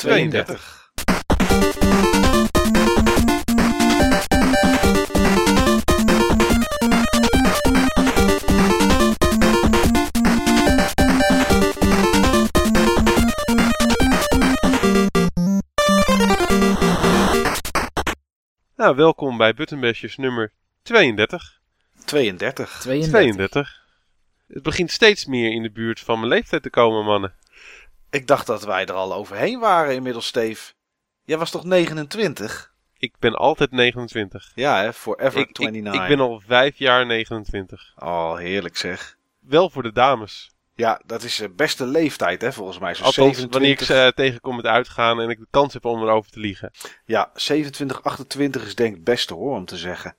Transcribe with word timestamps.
32. 0.00 0.88
Nou, 18.76 18.96
welkom 18.96 19.36
bij 19.36 19.54
Buttonbashers 19.54 20.16
nummer 20.16 20.52
32. 20.82 21.60
32. 22.04 22.78
32. 22.80 23.10
32. 23.10 23.84
Het 24.46 24.62
begint 24.62 24.90
steeds 24.90 25.26
meer 25.26 25.52
in 25.52 25.62
de 25.62 25.70
buurt 25.70 26.00
van 26.00 26.18
mijn 26.18 26.32
leeftijd 26.32 26.62
te 26.62 26.70
komen, 26.70 27.04
mannen. 27.04 27.34
Ik 28.10 28.26
dacht 28.26 28.46
dat 28.46 28.64
wij 28.64 28.86
er 28.86 28.94
al 28.94 29.14
overheen 29.14 29.58
waren 29.60 29.94
inmiddels, 29.94 30.26
Steve. 30.26 30.72
Jij 31.24 31.38
was 31.38 31.50
toch 31.50 31.64
29? 31.64 32.72
Ik 32.98 33.14
ben 33.18 33.34
altijd 33.34 33.70
29. 33.70 34.52
Ja, 34.54 34.80
hè? 34.82 34.92
Forever 34.92 35.40
Ik, 35.40 35.48
ik, 35.48 35.58
29. 35.58 36.02
ik 36.02 36.08
ben 36.08 36.20
al 36.26 36.42
vijf 36.46 36.78
jaar 36.78 37.06
29. 37.06 37.92
Oh, 37.96 38.36
heerlijk 38.36 38.76
zeg. 38.76 39.16
Wel 39.40 39.70
voor 39.70 39.82
de 39.82 39.92
dames. 39.92 40.50
Ja, 40.74 41.00
dat 41.06 41.22
is 41.22 41.36
de 41.36 41.48
beste 41.48 41.86
leeftijd, 41.86 42.42
hè, 42.42 42.52
volgens 42.52 42.78
mij. 42.78 42.94
Zo 42.94 43.04
Althans, 43.04 43.36
27. 43.36 43.52
wanneer 43.60 43.80
ik 43.80 43.86
ze 43.86 44.06
eh, 44.06 44.08
tegenkom 44.26 44.56
met 44.56 44.66
uitgaan 44.66 45.20
en 45.20 45.28
ik 45.28 45.38
de 45.38 45.46
kans 45.50 45.72
heb 45.72 45.84
om 45.84 46.02
erover 46.02 46.30
te 46.30 46.40
liegen. 46.40 46.70
Ja, 47.04 47.30
27, 47.34 48.02
28 48.02 48.66
is 48.66 48.74
denk 48.74 48.88
ik 48.90 48.94
het 48.94 49.04
beste 49.04 49.34
hoor, 49.34 49.56
om 49.56 49.64
te 49.64 49.76
zeggen. 49.76 50.16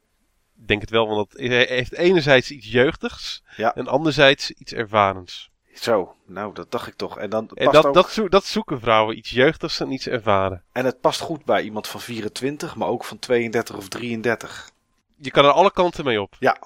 Ik 0.61 0.67
denk 0.67 0.81
het 0.81 0.89
wel, 0.89 1.07
want 1.07 1.31
het 1.31 1.51
heeft 1.69 1.93
enerzijds 1.93 2.51
iets 2.51 2.71
jeugdigs 2.71 3.43
Ja. 3.55 3.75
en 3.75 3.87
anderzijds 3.87 4.51
iets 4.51 4.73
ervarens. 4.73 5.50
Zo, 5.73 6.15
nou, 6.25 6.53
dat 6.53 6.71
dacht 6.71 6.87
ik 6.87 6.93
toch. 6.95 7.17
En, 7.17 7.29
dan 7.29 7.49
En 7.53 7.71
dat, 7.71 7.85
ook, 7.85 7.93
dat, 7.93 8.11
zo- 8.11 8.29
dat 8.29 8.45
zoeken 8.45 8.79
vrouwen, 8.79 9.17
iets 9.17 9.29
jeugdigs 9.29 9.79
en 9.79 9.91
iets 9.91 10.07
ervaren. 10.07 10.63
en 10.71 10.85
het 10.85 11.01
past 11.01 11.19
goed 11.21 11.45
bij 11.45 11.61
iemand 11.61 11.87
van 11.87 11.99
24, 11.99 12.75
maar 12.75 12.87
ook 12.87 13.03
van 13.03 13.19
32 13.19 13.77
of 13.77 13.87
33. 13.87 14.69
Je 15.17 15.31
kan 15.31 15.45
er 15.45 15.51
alle 15.51 15.71
kanten 15.71 16.05
mee 16.05 16.21
op. 16.21 16.35
Ja, 16.39 16.57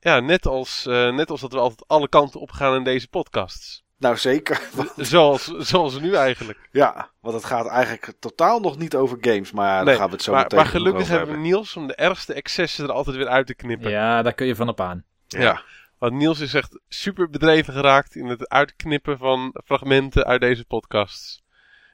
Ja, 0.00 0.20
net 0.20 0.46
als, 0.46 0.86
eh, 0.86 1.12
net 1.14 1.30
als 1.30 1.40
dat 1.40 1.52
we 1.52 1.58
altijd 1.58 1.84
alle 1.88 2.08
kanten 2.08 2.40
op 2.40 2.50
gaan 2.50 2.74
in 2.76 2.84
deze 2.84 3.08
podcasts. 3.08 3.84
nou 3.98 4.16
zeker. 4.16 4.60
Zoals, 4.96 5.44
zoals 5.44 6.00
nu 6.00 6.14
eigenlijk. 6.14 6.68
ja, 6.72 7.10
want 7.20 7.34
het 7.34 7.44
gaat 7.44 7.66
eigenlijk 7.66 8.12
totaal 8.20 8.60
nog 8.60 8.78
niet 8.78 8.94
over 8.96 9.18
games, 9.20 9.52
maar 9.52 9.74
daar 9.76 9.84
Nee, 9.84 9.96
gaan 9.96 10.06
we 10.06 10.12
het 10.12 10.22
zo 10.22 10.32
maar, 10.32 10.42
meteen 10.42 10.58
maar 10.58 10.68
gelukkig 10.68 11.02
over 11.02 11.16
hebben 11.16 11.34
we 11.34 11.40
Niels 11.40 11.76
om 11.76 11.86
de 11.86 11.94
ergste 11.94 12.32
excessen 12.34 12.84
er 12.84 12.92
altijd 12.92 13.16
weer 13.16 13.28
uit 13.28 13.46
te 13.46 13.54
knippen. 13.54 13.90
Ja, 13.90 14.22
daar 14.22 14.32
kun 14.34 14.46
je 14.46 14.56
van 14.56 14.68
op 14.68 14.80
aan. 14.80 15.04
Ja. 15.26 15.62
Want 16.00 16.12
Niels 16.12 16.40
is 16.40 16.54
echt 16.54 16.80
super 16.88 17.30
bedreven 17.30 17.72
geraakt 17.72 18.14
in 18.14 18.26
het 18.26 18.48
uitknippen 18.48 19.18
van 19.18 19.54
fragmenten 19.64 20.24
uit 20.24 20.40
deze 20.40 20.64
podcasts. 20.64 21.42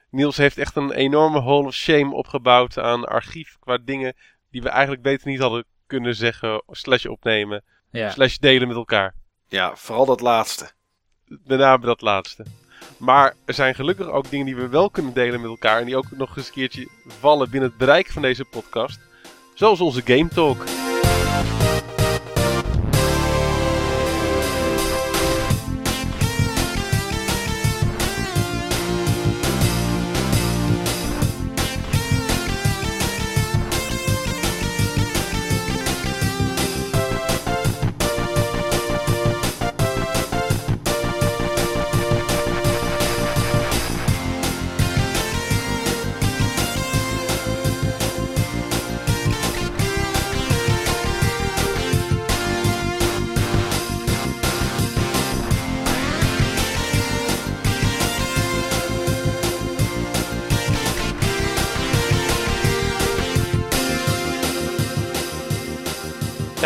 Niels 0.09 0.37
heeft 0.37 0.57
echt 0.57 0.75
een 0.75 0.91
enorme 0.91 1.41
hall 1.41 1.65
of 1.65 1.73
shame 1.73 2.13
opgebouwd 2.15 2.77
aan 2.79 3.05
archief 3.05 3.57
qua 3.59 3.77
dingen 3.77 4.13
die 4.51 4.61
we 4.61 4.69
eigenlijk 4.69 5.01
beter 5.01 5.27
niet 5.27 5.39
hadden 5.39 5.65
kunnen 5.87 6.15
zeggen, 6.15 6.63
slash 6.67 7.05
opnemen, 7.05 7.63
Ja. 7.91 8.09
slash 8.09 8.37
delen 8.37 8.67
met 8.67 8.77
elkaar. 8.77 9.13
ja, 9.47 9.75
vooral 9.75 10.05
dat 10.05 10.21
laatste. 10.21 10.71
Met 11.25 11.59
name 11.59 11.85
dat 11.85 12.01
laatste. 12.01 12.45
Maar 12.97 13.33
er 13.45 13.53
zijn 13.53 13.75
gelukkig 13.75 14.07
ook 14.07 14.29
dingen 14.29 14.45
die 14.45 14.55
we 14.55 14.67
wel 14.67 14.89
kunnen 14.89 15.13
delen 15.13 15.41
met 15.41 15.49
elkaar 15.49 15.79
en 15.79 15.85
die 15.85 15.97
ook 15.97 16.11
nog 16.11 16.37
eens 16.37 16.47
een 16.47 16.53
keertje 16.53 16.87
vallen 17.07 17.49
binnen 17.49 17.69
het 17.69 17.77
bereik 17.77 18.07
van 18.07 18.21
deze 18.21 18.45
podcast. 18.45 18.99
Zoals 19.53 19.81
onze 19.81 20.01
Game 20.05 20.27
Talk. 20.27 20.86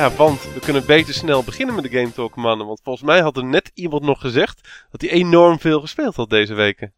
Ja, 0.02 0.12
want 0.12 0.54
we 0.54 0.60
kunnen 0.60 0.86
beter 0.86 1.14
snel 1.14 1.44
beginnen 1.44 1.76
met 1.76 1.84
de 1.84 1.90
Game 1.90 2.14
Talk, 2.14 2.36
mannen. 2.36 2.68
Want 2.68 2.80
volgens 2.84 3.06
mij 3.06 3.22
had 3.22 3.38
er 3.38 3.46
net 3.46 3.72
iemand 3.74 4.04
nog 4.04 4.22
gezegd 4.22 4.70
dat 4.92 5.02
hij 5.02 5.10
enorm 5.10 5.60
veel 5.60 5.80
gespeeld 5.82 6.16
had 6.16 6.30
deze 6.30 6.54
weken. 6.54 6.94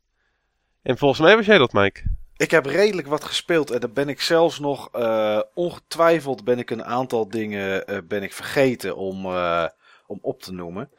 En 0.82 0.98
volgens 0.98 1.20
mij 1.20 1.36
was 1.36 1.46
jij 1.46 1.58
dat, 1.58 1.74
Mike. 1.74 2.04
Ik 2.38 2.52
heb 2.52 2.66
redelijk 2.66 3.08
wat 3.08 3.24
gespeeld 3.24 3.72
en 3.72 3.80
dan 3.80 3.94
ben 3.94 4.10
ik 4.10 4.22
zelfs 4.22 4.60
nog, 4.60 4.90
eh, 4.92 5.40
ongetwijfeld 5.54 6.44
ben 6.44 6.60
ik 6.60 6.70
een 6.70 6.84
aantal 6.84 7.30
dingen 7.30 7.88
eh, 7.88 7.98
ben 8.08 8.24
ik 8.24 8.34
vergeten 8.34 8.96
om, 8.96 9.26
eh, 9.26 9.66
om 10.08 10.20
op 10.22 10.42
te 10.42 10.54
noemen. 10.54 10.90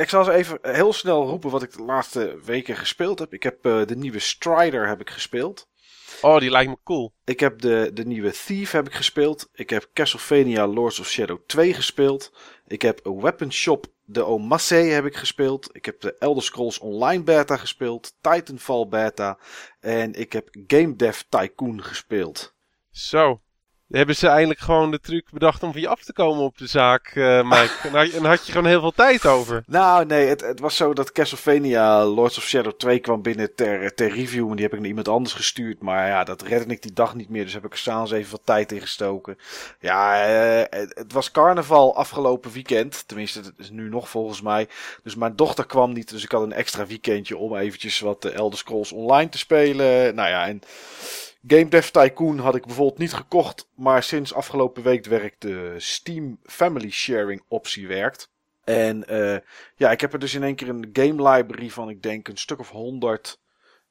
Ik 0.00 0.08
zal 0.08 0.20
eens 0.20 0.28
even 0.28 0.58
heel 0.62 0.92
snel 0.92 1.26
roepen 1.26 1.50
wat 1.50 1.62
ik 1.62 1.72
de 1.72 1.82
laatste 1.82 2.38
weken 2.44 2.76
gespeeld 2.76 3.18
heb. 3.18 3.32
Ik 3.32 3.42
heb 3.42 3.62
de 3.62 3.96
nieuwe 3.96 4.18
Strider 4.18 4.88
heb 4.88 5.00
ik 5.00 5.10
gespeeld. 5.10 5.68
Oh, 6.22 6.38
die 6.38 6.50
lijkt 6.50 6.70
me 6.70 6.76
cool. 6.84 7.12
Ik 7.24 7.40
heb 7.40 7.60
de, 7.60 7.90
de 7.94 8.04
nieuwe 8.04 8.30
Thief 8.30 8.70
heb 8.70 8.86
ik 8.86 8.94
gespeeld. 8.94 9.48
Ik 9.52 9.70
heb 9.70 9.90
Castlevania 9.92 10.66
Lords 10.66 11.00
of 11.00 11.08
Shadow 11.08 11.38
2 11.46 11.74
gespeeld. 11.74 12.32
Ik 12.66 12.82
heb 12.82 13.00
Weapon 13.02 13.52
Shop 13.52 13.86
de 14.04 14.24
Omasse 14.24 14.74
heb 14.74 15.04
ik 15.04 15.16
gespeeld. 15.16 15.68
Ik 15.72 15.84
heb 15.84 16.00
de 16.00 16.14
Elder 16.18 16.42
Scrolls 16.42 16.78
Online 16.78 17.22
beta 17.22 17.56
gespeeld. 17.56 18.14
Titanfall 18.20 18.88
beta. 18.88 19.38
En 19.80 20.14
ik 20.14 20.32
heb 20.32 20.48
Game 20.66 20.96
Dev 20.96 21.20
Tycoon 21.28 21.82
gespeeld. 21.82 22.54
Zo. 22.90 23.40
Hebben 23.88 24.16
ze 24.16 24.28
eindelijk 24.28 24.60
gewoon 24.60 24.90
de 24.90 25.00
truc 25.00 25.30
bedacht 25.30 25.62
om 25.62 25.72
van 25.72 25.80
je 25.80 25.88
af 25.88 26.04
te 26.04 26.12
komen 26.12 26.42
op 26.42 26.58
de 26.58 26.66
zaak, 26.66 27.06
eh 27.06 27.42
Mike? 27.42 27.72
en, 27.82 28.12
en 28.12 28.24
had 28.24 28.46
je 28.46 28.52
gewoon 28.52 28.66
heel 28.66 28.80
veel 28.80 28.92
tijd 28.92 29.26
over. 29.26 29.62
Nou, 29.74 30.06
nee, 30.06 30.26
het, 30.26 30.40
het 30.40 30.60
was 30.60 30.76
zo 30.76 30.92
dat 30.92 31.12
Castlevania 31.12 32.04
Lords 32.04 32.38
of 32.38 32.44
Shadow 32.44 32.72
2 32.72 32.98
kwam 32.98 33.22
binnen 33.22 33.54
ter, 33.54 33.94
ter 33.94 34.10
review. 34.10 34.48
En 34.48 34.54
die 34.54 34.64
heb 34.64 34.72
ik 34.72 34.78
naar 34.78 34.88
iemand 34.88 35.08
anders 35.08 35.34
gestuurd. 35.34 35.82
Maar 35.82 36.08
ja, 36.08 36.24
dat 36.24 36.42
redde 36.42 36.74
ik 36.74 36.82
die 36.82 36.92
dag 36.92 37.14
niet 37.14 37.28
meer. 37.28 37.44
Dus 37.44 37.52
heb 37.52 37.64
ik 37.64 37.72
er 37.72 37.78
s'avonds 37.78 38.12
even 38.12 38.30
wat 38.30 38.40
tijd 38.44 38.72
in 38.72 38.80
gestoken. 38.80 39.38
Ja, 39.80 40.24
eh, 40.24 40.80
het, 40.80 40.94
het 40.94 41.12
was 41.12 41.30
carnaval 41.30 41.96
afgelopen 41.96 42.52
weekend. 42.52 43.08
Tenminste, 43.08 43.38
het 43.38 43.52
is 43.56 43.70
nu 43.70 43.88
nog 43.88 44.08
volgens 44.08 44.40
mij. 44.40 44.68
Dus 45.02 45.14
mijn 45.14 45.36
dochter 45.36 45.66
kwam 45.66 45.92
niet. 45.92 46.10
Dus 46.10 46.24
ik 46.24 46.30
had 46.30 46.42
een 46.42 46.52
extra 46.52 46.86
weekendje 46.86 47.36
om 47.36 47.56
eventjes 47.56 48.00
wat 48.00 48.22
de 48.22 48.30
Elder 48.30 48.58
Scrolls 48.58 48.92
Online 48.92 49.28
te 49.28 49.38
spelen. 49.38 50.14
Nou 50.14 50.28
ja, 50.28 50.46
en 50.46 50.62
Game 51.46 51.68
Dev 51.68 51.88
Tycoon 51.88 52.38
had 52.38 52.54
ik 52.54 52.66
bijvoorbeeld 52.66 52.98
niet 52.98 53.12
gekocht. 53.12 53.68
Maar 53.74 54.02
sinds 54.02 54.34
afgelopen 54.34 54.82
week 54.82 55.04
werkt 55.04 55.42
de 55.42 55.74
Steam 55.76 56.38
Family 56.42 56.90
Sharing 56.90 57.42
optie 57.48 57.88
werkt. 57.88 58.32
En 58.64 59.08
eh, 59.08 59.38
ja, 59.76 59.90
ik 59.90 60.00
heb 60.00 60.12
er 60.12 60.18
dus 60.18 60.34
in 60.34 60.42
één 60.42 60.54
keer 60.54 60.68
een 60.68 60.90
game 60.92 61.30
library 61.30 61.70
van, 61.70 61.88
ik 61.88 62.02
denk, 62.02 62.28
een 62.28 62.36
stuk 62.36 62.58
of 62.58 62.70
honderd 62.70 63.40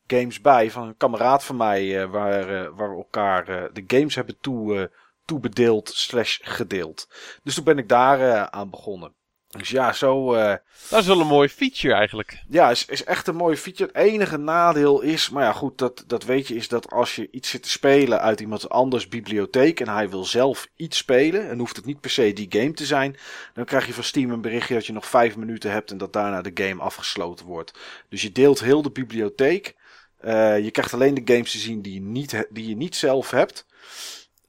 games 0.08 0.42
bij. 0.42 0.72
Van 0.72 0.88
een 0.88 0.98
kameraad 0.98 1.44
van 1.44 1.58
mij, 1.58 2.02
eh, 2.02 2.10
waar, 2.10 2.64
eh, 2.64 2.70
waar 2.76 2.92
elkaar 2.92 3.46
de 3.74 3.84
games 3.88 4.16
hebben 4.16 4.38
toe, 4.42 4.92
toebedeeld 5.26 5.90
slash 5.90 6.40
gedeeld. 6.42 7.08
Dus 7.44 7.56
toen 7.56 7.64
ben 7.64 7.78
ik 7.78 7.90
daar 7.90 8.50
aan 8.50 8.70
begonnen. 8.70 9.14
Dus 9.58 9.70
ja, 9.70 9.94
zo... 9.94 10.34
eh, 10.34 10.56
Dat 10.90 11.00
is 11.02 11.08
wel 11.08 11.20
een 11.20 11.28
mooi 11.28 11.50
feature 11.50 11.94
eigenlijk. 11.94 12.40
ja, 12.50 12.70
is, 12.70 12.86
is 12.86 13.04
echt 13.04 13.28
een 13.28 13.36
mooie 13.36 13.58
feature. 13.58 13.90
Het 13.94 14.02
enige 14.12 14.38
nadeel 14.38 15.02
is, 15.02 15.30
maar 15.30 15.44
ja 15.44 15.52
goed, 15.52 15.78
dat, 15.78 16.04
dat 16.08 16.24
weet 16.24 16.48
je, 16.48 16.56
is 16.56 16.68
dat 16.68 16.92
als 16.92 17.16
je 17.16 17.28
iets 17.32 17.50
zit 17.50 17.64
te 17.64 17.70
spelen 17.70 18.20
uit 18.22 18.40
iemand 18.40 18.70
anders 18.70 19.08
bibliotheek 19.08 19.80
en 19.80 19.88
hij 19.90 20.10
wil 20.10 20.24
zelf 20.26 20.68
iets 20.76 20.98
spelen, 20.98 21.50
en 21.50 21.60
hoeft 21.60 21.76
het 21.76 21.86
niet 21.86 22.00
per 22.00 22.10
se 22.10 22.34
die 22.34 22.46
game 22.50 22.74
te 22.74 22.86
zijn, 22.86 23.18
dan 23.54 23.66
krijg 23.66 23.86
je 23.88 23.94
van 23.94 24.04
Steam 24.04 24.32
een 24.32 24.42
berichtje 24.42 24.74
dat 24.74 24.86
je 24.86 24.94
nog 24.94 25.06
vijf 25.08 25.36
minuten 25.36 25.72
hebt 25.72 25.92
en 25.92 25.98
dat 25.98 26.14
daarna 26.14 26.42
de 26.42 26.52
game 26.64 26.82
afgesloten 26.82 27.46
wordt. 27.46 27.74
Dus 28.10 28.22
je 28.22 28.32
deelt 28.32 28.60
heel 28.60 28.82
de 28.82 28.92
bibliotheek. 28.92 29.76
Eh, 30.18 30.60
je 30.64 30.72
krijgt 30.72 30.94
alleen 30.94 31.14
de 31.14 31.34
games 31.34 31.52
te 31.52 31.58
zien 31.58 31.82
die 31.82 31.94
je 31.94 32.02
niet, 32.02 32.46
die 32.50 32.68
je 32.68 32.76
niet 32.76 32.96
zelf 32.96 33.32
hebt. 33.32 33.66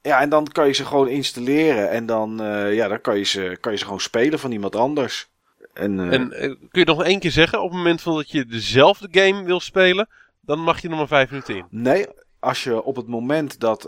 Ja, 0.05 0.21
en 0.21 0.29
dan 0.29 0.47
kan 0.47 0.67
je 0.67 0.73
ze 0.73 0.85
gewoon 0.85 1.07
installeren 1.07 1.89
en 1.89 2.05
dan, 2.05 2.41
eh, 2.41 2.73
ja, 2.73 2.87
dan 2.87 3.01
kan, 3.01 3.17
je 3.17 3.23
ze, 3.23 3.57
kan 3.59 3.71
je 3.71 3.77
ze 3.77 3.83
gewoon 3.83 3.99
spelen 3.99 4.39
van 4.39 4.51
iemand 4.51 4.75
anders. 4.75 5.27
En, 5.73 5.99
eh, 5.99 6.13
En 6.13 6.31
eh, 6.31 6.41
kun 6.49 6.59
je 6.71 6.85
nog 6.85 7.03
één 7.03 7.19
keer 7.19 7.31
zeggen, 7.31 7.61
op 7.61 7.69
het 7.69 7.77
moment 7.77 8.01
van 8.01 8.15
dat 8.15 8.31
je 8.31 8.45
dezelfde 8.45 9.07
game 9.11 9.43
wil 9.43 9.59
spelen, 9.59 10.07
dan 10.41 10.59
mag 10.59 10.81
je 10.81 10.89
nog 10.89 10.97
maar 10.97 11.07
vijf 11.07 11.29
minuten 11.29 11.55
in. 11.55 11.65
Nee, 11.69 12.05
als 12.39 12.63
je 12.63 12.83
op 12.83 12.95
het 12.95 13.07
moment 13.07 13.59
dat. 13.59 13.83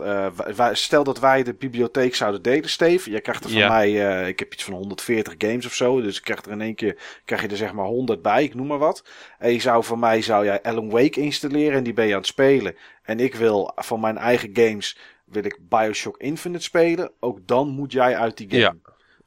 wij- 0.56 0.74
stel 0.74 1.04
dat 1.04 1.18
wij 1.20 1.42
de 1.42 1.54
bibliotheek 1.54 2.14
zouden 2.14 2.42
delen, 2.42 2.68
Steve. 2.68 3.10
Je 3.10 3.20
krijgt 3.20 3.44
er 3.44 3.50
van 3.50 3.58
Ja. 3.58 3.68
mij. 3.68 3.92
ik 4.28 4.38
heb 4.38 4.52
iets 4.52 4.64
van 4.64 4.74
140 4.74 5.34
games 5.38 5.66
of 5.66 5.74
zo. 5.74 6.00
Dus 6.00 6.16
ik 6.16 6.22
krijg 6.24 6.44
er 6.44 6.50
in 6.52 6.60
één 6.60 6.74
keer. 6.74 6.96
Krijg 7.24 7.42
je 7.42 7.48
er 7.48 7.56
zeg 7.56 7.72
maar 7.72 7.86
100 7.86 8.22
bij, 8.22 8.42
ik 8.42 8.54
noem 8.54 8.66
maar 8.66 8.78
wat. 8.78 9.04
En 9.38 9.52
je 9.52 9.60
zou 9.60 9.84
van 9.84 9.98
mij. 9.98 10.22
Zou 10.22 10.44
jij 10.44 10.62
Alan 10.62 10.90
Wake 10.90 11.20
installeren. 11.20 11.76
En 11.76 11.82
die 11.82 11.92
ben 11.92 12.06
je 12.06 12.12
aan 12.12 12.18
het 12.18 12.26
spelen. 12.26 12.76
En 13.02 13.20
ik 13.20 13.34
wil 13.34 13.72
van 13.76 14.00
mijn 14.00 14.18
eigen 14.18 14.50
games. 14.52 14.98
Wil 15.30 15.44
ik 15.44 15.58
Bioshock 15.68 16.16
Infinite 16.16 16.62
spelen. 16.64 17.10
Ook 17.20 17.38
dan 17.46 17.68
moet 17.68 17.92
jij 17.92 18.16
uit 18.16 18.36
die 18.36 18.48
game. 18.50 18.60
Ja. 18.60 18.74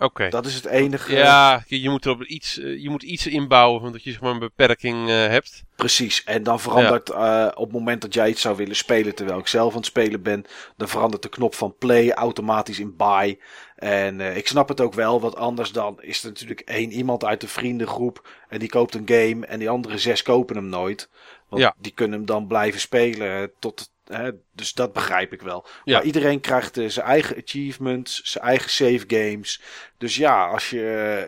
Oké. 0.01 0.29
Dat 0.29 0.45
is 0.45 0.55
het 0.55 0.65
enige. 0.65 1.15
Ja, 1.15 1.63
je 1.67 1.89
moet 1.89 2.05
er 2.05 2.11
op 2.11 2.23
iets, 2.23 2.59
eh, 2.59 2.81
je 2.81 2.89
moet 2.89 3.03
iets 3.03 3.27
inbouwen, 3.27 3.81
want 3.81 3.93
dat 3.93 4.03
je 4.03 4.11
zeg 4.11 4.21
maar 4.21 4.31
een 4.31 4.39
beperking 4.39 5.09
eh, 5.09 5.15
hebt. 5.15 5.63
Precies. 5.75 6.23
En 6.23 6.43
dan 6.43 6.59
verandert 6.59 7.09
eh, 7.09 7.47
op 7.53 7.63
het 7.63 7.71
moment 7.73 8.01
dat 8.01 8.13
jij 8.13 8.29
iets 8.29 8.41
zou 8.41 8.55
willen 8.55 8.75
spelen 8.75 9.15
terwijl 9.15 9.39
ik 9.39 9.47
zelf 9.47 9.71
aan 9.71 9.77
het 9.77 9.85
spelen 9.85 10.21
ben, 10.21 10.45
dan 10.77 10.87
verandert 10.87 11.21
de 11.23 11.29
knop 11.29 11.55
van 11.55 11.75
play 11.77 12.11
automatisch 12.11 12.79
in 12.79 12.95
buy. 12.97 13.39
En 13.75 14.19
ik 14.19 14.47
snap 14.47 14.67
het 14.67 14.81
ook 14.81 14.93
wel, 14.93 15.19
want 15.21 15.35
anders 15.35 15.71
dan 15.71 16.01
is 16.01 16.23
er 16.23 16.29
natuurlijk 16.29 16.59
één 16.59 16.91
iemand 16.91 17.25
uit 17.25 17.41
de 17.41 17.47
vriendengroep 17.47 18.27
en 18.49 18.59
die 18.59 18.69
koopt 18.69 18.95
een 18.95 19.07
game 19.09 19.45
en 19.45 19.59
die 19.59 19.69
andere 19.69 19.97
zes 19.97 20.21
kopen 20.21 20.55
hem 20.55 20.69
nooit. 20.69 21.09
Want 21.49 21.61
Ja. 21.61 21.75
die 21.77 21.91
kunnen 21.91 22.17
hem 22.17 22.27
dan 22.27 22.47
blijven 22.47 22.79
spelen 22.79 23.51
tot. 23.59 23.89
Hè, 24.11 24.31
dus 24.51 24.73
dat 24.73 24.93
begrijp 24.93 25.33
ik 25.33 25.41
wel. 25.41 25.65
Ja. 25.83 25.97
Maar 25.97 26.05
iedereen 26.05 26.39
krijgt 26.39 26.77
eh, 26.77 26.89
zijn 26.89 27.05
eigen 27.05 27.37
achievements, 27.37 28.21
zijn 28.23 28.43
eigen 28.43 28.69
save 28.69 29.03
games. 29.07 29.61
Dus 29.97 30.15
ja, 30.15 30.47
als 30.47 30.69
je, 30.69 31.25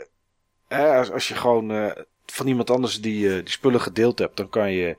eh, 0.70 0.78
hè, 0.78 0.98
als, 0.98 1.12
als 1.12 1.28
je 1.28 1.36
gewoon 1.36 1.72
eh, 1.72 1.92
van 2.26 2.48
iemand 2.48 2.70
anders 2.70 3.02
die, 3.02 3.44
die 3.44 3.54
spullen 3.54 3.82
gedeeld 3.82 4.20
hebt, 4.20 4.38
dan 4.38 4.50
kan 4.50 4.72
je. 4.72 4.98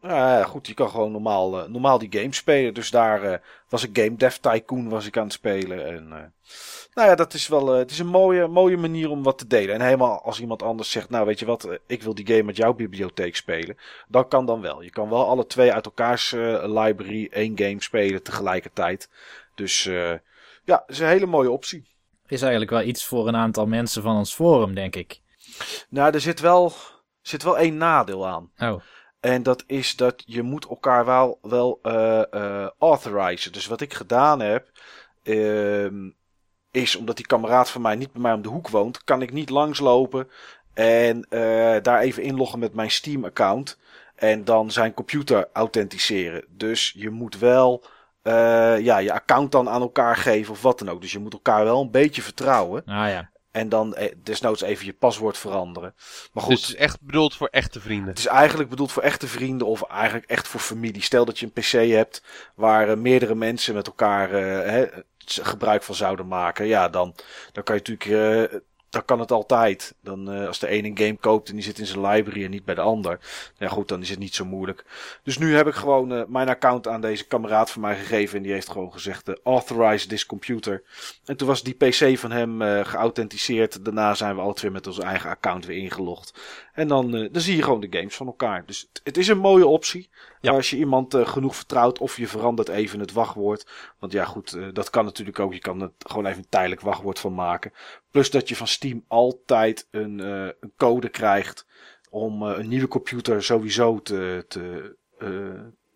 Nou 0.00 0.14
ja, 0.14 0.44
goed, 0.44 0.66
je 0.66 0.74
kan 0.74 0.90
gewoon 0.90 1.12
normaal, 1.12 1.68
normaal 1.68 1.98
die 1.98 2.20
game 2.20 2.34
spelen. 2.34 2.74
Dus 2.74 2.90
daar 2.90 3.40
was 3.68 3.82
ik 3.82 3.98
Game 3.98 4.16
Dev 4.16 4.34
Tycoon 4.34 4.88
was 4.88 5.06
ik 5.06 5.16
aan 5.16 5.24
het 5.24 5.32
spelen. 5.32 5.86
En 5.86 6.32
nou 6.94 7.08
ja, 7.08 7.14
dat 7.14 7.34
is 7.34 7.48
wel. 7.48 7.72
eh, 7.72 7.78
het 7.78 7.90
is 7.90 7.98
een 7.98 8.06
mooie, 8.06 8.48
mooie 8.48 8.76
manier 8.76 9.10
om 9.10 9.22
wat 9.22 9.38
te 9.38 9.46
delen. 9.46 9.74
En 9.74 9.80
helemaal 9.80 10.22
als 10.22 10.40
iemand 10.40 10.62
anders 10.62 10.90
zegt, 10.90 11.10
nou 11.10 11.26
weet 11.26 11.38
je 11.38 11.46
wat, 11.46 11.64
eh, 11.64 11.76
ik 11.86 12.02
wil 12.02 12.14
die 12.14 12.26
game 12.26 12.42
met 12.42 12.56
jouw 12.56 12.72
bibliotheek 12.74 13.36
spelen. 13.36 13.76
Dan 14.08 14.28
kan 14.28 14.46
dan 14.46 14.60
wel. 14.60 14.82
Je 14.82 14.90
kan 14.90 15.08
wel 15.08 15.26
alle 15.26 15.46
twee 15.46 15.72
uit 15.72 15.84
elkaars 15.84 16.32
eh, 16.32 16.62
library 16.66 17.28
één 17.30 17.58
game 17.58 17.82
spelen 17.82 18.22
tegelijkertijd. 18.22 19.08
Dus 19.54 19.82
ja, 20.64 20.84
is 20.86 20.98
een 20.98 21.06
hele 21.06 21.26
mooie 21.26 21.50
optie. 21.50 21.86
Is 22.26 22.40
eigenlijk 22.42 22.70
wel 22.70 22.82
iets 22.82 23.06
voor 23.06 23.28
een 23.28 23.36
aantal 23.36 23.66
mensen 23.66 24.02
van 24.02 24.16
ons 24.16 24.34
forum, 24.34 24.74
denk 24.74 24.96
ik. 24.96 25.20
Nou, 25.88 26.14
er 26.14 26.20
zit 26.20 26.40
wel, 26.40 26.72
zit 27.22 27.42
wel 27.42 27.58
één 27.58 27.76
nadeel 27.76 28.26
aan. 28.26 28.50
Oh, 28.58 28.80
En 29.20 29.42
dat 29.42 29.64
is 29.66 29.96
dat 29.96 30.22
je 30.26 30.42
moet 30.42 30.66
elkaar 30.68 31.04
wel, 31.04 31.38
wel 31.42 31.78
eh 31.82 32.32
eh 32.32 32.70
authorizen. 32.78 33.52
Dus 33.52 33.66
wat 33.66 33.80
ik 33.80 33.94
gedaan 33.94 34.40
heb, 34.40 34.70
ehm, 35.22 36.10
is 36.72 36.96
omdat 36.96 37.16
die 37.16 37.26
kameraad 37.26 37.70
van 37.70 37.80
mij 37.80 37.94
niet 37.94 38.12
bij 38.12 38.22
mij 38.22 38.32
om 38.32 38.42
de 38.42 38.48
hoek 38.48 38.68
woont, 38.68 39.04
kan 39.04 39.22
ik 39.22 39.32
niet 39.32 39.50
langslopen 39.50 40.28
en 40.74 41.26
eh, 41.28 41.76
daar 41.82 42.00
even 42.00 42.22
inloggen 42.22 42.58
met 42.58 42.74
mijn 42.74 42.90
Steam-account. 42.90 43.78
En 44.14 44.44
dan 44.44 44.70
zijn 44.70 44.94
computer 44.94 45.48
authenticeren. 45.52 46.44
Dus 46.48 46.92
je 46.96 47.10
moet 47.10 47.38
wel 47.38 47.84
eh, 48.22 48.78
ja, 48.78 48.98
je 48.98 49.12
account 49.12 49.52
dan 49.52 49.68
aan 49.68 49.80
elkaar 49.80 50.16
geven 50.16 50.52
of 50.52 50.62
wat 50.62 50.78
dan 50.78 50.88
ook. 50.88 51.00
Dus 51.00 51.12
je 51.12 51.18
moet 51.18 51.32
elkaar 51.32 51.64
wel 51.64 51.80
een 51.80 51.90
beetje 51.90 52.22
vertrouwen. 52.22 52.82
ah 52.86 53.08
ja. 53.08 53.30
En 53.52 53.68
dan 53.68 53.94
eh, 53.94 54.14
desnoods 54.22 54.62
even 54.62 54.86
je 54.86 54.92
paswoord 54.92 55.38
veranderen. 55.38 55.94
Maar 56.32 56.42
goed, 56.42 56.52
Dus 56.52 56.60
het 56.60 56.74
is 56.74 56.82
echt 56.82 57.00
bedoeld 57.00 57.34
voor 57.34 57.48
echte 57.48 57.80
vrienden. 57.80 58.08
het 58.08 58.18
is 58.18 58.26
eigenlijk 58.26 58.70
bedoeld 58.70 58.92
voor 58.92 59.02
echte 59.02 59.28
vrienden 59.28 59.66
of 59.66 59.82
eigenlijk 59.82 60.26
echt 60.26 60.48
voor 60.48 60.60
familie. 60.60 61.02
Stel 61.02 61.24
dat 61.24 61.38
je 61.38 61.46
een 61.46 61.52
PC 61.52 61.90
hebt 61.92 62.22
waar 62.54 62.88
eh, 62.88 62.96
meerdere 62.96 63.34
mensen 63.34 63.74
met 63.74 63.86
elkaar 63.86 64.34
eh, 64.34 64.70
hè, 64.70 64.86
gebruik 65.24 65.82
van 65.82 65.94
zouden 65.94 66.28
maken. 66.28 66.66
Ja, 66.66 66.88
dan, 66.88 67.14
dan 67.52 67.62
kan 67.62 67.74
je 67.76 67.82
natuurlijk. 67.86 68.62
Dan 68.92 69.04
kan 69.04 69.20
het 69.20 69.30
altijd. 69.30 69.94
Dan, 70.00 70.30
eh, 70.30 70.46
als 70.46 70.58
de 70.58 70.68
ene 70.68 70.88
een 70.88 70.98
game 70.98 71.16
koopt 71.16 71.48
en 71.48 71.54
die 71.54 71.64
zit 71.64 71.78
in 71.78 71.86
zijn 71.86 72.06
library 72.06 72.44
en 72.44 72.50
niet 72.50 72.64
bij 72.64 72.74
de 72.74 72.80
ander. 72.80 73.18
Ja, 73.58 73.68
goed, 73.68 73.88
dan 73.88 74.00
is 74.00 74.10
het 74.10 74.18
niet 74.18 74.34
zo 74.34 74.44
moeilijk. 74.44 74.84
Dus 75.22 75.38
nu 75.38 75.56
heb 75.56 75.66
ik 75.66 75.74
gewoon 75.74 76.12
eh, 76.12 76.22
mijn 76.28 76.48
account 76.48 76.88
aan 76.88 77.00
deze 77.00 77.26
kameraad 77.26 77.70
van 77.70 77.80
mij 77.80 77.96
gegeven. 77.96 78.36
En 78.36 78.42
die 78.42 78.52
heeft 78.52 78.70
gewoon 78.70 78.92
gezegd: 78.92 79.28
eh, 79.28 79.34
authorize 79.44 80.06
this 80.06 80.26
computer. 80.26 80.82
En 81.24 81.36
toen 81.36 81.48
was 81.48 81.62
die 81.62 81.74
PC 81.74 82.18
van 82.18 82.30
hem 82.30 82.60
geauthenticeerd. 82.84 83.84
Daarna 83.84 84.14
zijn 84.14 84.34
we 84.34 84.40
alle 84.40 84.54
twee 84.54 84.70
met 84.70 84.86
ons 84.86 84.98
eigen 84.98 85.30
account 85.30 85.66
weer 85.66 85.76
ingelogd. 85.76 86.40
En 86.72 86.88
dan, 86.88 87.10
dan 87.10 87.42
zie 87.42 87.56
je 87.56 87.62
gewoon 87.62 87.80
de 87.80 87.98
games 87.98 88.14
van 88.14 88.26
elkaar. 88.26 88.66
Dus 88.66 88.80
het, 88.80 89.00
het 89.04 89.16
is 89.16 89.28
een 89.28 89.38
mooie 89.38 89.66
optie. 89.66 90.08
Ja. 90.40 90.52
Als 90.52 90.70
je 90.70 90.76
iemand 90.76 91.16
genoeg 91.16 91.56
vertrouwt 91.56 91.98
of 91.98 92.16
je 92.16 92.26
verandert 92.26 92.68
even 92.68 93.00
het 93.00 93.12
wachtwoord. 93.12 93.66
Want 93.98 94.12
ja, 94.12 94.24
goed, 94.24 94.58
dat 94.72 94.90
kan 94.90 95.04
natuurlijk 95.04 95.38
ook. 95.38 95.52
Je 95.52 95.58
kan 95.58 95.80
er 95.82 95.90
gewoon 95.98 96.26
even 96.26 96.38
een 96.38 96.48
tijdelijk 96.48 96.80
wachtwoord 96.80 97.18
van 97.18 97.34
maken. 97.34 97.72
Plus 98.12 98.30
dat 98.30 98.48
je 98.48 98.56
van 98.56 98.66
Steam 98.68 99.04
altijd 99.08 99.86
een, 99.90 100.20
eh, 100.20 100.48
een 100.60 100.72
code 100.76 101.08
krijgt 101.08 101.66
om 102.10 102.48
eh, 102.48 102.58
een 102.58 102.68
nieuwe 102.68 102.88
computer 102.88 103.42
sowieso 103.42 104.02
te, 104.02 104.44
te, 104.48 104.96
eh, 105.18 105.28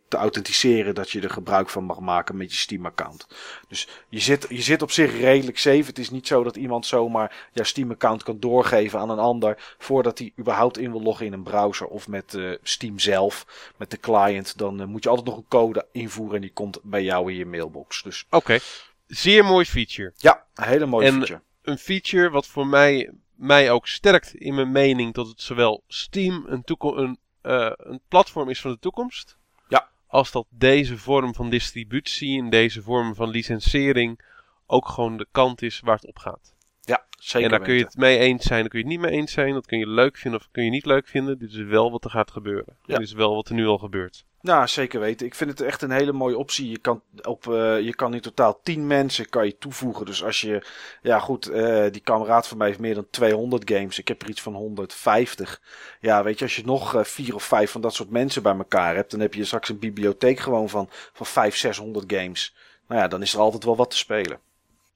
te 0.09 0.17
authenticeren 0.17 0.95
dat 0.95 1.11
je 1.11 1.21
er 1.21 1.31
gebruik 1.31 1.69
van 1.69 1.85
mag 1.85 2.01
maken 2.01 2.37
met 2.37 2.51
je 2.53 2.57
Steam-account. 2.59 3.27
Dus 3.69 3.89
je 4.09 4.19
zit, 4.21 4.47
je 4.49 4.63
zit 4.63 4.83
op 4.83 4.91
zich 4.91 5.21
redelijk 5.21 5.59
safe. 5.59 5.83
Het 5.87 5.99
is 5.99 6.11
niet 6.11 6.27
zo 6.27 6.43
dat 6.43 6.57
iemand 6.57 6.87
zomaar 6.87 7.49
jouw 7.53 7.65
Steam-account 7.65 8.23
kan 8.23 8.41
doorgeven 8.41 8.99
aan 8.99 9.11
een 9.11 9.19
ander 9.19 9.75
voordat 9.79 10.19
hij 10.19 10.33
überhaupt 10.39 10.79
in 10.79 10.91
wil 10.91 11.03
loggen 11.03 11.27
in 11.27 11.33
een 11.33 11.43
browser 11.43 11.87
of 11.87 12.09
met 12.09 12.35
eh, 12.35 12.51
Steam 12.63 12.99
zelf, 12.99 13.47
met 13.77 13.91
de 13.91 13.99
client. 14.01 14.59
Dan 14.59 14.89
moet 14.89 15.03
je 15.03 15.09
altijd 15.09 15.29
nog 15.29 15.37
een 15.37 15.49
code 15.49 15.87
invoeren 15.93 16.35
en 16.35 16.41
die 16.41 16.53
komt 16.53 16.79
bij 16.83 17.03
jou 17.03 17.31
in 17.31 17.37
je 17.39 17.47
mailbox. 17.47 18.03
Dus 18.03 18.27
Oké. 18.31 18.59
Zeer 19.07 19.45
mooi 19.45 19.65
feature. 19.65 20.13
ja, 20.17 20.47
een 20.55 20.65
hele 20.65 20.87
mooie 20.87 21.07
En- 21.07 21.13
feature. 21.13 21.41
Een 21.67 21.79
feature 21.79 22.31
wat 22.31 22.47
voor 22.47 22.67
mij, 22.67 23.13
mij 23.35 23.71
ook 23.71 23.87
sterkt 23.87 24.35
in 24.35 24.55
mijn 24.55 24.73
mening 24.73 25.15
dat 25.15 25.27
het 25.27 25.41
zowel 25.41 25.83
Steam 25.89 26.45
een, 26.47 26.65
toekom- 26.65 26.97
een, 26.99 27.19
eh, 27.41 27.73
een 27.77 28.01
platform 28.09 28.49
is 28.49 28.61
van 28.61 28.71
de 28.71 28.79
toekomst. 28.79 29.37
Ja. 29.69 29.89
Als 30.07 30.31
dat 30.31 30.47
deze 30.49 30.99
vorm 30.99 31.35
van 31.35 31.51
distributie 31.51 32.39
en 32.39 32.51
deze 32.51 32.83
vorm 32.83 33.15
van 33.15 33.29
licensering 33.29 34.21
ook 34.67 34.89
gewoon 34.89 35.17
de 35.17 35.27
kant 35.31 35.63
is 35.63 35.81
waar 35.81 35.97
het 35.97 36.07
op 36.07 36.19
gaat. 36.19 36.56
Ja, 36.87 37.07
zeker 37.19 37.51
en 37.51 37.57
daar 37.57 37.67
kun 37.67 37.75
je 37.75 37.85
het 37.85 37.97
mee 37.97 38.19
eens 38.19 38.47
zijn, 38.47 38.61
daar 38.61 38.69
kun 38.69 38.79
je 38.79 38.85
het 38.85 38.95
niet 38.95 39.11
mee 39.11 39.19
eens 39.21 39.33
zijn. 39.33 39.53
Dat 39.53 39.67
kun 39.67 39.79
je 39.79 39.89
leuk 39.89 40.17
vinden 40.17 40.41
of 40.41 40.49
kun 40.53 40.65
je 40.65 40.71
niet 40.71 40.87
leuk 40.87 41.09
vinden. 41.09 41.39
Dit 41.39 41.51
is 41.51 41.57
wel 41.57 41.91
wat 41.91 42.05
er 42.05 42.11
gaat 42.11 42.31
gebeuren. 42.31 42.77
Ja. 42.85 42.97
Dit 42.97 43.07
is 43.07 43.13
wel 43.13 43.35
wat 43.35 43.49
er 43.49 43.55
nu 43.55 43.67
al 43.67 43.79
gebeurt. 43.79 44.25
Nou, 44.41 44.67
zeker 44.67 45.01
weten. 45.01 45.27
Ik 45.27 45.35
vind 45.35 45.51
het 45.51 45.61
echt 45.61 45.83
een 45.83 45.91
hele 45.91 46.13
mooie 46.13 46.39
optie. 46.39 46.71
Je 46.71 46.79
kan, 46.79 47.03
op, 47.23 47.53
eh, 47.53 47.81
je 47.81 47.95
kan 47.95 48.15
in 48.15 48.21
totaal 48.21 48.61
10 48.63 48.87
mensen 48.87 49.29
kan 49.29 49.47
je 49.47 49.59
toevoegen. 49.59 50.07
Dus 50.07 50.25
als 50.25 50.41
je, 50.41 50.67
ja 51.03 51.19
goed, 51.19 51.47
eh, 51.47 51.85
die 51.91 52.01
kameraad 52.01 52.49
van 52.49 52.59
mij 52.59 52.67
heeft 52.67 52.79
meer 52.79 52.95
dan 52.95 53.07
200 53.11 53.71
games. 53.71 53.99
Ik 53.99 54.09
heb 54.09 54.23
er 54.23 54.29
iets 54.29 54.43
van 54.43 54.55
150. 54.55 55.61
Ja, 56.01 56.23
weet 56.23 56.39
je, 56.39 56.45
als 56.45 56.57
je 56.57 56.65
nog 56.65 56.95
eh, 56.95 57.05
vier 57.05 57.35
of 57.35 57.43
vijf 57.43 57.71
van 57.71 57.81
dat 57.81 57.95
soort 57.95 58.11
mensen 58.11 58.43
bij 58.43 58.57
elkaar 58.57 58.95
hebt, 58.95 59.11
dan 59.11 59.21
heb 59.21 59.35
je 59.35 59.45
straks 59.45 59.69
een 59.69 59.79
bibliotheek 59.79 60.39
gewoon 60.39 60.69
van, 60.69 60.89
van 61.13 61.27
500, 61.27 61.61
600 61.61 62.13
games. 62.13 62.55
Nou 62.89 63.01
ja, 63.01 63.09
dan 63.09 63.23
is 63.23 63.35
er 63.35 63.41
altijd 63.41 63.65
wel 63.65 63.77
wat 63.77 63.91
te 63.91 63.97
spelen. 63.97 64.41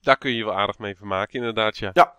Daar 0.00 0.16
kun 0.16 0.32
je 0.32 0.44
wel 0.44 0.56
aardig 0.56 0.78
mee 0.78 0.96
vermaken, 0.96 1.34
inderdaad, 1.34 1.78
ja. 1.78 1.90
Ja. 1.92 2.14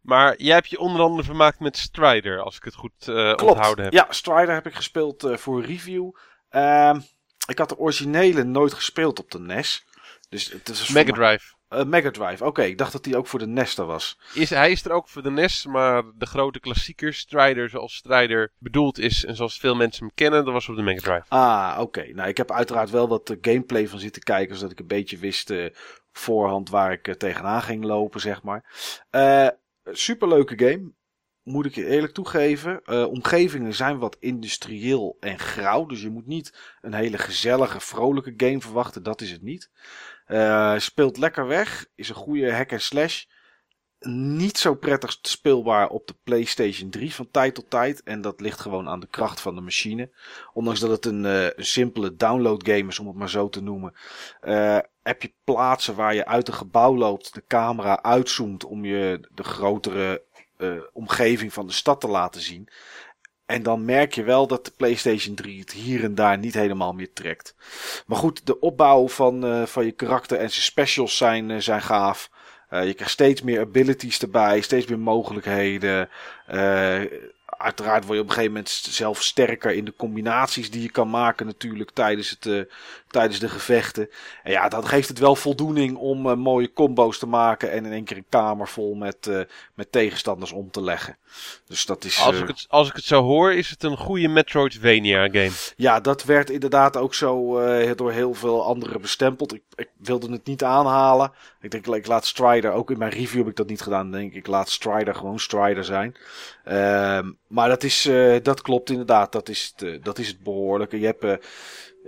Maar 0.00 0.34
jij 0.36 0.54
hebt 0.54 0.70
je 0.70 0.78
onder 0.78 1.00
andere 1.00 1.24
vermaakt 1.24 1.60
met 1.60 1.76
Strider, 1.76 2.40
als 2.40 2.56
ik 2.56 2.64
het 2.64 2.74
goed 2.74 3.08
eh 3.08 3.34
onthouden 3.44 3.84
heb. 3.84 3.92
Ja, 3.92 4.06
Strider 4.08 4.54
heb 4.54 4.66
ik 4.66 4.74
gespeeld 4.74 5.24
eh, 5.24 5.36
voor 5.36 5.64
review. 5.64 6.10
Ehm, 6.48 7.00
ik 7.46 7.58
had 7.58 7.68
de 7.68 7.78
originele 7.78 8.44
nooit 8.44 8.74
gespeeld 8.74 9.18
op 9.18 9.30
de 9.30 9.38
NES. 9.38 9.84
Dus 10.28 10.52
het 10.52 10.68
is 10.68 10.88
Mega 10.88 11.12
Drive. 11.12 11.54
Eh, 11.68 11.84
Mega 11.84 12.10
Drive, 12.10 12.44
oké. 12.44 12.62
ik 12.62 12.78
dacht 12.78 12.92
dat 12.92 13.04
die 13.04 13.16
ook 13.16 13.26
voor 13.26 13.38
de 13.38 13.46
NES 13.46 13.78
er 13.78 13.84
was. 13.84 14.18
Is, 14.34 14.50
hij 14.50 14.70
is 14.70 14.84
er 14.84 14.92
ook 14.92 15.08
voor 15.08 15.22
de 15.22 15.30
NES, 15.30 15.66
maar 15.66 16.02
de 16.14 16.26
grote 16.26 16.60
klassieker 16.60 17.14
Strider 17.14 17.68
zoals 17.68 17.94
Strider 17.94 18.52
bedoeld 18.58 18.98
is 18.98 19.24
en 19.24 19.36
zoals 19.36 19.58
veel 19.58 19.74
mensen 19.74 20.04
hem 20.06 20.14
kennen, 20.14 20.44
dat 20.44 20.52
was 20.52 20.68
op 20.68 20.76
de 20.76 20.82
Mega 20.82 21.00
Drive. 21.00 21.24
Ah, 21.28 21.76
oké. 21.80 22.12
Nou, 22.12 22.28
ik 22.28 22.36
heb 22.36 22.52
uiteraard 22.52 22.90
wel 22.90 23.08
wat 23.08 23.36
gameplay 23.40 23.88
van 23.88 23.98
zitten 23.98 24.22
kijken, 24.22 24.56
zodat 24.56 24.72
ik 24.72 24.80
een 24.80 24.86
beetje 24.86 25.18
wist 25.18 25.52
voorhand 26.12 26.68
waar 26.68 26.92
ik 26.92 27.08
eh, 27.08 27.14
tegenaan 27.14 27.62
ging 27.62 27.84
lopen, 27.84 28.20
zeg 28.20 28.42
maar. 28.42 28.64
Eh 29.10 29.48
superleuke 29.84 30.58
game. 30.58 30.92
Moet 31.42 31.66
ik 31.66 31.74
je 31.74 31.86
eerlijk 31.86 32.12
toegeven. 32.12 32.84
Eh, 32.84 33.06
omgevingen 33.06 33.74
zijn 33.74 33.98
wat 33.98 34.16
industrieel 34.20 35.16
en 35.20 35.38
grauw. 35.38 35.86
Dus 35.86 36.02
je 36.02 36.10
moet 36.10 36.26
niet 36.26 36.76
een 36.80 36.94
hele 36.94 37.18
gezellige, 37.18 37.80
vrolijke 37.80 38.34
game 38.36 38.60
verwachten. 38.60 39.02
Dat 39.02 39.20
is 39.20 39.30
het 39.30 39.42
niet. 39.42 39.70
Eh, 40.26 40.78
speelt 40.78 41.18
lekker 41.18 41.46
weg. 41.46 41.86
Is 41.94 42.08
een 42.08 42.14
goede 42.14 42.52
hack 42.52 42.70
en 42.70 42.80
slash. 42.80 43.24
Niet 44.08 44.58
zo 44.58 44.74
prettig 44.74 45.18
speelbaar 45.22 45.88
op 45.88 46.06
de 46.06 46.14
PlayStation 46.24 46.90
3 46.90 47.14
van 47.14 47.30
tijd 47.30 47.54
tot 47.54 47.70
tijd. 47.70 48.02
En 48.02 48.20
dat 48.20 48.40
ligt 48.40 48.60
gewoon 48.60 48.88
aan 48.88 49.00
de 49.00 49.06
kracht 49.06 49.40
van 49.40 49.54
de 49.54 49.60
machine. 49.60 50.10
Ondanks 50.52 50.80
dat 50.80 50.90
het 50.90 51.06
een, 51.06 51.24
een 51.24 51.52
simpele 51.56 52.16
download 52.16 52.66
game 52.66 52.88
is, 52.88 52.98
om 52.98 53.06
het 53.06 53.16
maar 53.16 53.30
zo 53.30 53.48
te 53.48 53.62
noemen. 53.62 53.94
Eh, 55.02 55.12
heb 55.12 55.22
je 55.22 55.32
plaatsen 55.44 55.94
waar 55.94 56.14
je 56.14 56.26
uit 56.26 56.48
een 56.48 56.54
gebouw 56.54 56.96
loopt, 56.96 57.34
de 57.34 57.42
camera 57.46 58.02
uitzoomt 58.02 58.64
om 58.64 58.84
je 58.84 59.28
de 59.34 59.44
grotere 59.44 60.22
eh, 60.56 60.72
omgeving 60.92 61.52
van 61.52 61.66
de 61.66 61.72
stad 61.72 62.00
te 62.00 62.08
laten 62.08 62.40
zien. 62.40 62.68
En 63.46 63.62
dan 63.62 63.84
merk 63.84 64.14
je 64.14 64.22
wel 64.22 64.46
dat 64.46 64.64
de 64.64 64.72
PlayStation 64.76 65.34
3 65.34 65.60
het 65.60 65.72
hier 65.72 66.04
en 66.04 66.14
daar 66.14 66.38
niet 66.38 66.54
helemaal 66.54 66.92
meer 66.92 67.12
trekt. 67.12 67.54
Maar 68.06 68.18
goed, 68.18 68.46
de 68.46 68.60
opbouw 68.60 69.08
van, 69.08 69.44
uh, 69.44 69.66
van 69.66 69.84
je 69.84 69.92
karakter 69.92 70.38
en 70.38 70.50
zijn 70.50 70.64
specials 70.64 71.16
zijn, 71.16 71.50
uh, 71.50 71.58
zijn 71.58 71.82
gaaf. 71.82 72.30
Je 72.70 72.94
krijgt 72.94 73.12
steeds 73.12 73.42
meer 73.42 73.60
abilities 73.60 74.22
erbij, 74.22 74.60
steeds 74.60 74.86
meer 74.86 74.98
mogelijkheden 74.98 76.08
uiteraard 77.62 78.04
word 78.04 78.16
je 78.16 78.22
op 78.22 78.28
een 78.28 78.34
gegeven 78.34 78.52
moment 78.52 78.70
zelf 78.70 79.22
sterker 79.22 79.70
in 79.72 79.84
de 79.84 79.94
combinaties 79.96 80.70
die 80.70 80.82
je 80.82 80.90
kan 80.90 81.10
maken 81.10 81.46
natuurlijk 81.46 81.90
tijdens, 81.90 82.30
het, 82.30 82.68
tijdens 83.12 83.38
de 83.38 83.48
gevechten. 83.48 84.10
En 84.42 84.52
ja, 84.52 84.68
dat 84.68 84.88
geeft 84.88 85.08
het 85.08 85.18
wel 85.18 85.36
voldoening 85.36 85.96
om 85.96 86.26
uh, 86.26 86.34
mooie 86.34 86.72
combo's 86.72 87.18
te 87.18 87.26
maken 87.26 87.70
en 87.70 87.84
in 87.84 87.92
één 87.92 88.04
keer 88.04 88.16
een 88.16 88.26
kamer 88.28 88.68
vol 88.68 88.94
met, 88.94 89.26
uh, 89.26 89.40
met 89.74 89.92
tegenstanders 89.92 90.52
om 90.52 90.70
te 90.70 90.82
leggen. 90.82 91.16
Dus 91.66 91.86
dat 91.86 92.04
is... 92.04 92.20
Als, 92.20 92.38
ik 92.38 92.46
het, 92.46 92.66
als 92.68 92.88
ik 92.88 92.96
het 92.96 93.04
zo 93.04 93.22
hoor, 93.22 93.52
is 93.52 93.70
het 93.70 93.82
een 93.82 93.96
goede 93.96 94.28
Metroidvania 94.28 95.24
game. 95.24 95.50
Ja, 95.76 96.00
dat 96.00 96.24
werd 96.24 96.50
inderdaad 96.50 96.96
ook 96.96 97.14
zo 97.14 97.60
door 97.94 98.12
heel 98.12 98.34
veel 98.34 98.64
anderen 98.64 99.00
bestempeld. 99.00 99.54
Ik, 99.54 99.62
ik, 99.74 99.88
wilde 99.96 100.32
het 100.32 100.46
niet 100.46 100.64
aanhalen. 100.64 101.32
Ik 101.60 101.70
denk, 101.70 101.86
ik 101.86 102.06
laat 102.06 102.26
Strider, 102.26 102.72
ook 102.72 102.90
in 102.90 102.98
mijn 102.98 103.10
review 103.10 103.38
heb 103.38 103.48
ik 103.48 103.56
dat 103.56 103.68
niet 103.68 103.80
gedaan, 103.80 104.10
denk 104.10 104.34
ik, 104.34 104.46
laat 104.46 104.70
Strider 104.70 105.14
gewoon 105.14 105.38
Strider 105.38 105.84
zijn. 105.84 106.16
Ehm, 106.64 107.30
maar 107.46 107.68
dat, 107.68 107.82
is, 107.82 108.10
dat 108.42 108.62
klopt 108.62 108.90
inderdaad. 108.90 109.32
Dat 109.32 109.48
is 109.48 109.74
het, 109.76 110.04
dat 110.04 110.18
is 110.18 110.28
het 110.28 110.42
behoorlijke. 110.42 111.00
Je, 111.00 111.06
hebt, 111.06 111.46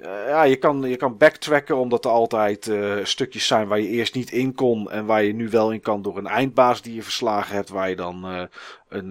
ja, 0.03 0.43
je, 0.43 0.57
kan, 0.57 0.83
je 0.83 0.97
kan 0.97 1.17
backtracken 1.17 1.77
omdat 1.77 2.05
er 2.05 2.11
altijd 2.11 2.71
stukjes 3.03 3.47
zijn 3.47 3.69
waar 3.69 3.81
je 3.81 3.89
eerst 3.89 4.15
niet 4.15 4.31
in 4.31 4.55
kon. 4.55 4.91
En 4.91 5.07
waar 5.07 5.23
je 5.23 5.35
nu 5.35 5.49
wel 5.49 5.73
in 5.73 5.81
kan 5.81 6.03
door 6.03 6.19
een 6.19 6.27
eindbaas 6.27 6.83
die 6.83 6.95
je 6.95 7.03
verslagen 7.03 7.55
hebt. 7.55 7.69
Waar 7.69 7.89
je 7.89 7.97
dan 7.97 8.49
een, 8.89 9.11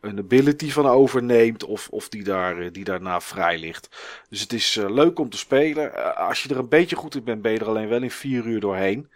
een 0.00 0.18
ability 0.18 0.70
van 0.70 0.86
overneemt. 0.86 1.64
Of, 1.64 1.88
of 1.88 2.08
die, 2.08 2.24
daar, 2.24 2.72
die 2.72 2.84
daarna 2.84 3.20
vrij 3.20 3.58
ligt. 3.58 3.88
Dus 4.28 4.40
het 4.40 4.52
is 4.52 4.74
leuk 4.74 5.18
om 5.18 5.30
te 5.30 5.38
spelen. 5.38 6.16
als 6.16 6.42
je 6.42 6.48
er 6.48 6.58
een 6.58 6.68
beetje 6.68 6.96
goed 6.96 7.14
in 7.14 7.24
bent, 7.24 7.42
ben 7.42 7.52
je 7.52 7.58
er 7.58 7.68
alleen 7.68 7.88
wel 7.88 8.02
in 8.02 8.10
vier 8.10 8.46
uur 8.46 8.60
doorheen. 8.60 9.08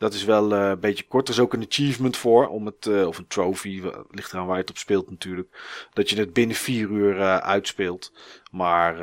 Dat 0.00 0.14
is 0.14 0.24
wel 0.24 0.52
uh, 0.52 0.68
een 0.68 0.80
beetje 0.80 1.04
kort. 1.08 1.28
Er 1.28 1.34
is 1.34 1.40
ook 1.40 1.52
een 1.52 1.66
achievement 1.68 2.16
voor. 2.16 2.48
Om 2.48 2.66
het, 2.66 2.86
uh, 2.86 3.06
of 3.06 3.18
een 3.18 3.26
trophy. 3.26 3.82
Ligt 4.10 4.32
eraan 4.32 4.46
waar 4.46 4.54
je 4.54 4.60
het 4.60 4.70
op 4.70 4.78
speelt 4.78 5.10
natuurlijk. 5.10 5.48
Dat 5.92 6.10
je 6.10 6.16
het 6.16 6.32
binnen 6.32 6.56
vier 6.56 6.88
uur 6.88 7.16
uh, 7.16 7.36
uitspeelt. 7.36 8.12
Maar 8.50 8.94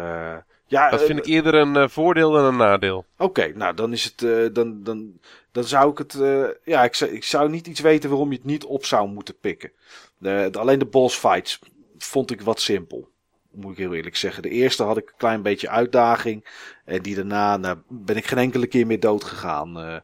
ja. 0.68 0.90
Dat 0.90 1.04
vind 1.04 1.20
ik 1.20 1.26
eerder 1.26 1.54
een 1.54 1.90
voordeel 1.90 2.32
dan 2.32 2.46
een 2.46 2.58
nadeel. 2.58 2.98
Oké, 2.98 3.24
okay, 3.24 3.54
nou 3.56 3.74
dan 3.74 3.94
is 3.94 4.04
het. 4.04 4.56
dan, 4.56 4.84
dan, 4.84 5.20
dan 5.52 5.64
zou 5.64 5.92
ik 5.92 5.98
het. 5.98 6.18
ja, 6.64 6.84
ik 6.84 6.96
zou, 6.96 7.12
ik 7.12 7.24
zou 7.24 7.50
niet 7.50 7.68
iets 7.68 7.80
weten 7.80 8.10
waarom 8.10 8.32
je 8.32 8.38
het 8.38 8.46
niet 8.46 8.66
op 8.66 8.86
zou 8.86 9.10
moeten 9.10 9.40
pikken. 9.40 9.72
De, 10.18 10.48
de, 10.52 10.60
alleen 10.60 10.80
de 10.80 10.86
boss 10.86 11.18
fights 11.18 11.60
vond 11.98 12.32
ik 12.32 12.42
wat 12.42 12.62
simpel. 12.62 13.10
Moet 13.52 13.72
ik 13.72 13.78
heel 13.78 13.94
eerlijk 13.94 14.16
zeggen. 14.16 14.44
De 14.44 14.50
eerste 14.50 14.84
had 14.84 14.98
ik 14.98 15.10
een 15.10 15.18
klein 15.18 15.42
beetje 15.42 15.70
uitdaging. 15.70 16.48
En 16.86 17.02
die 17.02 17.16
daarna 17.16 17.58
nou, 17.58 17.78
ben 17.88 18.16
ik 18.16 18.26
geen 18.26 18.38
enkele 18.38 18.68
keer 18.68 18.88
meer 18.88 19.00
dood 19.00 19.24
gegaan. 19.24 19.78
Uh, 19.78 19.98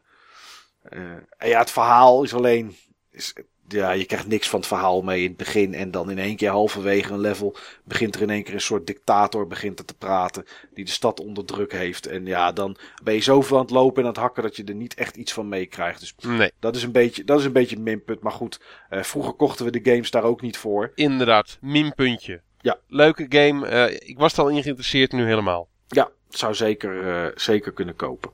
en 1.38 1.48
ja, 1.48 1.58
het 1.58 1.70
verhaal 1.70 2.22
is 2.22 2.34
alleen. 2.34 2.76
Is, 3.10 3.34
ja, 3.68 3.90
je 3.90 4.04
krijgt 4.04 4.26
niks 4.26 4.48
van 4.48 4.58
het 4.58 4.68
verhaal 4.68 5.02
mee 5.02 5.22
in 5.22 5.28
het 5.28 5.36
begin. 5.36 5.74
En 5.74 5.90
dan 5.90 6.10
in 6.10 6.18
één 6.18 6.36
keer 6.36 6.50
halverwege 6.50 7.12
een 7.12 7.20
level 7.20 7.56
begint 7.84 8.14
er 8.14 8.22
in 8.22 8.30
één 8.30 8.42
keer 8.42 8.54
een 8.54 8.60
soort 8.60 8.86
dictator 8.86 9.46
begint 9.46 9.78
er 9.78 9.84
te 9.84 9.94
praten. 9.94 10.44
Die 10.74 10.84
de 10.84 10.90
stad 10.90 11.20
onder 11.20 11.44
druk 11.44 11.72
heeft. 11.72 12.06
En 12.06 12.26
ja, 12.26 12.52
dan 12.52 12.76
ben 13.02 13.14
je 13.14 13.20
zoveel 13.20 13.56
aan 13.56 13.62
het 13.62 13.72
lopen 13.72 13.96
en 13.96 14.02
aan 14.02 14.14
het 14.14 14.20
hakken 14.20 14.42
dat 14.42 14.56
je 14.56 14.64
er 14.64 14.74
niet 14.74 14.94
echt 14.94 15.16
iets 15.16 15.32
van 15.32 15.48
meekrijgt. 15.48 16.00
Dus 16.00 16.14
nee. 16.26 16.50
dat 16.60 16.76
is 16.76 16.82
een 16.82 16.92
beetje, 16.92 17.24
dat 17.24 17.38
is 17.38 17.44
een 17.44 17.52
beetje 17.52 17.78
minpunt. 17.78 18.20
Maar 18.20 18.32
goed, 18.32 18.60
uh, 18.90 19.02
vroeger 19.02 19.32
kochten 19.32 19.64
we 19.64 19.80
de 19.80 19.90
games 19.90 20.10
daar 20.10 20.24
ook 20.24 20.40
niet 20.40 20.56
voor. 20.56 20.92
Inderdaad, 20.94 21.58
minpuntje. 21.60 22.42
Ja. 22.60 22.78
Leuke 22.88 23.26
game. 23.28 23.70
Uh, 23.70 24.08
ik 24.08 24.18
was 24.18 24.32
er 24.32 24.38
al 24.38 24.48
in 24.48 24.62
geïnteresseerd, 24.62 25.12
nu 25.12 25.24
helemaal. 25.24 25.68
Ja, 25.88 26.10
zou 26.28 26.54
zeker, 26.54 27.02
uh, 27.04 27.30
zeker 27.34 27.72
kunnen 27.72 27.96
kopen. 27.96 28.30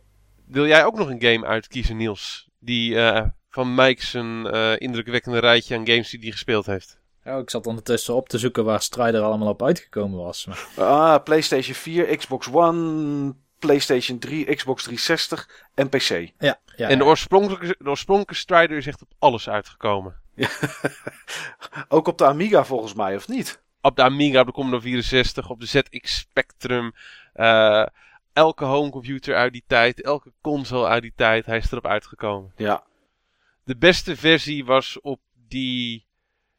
Wil 0.46 0.66
jij 0.66 0.84
ook 0.84 0.96
nog 0.96 1.08
een 1.08 1.22
game 1.22 1.46
uitkiezen, 1.46 1.96
Niels? 1.96 2.48
Die 2.58 2.94
uh, 2.94 3.26
van 3.50 3.74
Mike 3.74 4.06
zijn 4.06 4.54
uh, 4.54 4.72
indrukwekkende 4.78 5.38
rijtje 5.38 5.76
aan 5.76 5.86
games 5.86 6.10
die 6.10 6.20
hij 6.20 6.30
gespeeld 6.30 6.66
heeft. 6.66 6.98
Ja, 7.24 7.36
ik 7.36 7.50
zat 7.50 7.66
ondertussen 7.66 8.14
op 8.14 8.28
te 8.28 8.38
zoeken 8.38 8.64
waar 8.64 8.82
Strider 8.82 9.22
allemaal 9.22 9.48
op 9.48 9.62
uitgekomen 9.62 10.18
was. 10.18 10.46
Maar... 10.46 10.86
Ah, 10.86 11.22
PlayStation 11.22 11.74
4, 11.74 12.16
Xbox 12.16 12.48
One, 12.52 13.34
PlayStation 13.58 14.18
3, 14.18 14.54
Xbox 14.54 14.82
360 14.82 15.66
en 15.74 15.88
PC. 15.88 16.32
Ja, 16.38 16.60
ja 16.76 16.88
en 16.88 16.98
de 16.98 17.04
oorspronkelijke, 17.04 17.76
de 17.78 17.88
oorspronkelijke 17.88 18.40
Strider 18.40 18.76
is 18.76 18.86
echt 18.86 19.02
op 19.02 19.12
alles 19.18 19.48
uitgekomen. 19.48 20.14
Ook 21.88 22.08
op 22.08 22.18
de 22.18 22.24
Amiga 22.24 22.64
volgens 22.64 22.94
mij, 22.94 23.16
of 23.16 23.28
niet? 23.28 23.62
Op 23.80 23.96
de 23.96 24.02
Amiga, 24.02 24.40
op 24.40 24.46
de 24.46 24.52
Commodore 24.52 24.82
64, 24.82 25.50
op 25.50 25.60
de 25.60 25.66
ZX 25.66 26.18
Spectrum. 26.18 26.92
Uh, 27.34 27.86
elke 28.32 28.64
homecomputer 28.64 29.34
uit 29.34 29.52
die 29.52 29.64
tijd, 29.66 30.02
elke 30.02 30.32
console 30.40 30.86
uit 30.86 31.02
die 31.02 31.12
tijd, 31.16 31.46
hij 31.46 31.56
is 31.56 31.72
erop 31.72 31.86
uitgekomen. 31.86 32.52
Ja. 32.56 32.84
De 33.70 33.76
beste 33.76 34.16
versie 34.16 34.64
was 34.64 35.00
op 35.00 35.20
die 35.48 36.06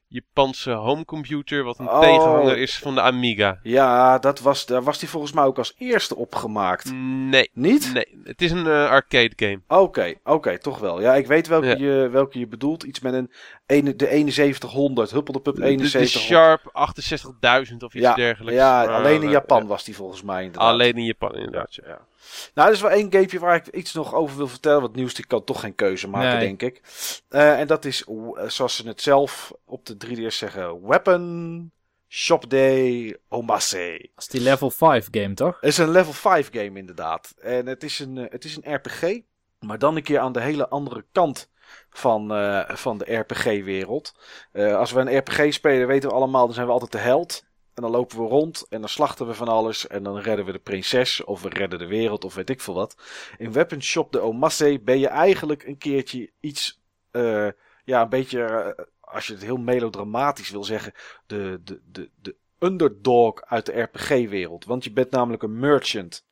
Japanse 0.08 0.72
homecomputer, 0.72 1.63
wat 1.63 1.80
een 1.80 1.89
Oh. 1.89 2.00
tegenhanger 2.00 2.58
is 2.58 2.77
van 2.80 2.96
de 2.96 3.01
Amiga. 3.01 3.60
Ja, 3.63 4.20
dat 4.20 4.39
was, 4.39 4.65
daar 4.65 4.84
was 4.84 5.00
die 5.00 5.10
volgens 5.10 5.32
mij 5.32 5.44
ook 5.44 5.58
als 5.58 5.74
eerste 5.77 6.15
opgemaakt. 6.15 6.91
Nee, 6.94 7.50
Niet? 7.53 7.91
nee, 7.94 8.22
het 8.24 8.41
is 8.41 8.51
een 8.51 8.68
eh, 8.68 8.89
arcade 8.89 9.32
game. 9.36 9.62
Oké, 9.68 10.13
oké, 10.24 10.58
toch 10.60 10.80
wel. 10.80 11.01
Ja, 11.01 11.15
ik 11.15 11.27
weet 11.27 11.48
welke, 11.48 11.65
Ja. 11.68 11.75
je, 11.75 12.10
welke 12.10 12.39
je 12.39 12.48
bedoelt. 12.48 12.84
Iets 12.84 13.00
met 13.00 13.13
een, 13.13 13.32
ene, 13.65 13.96
de 13.96 14.06
7100, 14.32 15.12
Huppeldepup 15.12 15.56
De, 15.56 15.62
de 15.75 15.88
7100. 15.88 16.10
Sharp 16.10 17.70
68.000 17.72 17.77
of 17.77 17.94
iets 17.94 18.03
ja, 18.03 18.13
dergelijks. 18.13 18.60
ja, 18.60 18.84
Maar, 18.86 18.96
alleen 18.96 19.22
in 19.22 19.27
eh, 19.27 19.32
Japan 19.32 19.62
ja. 19.62 19.68
was 19.68 19.84
die 19.84 19.96
volgens 19.96 20.22
mij 20.22 20.44
inderdaad. 20.44 20.70
Alleen 20.72 20.96
in 20.98 21.06
Japan, 21.06 21.36
inderdaad. 21.36 21.75
ja. 21.75 22.10
Nou, 22.54 22.68
er 22.68 22.74
is 22.74 22.82
wel 22.82 22.92
één 22.92 23.12
gamepje 23.12 23.40
waar 23.40 23.56
ik 23.56 23.68
iets 23.68 23.94
nog 23.94 24.13
over 24.13 24.38
wil 24.38 24.48
vertellen. 24.48 24.82
Want 24.82 24.96
nieuws 24.96 25.13
die 25.13 25.25
kan 25.28 25.44
toch 25.44 25.60
geen 25.60 25.75
keuze 25.75 26.08
maken, 26.10 26.38
Nee. 26.38 26.40
denk 26.58 26.62
ik. 26.62 26.82
Eh, 27.30 27.60
en 27.60 27.68
dat 27.68 27.86
is, 27.86 28.04
zoals 28.48 28.75
ze 28.75 28.88
het 28.88 29.01
zelf 29.01 29.54
op 29.66 29.86
de 29.86 29.98
3DS 29.98 30.38
zeggen, 30.38 30.88
Weapon 30.88 31.72
Shop 32.08 32.50
Day 32.50 33.18
Omase. 33.30 33.98
Dat 34.16 34.24
is 34.24 34.28
die 34.28 34.42
level 34.42 34.70
5 34.70 35.08
game, 35.12 35.34
toch? 35.34 35.58
Het 35.60 35.70
is 35.70 35.78
een 35.78 35.92
level 35.92 36.13
5 36.13 36.50
game 36.51 36.80
inderdaad. 36.80 37.34
En 37.42 37.66
het 37.68 37.84
is 37.84 38.00
een, 38.00 38.18
eh, 38.18 38.25
het 38.32 38.44
is 38.44 38.58
een 38.62 38.74
RPG. 38.75 39.20
Maar 39.60 39.80
dan 39.80 39.96
een 39.96 40.04
keer 40.04 40.20
aan 40.20 40.32
de 40.32 40.42
hele 40.42 40.68
andere 40.70 41.06
kant 41.12 41.50
van, 41.90 42.34
eh, 42.34 42.70
van 42.75 42.98
de 42.98 43.13
RPG-wereld. 43.16 44.13
Als 44.54 44.92
we 44.92 45.00
een 45.00 45.18
RPG 45.18 45.54
spelen, 45.54 45.88
weten 45.88 46.10
we 46.10 46.16
allemaal, 46.16 46.46
dan 46.46 46.54
zijn 46.54 46.66
we 46.68 46.72
altijd 46.72 46.92
de 46.92 46.98
held. 46.98 47.44
En 47.74 47.82
dan 47.82 47.92
lopen 47.92 48.18
we 48.18 48.24
rond 48.24 48.66
en 48.70 48.80
dan 48.80 48.90
slachten 48.90 49.28
we 49.28 49.34
van 49.34 49.48
alles. 49.48 49.88
En 49.88 50.04
dan 50.04 50.20
redden 50.20 50.46
we 50.46 50.51
de 50.51 50.60
prinses, 50.60 51.24
of 51.24 51.42
we 51.42 51.50
redden 51.50 51.80
de 51.80 51.88
wereld, 51.88 52.25
of 52.25 52.36
weet 52.36 52.50
ik 52.50 52.62
veel 52.62 52.74
wat. 52.74 52.96
In 53.38 53.51
Weapon 53.51 53.82
Shop 53.82 54.12
de 54.12 54.20
Omasse 54.20 54.80
ben 54.84 55.00
je 55.00 55.08
eigenlijk 55.08 55.63
een 55.63 55.78
keertje 55.78 56.32
iets, 56.40 56.82
eh, 57.12 57.48
ja, 57.84 58.01
een 58.01 58.10
beetje, 58.10 58.44
eh, 58.44 58.84
als 59.00 59.28
je 59.28 59.34
het 59.34 59.44
heel 59.44 59.58
melodramatisch 59.58 60.50
wil 60.50 60.63
zeggen, 60.63 60.94
de, 61.25 61.62
de, 61.63 61.82
de, 61.92 62.10
de 62.22 62.36
underdog 62.60 63.42
uit 63.42 63.66
de 63.66 63.82
RPG-wereld. 63.82 64.66
Want 64.66 64.84
je 64.84 64.92
bent 64.92 65.12
namelijk 65.12 65.44
een 65.44 65.60
merchant. 65.60 66.25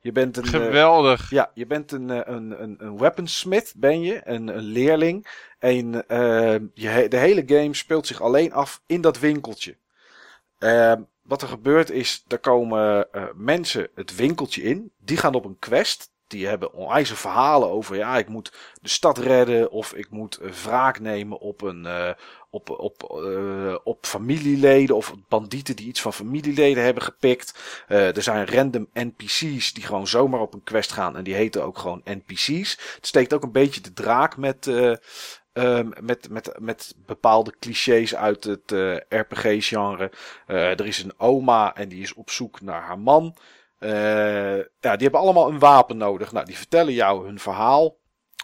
Je 0.00 0.12
bent 0.12 0.36
een, 0.36 0.44
eh, 0.44 0.50
Geweldig. 0.50 1.30
ja, 1.30 1.50
je 1.54 1.66
bent 1.66 1.92
een, 1.92 2.32
een, 2.32 2.62
een, 2.62 2.76
een 2.78 2.98
weaponsmith, 2.98 3.74
ben 3.76 4.02
je, 4.02 4.20
een, 4.24 4.48
een 4.48 4.62
leerling. 4.62 5.26
En 5.58 5.92
je, 6.74 7.06
de 7.08 7.16
hele 7.16 7.42
game 7.46 7.74
speelt 7.74 8.06
zich 8.06 8.20
alleen 8.20 8.52
af 8.52 8.82
in 8.86 9.00
dat 9.00 9.18
winkeltje. 9.18 9.76
Eh, 10.58 10.92
wat 11.28 11.42
er 11.42 11.48
gebeurt 11.48 11.90
is, 11.90 12.24
er 12.28 12.38
komen 12.38 13.12
eh, 13.12 13.22
mensen 13.34 13.88
het 13.94 14.16
winkeltje 14.16 14.62
in. 14.62 14.92
Die 14.98 15.16
gaan 15.16 15.34
op 15.34 15.44
een 15.44 15.58
quest. 15.58 16.10
Die 16.26 16.46
hebben 16.46 16.72
onwijze 16.72 17.16
verhalen 17.16 17.68
over, 17.68 17.96
ja, 17.96 18.18
ik 18.18 18.28
moet 18.28 18.52
de 18.82 18.88
stad 18.88 19.18
redden. 19.18 19.70
Of 19.70 19.94
ik 19.94 20.10
moet 20.10 20.36
eh, 20.36 20.50
wraak 20.50 21.00
nemen 21.00 21.38
op 21.38 21.62
een, 21.62 21.86
eh, 21.86 22.10
op, 22.50 22.70
op, 22.70 23.02
op 23.84 24.06
familieleden. 24.06 24.96
Of 24.96 25.14
bandieten 25.28 25.76
die 25.76 25.86
iets 25.86 26.00
van 26.00 26.12
familieleden 26.12 26.84
hebben 26.84 27.02
gepikt. 27.02 27.58
Er 27.86 28.22
zijn 28.22 28.46
random 28.46 28.88
NPC's 28.92 29.72
die 29.72 29.84
gewoon 29.84 30.06
zomaar 30.06 30.40
op 30.40 30.54
een 30.54 30.64
quest 30.64 30.92
gaan. 30.92 31.16
En 31.16 31.24
die 31.24 31.34
heten 31.34 31.64
ook 31.64 31.78
gewoon 31.78 32.02
NPC's. 32.04 32.78
Het 32.94 33.06
steekt 33.06 33.34
ook 33.34 33.42
een 33.42 33.52
beetje 33.52 33.80
de 33.80 33.92
draak 33.92 34.36
met, 34.36 34.70
eh, 35.58 35.78
ehm, 35.78 35.88
met, 36.00 36.28
met, 36.30 36.52
met 36.58 36.94
bepaalde 37.06 37.52
clichés 37.58 38.14
uit 38.14 38.44
het 38.44 38.72
eh, 38.72 38.96
RPG-genre. 39.08 40.10
Eh, 40.46 40.70
er 40.70 40.86
is 40.86 41.02
een 41.02 41.12
oma 41.16 41.74
en 41.74 41.88
die 41.88 42.02
is 42.02 42.14
op 42.14 42.30
zoek 42.30 42.60
naar 42.60 42.82
haar 42.82 42.98
man. 42.98 43.36
Eh, 43.78 44.58
ja, 44.58 44.66
die 44.96 45.02
hebben 45.02 45.20
allemaal 45.20 45.48
een 45.48 45.58
wapen 45.58 45.96
nodig. 45.96 46.32
Nou, 46.32 46.46
die 46.46 46.56
vertellen 46.56 46.92
jou 46.92 47.26
hun 47.26 47.38
verhaal. 47.38 47.96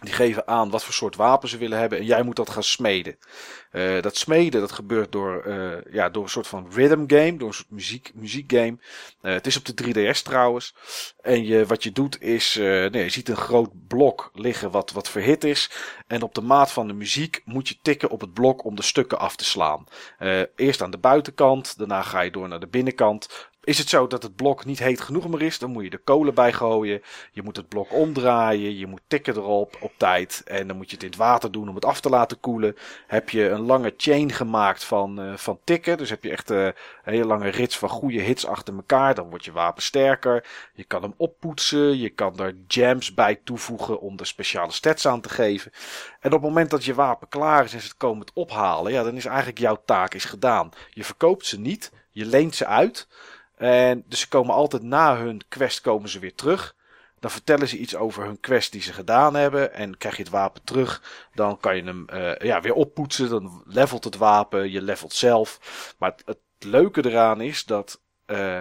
Die 0.03 0.13
geven 0.13 0.47
aan 0.47 0.71
wat 0.71 0.85
voor 0.85 0.95
soort 0.95 1.17
wapen 1.17 1.49
ze 1.49 1.59
willen 1.59 1.79
hebben 1.79 1.99
en 1.99 2.05
jij 2.05 2.23
moet 2.23 2.37
dat 2.37 2.51
gaan 2.51 2.63
smeden. 2.63 3.17
Uh, 3.73 4.03
dat 4.03 4.17
smeden 4.17 4.61
dat 4.61 4.73
gebeurt 4.73 5.13
door, 5.13 5.45
uh, 5.47 5.73
ja, 5.91 6.09
door 6.09 6.23
een 6.23 6.29
soort 6.29 6.47
van 6.47 6.69
rhythm 6.73 7.05
game, 7.07 7.37
door 7.37 7.49
een 7.49 7.55
soort 7.55 7.71
muziek, 7.71 8.11
muziekgame. 8.15 8.77
Uh, 9.23 9.33
het 9.33 9.47
is 9.47 9.57
op 9.57 9.65
de 9.65 9.75
3DS 9.85 10.23
trouwens. 10.23 10.75
En 11.21 11.45
je, 11.45 11.67
wat 11.67 11.83
je 11.83 11.93
doet 11.93 12.23
is, 12.23 12.55
nee, 12.55 12.91
je 13.03 13.09
ziet 13.09 13.29
een 13.29 13.37
groot 13.37 13.87
blok 13.89 14.31
liggen 14.33 14.71
wat, 14.71 14.93
wat 14.93 15.09
verhit 15.09 15.45
is. 15.45 15.71
En 16.07 16.23
op 16.23 16.35
de 16.35 16.41
maat 16.41 16.73
van 16.73 16.87
de 16.87 16.93
muziek 16.93 17.43
moet 17.45 17.69
je 17.69 17.79
tikken 17.83 18.11
op 18.11 18.21
het 18.21 18.33
blok 18.33 18.65
om 18.65 18.75
de 18.75 18.83
stukken 18.83 19.19
af 19.19 19.37
te 19.37 19.45
slaan. 19.45 19.87
eerst 20.57 20.83
aan 20.83 20.91
de 20.91 20.99
buitenkant, 20.99 21.79
daarna 21.79 22.03
ga 22.03 22.21
je 22.21 22.31
door 22.31 22.49
naar 22.49 22.61
de 22.61 22.67
binnenkant. 22.67 23.53
Is 23.65 23.79
het 23.79 23.89
zo 23.89 24.07
dat 24.07 24.23
het 24.23 24.37
blok 24.37 24.65
niet 24.65 24.79
heet 24.79 25.01
genoeg 25.01 25.29
meer 25.29 25.43
is, 25.43 25.59
dan 25.59 25.71
moet 25.71 25.85
je 25.85 25.91
de 25.91 25.99
kolen 25.99 26.35
bij 26.35 26.53
gooien. 26.53 27.03
Je 27.33 27.43
moet 27.43 27.57
het 27.57 27.69
blok 27.69 27.93
omdraaien, 27.93 28.77
je 28.77 28.87
moet 28.87 29.01
tikken 29.07 29.37
erop 29.37 29.77
op 29.81 29.93
tijd. 29.97 30.43
En 30.45 30.67
dan 30.67 30.77
moet 30.77 30.89
je 30.89 30.95
het 30.95 31.05
in 31.05 31.11
het 31.11 31.19
water 31.19 31.53
doen 31.53 31.69
om 31.69 31.75
het 31.75 31.85
af 31.85 32.01
te 32.01 32.09
laten 32.09 32.41
koelen. 32.41 32.77
Heb 33.07 33.31
je 33.31 33.49
een 33.49 33.61
lange 33.61 33.95
chain 33.97 34.33
gemaakt 34.33 34.85
van, 34.85 35.21
uh, 35.21 35.37
van 35.37 35.59
tikken. 35.65 35.97
Dus 35.97 36.11
heb 36.11 36.25
je 36.25 36.31
echt 36.31 36.51
een 36.51 36.73
hele 37.03 37.25
lange 37.25 37.49
rits 37.49 37.79
van 37.79 37.89
goede 37.89 38.21
hits 38.21 38.47
achter 38.47 38.75
elkaar. 38.75 39.15
Dan 39.15 39.29
wordt 39.29 39.45
je 39.45 39.53
wapen 39.53 39.83
sterker. 39.83 40.47
Je 40.75 40.85
kan 40.85 41.03
hem 41.03 41.15
oppoetsen. 41.17 41.99
Je 41.99 42.09
kan 42.09 42.39
er 42.39 42.57
jams 42.67 43.15
bij 43.15 43.41
toevoegen 43.45 44.01
om 44.01 44.19
er 44.19 44.27
speciale 44.27 44.73
stats 44.73 45.07
aan 45.07 45.21
te 45.21 45.29
geven. 45.29 45.73
En 46.21 46.33
op 46.33 46.41
het 46.41 46.49
moment 46.49 46.71
dat 46.71 46.85
je 46.85 46.95
wapen 46.95 47.29
klaar 47.29 47.65
is 47.65 47.73
en 47.73 47.81
ze 47.81 47.87
het 47.87 47.97
komen 47.97 48.21
het 48.21 48.35
ophalen. 48.35 48.93
Ja, 48.93 49.03
dan 49.03 49.17
is 49.17 49.27
eigenlijk 49.27 49.59
jouw 49.59 49.83
taak 49.85 50.15
is 50.15 50.25
gedaan. 50.25 50.71
Je 50.91 51.05
verkoopt 51.05 51.47
ze 51.47 51.61
niet. 51.61 51.93
Je 52.11 52.27
leent 52.27 52.55
ze 52.55 52.67
uit. 52.67 53.07
En 53.57 54.05
dus 54.07 54.21
ze 54.21 54.29
komen 54.29 54.55
altijd 54.55 54.83
na 54.83 55.17
hun 55.17 55.43
quest 55.49 55.81
komen 55.81 56.09
ze 56.09 56.19
weer 56.19 56.35
terug. 56.35 56.75
Dan 57.21 57.31
vertellen 57.31 57.69
ze 57.69 57.79
iets 57.79 57.97
over 57.97 58.25
hun 58.25 58.41
quest 58.41 58.73
die 58.73 58.83
ze 58.83 58.93
gedaan 58.93 59.35
hebben. 59.35 59.73
En 59.73 59.97
krijg 59.97 60.17
je 60.17 60.23
het 60.23 60.33
wapen 60.33 60.65
terug. 60.65 61.27
Dan 61.35 61.61
kan 61.61 61.77
je 61.77 61.83
hem 61.83 62.07
uh, 62.13 62.37
ja, 62.37 62.61
weer 62.61 62.75
oppoetsen. 62.75 63.29
Dan 63.29 63.63
levelt 63.67 64.05
het 64.05 64.17
wapen. 64.17 64.71
Je 64.71 64.83
levelt 64.83 65.13
zelf. 65.13 65.59
Maar 65.99 66.15
het, 66.25 66.39
leuke 66.59 67.05
eraan 67.09 67.41
is 67.41 67.65
dat 67.65 68.01
uh, 68.27 68.61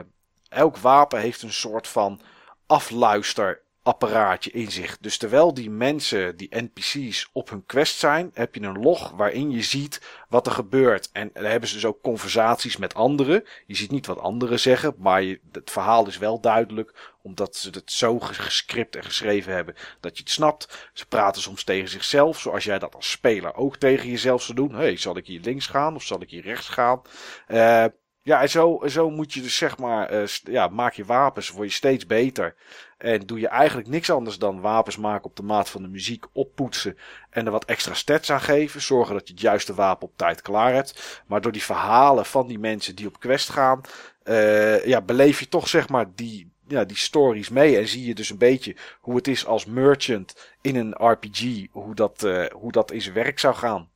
elk 0.50 0.78
wapen 0.78 1.20
heeft 1.20 1.42
een 1.42 1.54
soort 1.54 1.88
van 1.88 2.22
afluister 2.66 3.62
apparaatje 3.84 4.52
in 4.52 4.72
zich. 4.72 4.98
Dus 4.98 5.18
terwijl 5.18 5.54
die 5.54 5.70
mensen, 5.70 6.38
die 6.38 6.56
NPC's, 6.56 7.30
op 7.32 7.50
hun 7.50 7.66
quest 7.66 7.98
zijn, 7.98 8.32
heb 8.34 8.56
je 8.56 8.62
een 8.62 8.80
log 8.80 9.12
waarin 9.12 9.52
je 9.52 9.62
ziet 9.62 10.02
wat 10.30 10.46
er 10.46 10.52
gebeurt. 10.52 11.10
En 11.12 11.30
daar 11.34 11.52
hebben 11.52 11.70
ze 11.70 11.76
dus 11.76 11.86
ook 11.86 12.02
conversaties 12.02 12.78
met 12.78 12.94
anderen. 12.94 13.44
Je 13.66 13.76
ziet 13.76 13.92
niet 13.92 14.06
wat 14.06 14.20
anderen 14.20 14.60
zeggen, 14.60 14.96
maar 14.98 15.24
het 15.52 15.72
verhaal 15.72 16.08
is 16.08 16.18
wel 16.18 16.40
duidelijk, 16.40 17.14
omdat 17.22 17.56
ze 17.56 17.70
het 17.70 17.92
zo 17.92 18.20
gescript 18.20 18.96
en 18.96 19.04
geschreven 19.04 19.54
hebben 19.54 19.76
dat 20.00 20.18
je 20.18 20.24
het 20.24 20.32
snapt. 20.32 20.90
Ze 20.94 21.06
praten 21.06 21.42
soms 21.42 21.64
tegen 21.64 21.90
zichzelf, 21.90 22.40
zoals 22.40 22.64
jij 22.64 22.80
dat 22.80 22.96
als 22.96 23.12
speler 23.12 23.56
ook 23.56 23.78
tegen 23.78 24.10
jezelf 24.10 24.42
zou 24.42 24.58
doen. 24.58 24.74
hey, 24.74 24.98
zal 24.98 25.18
ik 25.18 25.28
hier 25.28 25.42
links 25.42 25.68
gaan 25.68 25.96
of 25.96 26.04
zal 26.04 26.22
ik 26.22 26.30
hier 26.30 26.44
rechts 26.44 26.70
gaan? 26.70 27.02
Uh, 27.48 27.86
ja, 28.24 28.42
en 28.42 28.50
zo, 28.50 28.82
zo 28.86 29.10
moet 29.10 29.34
je 29.34 29.42
dus 29.42 29.56
zeg 29.56 29.78
maar, 29.78 30.14
uh, 30.14 30.28
ja, 30.44 30.68
maak 30.68 30.94
je 30.94 31.06
wapens, 31.06 31.50
word 31.50 31.68
je 31.68 31.74
steeds 31.74 32.06
beter. 32.06 32.56
En 33.04 33.26
doe 33.26 33.40
je 33.40 33.48
eigenlijk 33.48 33.88
niks 33.88 34.10
anders 34.10 34.38
dan 34.38 34.62
wapens 34.62 34.98
maken 34.98 35.26
op 35.26 35.36
de 35.36 35.44
maat 35.44 35.70
van 35.70 35.82
de 35.82 35.88
muziek, 35.88 36.26
oppoetsen 36.32 36.98
en 37.30 37.46
er 37.46 37.52
wat 37.52 37.66
extra 37.66 37.94
stats 37.94 38.32
aan 38.32 38.42
geven. 38.42 38.82
Zorgen 38.82 39.14
dat 39.14 39.28
je 39.28 39.34
het 39.34 39.42
juiste 39.42 39.74
wapen 39.74 40.08
op 40.08 40.18
tijd 40.18 40.42
klaar 40.42 40.74
hebt. 40.74 41.22
Maar 41.28 41.42
door 41.42 41.52
die 41.52 41.64
verhalen 41.64 42.26
van 42.26 42.48
die 42.48 42.60
mensen 42.60 42.96
die 42.96 43.08
op 43.08 43.20
quest 43.20 43.50
gaan, 43.50 43.82
uh, 44.24 44.86
ja, 44.86 45.02
beleef 45.02 45.40
je 45.40 45.48
toch 45.48 45.68
zeg 45.68 45.90
maar 45.90 46.06
die, 46.16 46.52
ja, 46.68 46.84
die 46.84 46.98
stories 46.98 47.50
mee. 47.50 47.78
En 47.78 47.88
zie 47.88 48.06
je 48.06 48.16
dus 48.16 48.30
een 48.30 48.38
beetje 48.38 48.76
hoe 49.00 49.16
het 49.16 49.28
is 49.28 49.46
als 49.46 49.66
merchant 49.66 50.54
in 50.62 50.76
een 50.76 50.96
RPG, 51.12 51.66
hoe 51.72 51.96
dat, 51.96 52.24
uh, 52.24 52.46
hoe 52.46 52.72
dat 52.72 52.92
in 52.92 53.02
zijn 53.02 53.16
werk 53.16 53.40
zou 53.40 53.56
gaan. 53.56 53.90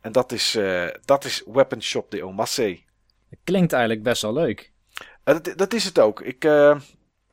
En 0.00 0.12
dat 0.12 0.32
is, 0.32 0.56
uh, 0.56 0.88
dat 1.04 1.24
is 1.24 1.42
Weapon 1.46 1.82
Shop 1.82 2.10
de 2.10 2.24
Omasse. 2.24 2.80
Klinkt 3.44 3.72
eigenlijk 3.72 4.02
best 4.02 4.22
wel 4.22 4.32
leuk. 4.32 4.72
Dat, 5.24 5.52
dat, 5.56 5.74
is 5.74 5.84
het 5.84 5.98
ook. 5.98 6.20
Ik, 6.20 6.44
uh, 6.44 6.76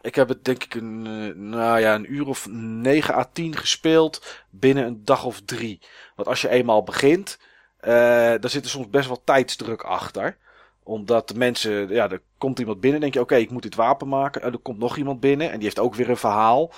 ik 0.06 0.16
heb 0.16 0.30
het 0.30 0.46
denk 0.46 0.64
ik 0.64 0.76
een, 0.76 1.06
uh, 1.08 1.36
nou 1.36 1.80
ja, 1.80 1.96
een 1.96 2.14
uur 2.14 2.28
of 2.28 2.48
9 2.50 3.16
à 3.16 3.24
10 3.34 3.56
gespeeld 3.56 4.44
binnen 4.50 4.86
een 4.86 5.02
dag 5.06 5.26
of 5.26 5.42
drie. 5.42 5.82
Want 6.16 6.28
als 6.28 6.42
je 6.42 6.50
eenmaal 6.50 6.84
begint, 6.84 7.38
uh, 7.82 7.90
daar 7.90 8.50
zit 8.50 8.64
er 8.64 8.70
soms 8.70 8.90
best 8.90 9.08
wel 9.08 9.22
tijdsdruk 9.24 9.82
achter. 9.82 10.38
Omdat 10.84 11.28
de 11.28 11.34
mensen, 11.36 11.90
ja, 11.90 12.10
er 12.10 12.22
komt 12.38 12.60
iemand 12.60 12.80
binnen, 12.80 13.02
denk 13.02 13.14
je, 13.14 13.20
oké, 13.20 13.36
ik 13.36 13.52
moet 13.52 13.62
dit 13.62 13.76
wapen 13.76 14.08
maken. 14.08 14.42
En 14.42 14.52
er 14.52 14.58
komt 14.60 14.80
nog 14.80 14.98
iemand 14.98 15.20
binnen 15.20 15.48
en 15.48 15.56
die 15.56 15.64
heeft 15.64 15.80
ook 15.80 15.96
weer 15.96 16.10
een 16.10 16.18
verhaal. 16.18 16.72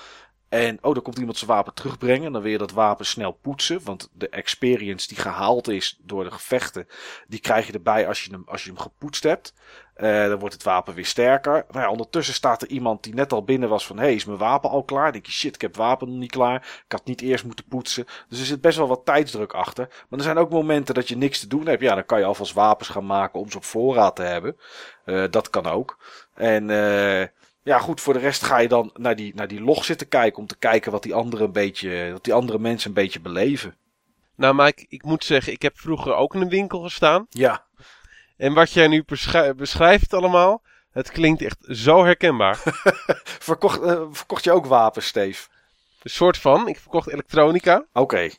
En 0.50 0.78
oh, 0.82 0.94
dan 0.94 1.04
komt 1.04 1.18
iemand 1.18 1.38
zijn 1.38 1.50
wapen 1.50 1.74
terugbrengen. 1.74 2.32
Dan 2.32 2.42
wil 2.42 2.52
je 2.52 2.58
dat 2.58 2.72
wapen 2.72 3.06
snel 3.06 3.32
poetsen. 3.32 3.84
Want 3.84 4.10
de 4.14 4.30
experience 4.30 5.08
die 5.08 5.18
gehaald 5.18 5.68
is 5.68 6.00
door 6.02 6.24
de 6.24 6.32
gevechten, 6.32 6.88
die 7.28 7.40
krijg 7.40 7.68
je 7.68 7.74
erbij 7.74 8.08
als 8.08 8.24
je 8.24 8.32
hem, 8.32 8.44
als 8.46 8.64
je 8.64 8.70
hem 8.70 8.80
gepoetst 8.80 9.24
hebt. 9.24 9.54
Uh, 9.98 10.28
dan 10.28 10.40
wordt 10.40 10.54
het 10.54 10.64
wapen 10.64 10.94
weer 10.94 11.06
sterker. 11.06 11.66
Maar 11.72 11.84
ja, 11.84 11.90
ondertussen 11.90 12.34
staat 12.34 12.62
er 12.62 12.68
iemand 12.68 13.04
die 13.04 13.14
net 13.14 13.34
al 13.34 13.44
binnen 13.44 13.70
was 13.70 13.88
van... 13.88 13.98
Hé, 13.98 14.04
hey, 14.04 14.14
is 14.14 14.26
mijn 14.26 14.38
wapen 14.38 14.70
al 14.70 14.84
klaar? 14.84 15.12
Denk 15.12 15.26
je, 15.26 15.32
shit, 15.32 15.56
ik 15.56 15.62
heb 15.62 15.76
wapen 15.76 16.08
nog 16.08 16.18
niet 16.18 16.32
klaar. 16.32 16.56
Ik 16.86 16.92
had 16.92 17.06
niet 17.06 17.22
eerst 17.22 17.44
moeten 17.46 17.66
poetsen. 17.68 18.06
Dus 18.30 18.40
er 18.40 18.46
zit 18.46 18.62
best 18.62 18.78
wel 18.78 18.88
wat 18.88 19.06
tijdsdruk 19.06 19.54
achter. 19.54 19.88
Maar 20.10 20.20
er 20.20 20.26
zijn 20.26 20.38
ook 20.38 20.50
momenten 20.50 20.96
dat 20.96 21.08
je 21.08 21.18
niks 21.18 21.40
te 21.40 21.48
doen 21.48 21.68
hebt. 21.68 21.82
Ja, 21.82 21.96
dan 21.96 22.06
kan 22.06 22.20
je 22.20 22.26
alvast 22.26 22.54
wapens 22.54 22.90
gaan 22.90 23.06
maken 23.06 23.40
om 23.40 23.52
ze 23.52 23.58
op 23.58 23.64
voorraad 23.64 24.16
te 24.16 24.22
hebben. 24.24 24.58
Uh, 25.06 25.24
dat 25.30 25.50
kan 25.50 25.66
ook. 25.66 25.98
En... 26.34 26.70
Uh, 26.70 27.24
ja, 27.68 27.80
goed, 27.80 28.02
voor 28.02 28.14
de 28.14 28.20
rest 28.20 28.44
ga 28.44 28.58
je 28.58 28.68
dan 28.68 28.92
naar 28.96 29.16
die, 29.16 29.36
naar 29.36 29.48
die 29.48 29.62
log 29.62 29.86
zitten 29.86 30.08
kijken. 30.08 30.40
Om 30.40 30.48
te 30.48 30.58
kijken 30.58 30.92
wat 30.92 31.04
die 31.04 31.14
andere, 31.14 31.44
een 31.44 31.52
beetje, 31.52 32.12
wat 32.12 32.24
die 32.24 32.34
andere 32.34 32.60
mensen 32.60 32.88
een 32.88 32.96
beetje 32.96 33.20
beleven. 33.20 33.76
Nou, 34.36 34.56
Mike, 34.56 34.86
ik 34.90 35.04
moet 35.04 35.24
zeggen, 35.24 35.54
ik 35.54 35.62
heb 35.62 35.80
vroeger 35.80 36.14
ook 36.14 36.36
in 36.36 36.42
een 36.42 36.50
winkel 36.50 36.80
gestaan. 36.80 37.26
Ja. 37.30 37.66
En 38.38 38.54
wat 38.54 38.72
jij 38.72 38.88
nu 38.88 39.04
beschrijft 39.56 40.14
allemaal, 40.14 40.62
het 40.92 41.12
klinkt 41.12 41.42
echt 41.42 41.58
zo 41.70 42.04
herkenbaar. 42.04 42.62
verkocht, 43.50 43.82
uh, 43.82 44.02
verkocht 44.12 44.44
je 44.44 44.52
ook 44.52 44.66
wapens, 44.66 45.08
Steve? 45.08 45.48
Een 46.04 46.10
soort 46.10 46.38
van. 46.38 46.68
Ik 46.68 46.80
verkocht 46.80 47.10
elektronica. 47.10 47.86
Oké. 47.94 48.00
Okay. 48.00 48.34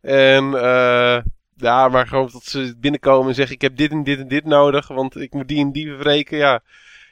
En 0.00 0.44
uh, 0.44 1.18
ja, 1.56 1.88
maar 1.88 2.06
gewoon 2.06 2.28
dat 2.32 2.44
ze 2.44 2.74
binnenkomen 2.78 3.28
en 3.28 3.34
zeggen: 3.34 3.54
Ik 3.54 3.62
heb 3.62 3.76
dit 3.76 3.90
en 3.90 4.04
dit 4.04 4.18
en 4.18 4.28
dit 4.28 4.44
nodig, 4.44 4.88
want 4.88 5.16
ik 5.16 5.32
moet 5.32 5.48
die 5.48 5.60
en 5.60 5.72
die 5.72 5.88
verbreken. 5.88 6.38
Ja. 6.38 6.62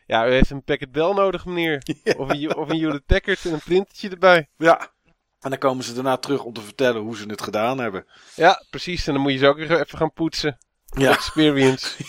Ja, 0.07 0.27
u 0.27 0.31
heeft 0.31 0.51
een 0.51 0.65
packet 0.65 0.93
bel 0.93 1.15
nodig, 1.15 1.47
meneer. 1.47 1.83
Ja. 2.05 2.15
Of 2.17 2.31
een, 2.31 2.57
of 2.57 2.69
een 2.69 2.79
Hewlett 2.79 3.07
Packard 3.07 3.45
en 3.45 3.53
een 3.53 3.59
printertje 3.59 4.11
erbij. 4.11 4.49
Ja. 4.57 4.91
En 5.41 5.51
dan 5.51 5.59
komen 5.59 5.85
ze 5.85 5.95
daarna 5.95 6.17
terug 6.17 6.45
om 6.45 6.53
te 6.53 6.61
vertellen 6.61 7.03
hoe 7.03 7.17
ze 7.17 7.27
het 7.27 7.43
gedaan 7.43 7.79
hebben. 7.79 8.07
Ja, 8.35 8.65
precies. 8.71 9.07
En 9.07 9.13
dan 9.13 9.23
moet 9.23 9.33
je 9.33 9.39
ze 9.39 9.47
ook 9.47 9.59
even 9.59 9.99
gaan 9.99 10.13
poetsen. 10.13 10.59
Ja. 10.85 11.11
Experience. 11.11 12.05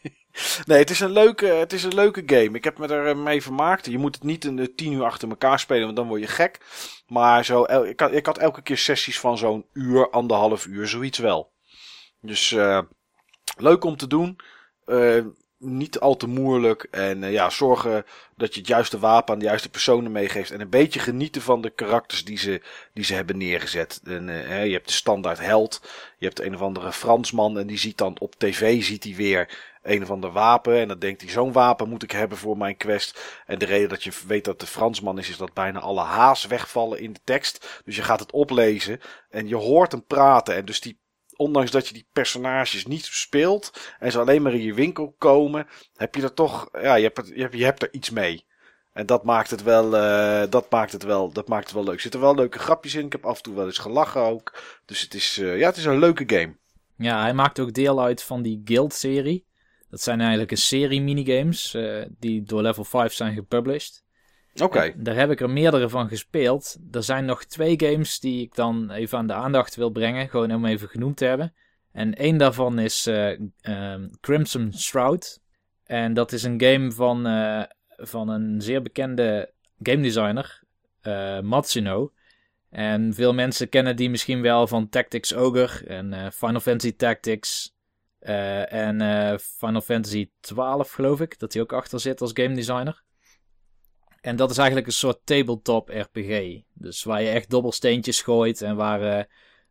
nee, 0.66 0.78
het 0.78 0.90
is, 0.90 1.00
een 1.00 1.12
leuke, 1.12 1.46
het 1.46 1.72
is 1.72 1.84
een 1.84 1.94
leuke 1.94 2.22
game. 2.26 2.56
Ik 2.56 2.64
heb 2.64 2.78
me 2.78 2.86
er 2.86 3.16
mee 3.16 3.42
vermaakt. 3.42 3.86
Je 3.86 3.98
moet 3.98 4.14
het 4.14 4.24
niet 4.24 4.44
een 4.44 4.72
tien 4.74 4.92
uur 4.92 5.04
achter 5.04 5.28
elkaar 5.28 5.58
spelen, 5.58 5.84
want 5.84 5.96
dan 5.96 6.08
word 6.08 6.20
je 6.20 6.26
gek. 6.26 6.60
Maar 7.06 7.44
zo, 7.44 7.62
ik, 7.64 8.00
had, 8.00 8.12
ik 8.12 8.26
had 8.26 8.38
elke 8.38 8.62
keer 8.62 8.78
sessies 8.78 9.20
van 9.20 9.38
zo'n 9.38 9.66
uur, 9.72 10.10
anderhalf 10.10 10.66
uur, 10.66 10.88
zoiets 10.88 11.18
wel. 11.18 11.52
Dus 12.20 12.50
uh, 12.50 12.80
leuk 13.56 13.84
om 13.84 13.96
te 13.96 14.06
doen. 14.06 14.38
Uh, 14.86 15.24
niet 15.62 16.00
al 16.00 16.16
te 16.16 16.26
moeilijk. 16.26 16.86
En 16.90 17.22
uh, 17.22 17.32
ja, 17.32 17.50
zorgen 17.50 18.04
dat 18.36 18.54
je 18.54 18.60
het 18.60 18.68
juiste 18.68 18.98
wapen 18.98 19.32
aan 19.34 19.38
de 19.38 19.46
juiste 19.46 19.68
personen 19.68 20.12
meegeeft. 20.12 20.50
En 20.50 20.60
een 20.60 20.68
beetje 20.70 21.00
genieten 21.00 21.42
van 21.42 21.60
de 21.60 21.70
karakters 21.70 22.24
die 22.24 22.38
ze, 22.38 22.62
die 22.92 23.04
ze 23.04 23.14
hebben 23.14 23.38
neergezet. 23.38 24.00
En, 24.04 24.28
uh, 24.28 24.66
je 24.66 24.72
hebt 24.72 24.86
de 24.86 24.92
standaard 24.92 25.38
held. 25.38 25.80
Je 26.18 26.26
hebt 26.26 26.40
een 26.40 26.54
of 26.54 26.60
andere 26.60 26.92
Fransman. 26.92 27.58
En 27.58 27.66
die 27.66 27.78
ziet 27.78 27.98
dan 27.98 28.16
op 28.20 28.34
tv 28.34 28.82
ziet 28.82 29.04
hij 29.04 29.14
weer 29.14 29.70
een 29.82 30.02
of 30.02 30.10
ander 30.10 30.32
wapen. 30.32 30.78
En 30.78 30.88
dan 30.88 30.98
denkt 30.98 31.20
hij, 31.20 31.30
zo'n 31.30 31.52
wapen 31.52 31.88
moet 31.88 32.02
ik 32.02 32.10
hebben 32.10 32.38
voor 32.38 32.56
mijn 32.56 32.76
quest. 32.76 33.42
En 33.46 33.58
de 33.58 33.64
reden 33.64 33.88
dat 33.88 34.04
je 34.04 34.12
weet 34.26 34.44
dat 34.44 34.60
de 34.60 34.66
Fransman 34.66 35.18
is, 35.18 35.28
is 35.28 35.36
dat 35.36 35.52
bijna 35.52 35.80
alle 35.80 36.00
haas 36.00 36.46
wegvallen 36.46 37.00
in 37.00 37.12
de 37.12 37.20
tekst. 37.24 37.80
Dus 37.84 37.96
je 37.96 38.02
gaat 38.02 38.20
het 38.20 38.32
oplezen 38.32 39.00
en 39.30 39.48
je 39.48 39.56
hoort 39.56 39.92
hem 39.92 40.04
praten. 40.06 40.54
En 40.54 40.64
dus 40.64 40.80
die 40.80 41.00
ondanks 41.42 41.70
dat 41.70 41.86
je 41.86 41.94
die 41.94 42.06
personages 42.12 42.86
niet 42.86 43.04
speelt 43.04 43.94
en 43.98 44.12
ze 44.12 44.18
alleen 44.18 44.42
maar 44.42 44.54
in 44.54 44.62
je 44.62 44.74
winkel 44.74 45.14
komen, 45.18 45.66
heb 45.96 46.14
je 46.14 46.22
er 46.22 46.34
toch, 46.34 46.68
ja, 46.72 46.94
je 46.94 47.10
hebt, 47.14 47.28
je 47.34 47.40
hebt, 47.40 47.54
je 47.54 47.64
hebt 47.64 47.82
er 47.82 47.88
iets 47.92 48.10
mee. 48.10 48.44
En 48.92 49.06
dat 49.06 49.24
maakt 49.24 49.50
het 49.50 49.62
wel, 49.62 49.94
uh, 49.94 50.42
dat 50.50 50.70
maakt 50.70 50.92
het 50.92 51.02
wel, 51.02 51.32
dat 51.32 51.48
maakt 51.48 51.64
het 51.64 51.72
wel 51.72 51.84
leuk. 51.84 51.94
Er 51.94 52.00
zitten 52.00 52.20
wel 52.20 52.34
leuke 52.34 52.58
grapjes 52.58 52.94
in. 52.94 53.06
Ik 53.06 53.12
heb 53.12 53.26
af 53.26 53.36
en 53.36 53.42
toe 53.42 53.54
wel 53.54 53.66
eens 53.66 53.78
gelachen 53.78 54.20
ook. 54.20 54.62
Dus 54.84 55.00
het 55.00 55.14
is, 55.14 55.38
uh, 55.38 55.58
ja, 55.58 55.66
het 55.66 55.76
is 55.76 55.84
een 55.84 55.98
leuke 55.98 56.24
game. 56.26 56.56
Ja, 56.96 57.22
hij 57.22 57.34
maakt 57.34 57.60
ook 57.60 57.72
deel 57.72 58.02
uit 58.02 58.22
van 58.22 58.42
die 58.42 58.62
Guild-serie. 58.64 59.44
Dat 59.90 60.00
zijn 60.00 60.20
eigenlijk 60.20 60.50
een 60.50 60.56
serie 60.56 61.00
minigames 61.00 61.74
uh, 61.74 62.04
die 62.18 62.42
door 62.42 62.62
Level 62.62 62.84
5 62.84 63.12
zijn 63.12 63.34
gepublished. 63.34 64.04
Oké. 64.60 64.92
Daar 64.96 65.14
heb 65.14 65.30
ik 65.30 65.40
er 65.40 65.50
meerdere 65.50 65.88
van 65.88 66.08
gespeeld. 66.08 66.76
Er 66.90 67.02
zijn 67.02 67.24
nog 67.24 67.44
twee 67.44 67.74
games 67.80 68.20
die 68.20 68.42
ik 68.42 68.54
dan 68.54 68.90
even 68.90 69.18
aan 69.18 69.26
de 69.26 69.32
aandacht 69.32 69.74
wil 69.74 69.90
brengen. 69.90 70.28
Gewoon 70.28 70.54
om 70.54 70.64
even 70.64 70.88
genoemd 70.88 71.16
te 71.16 71.24
hebben. 71.24 71.54
En 71.92 72.14
één 72.14 72.36
daarvan 72.36 72.78
is 72.78 73.06
uh, 73.06 73.38
uh, 73.62 73.94
Crimson 74.20 74.72
Shroud. 74.74 75.40
En 75.84 76.14
dat 76.14 76.32
is 76.32 76.42
een 76.42 76.62
game 76.62 76.92
van, 76.92 77.26
uh, 77.26 77.62
van 77.86 78.28
een 78.28 78.60
zeer 78.60 78.82
bekende 78.82 79.52
game 79.82 80.02
designer, 80.02 80.62
Matsuno. 81.42 82.12
En 82.72 83.14
veel 83.14 83.34
mensen 83.34 83.68
kennen 83.68 83.96
die 83.96 84.10
misschien 84.10 84.42
wel 84.42 84.66
van 84.66 84.88
Tactics 84.88 85.34
Ogre 85.34 85.86
en 85.86 86.12
eh, 86.12 86.30
Final 86.30 86.60
Fantasy 86.60 86.96
Tactics. 86.96 87.74
eh, 88.18 88.72
en 88.72 89.00
eh, 89.00 89.38
Final 89.38 89.80
Fantasy 89.80 90.30
12 90.40 90.92
geloof 90.92 91.20
ik, 91.20 91.38
dat 91.38 91.52
hij 91.52 91.62
ook 91.62 91.72
achter 91.72 92.00
zit 92.00 92.20
als 92.20 92.30
game 92.34 92.54
designer. 92.54 93.02
En 94.22 94.36
dat 94.36 94.50
is 94.50 94.56
eigenlijk 94.56 94.86
een 94.86 94.92
soort 94.92 95.20
tabletop 95.24 95.88
RPG. 95.88 96.60
Dus 96.72 97.04
waar 97.04 97.22
je 97.22 97.28
echt 97.28 97.50
dobbelsteentjes 97.50 98.22
gooit 98.22 98.62
en 98.62 98.76
waar 98.76 99.02
eh, 99.02 99.24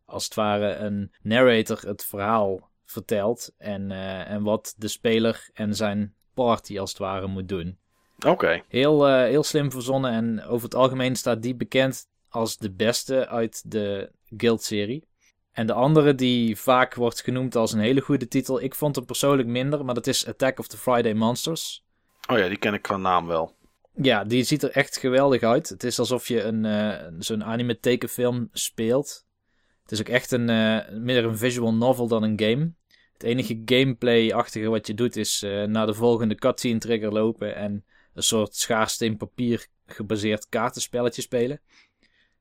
als 0.04 0.24
het 0.24 0.34
ware 0.34 0.74
een 0.74 1.12
narrator 1.22 1.80
het 1.80 2.04
verhaal 2.04 2.70
vertelt. 2.84 3.52
En, 3.58 3.90
eh, 3.90 4.30
en 4.30 4.42
wat 4.42 4.74
de 4.76 4.88
speler 4.88 5.48
en 5.52 5.74
zijn 5.74 6.14
party 6.34 6.78
als 6.78 6.90
het 6.90 6.98
ware 6.98 7.26
moet 7.26 7.48
doen. 7.48 7.78
Oké. 8.26 8.62
Heel, 8.68 9.08
eh, 9.08 9.22
heel 9.22 9.42
slim 9.42 9.70
verzonnen 9.70 10.12
en 10.12 10.44
over 10.44 10.64
het 10.64 10.74
algemeen 10.74 11.16
staat 11.16 11.42
die 11.42 11.54
bekend 11.54 12.06
als 12.28 12.56
de 12.56 12.70
beste 12.70 13.28
uit 13.28 13.70
de 13.70 14.10
Guild-serie. 14.36 15.06
En 15.52 15.66
de 15.66 15.72
andere 15.72 16.14
die 16.14 16.56
vaak 16.56 16.94
wordt 16.94 17.22
genoemd 17.22 17.56
als 17.56 17.72
een 17.72 17.80
hele 17.80 18.00
goede 18.00 18.28
titel, 18.28 18.62
ik 18.62 18.74
vond 18.74 18.96
hem 18.96 19.04
persoonlijk 19.04 19.48
minder, 19.48 19.84
maar 19.84 19.94
dat 19.94 20.06
is 20.06 20.26
Attack 20.26 20.58
of 20.58 20.66
the 20.66 20.76
Friday 20.76 21.12
Monsters. 21.12 21.84
Oh 22.30 22.38
ja, 22.38 22.48
die 22.48 22.58
ken 22.58 22.74
ik 22.74 22.82
qua 22.82 22.96
naam 22.96 23.26
wel. 23.26 23.54
Ja, 23.94 24.24
die 24.24 24.44
ziet 24.44 24.62
er 24.62 24.70
echt 24.70 24.96
geweldig 24.96 25.42
uit. 25.42 25.68
Het 25.68 25.84
is 25.84 25.98
alsof 25.98 26.28
je 26.28 26.42
een, 26.42 26.64
eh, 26.64 27.06
zo'n 27.18 27.44
anime 27.44 27.80
tekenfilm 27.80 28.48
speelt. 28.52 29.26
Het 29.82 29.92
is 29.92 30.00
ook 30.00 30.08
echt 30.08 30.32
een, 30.32 30.48
eh, 30.48 30.88
meer 30.90 31.24
een 31.24 31.38
visual 31.38 31.74
novel 31.74 32.08
dan 32.08 32.22
een 32.22 32.40
game. 32.40 32.72
Het 33.12 33.22
enige 33.22 33.62
gameplay-achtige 33.64 34.68
wat 34.68 34.86
je 34.86 34.94
doet 34.94 35.16
is 35.16 35.42
eh, 35.42 35.64
naar 35.64 35.86
de 35.86 35.94
volgende 35.94 36.34
cutscene 36.34 36.78
trigger 36.78 37.12
lopen 37.12 37.54
en 37.56 37.84
een 38.14 38.22
soort 38.22 38.56
schaarsteen 38.56 39.16
papier 39.16 39.66
gebaseerd 39.86 40.48
kaartenspelletje 40.48 41.22
spelen. 41.22 41.60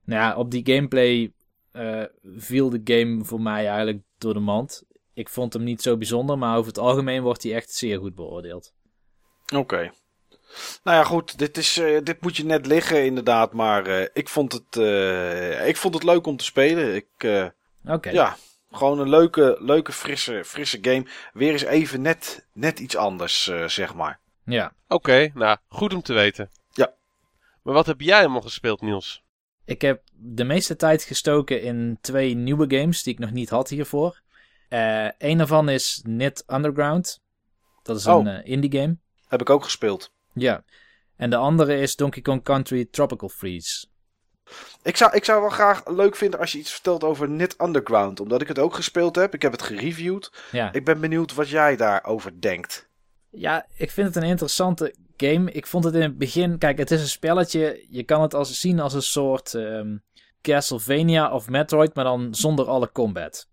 Nou 0.03 0.21
ja, 0.21 0.35
op 0.35 0.51
die 0.51 0.73
gameplay 0.73 1.33
viel 2.23 2.69
de 2.69 2.81
game 2.83 3.25
voor 3.25 3.41
mij 3.41 3.67
eigenlijk 3.67 4.01
door 4.17 4.33
de 4.33 4.39
mand. 4.39 4.83
Ik 5.13 5.29
vond 5.29 5.53
hem 5.53 5.63
niet 5.63 5.81
zo 5.81 5.97
bijzonder, 5.97 6.37
maar 6.37 6.57
over 6.57 6.67
het 6.67 6.77
algemeen 6.77 7.21
wordt 7.21 7.43
hij 7.43 7.55
echt 7.55 7.71
zeer 7.73 7.99
goed 7.99 8.15
beoordeeld. 8.15 8.73
Oké. 9.55 9.91
Nou 10.83 10.97
ja, 10.97 11.03
goed. 11.03 11.37
Dit, 11.37 11.57
is, 11.57 11.77
eh, 11.77 11.99
dit 12.03 12.21
moet 12.21 12.37
je 12.37 12.45
net 12.45 12.65
liggen, 12.65 13.05
inderdaad. 13.05 13.53
Maar 13.53 13.85
eh, 13.85 14.07
ik, 14.13 14.29
vond 14.29 14.51
het, 14.53 14.75
eh, 14.77 15.67
ik 15.67 15.77
vond 15.77 15.93
het 15.93 16.03
leuk 16.03 16.25
om 16.27 16.37
te 16.37 16.43
spelen. 16.43 16.95
Ik, 16.95 17.07
eh, 17.17 17.45
Oké. 17.85 18.09
Ja, 18.09 18.35
gewoon 18.71 18.99
een 18.99 19.09
leuke, 19.09 19.57
leuke 19.59 19.91
frisse, 19.91 20.41
frisse 20.45 20.77
game. 20.81 21.05
Weer 21.33 21.51
eens 21.51 21.63
even 21.63 22.01
net, 22.01 22.47
net 22.53 22.79
iets 22.79 22.95
anders, 22.95 23.47
eh, 23.47 23.67
zeg 23.67 23.93
maar. 23.93 24.19
ja. 24.45 24.73
Oké, 24.87 25.31
nou, 25.33 25.57
goed 25.69 25.93
om 25.93 26.01
te 26.01 26.13
weten. 26.13 26.49
Ja. 26.71 26.93
Maar 27.61 27.73
wat 27.73 27.85
heb 27.85 28.01
jij 28.01 28.19
allemaal 28.19 28.41
gespeeld, 28.41 28.81
Niels? 28.81 29.23
Ik 29.65 29.81
heb 29.81 30.01
de 30.13 30.43
meeste 30.43 30.75
tijd 30.75 31.03
gestoken 31.03 31.61
in 31.61 31.97
twee 32.01 32.35
nieuwe 32.35 32.77
games 32.77 33.03
die 33.03 33.13
ik 33.13 33.19
nog 33.19 33.31
niet 33.31 33.49
had 33.49 33.69
hiervoor. 33.69 34.21
Eh 34.69 35.07
een 35.17 35.37
daarvan 35.37 35.69
is 35.69 35.99
Knit 36.03 36.43
Underground. 36.47 37.21
Dat 37.83 37.97
is 37.97 38.07
Oh. 38.07 38.19
een 38.19 38.27
eh, 38.27 38.51
indie 38.51 38.71
game. 38.79 38.97
Heb 39.27 39.41
ik 39.41 39.49
ook 39.49 39.63
gespeeld. 39.63 40.11
Ja. 40.33 40.63
En 41.15 41.29
de 41.29 41.35
andere 41.35 41.79
is 41.79 41.95
Donkey 41.95 42.21
Kong 42.21 42.43
Country 42.43 42.85
Tropical 42.85 43.29
Freeze. 43.29 43.85
Ik 44.83 44.97
zou, 44.97 45.15
ik 45.15 45.25
zou 45.25 45.41
wel 45.41 45.49
graag 45.49 45.87
leuk 45.87 46.15
vinden 46.15 46.39
als 46.39 46.51
je 46.51 46.57
iets 46.57 46.71
vertelt 46.71 47.03
over 47.03 47.29
Net 47.29 47.61
Underground. 47.61 48.19
Omdat 48.19 48.41
ik 48.41 48.47
het 48.47 48.59
ook 48.59 48.75
gespeeld 48.75 49.15
heb. 49.15 49.33
Ik 49.33 49.41
heb 49.41 49.51
het 49.51 49.61
gereviewd. 49.61 50.31
Ja. 50.51 50.73
Ik 50.73 50.85
ben 50.85 50.99
benieuwd 50.99 51.33
wat 51.33 51.49
jij 51.49 51.75
daarover 51.75 52.41
denkt. 52.41 52.89
ja, 53.29 53.65
ik 53.77 53.91
vind 53.91 54.07
het 54.07 54.23
een 54.23 54.29
interessante 54.29 54.95
game. 55.17 55.51
Ik 55.51 55.67
vond 55.67 55.83
het 55.83 55.93
in 55.93 56.01
het 56.01 56.17
begin... 56.17 56.57
Kijk, 56.57 56.77
het 56.77 56.91
is 56.91 57.01
een 57.01 57.07
spelletje. 57.07 57.85
Je 57.89 58.03
kan 58.03 58.21
het 58.21 58.33
als, 58.33 58.59
zien 58.59 58.79
als 58.79 58.93
een 58.93 59.01
soort 59.01 59.53
ehm, 59.53 59.97
Castlevania 60.41 61.33
of 61.33 61.49
Metroid, 61.49 61.95
maar 61.95 62.03
dan 62.03 62.35
zonder 62.35 62.65
alle 62.65 62.91
combat. 62.91 63.47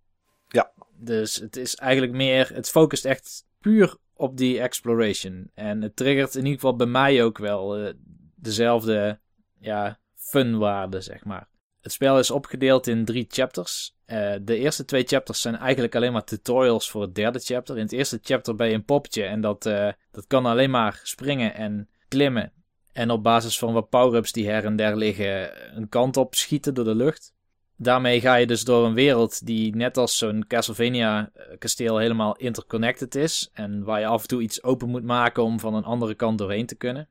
Ja. 0.48 0.72
Dus 0.96 1.36
het 1.36 1.56
is 1.56 1.74
eigenlijk 1.74 2.12
meer... 2.12 2.50
Het 2.54 2.70
focust 2.70 3.04
echt 3.04 3.44
puur 3.60 3.96
op 4.18 4.36
die 4.36 4.60
exploration. 4.60 5.50
En 5.54 5.82
het 5.82 5.96
triggert 5.96 6.34
in 6.34 6.44
ieder 6.44 6.54
geval 6.54 6.76
bij 6.76 6.86
mij 6.86 7.24
ook 7.24 7.38
wel 7.38 7.76
eh, 7.76 7.92
dezelfde 8.34 9.18
ja, 9.60 9.98
funwaarde, 10.14 11.00
zeg 11.00 11.24
maar. 11.24 11.48
Het 11.80 11.92
spel 11.92 12.18
is 12.18 12.30
opgedeeld 12.30 12.86
in 12.86 13.04
drie 13.04 13.26
chapters. 13.28 13.96
Eh, 14.04 14.34
de 14.42 14.56
eerste 14.56 14.84
twee 14.84 15.04
chapters 15.04 15.40
zijn 15.40 15.56
eigenlijk 15.56 15.94
alleen 15.94 16.12
maar 16.12 16.24
tutorials 16.24 16.90
voor 16.90 17.02
het 17.02 17.14
derde 17.14 17.38
chapter. 17.38 17.76
In 17.76 17.82
het 17.82 17.92
eerste 17.92 18.18
chapter 18.22 18.54
ben 18.54 18.68
je 18.68 18.74
een 18.74 18.84
poppetje 18.84 19.24
en 19.24 19.40
dat, 19.40 19.66
eh, 19.66 19.92
dat 20.10 20.26
kan 20.26 20.46
alleen 20.46 20.70
maar 20.70 21.00
springen 21.02 21.54
en 21.54 21.88
klimmen. 22.08 22.52
En 22.92 23.10
op 23.10 23.22
basis 23.22 23.58
van 23.58 23.72
wat 23.72 23.88
power-ups 23.88 24.32
die 24.32 24.48
her 24.48 24.64
en 24.64 24.76
der 24.76 24.96
liggen, 24.96 25.50
een 25.76 25.88
kant 25.88 26.16
op 26.16 26.34
schieten 26.34 26.74
door 26.74 26.84
de 26.84 26.94
lucht. 26.94 27.34
Daarmee 27.80 28.20
ga 28.20 28.34
je 28.34 28.46
dus 28.46 28.64
door 28.64 28.86
een 28.86 28.94
wereld 28.94 29.46
die 29.46 29.76
net 29.76 29.96
als 29.96 30.18
zo'n 30.18 30.44
Castlevania 30.46 31.30
eh, 31.34 31.96
helemaal 31.96 32.36
interconnected 32.36 33.14
is. 33.14 33.50
En 33.52 33.84
waar 33.84 34.00
je 34.00 34.06
af 34.06 34.22
en 34.22 34.28
toe 34.28 34.42
iets 34.42 34.62
open 34.62 34.88
moet 34.88 35.04
maken 35.04 35.42
om 35.42 35.60
van 35.60 35.74
een 35.74 35.84
andere 35.84 36.14
kant 36.14 36.38
doorheen 36.38 36.66
te 36.66 36.74
kunnen. 36.74 37.08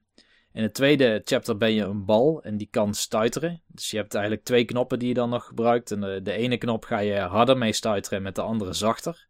In 0.54 0.64
het 0.64 0.74
tweede 0.74 1.22
chapter 1.24 1.58
ben 1.58 1.74
je 1.74 1.84
een 1.84 2.06
bal 2.06 2.44
en 2.44 2.58
die 2.58 2.68
kan 2.72 2.94
stuiteren. 2.94 3.62
Dus 3.68 3.92
je 3.92 3.98
hebt 3.98 4.14
eigenlijk 4.14 4.46
twee 4.46 4.66
knoppen 4.66 5.00
die 5.00 5.08
je 5.08 5.14
dan 5.14 5.30
nog 5.30 5.46
gebruikt. 5.46 5.92
En 5.92 6.02
de, 6.02 6.22
de 6.24 6.32
ene 6.32 6.58
knop 6.58 6.84
ga 6.86 7.00
je 7.00 7.20
harder 7.20 7.58
mee 7.58 7.74
stuiteren 7.74 8.18
en 8.18 8.24
met 8.24 8.36
de 8.36 8.42
andere 8.42 8.74
zachter. 8.74 9.28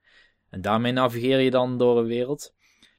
En 0.50 0.62
daarmee 0.62 0.92
navigeer 0.92 1.40
je 1.40 1.52
dan 1.52 1.78
door 1.78 1.98
een 2.00 2.06
wereld. 2.06 2.54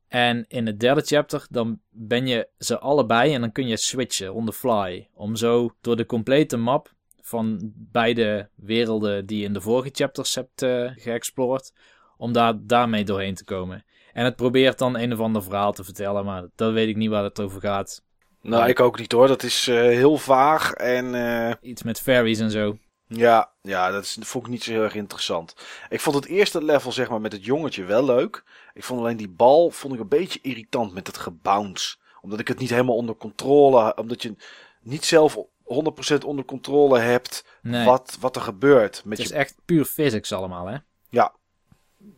En 0.08 0.44
in 0.48 0.66
het 0.66 0.80
derde 0.80 1.02
chapter 1.02 1.46
dan 1.50 1.80
ben 1.90 2.26
je 2.26 2.48
ze 2.58 2.78
allebei 2.78 3.34
en 3.34 3.40
dan 3.40 3.52
kun 3.52 3.66
je 3.66 3.76
switchen 3.76 4.34
on 4.34 4.46
the 4.46 4.52
fly. 4.52 5.08
Om 5.14 5.36
zo 5.36 5.74
door 5.80 5.96
de 5.96 6.06
complete 6.06 6.56
map 6.56 6.96
van 7.28 7.72
beide 7.74 8.48
werelden 8.54 9.26
die 9.26 9.38
je 9.38 9.44
in 9.44 9.52
de 9.52 9.60
vorige 9.60 9.90
chapters 9.92 10.34
hebt 10.34 10.64
geëxplored. 11.00 11.72
Om 12.16 12.32
daar, 12.32 12.54
daarmee 12.60 13.04
doorheen 13.04 13.34
te 13.34 13.44
komen. 13.44 13.84
En 14.12 14.24
het 14.24 14.36
probeert 14.36 14.78
dan 14.78 14.98
een 14.98 15.12
of 15.12 15.20
ander 15.20 15.42
verhaal 15.42 15.72
te 15.72 15.84
vertellen, 15.84 16.24
maar 16.24 16.44
dat 16.54 16.72
weet 16.72 16.88
ik 16.88 16.96
niet 16.96 17.10
waar 17.10 17.24
het 17.24 17.40
over 17.40 17.60
gaat. 17.60 18.02
Nou, 18.40 18.68
ik 18.68 18.80
ook 18.80 18.98
niet 18.98 19.12
hoor. 19.12 19.26
Dat 19.28 19.42
is 19.42 19.68
eh, 19.68 19.76
heel 19.76 20.16
vaag. 20.16 20.72
En 20.72 21.14
eh, 21.14 21.54
Iets 21.60 21.82
met 21.82 22.00
fairies 22.00 22.38
en 22.38 22.50
zo. 22.50 22.78
ja, 23.06 23.52
ja, 23.62 23.90
dat, 23.90 24.04
is, 24.04 24.14
dat 24.14 24.26
vond 24.26 24.44
ik 24.44 24.50
niet 24.50 24.62
zo 24.62 24.70
heel 24.70 24.82
erg 24.82 24.94
interessant. 24.94 25.54
Ik 25.88 26.00
vond 26.00 26.16
het 26.16 26.26
eerste 26.26 26.64
level, 26.64 26.92
zeg 26.92 27.08
maar, 27.08 27.20
met 27.20 27.32
het 27.32 27.44
jongetje 27.44 27.84
wel 27.84 28.04
leuk. 28.04 28.44
Ik 28.74 28.84
vond 28.84 29.00
alleen 29.00 29.16
die 29.16 29.28
bal 29.28 29.70
vond 29.70 29.94
ik 29.94 30.00
een 30.00 30.08
beetje 30.08 30.38
irritant 30.42 30.94
met 30.94 31.06
het 31.06 31.18
gebounce. 31.18 31.96
Omdat 32.20 32.40
ik 32.40 32.48
het 32.48 32.58
niet 32.58 32.70
helemaal 32.70 32.96
onder 32.96 33.16
controle... 33.16 33.96
Omdat 33.96 34.22
je 34.22 34.34
niet 34.82 35.04
zelf 35.04 35.38
100% 36.22 36.24
onder 36.24 36.44
controle 36.44 36.98
hebt 36.98 37.44
Nee, 37.62 37.84
wat, 37.84 38.16
wat 38.20 38.36
er 38.36 38.42
gebeurt. 38.42 39.02
Met 39.04 39.18
het 39.18 39.26
is 39.26 39.32
je... 39.32 39.38
echt 39.38 39.54
puur 39.64 39.84
physics 39.84 40.32
allemaal, 40.32 40.66
hè? 40.66 40.76
Ja. 41.10 41.34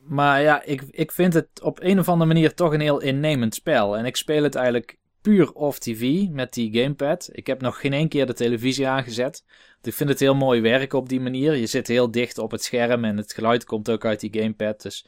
Maar 0.02 0.42
ja, 0.42 0.62
ik, 0.62 0.82
ik 0.90 1.12
vind 1.12 1.34
het 1.34 1.48
op 1.62 1.82
een 1.82 1.98
of 1.98 2.08
andere 2.08 2.32
manier 2.32 2.54
toch 2.54 2.72
een 2.72 2.80
heel 2.80 3.00
innemend 3.00 3.54
spel. 3.54 3.96
En 3.96 4.04
ik 4.04 4.16
speel 4.16 4.42
het 4.42 4.54
eigenlijk 4.54 4.98
puur 5.20 5.52
off 5.52 5.78
TV 5.78 6.26
met 6.28 6.52
die 6.52 6.80
gamepad. 6.80 7.28
Ik 7.32 7.46
heb 7.46 7.60
nog 7.60 7.80
geen 7.80 7.92
één 7.92 8.08
keer 8.08 8.26
de 8.26 8.34
televisie 8.34 8.88
aangezet. 8.88 9.44
Want 9.72 9.86
ik 9.86 9.94
vind 9.94 10.08
het 10.08 10.20
heel 10.20 10.34
mooi 10.34 10.60
werken 10.60 10.98
op 10.98 11.08
die 11.08 11.20
manier. 11.20 11.54
Je 11.54 11.66
zit 11.66 11.86
heel 11.86 12.10
dicht 12.10 12.38
op 12.38 12.50
het 12.50 12.62
scherm 12.62 13.04
en 13.04 13.16
het 13.16 13.32
geluid 13.32 13.64
komt 13.64 13.90
ook 13.90 14.04
uit 14.04 14.20
die 14.20 14.40
gamepad. 14.40 14.82
Dus 14.82 15.06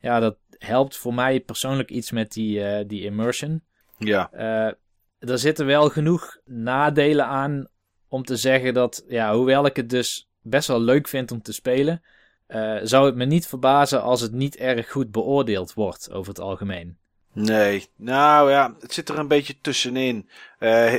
ja, 0.00 0.20
dat 0.20 0.36
helpt 0.58 0.96
voor 0.96 1.14
mij 1.14 1.40
persoonlijk 1.40 1.90
iets 1.90 2.10
met 2.10 2.32
die, 2.32 2.64
eh, 2.64 2.84
die 2.88 3.02
immersion. 3.02 3.62
Ja. 3.98 4.30
Eh, 4.32 4.72
er 5.18 5.38
zitten 5.38 5.66
wel 5.66 5.88
genoeg 5.88 6.36
nadelen 6.44 7.26
aan 7.26 7.68
om 8.08 8.24
te 8.24 8.36
zeggen 8.36 8.74
dat, 8.74 9.04
ja, 9.08 9.34
hoewel 9.34 9.66
ik 9.66 9.76
het 9.76 9.90
dus 9.90 10.28
best 10.42 10.68
wel 10.68 10.80
leuk 10.80 11.08
vind 11.08 11.30
om 11.32 11.42
te 11.42 11.52
spelen, 11.52 12.02
eh, 12.46 12.76
zou 12.82 13.06
het 13.06 13.14
me 13.14 13.24
niet 13.24 13.46
verbazen 13.46 14.02
als 14.02 14.20
het 14.20 14.32
niet 14.32 14.56
erg 14.56 14.90
goed 14.90 15.10
beoordeeld 15.10 15.74
wordt 15.74 16.12
over 16.12 16.28
het 16.28 16.40
algemeen. 16.40 16.96
Nee, 17.34 17.86
nou 17.96 18.50
ja, 18.50 18.74
het 18.80 18.92
zit 18.92 19.08
er 19.08 19.18
een 19.18 19.28
beetje 19.28 19.60
tussenin. 19.60 20.28
Eh, 20.58 20.94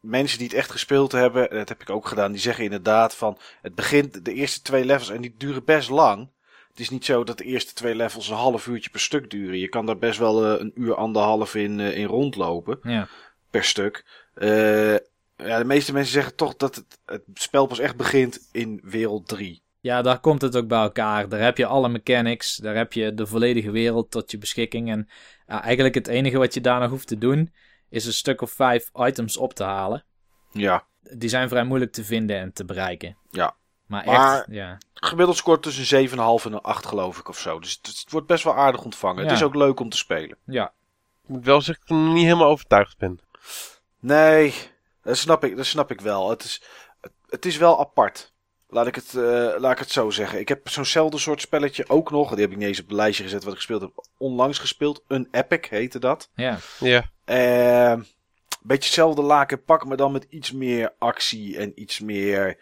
mensen 0.00 0.38
die 0.38 0.46
het 0.46 0.56
echt 0.56 0.70
gespeeld 0.70 1.12
hebben, 1.12 1.50
en 1.50 1.56
dat 1.56 1.68
heb 1.68 1.80
ik 1.80 1.90
ook 1.90 2.06
gedaan, 2.06 2.32
die 2.32 2.40
zeggen 2.40 2.64
inderdaad 2.64 3.14
van 3.14 3.38
het 3.62 3.74
begint 3.74 4.24
de 4.24 4.32
eerste 4.32 4.62
twee 4.62 4.84
levels 4.84 5.10
en 5.10 5.20
die 5.20 5.34
duren 5.38 5.64
best 5.64 5.88
lang. 5.88 6.28
Het 6.70 6.80
is 6.80 6.90
niet 6.90 7.04
zo 7.04 7.24
dat 7.24 7.38
de 7.38 7.44
eerste 7.44 7.74
twee 7.74 7.94
levels 7.94 8.28
een 8.28 8.36
half 8.36 8.66
uurtje 8.66 8.90
per 8.90 9.00
stuk 9.00 9.30
duren. 9.30 9.58
Je 9.58 9.68
kan 9.68 9.86
daar 9.86 9.98
best 9.98 10.18
wel 10.18 10.44
eh, 10.44 10.60
een 10.60 10.72
uur, 10.74 10.94
anderhalf 10.94 11.54
in, 11.54 11.80
in 11.80 12.06
rondlopen 12.06 12.78
Ja, 12.82 13.08
per 13.50 13.64
stuk. 13.64 14.04
Eh, 14.34 14.94
ja, 15.46 15.58
de 15.58 15.64
meeste 15.64 15.92
mensen 15.92 16.12
zeggen 16.12 16.34
toch 16.36 16.56
dat 16.56 16.74
het, 16.74 16.98
het 17.04 17.22
spel 17.34 17.66
pas 17.66 17.78
echt 17.78 17.96
begint 17.96 18.48
in 18.52 18.80
wereld 18.84 19.28
3. 19.28 19.62
ja 19.80 20.02
daar 20.02 20.20
komt 20.20 20.42
het 20.42 20.56
ook 20.56 20.66
bij 20.68 20.80
elkaar. 20.80 21.28
Daar 21.28 21.40
heb 21.40 21.56
je 21.56 21.66
alle 21.66 21.88
mechanics, 21.88 22.56
daar 22.56 22.74
heb 22.76 22.92
je 22.92 23.14
de 23.14 23.26
volledige 23.26 23.70
wereld 23.70 24.10
tot 24.10 24.30
je 24.30 24.38
beschikking. 24.38 24.90
En 24.90 25.08
ja, 25.46 25.62
eigenlijk 25.62 25.94
het 25.94 26.06
enige 26.06 26.38
wat 26.38 26.54
je 26.54 26.60
daar 26.60 26.80
nog 26.80 26.90
hoeft 26.90 27.06
te 27.08 27.18
doen, 27.18 27.52
is 27.88 28.06
een 28.06 28.12
stuk 28.12 28.40
of 28.40 28.50
vijf 28.50 28.90
items 28.94 29.36
op 29.36 29.54
te 29.54 29.64
halen. 29.64 30.04
Ja, 30.52 30.84
Die 31.00 31.28
zijn 31.28 31.48
vrij 31.48 31.64
moeilijk 31.64 31.92
te 31.92 32.04
vinden 32.04 32.36
en 32.38 32.52
te 32.52 32.64
bereiken. 32.64 33.16
Ja. 33.30 33.56
Maar, 33.86 34.04
Maar- 34.06 34.34
echt, 34.38 34.46
ja. 34.50 34.78
gemiddeld 34.94 35.36
scoort 35.36 35.62
tussen 35.62 36.08
7,5 36.08 36.44
en 36.46 36.52
een 36.52 36.60
8 36.60 36.86
geloof 36.86 37.18
ik 37.18 37.28
of 37.28 37.38
zo. 37.38 37.58
Dus 37.58 37.72
het, 37.82 37.86
het 37.86 38.10
wordt 38.10 38.26
best 38.26 38.44
wel 38.44 38.54
aardig 38.56 38.84
ontvangen. 38.84 39.22
Het 39.22 39.32
is 39.32 39.42
ook 39.42 39.54
leuk 39.54 39.80
om 39.80 39.88
te 39.88 39.96
spelen. 39.96 40.36
Ja, 40.44 40.72
Ik 41.22 41.28
moet 41.28 41.44
wel 41.44 41.60
zeggen 41.60 41.84
dat 41.88 41.96
ik 41.98 42.04
nog 42.04 42.14
niet 42.14 42.24
helemaal 42.24 42.48
overtuigd 42.48 42.98
ben. 42.98 43.20
Nee, 44.00 44.54
dat 45.02 45.16
snap 45.16 45.44
ik, 45.44 45.56
dat 45.56 45.66
snap 45.66 45.90
ik 45.90 46.00
wel. 46.00 46.30
Het 46.30 46.44
is, 46.44 46.62
het, 47.00 47.12
het 47.28 47.46
is 47.46 47.56
wel 47.56 47.80
apart. 47.80 48.32
Laat 48.68 48.86
ik, 48.86 48.94
het, 48.94 49.14
eh, 49.14 49.54
laat 49.58 49.72
ik 49.72 49.78
het 49.78 49.90
zo 49.90 50.10
zeggen. 50.10 50.38
Ik 50.38 50.48
heb 50.48 50.68
zo'nzelfde 50.68 51.18
soort 51.18 51.40
spelletje 51.40 51.88
ook 51.88 52.10
nog. 52.10 52.30
Die 52.30 52.40
heb 52.40 52.50
ik 52.50 52.56
niet 52.56 52.66
eens 52.66 52.80
op 52.80 52.86
het 52.86 52.96
lijstje 52.96 53.24
gezet 53.24 53.42
wat 53.42 53.52
ik 53.52 53.58
gespeeld 53.58 53.80
heb. 53.80 54.06
Onlangs 54.18 54.58
gespeeld. 54.58 55.04
Een 55.06 55.28
Epic 55.30 55.68
heette 55.68 55.98
dat. 55.98 56.30
Ja, 56.34 56.58
Ja. 56.80 57.10
Eh, 57.24 58.00
beetje 58.62 58.84
hetzelfde 58.84 59.22
laken 59.22 59.64
pak, 59.64 59.84
maar 59.84 59.96
dan 59.96 60.12
met 60.12 60.26
iets 60.28 60.52
meer 60.52 60.94
actie 60.98 61.58
en 61.58 61.72
iets 61.80 62.00
meer 62.00 62.58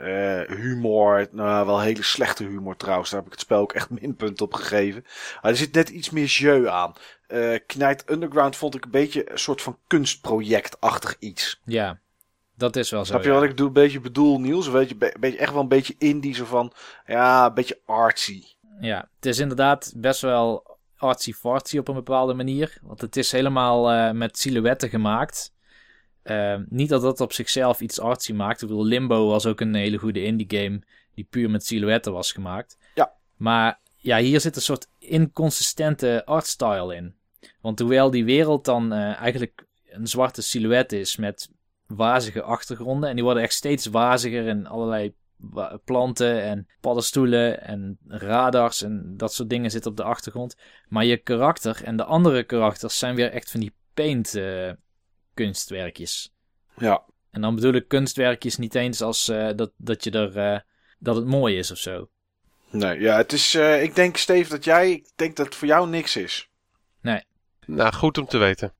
eh, 0.00 0.56
humor. 0.56 1.28
Nou, 1.32 1.66
wel 1.66 1.80
hele 1.80 2.02
slechte 2.02 2.44
humor 2.44 2.76
trouwens. 2.76 3.10
Daar 3.10 3.18
heb 3.18 3.26
ik 3.28 3.34
het 3.34 3.44
spel 3.44 3.60
ook 3.60 3.72
echt 3.72 3.90
minpunt 3.90 4.40
op 4.40 4.54
gegeven. 4.54 5.02
Maar 5.42 5.50
er 5.50 5.56
zit 5.56 5.74
net 5.74 5.88
iets 5.88 6.10
meer 6.10 6.26
jeu 6.26 6.68
aan. 6.68 6.92
Eh 7.26 7.58
Knight 7.66 8.10
Underground 8.10 8.56
vond 8.56 8.74
ik 8.74 8.84
een 8.84 8.90
beetje 8.90 9.30
een 9.30 9.38
soort 9.38 9.62
van 9.62 9.78
kunstprojectachtig 9.86 11.16
iets. 11.18 11.60
ja. 11.64 11.98
Dat 12.56 12.76
is 12.76 12.90
wel 12.90 13.00
zo. 13.04 13.10
Snap 13.10 13.22
je 13.22 13.28
ja. 13.28 13.34
wat 13.34 13.42
ik 13.44 13.56
doe, 13.56 13.66
een 13.66 13.72
beetje 13.72 14.00
bedoel, 14.00 14.40
Niels? 14.40 14.66
Een 14.66 14.72
beetje, 14.72 14.96
be- 14.96 15.14
beetje, 15.20 15.38
echt 15.38 15.52
wel 15.52 15.62
een 15.62 15.68
beetje 15.68 15.94
indie, 15.98 16.34
zo 16.34 16.44
van, 16.44 16.72
ja, 17.06 17.46
een 17.46 17.54
beetje 17.54 17.80
artsy. 17.86 18.44
Ja, 18.80 19.08
het 19.16 19.26
is 19.26 19.38
inderdaad 19.38 19.92
best 19.96 20.20
wel 20.20 20.78
artsy-fartsy 20.96 21.78
op 21.78 21.88
een 21.88 21.94
bepaalde 21.94 22.34
manier. 22.34 22.78
Want 22.82 23.00
het 23.00 23.16
is 23.16 23.32
helemaal 23.32 23.90
eh, 23.90 24.10
met 24.10 24.38
silhouetten 24.38 24.88
gemaakt. 24.88 25.52
Eh, 26.22 26.56
niet 26.68 26.88
dat 26.88 27.02
dat 27.02 27.20
op 27.20 27.32
zichzelf 27.32 27.80
iets 27.80 28.00
artsy 28.00 28.32
maakt. 28.32 28.62
Ik 28.62 28.68
bedoel, 28.68 28.84
Limbo 28.84 29.26
was 29.26 29.46
ook 29.46 29.60
een 29.60 29.74
hele 29.74 29.96
goede 29.96 30.22
indie 30.22 30.58
game 30.58 30.82
die 31.14 31.26
puur 31.30 31.50
met 31.50 31.66
silhouetten 31.66 32.12
was 32.12 32.32
gemaakt. 32.32 32.78
Ja. 32.94 33.12
Maar 33.36 33.80
ja, 33.96 34.18
hier 34.18 34.40
zit 34.40 34.56
een 34.56 34.62
soort 34.62 34.88
inconsistente 34.98 36.22
artstyle 36.24 36.94
in. 36.94 37.14
Want 37.60 37.78
hoewel 37.78 38.10
die 38.10 38.24
wereld 38.24 38.64
dan 38.64 38.92
eh, 38.92 39.16
eigenlijk 39.16 39.66
een 39.88 40.06
zwarte 40.06 40.42
silhouet 40.42 40.92
is 40.92 41.16
met 41.16 41.50
wazige 41.86 42.42
achtergronden. 42.42 43.08
En 43.08 43.14
die 43.14 43.24
worden 43.24 43.42
echt 43.42 43.54
steeds 43.54 43.86
waziger 43.86 44.46
in 44.46 44.66
allerlei 44.66 45.14
planten 45.84 46.42
en 46.42 46.66
paddenstoelen 46.80 47.62
en 47.62 47.98
radars 48.08 48.82
en 48.82 49.14
dat 49.16 49.32
soort 49.32 49.50
dingen 49.50 49.70
zitten 49.70 49.90
op 49.90 49.96
de 49.96 50.02
achtergrond. 50.02 50.56
Maar 50.88 51.04
je 51.04 51.16
karakter 51.16 51.84
en 51.84 51.96
de 51.96 52.04
andere 52.04 52.42
karakters 52.42 52.98
zijn 52.98 53.14
weer 53.14 53.30
echt 53.30 53.50
van 53.50 53.60
die 53.60 53.72
paint 53.94 54.34
eh, 54.34 54.70
kunstwerkjes. 55.34 56.34
Ja, 56.76 57.02
En 57.30 57.40
dan 57.40 57.54
bedoel 57.54 57.72
ik 57.72 57.88
kunstwerkjes 57.88 58.56
niet 58.56 58.74
eens 58.74 59.02
als 59.02 59.28
eh, 59.28 59.48
dat, 59.56 59.72
dat 59.76 60.04
je 60.04 60.10
er 60.10 60.36
eh, 60.36 60.60
dat 60.98 61.16
het 61.16 61.26
mooi 61.26 61.58
is 61.58 61.70
of 61.70 61.78
zo. 61.78 62.10
nee, 62.70 63.00
ja, 63.00 63.16
het 63.16 63.32
is, 63.32 63.54
eh, 63.54 63.82
ik 63.82 63.94
denk, 63.94 64.16
Steve, 64.16 64.50
dat 64.50 64.64
jij, 64.64 64.90
ik 64.90 65.10
denk 65.16 65.36
dat 65.36 65.46
het 65.46 65.54
voor 65.54 65.68
jou 65.68 65.88
niks 65.88 66.16
is. 66.16 66.50
Nou, 67.66 67.92
goed 67.92 68.18
om 68.18 68.26
te 68.26 68.38
weten. 68.38 68.74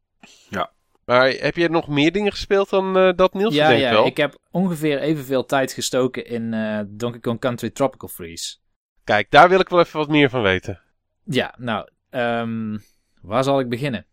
Ja. 0.48 0.72
Maar 1.04 1.28
heb 1.28 1.56
jij 1.56 1.68
nog 1.68 1.88
meer 1.88 2.12
dingen 2.12 2.30
gespeeld 2.30 2.70
dan 2.70 2.96
eh, 2.96 3.12
dat 3.16 3.34
Niels? 3.34 3.54
ja, 3.54 3.70
ja, 3.70 3.90
wel. 3.90 4.06
ik 4.06 4.16
heb 4.16 4.38
ongeveer 4.50 4.98
evenveel 4.98 5.46
tijd 5.46 5.72
gestoken 5.72 6.26
in 6.26 6.54
eh, 6.54 6.80
Donkey 6.86 7.20
Kong 7.20 7.40
Country 7.40 7.70
Tropical 7.70 8.08
Freeze. 8.08 8.56
Kijk, 9.04 9.30
daar 9.30 9.48
wil 9.48 9.60
ik 9.60 9.68
wel 9.68 9.80
even 9.80 9.98
wat 9.98 10.08
meer 10.08 10.30
van 10.30 10.42
weten. 10.42 10.80
Ja, 11.24 11.54
nou, 11.58 11.88
ehm, 12.10 12.78
waar 13.22 13.44
zal 13.44 13.60
ik 13.60 13.68
beginnen? 13.68 14.06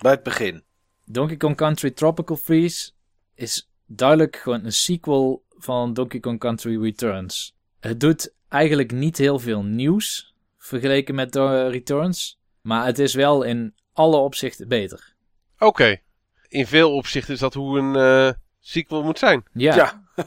Bij 0.00 0.12
het 0.12 0.22
begin. 0.22 0.64
Donkey 1.04 1.36
Kong 1.36 1.56
Country 1.56 1.90
Tropical 1.90 2.36
Freeze 2.36 2.90
is 3.34 3.70
duidelijk 3.86 4.36
gewoon 4.36 4.64
een 4.64 4.72
sequel 4.72 5.44
van 5.58 5.92
Donkey 5.92 6.20
Kong 6.20 6.38
Country 6.38 6.82
Returns. 6.82 7.56
Het 7.80 8.00
doet 8.00 8.34
eigenlijk 8.48 8.92
niet 8.92 9.18
heel 9.18 9.38
veel 9.38 9.62
nieuws 9.62 10.34
vergeleken 10.58 11.14
met 11.14 11.32
de 11.32 11.68
Returns, 11.68 12.40
maar 12.60 12.86
het 12.86 12.98
is 12.98 13.14
wel 13.14 13.42
in 13.42 13.74
alle 13.92 14.16
opzichten 14.16 14.68
beter. 14.68 15.14
Oké. 15.58 16.00
In 16.48 16.66
veel 16.66 16.94
opzichten 16.94 17.34
is 17.34 17.40
dat 17.40 17.54
hoe 17.54 17.78
een 17.78 17.96
eh, 17.96 18.32
sequel 18.60 19.02
moet 19.02 19.18
zijn. 19.18 19.44
Ja, 19.52 19.74
Ja. 19.74 20.02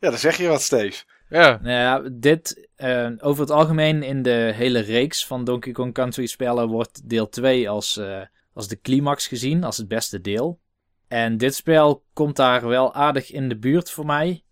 ja, 0.00 0.10
dan 0.10 0.18
zeg 0.18 0.36
je 0.36 0.48
wat, 0.48 0.62
Steve. 0.62 1.04
Ja. 1.28 1.58
Nou 1.62 1.76
ja, 1.76 2.10
dit 2.12 2.68
eh, 2.76 3.10
over 3.18 3.40
het 3.40 3.50
algemeen 3.50 4.02
in 4.02 4.22
de 4.22 4.52
hele 4.54 4.80
reeks 4.80 5.26
van 5.26 5.44
Donkey 5.44 5.72
Kong 5.72 5.94
Country 5.94 6.26
spellen 6.26 6.68
wordt 6.68 7.08
deel 7.08 7.28
2 7.28 7.68
als, 7.68 7.96
eh, 7.96 8.20
als 8.54 8.68
de 8.68 8.80
climax 8.80 9.26
gezien, 9.26 9.64
als 9.64 9.76
het 9.76 9.88
beste 9.88 10.20
deel. 10.20 10.60
En 11.08 11.36
dit 11.36 11.54
spel 11.54 12.04
komt 12.12 12.36
daar 12.36 12.66
wel 12.66 12.94
aardig 12.94 13.30
in 13.30 13.48
de 13.48 13.58
buurt 13.58 13.90
voor 13.90 14.06
mij. 14.06 14.44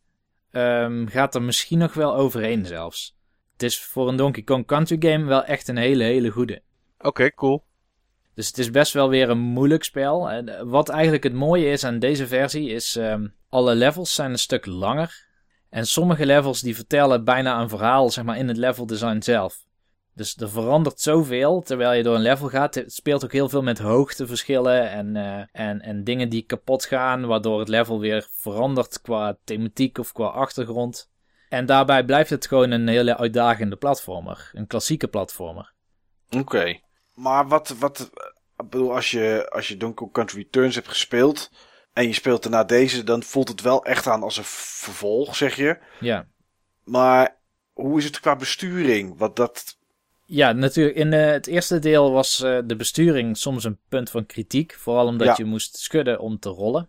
Ehm, 0.50 1.06
gaat 1.06 1.34
er 1.34 1.42
misschien 1.42 1.78
nog 1.78 1.94
wel 1.94 2.14
overheen 2.14 2.66
zelfs. 2.66 3.16
Het 3.52 3.62
is 3.62 3.82
voor 3.82 4.08
een 4.08 4.16
Donkey 4.16 4.42
Kong 4.42 4.66
Country 4.66 4.96
game 5.10 5.24
wel 5.24 5.44
echt 5.44 5.68
een 5.68 5.76
hele, 5.76 6.04
hele 6.04 6.30
goede. 6.30 6.62
Oké, 6.98 7.30
cool. 7.30 7.64
Dus 8.34 8.46
het 8.46 8.58
is 8.58 8.70
best 8.70 8.92
wel 8.92 9.08
weer 9.08 9.30
een 9.30 9.38
moeilijk 9.38 9.84
spel. 9.84 10.30
En 10.30 10.48
eh, 10.48 10.62
wat 10.64 10.88
eigenlijk 10.88 11.22
het 11.22 11.32
mooie 11.32 11.70
is 11.70 11.84
aan 11.84 11.98
deze 11.98 12.26
versie 12.26 12.68
is... 12.68 12.96
ehm, 12.96 13.26
alle 13.48 13.74
levels 13.74 14.14
zijn 14.14 14.30
een 14.30 14.38
stuk 14.38 14.66
langer. 14.66 15.28
En 15.70 15.86
sommige 15.86 16.26
levels 16.26 16.60
die 16.60 16.74
vertellen 16.74 17.24
bijna 17.24 17.60
een 17.60 17.68
verhaal 17.68 18.10
zeg 18.10 18.24
maar, 18.24 18.38
in 18.38 18.48
het 18.48 18.56
level 18.56 18.86
design 18.86 19.20
zelf. 19.20 19.64
Dus 20.14 20.36
er 20.36 20.50
verandert 20.50 21.00
zoveel 21.00 21.62
terwijl 21.62 21.92
je 21.92 22.02
door 22.02 22.14
een 22.14 22.20
level 22.20 22.48
gaat. 22.48 22.74
Het 22.74 22.92
speelt 22.92 23.24
ook 23.24 23.32
heel 23.32 23.48
veel 23.48 23.62
met 23.62 23.78
hoogteverschillen 23.78 24.90
en, 24.90 25.16
eh, 25.16 25.42
en, 25.52 25.80
en 25.80 26.04
dingen 26.04 26.28
die 26.28 26.42
kapot 26.42 26.84
gaan... 26.84 27.26
waardoor 27.26 27.58
het 27.58 27.68
level 27.68 28.00
weer 28.00 28.28
verandert 28.32 29.00
qua 29.00 29.36
thematiek 29.44 29.98
of 29.98 30.12
qua 30.12 30.26
achtergrond. 30.26 31.10
En 31.48 31.66
daarbij 31.66 32.04
blijft 32.04 32.30
het 32.30 32.46
gewoon 32.46 32.70
een 32.70 32.88
hele 32.88 33.16
uitdagende 33.16 33.76
platformer. 33.76 34.50
Een 34.54 34.66
klassieke 34.66 35.08
platformer. 35.08 35.72
Oké. 36.30 36.80
Maar 37.14 37.48
wat, 37.48 37.68
wat, 37.68 38.10
ik 38.56 38.70
bedoel, 38.70 38.94
als 38.94 39.10
je, 39.10 39.46
als 39.50 39.68
je 39.68 39.76
Donkey 39.76 39.96
Kong 39.96 40.12
Country 40.12 40.38
Returns 40.38 40.74
hebt 40.74 40.88
gespeeld 40.88 41.50
en 41.92 42.06
je 42.06 42.12
speelt 42.12 42.42
daarna 42.42 42.64
deze, 42.64 43.04
dan 43.04 43.22
voelt 43.22 43.48
het 43.48 43.60
wel 43.60 43.84
echt 43.84 44.06
aan 44.06 44.22
als 44.22 44.36
een 44.36 44.44
vervolg, 44.44 45.36
zeg 45.36 45.56
je. 45.56 45.78
Ja. 46.00 46.26
Maar 46.84 47.36
hoe 47.72 47.98
is 47.98 48.04
het 48.04 48.20
qua 48.20 48.36
besturing? 48.36 49.18
Wat 49.18 49.36
dat, 49.36 49.78
Ja, 50.32 50.52
natuurlijk. 50.52 50.96
In 50.96 51.12
eh, 51.12 51.26
het 51.30 51.46
eerste 51.46 51.78
deel 51.78 52.12
was 52.12 52.42
eh, 52.42 52.58
de 52.64 52.76
besturing 52.76 53.36
soms 53.36 53.64
een 53.64 53.78
punt 53.88 54.10
van 54.10 54.26
kritiek. 54.26 54.74
Vooral 54.74 55.06
omdat 55.06 55.26
Ja. 55.26 55.34
je 55.36 55.44
moest 55.44 55.76
schudden 55.78 56.20
om 56.20 56.38
te 56.38 56.48
rollen. 56.48 56.88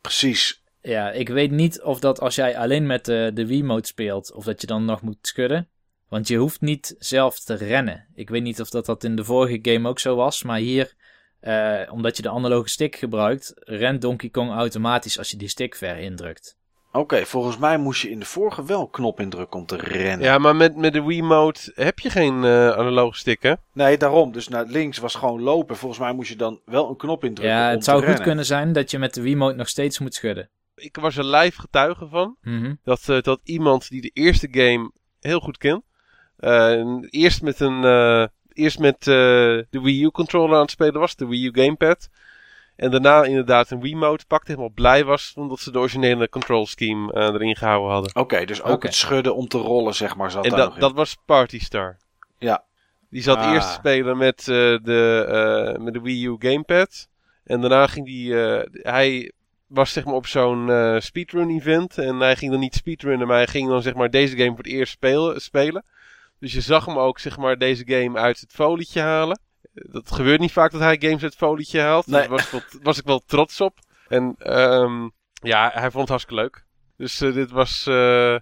precies. 0.00 0.62
Ja, 0.80 1.10
ik 1.10 1.28
weet 1.28 1.50
niet 1.50 1.82
of 1.82 2.00
dat 2.00 2.20
als 2.20 2.34
jij 2.34 2.56
alleen 2.58 2.86
met 2.86 3.04
de, 3.04 3.30
de 3.34 3.46
Wiimote 3.46 3.86
speelt, 3.88 4.32
of 4.32 4.44
dat 4.44 4.60
je 4.60 4.66
dan 4.66 4.84
nog 4.84 5.02
moet 5.02 5.16
schudden. 5.20 5.68
Want 6.08 6.28
je 6.28 6.36
hoeft 6.36 6.60
niet 6.60 6.94
zelf 6.98 7.38
te 7.40 7.54
rennen. 7.54 8.06
Ik 8.14 8.30
weet 8.30 8.42
niet 8.42 8.60
of 8.60 8.70
dat, 8.70 8.86
dat 8.86 9.04
in 9.04 9.16
de 9.16 9.24
vorige 9.24 9.58
game 9.72 9.88
ook 9.88 9.98
zo 9.98 10.14
was, 10.16 10.42
maar 10.42 10.58
hier, 10.58 10.94
eh, 11.40 11.80
omdat 11.92 12.16
je 12.16 12.22
de 12.22 12.30
analoge 12.30 12.68
stick 12.68 12.96
gebruikt, 12.96 13.52
rent 13.56 14.00
Donkey 14.00 14.28
Kong 14.30 14.50
automatisch 14.50 15.18
als 15.18 15.30
je 15.30 15.36
die 15.36 15.48
stick 15.48 15.74
ver 15.74 15.96
indrukt. 15.98 16.56
Oké, 16.92 17.26
volgens 17.26 17.58
mij 17.58 17.78
moest 17.78 18.02
je 18.02 18.10
in 18.10 18.18
de 18.18 18.24
vorige 18.26 18.64
wel 18.64 18.86
knop 18.86 19.20
indrukken 19.20 19.60
om 19.60 19.66
te 19.66 19.76
rennen. 19.76 20.26
Ja, 20.26 20.38
maar 20.38 20.56
met, 20.56 20.76
met 20.76 20.92
de 20.92 21.02
Wiimote 21.02 21.72
heb 21.74 21.98
je 21.98 22.10
geen 22.10 22.44
eh 22.44 22.70
analoge 22.70 23.16
stick, 23.18 23.42
hè? 23.42 23.52
Nee, 23.72 23.96
daarom. 23.98 24.32
Dus 24.32 24.48
naar 24.48 24.64
links 24.66 24.98
was 24.98 25.14
gewoon 25.14 25.40
lopen. 25.42 25.76
Volgens 25.76 26.00
mij 26.00 26.12
moest 26.12 26.28
je 26.28 26.36
dan 26.36 26.60
wel 26.64 26.88
een 26.88 26.96
knop 26.96 27.24
indrukken 27.24 27.56
Ja, 27.56 27.68
om 27.68 27.74
het 27.74 27.84
zou 27.84 27.96
goed 27.98 28.06
rennen. 28.06 28.24
kunnen 28.26 28.44
zijn 28.44 28.72
dat 28.72 28.90
je 28.90 28.98
met 28.98 29.14
de 29.14 29.22
Wiimote 29.22 29.56
nog 29.56 29.68
steeds 29.68 29.98
moet 29.98 30.14
schudden. 30.14 30.48
Ik 30.74 30.96
was 30.96 31.16
er 31.16 31.24
live 31.24 31.60
getuige 31.60 32.08
van. 32.08 32.36
Mhm. 32.42 32.74
Dat, 32.84 33.08
eh, 33.08 33.20
dat 33.20 33.40
iemand 33.44 33.88
die 33.88 34.00
de 34.00 34.10
eerste 34.12 34.48
game 34.50 34.90
heel 35.20 35.40
goed 35.40 35.58
kent. 35.58 35.82
eh, 36.36 36.84
eerst 37.10 37.42
met, 37.42 37.60
een, 37.60 37.84
eh, 37.84 38.26
eerst 38.52 38.78
met 38.78 38.96
eh, 38.98 39.04
de 39.04 39.80
Wii 39.82 40.02
U 40.02 40.10
controller 40.10 40.54
aan 40.54 40.60
het 40.62 40.70
spelen 40.70 41.00
was, 41.00 41.16
de 41.16 41.26
Wii 41.26 41.46
U 41.46 41.50
gamepad. 41.52 42.08
En 42.76 42.90
daarna 42.90 43.22
inderdaad 43.24 43.70
een 43.70 43.80
Wiimote 43.80 44.26
pakte, 44.26 44.50
helemaal 44.50 44.72
blij 44.74 45.04
was 45.04 45.32
omdat 45.36 45.60
ze 45.60 45.70
de 45.70 45.78
originele 45.78 46.28
control 46.28 46.66
scheme 46.66 47.12
eh, 47.12 47.22
erin 47.24 47.56
gehouden 47.56 47.90
hadden. 47.92 48.16
Oké, 48.16 48.44
dus 48.44 48.62
ook 48.62 48.82
het 48.82 48.94
schudden 48.94 49.34
om 49.36 49.48
te 49.48 49.58
rollen, 49.58 49.94
zeg 49.94 50.16
maar, 50.16 50.30
zat 50.30 50.44
en 50.44 50.50
daar 50.50 50.58
dat, 50.58 50.68
nog 50.68 50.74
in. 50.76 50.80
dat 50.80 50.92
was 50.92 51.16
Party 51.26 51.58
Star. 51.60 51.96
Ja. 52.38 52.64
Die 53.10 53.22
zat 53.22 53.36
Ah. 53.36 53.52
eerst 53.52 53.68
te 53.68 53.74
spelen 53.74 54.16
met, 54.16 54.38
eh, 54.40 54.46
de, 54.82 55.24
eh, 55.74 55.82
met 55.82 55.92
de 55.94 56.00
Wii 56.00 56.26
U 56.26 56.36
gamepad. 56.38 57.08
En 57.44 57.60
daarna 57.60 57.86
ging 57.86 58.06
die, 58.06 58.42
eh, 58.44 58.66
hij 58.72 59.32
was 59.66 59.92
zeg 59.92 60.04
maar 60.04 60.14
op 60.14 60.26
zo'n 60.26 60.70
eh, 60.70 60.96
speedrun 61.00 61.50
event. 61.50 61.98
En 61.98 62.20
hij 62.20 62.36
ging 62.36 62.50
dan 62.50 62.60
niet 62.60 62.74
speedrunnen, 62.74 63.26
maar 63.26 63.36
hij 63.36 63.46
ging 63.46 63.68
dan 63.68 63.82
zeg 63.82 63.94
maar 63.94 64.10
deze 64.10 64.36
game 64.36 64.48
voor 64.48 64.56
het 64.58 64.66
eerst 64.66 64.92
spelen. 64.92 65.40
spelen. 65.40 65.84
Dus 66.38 66.52
je 66.52 66.60
zag 66.60 66.84
hem 66.86 66.98
ook 66.98 67.18
zeg 67.18 67.36
maar 67.38 67.58
deze 67.58 67.82
game 67.86 68.18
uit 68.18 68.40
het 68.40 68.52
folietje 68.52 69.00
halen. 69.00 69.40
Dat 69.74 70.10
gebeurt 70.12 70.40
niet 70.40 70.52
vaak 70.52 70.70
dat 70.72 70.80
hij 70.80 70.96
games 71.00 71.12
uit 71.12 71.20
het 71.22 71.34
folietje 71.34 71.80
haalt. 71.80 72.06
Nee. 72.06 72.20
Daar 72.20 72.28
was, 72.30 72.44
ik 72.44 72.50
wel- 72.50 72.80
was 72.82 72.98
ik 72.98 73.04
wel 73.04 73.22
trots 73.26 73.60
op. 73.60 73.78
En 74.08 74.34
ehm, 74.38 75.08
ja, 75.32 75.70
hij 75.74 75.90
vond 75.90 75.94
het 76.00 76.08
hartstikke 76.08 76.42
leuk. 76.42 76.64
Dus 76.96 77.20
eh, 77.20 77.34
dit, 77.34 77.50
was, 77.50 77.86
eh, 77.86 78.36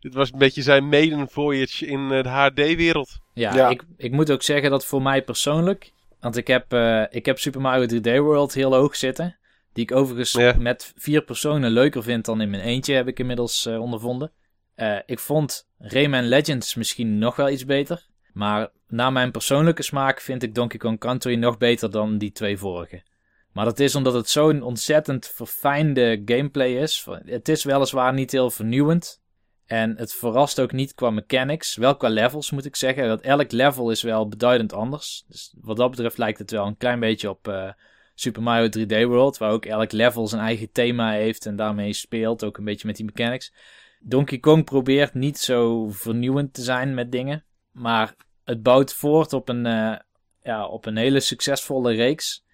dit 0.00 0.14
was 0.14 0.32
een 0.32 0.38
beetje 0.38 0.62
zijn 0.62 0.88
maiden 0.88 1.28
voyage 1.28 1.86
in 1.86 2.12
eh, 2.12 2.22
de 2.22 2.28
HD-wereld. 2.28 3.18
Ja, 3.32 3.54
Ja. 3.54 3.68
Ik, 3.68 3.82
ik 3.96 4.12
moet 4.12 4.30
ook 4.30 4.42
zeggen 4.42 4.70
dat 4.70 4.86
voor 4.86 5.02
mij 5.02 5.22
persoonlijk. 5.22 5.92
Want 6.20 6.36
ik 6.36 6.46
heb, 6.46 6.72
eh, 6.72 7.02
ik 7.10 7.26
heb 7.26 7.38
Super 7.38 7.60
Mario 7.60 7.86
3D 7.86 8.18
World 8.18 8.54
heel 8.54 8.74
hoog 8.74 8.96
zitten. 8.96 9.36
Die 9.72 9.84
ik 9.84 9.92
overigens 9.96 10.32
Ja. 10.32 10.54
met 10.58 10.92
vier 10.96 11.22
personen 11.22 11.70
leuker 11.70 12.02
vind 12.02 12.24
dan 12.24 12.40
in 12.40 12.50
mijn 12.50 12.62
eentje, 12.62 12.94
heb 12.94 13.08
ik 13.08 13.18
inmiddels 13.18 13.66
eh, 13.66 13.80
ondervonden. 13.80 14.32
Eh, 14.74 14.96
ik 15.06 15.18
vond 15.18 15.68
Rayman 15.78 16.24
Legends 16.28 16.74
misschien 16.74 17.18
nog 17.18 17.36
wel 17.36 17.48
iets 17.48 17.64
beter. 17.64 18.06
Maar 18.36 18.68
naar 18.88 19.12
mijn 19.12 19.30
persoonlijke 19.30 19.82
smaak 19.82 20.20
vind 20.20 20.42
ik 20.42 20.54
Donkey 20.54 20.78
Kong 20.78 20.98
Country 20.98 21.34
nog 21.34 21.58
beter 21.58 21.90
dan 21.90 22.18
die 22.18 22.32
twee 22.32 22.58
vorige. 22.58 23.02
Maar 23.52 23.64
dat 23.64 23.80
is 23.80 23.94
omdat 23.94 24.14
het 24.14 24.28
zo'n 24.28 24.62
ontzettend 24.62 25.28
verfijnde 25.28 26.22
gameplay 26.24 26.70
is. 26.70 27.06
Het 27.24 27.48
is 27.48 27.64
weliswaar 27.64 28.12
niet 28.12 28.32
heel 28.32 28.50
vernieuwend. 28.50 29.22
En 29.66 29.96
het 29.96 30.14
verrast 30.14 30.60
ook 30.60 30.72
niet 30.72 30.94
qua 30.94 31.10
mechanics. 31.10 31.76
Wel 31.76 31.96
qua 31.96 32.08
levels 32.08 32.50
moet 32.50 32.64
ik 32.64 32.76
zeggen. 32.76 33.08
Dat 33.08 33.20
elk 33.20 33.52
level 33.52 33.90
is 33.90 34.02
wel 34.02 34.28
beduidend 34.28 34.72
anders. 34.72 35.24
Dus 35.28 35.54
wat 35.60 35.76
dat 35.76 35.90
betreft 35.90 36.18
lijkt 36.18 36.38
het 36.38 36.50
wel 36.50 36.66
een 36.66 36.76
klein 36.76 37.00
beetje 37.00 37.30
op 37.30 37.48
uh, 37.48 37.70
Super 38.14 38.42
Mario 38.42 38.68
3D 38.78 39.08
World. 39.08 39.38
Waar 39.38 39.50
ook 39.50 39.64
elk 39.64 39.92
level 39.92 40.28
zijn 40.28 40.42
eigen 40.42 40.72
thema 40.72 41.10
heeft 41.10 41.46
en 41.46 41.56
daarmee 41.56 41.92
speelt. 41.92 42.44
Ook 42.44 42.58
een 42.58 42.64
beetje 42.64 42.86
met 42.86 42.96
die 42.96 43.04
mechanics. 43.04 43.52
Donkey 44.00 44.38
Kong 44.38 44.64
probeert 44.64 45.14
niet 45.14 45.38
zo 45.38 45.88
vernieuwend 45.90 46.54
te 46.54 46.62
zijn 46.62 46.94
met 46.94 47.12
dingen. 47.12 47.44
Maar 47.72 48.14
het 48.46 48.62
bouwt 48.62 48.94
voort 48.94 49.32
op 49.32 49.48
een, 49.48 49.66
uh, 49.66 49.96
ja, 50.42 50.66
op 50.66 50.86
een 50.86 50.96
hele 50.96 51.20
succesvolle 51.20 51.94
reeks. 51.94 52.44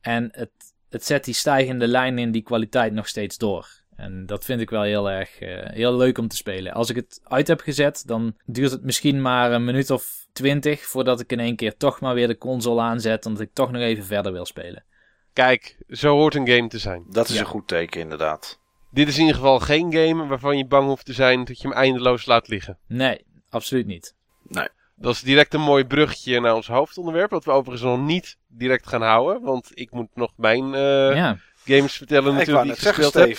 En 0.00 0.28
het, 0.32 0.50
het 0.88 1.04
zet 1.04 1.24
die 1.24 1.34
stijgende 1.34 1.86
lijn 1.86 2.18
in 2.18 2.30
die 2.30 2.42
kwaliteit 2.42 2.92
nog 2.92 3.08
steeds 3.08 3.38
door. 3.38 3.68
En 3.96 4.26
dat 4.26 4.44
vind 4.44 4.60
ik 4.60 4.70
wel 4.70 4.82
heel 4.82 5.10
erg 5.10 5.40
uh, 5.40 5.48
heel 5.64 5.96
leuk 5.96 6.18
om 6.18 6.28
te 6.28 6.36
spelen. 6.36 6.72
Als 6.72 6.90
ik 6.90 6.96
het 6.96 7.20
uit 7.24 7.48
heb 7.48 7.60
gezet, 7.60 8.02
dan 8.06 8.36
duurt 8.44 8.70
het 8.70 8.82
misschien 8.82 9.22
maar 9.22 9.52
een 9.52 9.64
minuut 9.64 9.90
of 9.90 10.26
twintig 10.32 10.80
voordat 10.80 11.20
ik 11.20 11.32
in 11.32 11.40
één 11.40 11.56
keer 11.56 11.76
toch 11.76 12.00
maar 12.00 12.14
weer 12.14 12.28
de 12.28 12.38
console 12.38 12.80
aanzet, 12.80 13.26
omdat 13.26 13.42
ik 13.42 13.50
toch 13.52 13.70
nog 13.70 13.82
even 13.82 14.04
verder 14.04 14.32
wil 14.32 14.46
spelen. 14.46 14.84
Kijk, 15.32 15.76
zo 15.88 16.16
hoort 16.16 16.34
een 16.34 16.48
game 16.48 16.68
te 16.68 16.78
zijn. 16.78 17.04
Dat 17.10 17.28
is 17.28 17.38
een 17.38 17.44
goed 17.44 17.68
teken, 17.68 18.00
inderdaad. 18.00 18.60
Dit 18.90 19.08
is 19.08 19.14
in 19.14 19.20
ieder 19.20 19.36
geval 19.36 19.60
geen 19.60 19.92
game 19.92 20.26
waarvan 20.26 20.56
je 20.58 20.66
bang 20.66 20.86
hoeft 20.86 21.06
te 21.06 21.12
zijn 21.12 21.44
dat 21.44 21.60
je 21.60 21.68
hem 21.68 21.76
eindeloos 21.76 22.26
laat 22.26 22.48
liggen. 22.48 22.78
Nee, 22.86 23.24
absoluut 23.48 23.86
niet. 23.86 24.14
Nee. 24.42 24.68
Dat 24.96 25.14
is 25.14 25.20
direct 25.20 25.54
een 25.54 25.60
mooi 25.60 25.84
bruggetje 25.84 26.40
naar 26.40 26.54
ons 26.54 26.66
hoofdonderwerp, 26.66 27.30
wat 27.30 27.44
we 27.44 27.50
overigens 27.50 27.82
nog 27.90 28.00
niet 28.00 28.36
direct 28.46 28.86
gaan 28.86 29.02
houden, 29.02 29.42
want 29.42 29.70
ik 29.74 29.90
moet 29.90 30.08
nog 30.14 30.32
mijn 30.36 30.64
uh, 30.64 31.14
ja. 31.14 31.38
games 31.64 31.96
vertellen 31.96 32.32
ja, 32.32 32.38
natuurlijk 32.38 32.64
die 32.64 32.72
ik 32.72 32.78
gespeeld 32.78 33.14
heb. 33.14 33.38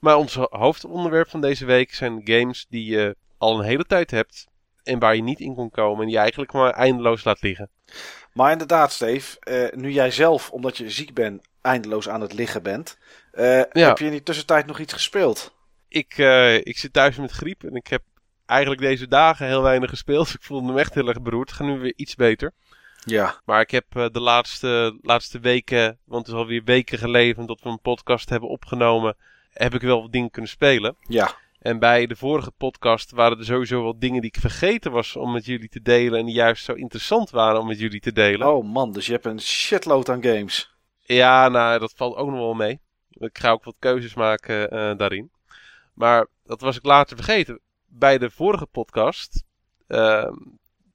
Maar 0.00 0.16
ons 0.16 0.34
hoofdonderwerp 0.34 1.28
van 1.28 1.40
deze 1.40 1.64
week 1.64 1.94
zijn 1.94 2.20
games 2.24 2.66
die 2.68 2.84
je 2.84 3.16
al 3.38 3.58
een 3.58 3.64
hele 3.64 3.84
tijd 3.84 4.10
hebt 4.10 4.46
en 4.82 4.98
waar 4.98 5.16
je 5.16 5.22
niet 5.22 5.40
in 5.40 5.54
kon 5.54 5.70
komen 5.70 5.98
en 5.98 6.04
die 6.04 6.14
je 6.14 6.20
eigenlijk 6.20 6.52
maar 6.52 6.70
eindeloos 6.70 7.24
laat 7.24 7.42
liggen. 7.42 7.70
Maar 8.32 8.52
inderdaad, 8.52 8.92
Steve, 8.92 9.36
uh, 9.72 9.80
nu 9.80 9.90
jij 9.90 10.10
zelf, 10.10 10.50
omdat 10.50 10.76
je 10.76 10.90
ziek 10.90 11.14
bent, 11.14 11.42
eindeloos 11.60 12.08
aan 12.08 12.20
het 12.20 12.32
liggen 12.32 12.62
bent, 12.62 12.98
uh, 13.34 13.44
ja. 13.72 13.88
heb 13.88 13.98
je 13.98 14.04
in 14.04 14.10
die 14.10 14.22
tussentijd 14.22 14.66
nog 14.66 14.78
iets 14.78 14.92
gespeeld? 14.92 15.54
Ik, 15.88 16.18
uh, 16.18 16.54
ik 16.54 16.78
zit 16.78 16.92
thuis 16.92 17.16
met 17.16 17.30
griep 17.30 17.64
en 17.64 17.74
ik 17.74 17.86
heb 17.86 18.02
eigenlijk 18.52 18.80
deze 18.80 19.08
dagen 19.08 19.46
heel 19.46 19.62
weinig 19.62 19.90
gespeeld. 19.90 20.28
Ik 20.28 20.42
voelde 20.42 20.72
me 20.72 20.80
echt 20.80 20.94
heel 20.94 21.08
erg 21.08 21.22
beroerd. 21.22 21.48
Het 21.48 21.58
gaat 21.58 21.66
nu 21.66 21.78
weer 21.78 21.92
iets 21.96 22.14
beter. 22.14 22.52
Ja. 23.04 23.40
Maar 23.44 23.60
ik 23.60 23.70
heb 23.70 23.84
de 23.90 24.20
laatste, 24.20 24.98
laatste 25.02 25.38
weken, 25.38 25.98
want 26.04 26.26
het 26.26 26.34
is 26.34 26.40
alweer 26.40 26.64
weken 26.64 26.98
geleden 26.98 27.46
dat 27.46 27.60
we 27.62 27.68
een 27.68 27.80
podcast 27.80 28.28
hebben 28.28 28.48
opgenomen, 28.48 29.16
heb 29.50 29.74
ik 29.74 29.80
wel 29.80 30.02
wat 30.02 30.12
dingen 30.12 30.30
kunnen 30.30 30.50
spelen. 30.50 30.96
Ja. 31.00 31.34
En 31.62 31.78
bij 31.78 32.06
de 32.06 32.16
vorige 32.16 32.50
podcast 32.50 33.10
waren 33.10 33.38
er 33.38 33.44
sowieso 33.44 33.82
wel 33.82 33.98
dingen 33.98 34.20
die 34.20 34.30
ik 34.30 34.40
vergeten 34.40 34.92
was 34.92 35.16
om 35.16 35.32
met 35.32 35.44
jullie 35.44 35.68
te 35.68 35.82
delen. 35.82 36.18
En 36.18 36.26
die 36.26 36.34
juist 36.34 36.64
zo 36.64 36.72
interessant 36.72 37.30
waren 37.30 37.60
om 37.60 37.66
met 37.66 37.78
jullie 37.78 38.00
te 38.00 38.12
delen. 38.12 38.48
Oh 38.48 38.72
man, 38.72 38.92
dus 38.92 39.06
je 39.06 39.12
hebt 39.12 39.24
een 39.24 39.40
shitload 39.40 40.08
aan 40.08 40.22
games. 40.22 40.74
Ja, 41.00 41.48
nou, 41.48 41.78
dat 41.78 41.92
valt 41.96 42.16
ook 42.16 42.28
nog 42.28 42.38
wel 42.38 42.54
mee. 42.54 42.80
Ik 43.10 43.38
ga 43.38 43.50
ook 43.50 43.64
wat 43.64 43.76
keuzes 43.78 44.14
maken 44.14 44.74
uh, 44.74 44.96
daarin. 44.96 45.30
Maar 45.94 46.26
dat 46.44 46.60
was 46.60 46.76
ik 46.76 46.84
later 46.84 47.16
vergeten. 47.16 47.60
Bij 47.94 48.18
de 48.18 48.30
vorige 48.30 48.66
podcast, 48.66 49.44
uh, 49.88 50.30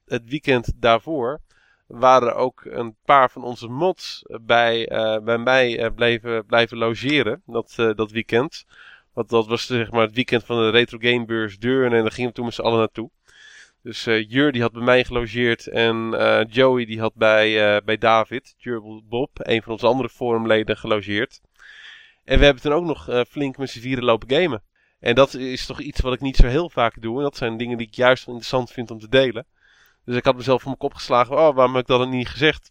het 0.04 0.28
weekend 0.28 0.72
daarvoor, 0.76 1.40
waren 1.86 2.36
ook 2.36 2.64
een 2.64 2.96
paar 3.04 3.30
van 3.30 3.44
onze 3.44 3.68
mods 3.68 4.22
bij, 4.42 4.90
uh, 4.92 5.18
bij 5.18 5.38
mij 5.38 5.90
blijven, 5.90 6.46
blijven 6.46 6.76
logeren. 6.76 7.42
Dat, 7.46 7.74
dat 7.76 8.10
weekend. 8.10 8.64
Want 9.12 9.28
dat 9.28 9.46
was 9.46 9.66
zeg 9.66 9.90
maar 9.90 10.02
het 10.02 10.14
weekend 10.14 10.44
van 10.44 10.56
de 10.56 10.70
Retro 10.70 10.98
Gamebeurs 11.00 11.58
Deurne 11.58 11.96
en 11.96 12.02
daar 12.02 12.12
gingen 12.12 12.30
we 12.30 12.36
toen 12.36 12.44
met 12.44 12.54
z'n 12.54 12.62
allen 12.62 12.78
naartoe. 12.78 13.10
Dus 13.82 14.04
Jur 14.04 14.52
die 14.52 14.62
had 14.62 14.72
bij 14.72 14.82
mij 14.82 15.04
gelogeerd 15.04 15.66
en 15.66 16.16
Joey 16.48 16.84
die 16.84 17.00
had 17.00 17.14
bij, 17.14 17.82
bij 17.84 17.98
David, 17.98 18.54
Jur 18.56 18.82
Bob, 19.04 19.30
een 19.32 19.62
van 19.62 19.72
onze 19.72 19.86
andere 19.86 20.08
forumleden, 20.08 20.76
gelogeerd. 20.76 21.40
En 22.24 22.38
we 22.38 22.44
hebben 22.44 22.62
toen 22.62 22.72
ook 22.72 22.84
nog 22.84 23.26
flink 23.28 23.56
met 23.56 23.70
z'n 23.70 23.80
vieren 23.80 24.04
lopen 24.04 24.30
gamen. 24.30 24.62
En 25.00 25.14
dat 25.14 25.34
is 25.34 25.66
toch 25.66 25.80
iets 25.80 26.00
wat 26.00 26.12
ik 26.12 26.20
niet 26.20 26.36
zo 26.36 26.46
heel 26.46 26.70
vaak 26.70 27.02
doe. 27.02 27.16
En 27.16 27.22
dat 27.22 27.36
zijn 27.36 27.56
dingen 27.56 27.78
die 27.78 27.86
ik 27.86 27.94
juist 27.94 28.26
interessant 28.26 28.70
vind 28.70 28.90
om 28.90 28.98
te 28.98 29.08
delen. 29.08 29.46
Dus 30.04 30.16
ik 30.16 30.24
had 30.24 30.36
mezelf 30.36 30.60
voor 30.60 30.70
mijn 30.70 30.82
kop 30.82 30.94
geslagen. 30.94 31.36
Oh, 31.36 31.54
waarom 31.54 31.74
heb 31.74 31.82
ik 31.82 31.88
dat 31.88 32.08
niet 32.08 32.28
gezegd? 32.28 32.70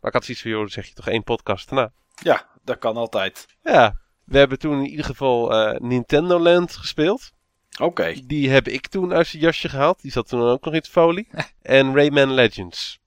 Maar 0.00 0.10
ik 0.10 0.12
had 0.12 0.24
zoiets 0.24 0.42
van, 0.42 0.50
joh, 0.50 0.60
dan 0.60 0.70
zeg 0.70 0.86
je 0.86 0.94
toch 0.94 1.08
één 1.08 1.24
podcast 1.24 1.68
daarna. 1.68 1.92
Ja, 2.22 2.46
dat 2.64 2.78
kan 2.78 2.96
altijd. 2.96 3.46
Ja, 3.62 4.00
we 4.24 4.38
hebben 4.38 4.58
toen 4.58 4.78
in 4.78 4.90
ieder 4.90 5.04
geval 5.04 5.52
uh, 5.52 5.78
Nintendo 5.80 6.38
Land 6.38 6.76
gespeeld. 6.76 7.32
Oké. 7.72 7.84
Okay. 7.84 8.22
Die 8.26 8.50
heb 8.50 8.68
ik 8.68 8.86
toen 8.86 9.12
uit 9.12 9.26
zijn 9.26 9.42
jasje 9.42 9.68
gehaald. 9.68 10.02
Die 10.02 10.10
zat 10.10 10.28
toen 10.28 10.42
ook 10.42 10.64
nog 10.64 10.72
in 10.74 10.78
het 10.78 10.88
folie. 10.88 11.28
en 11.62 11.94
Rayman 11.94 12.32
Legends. 12.32 13.00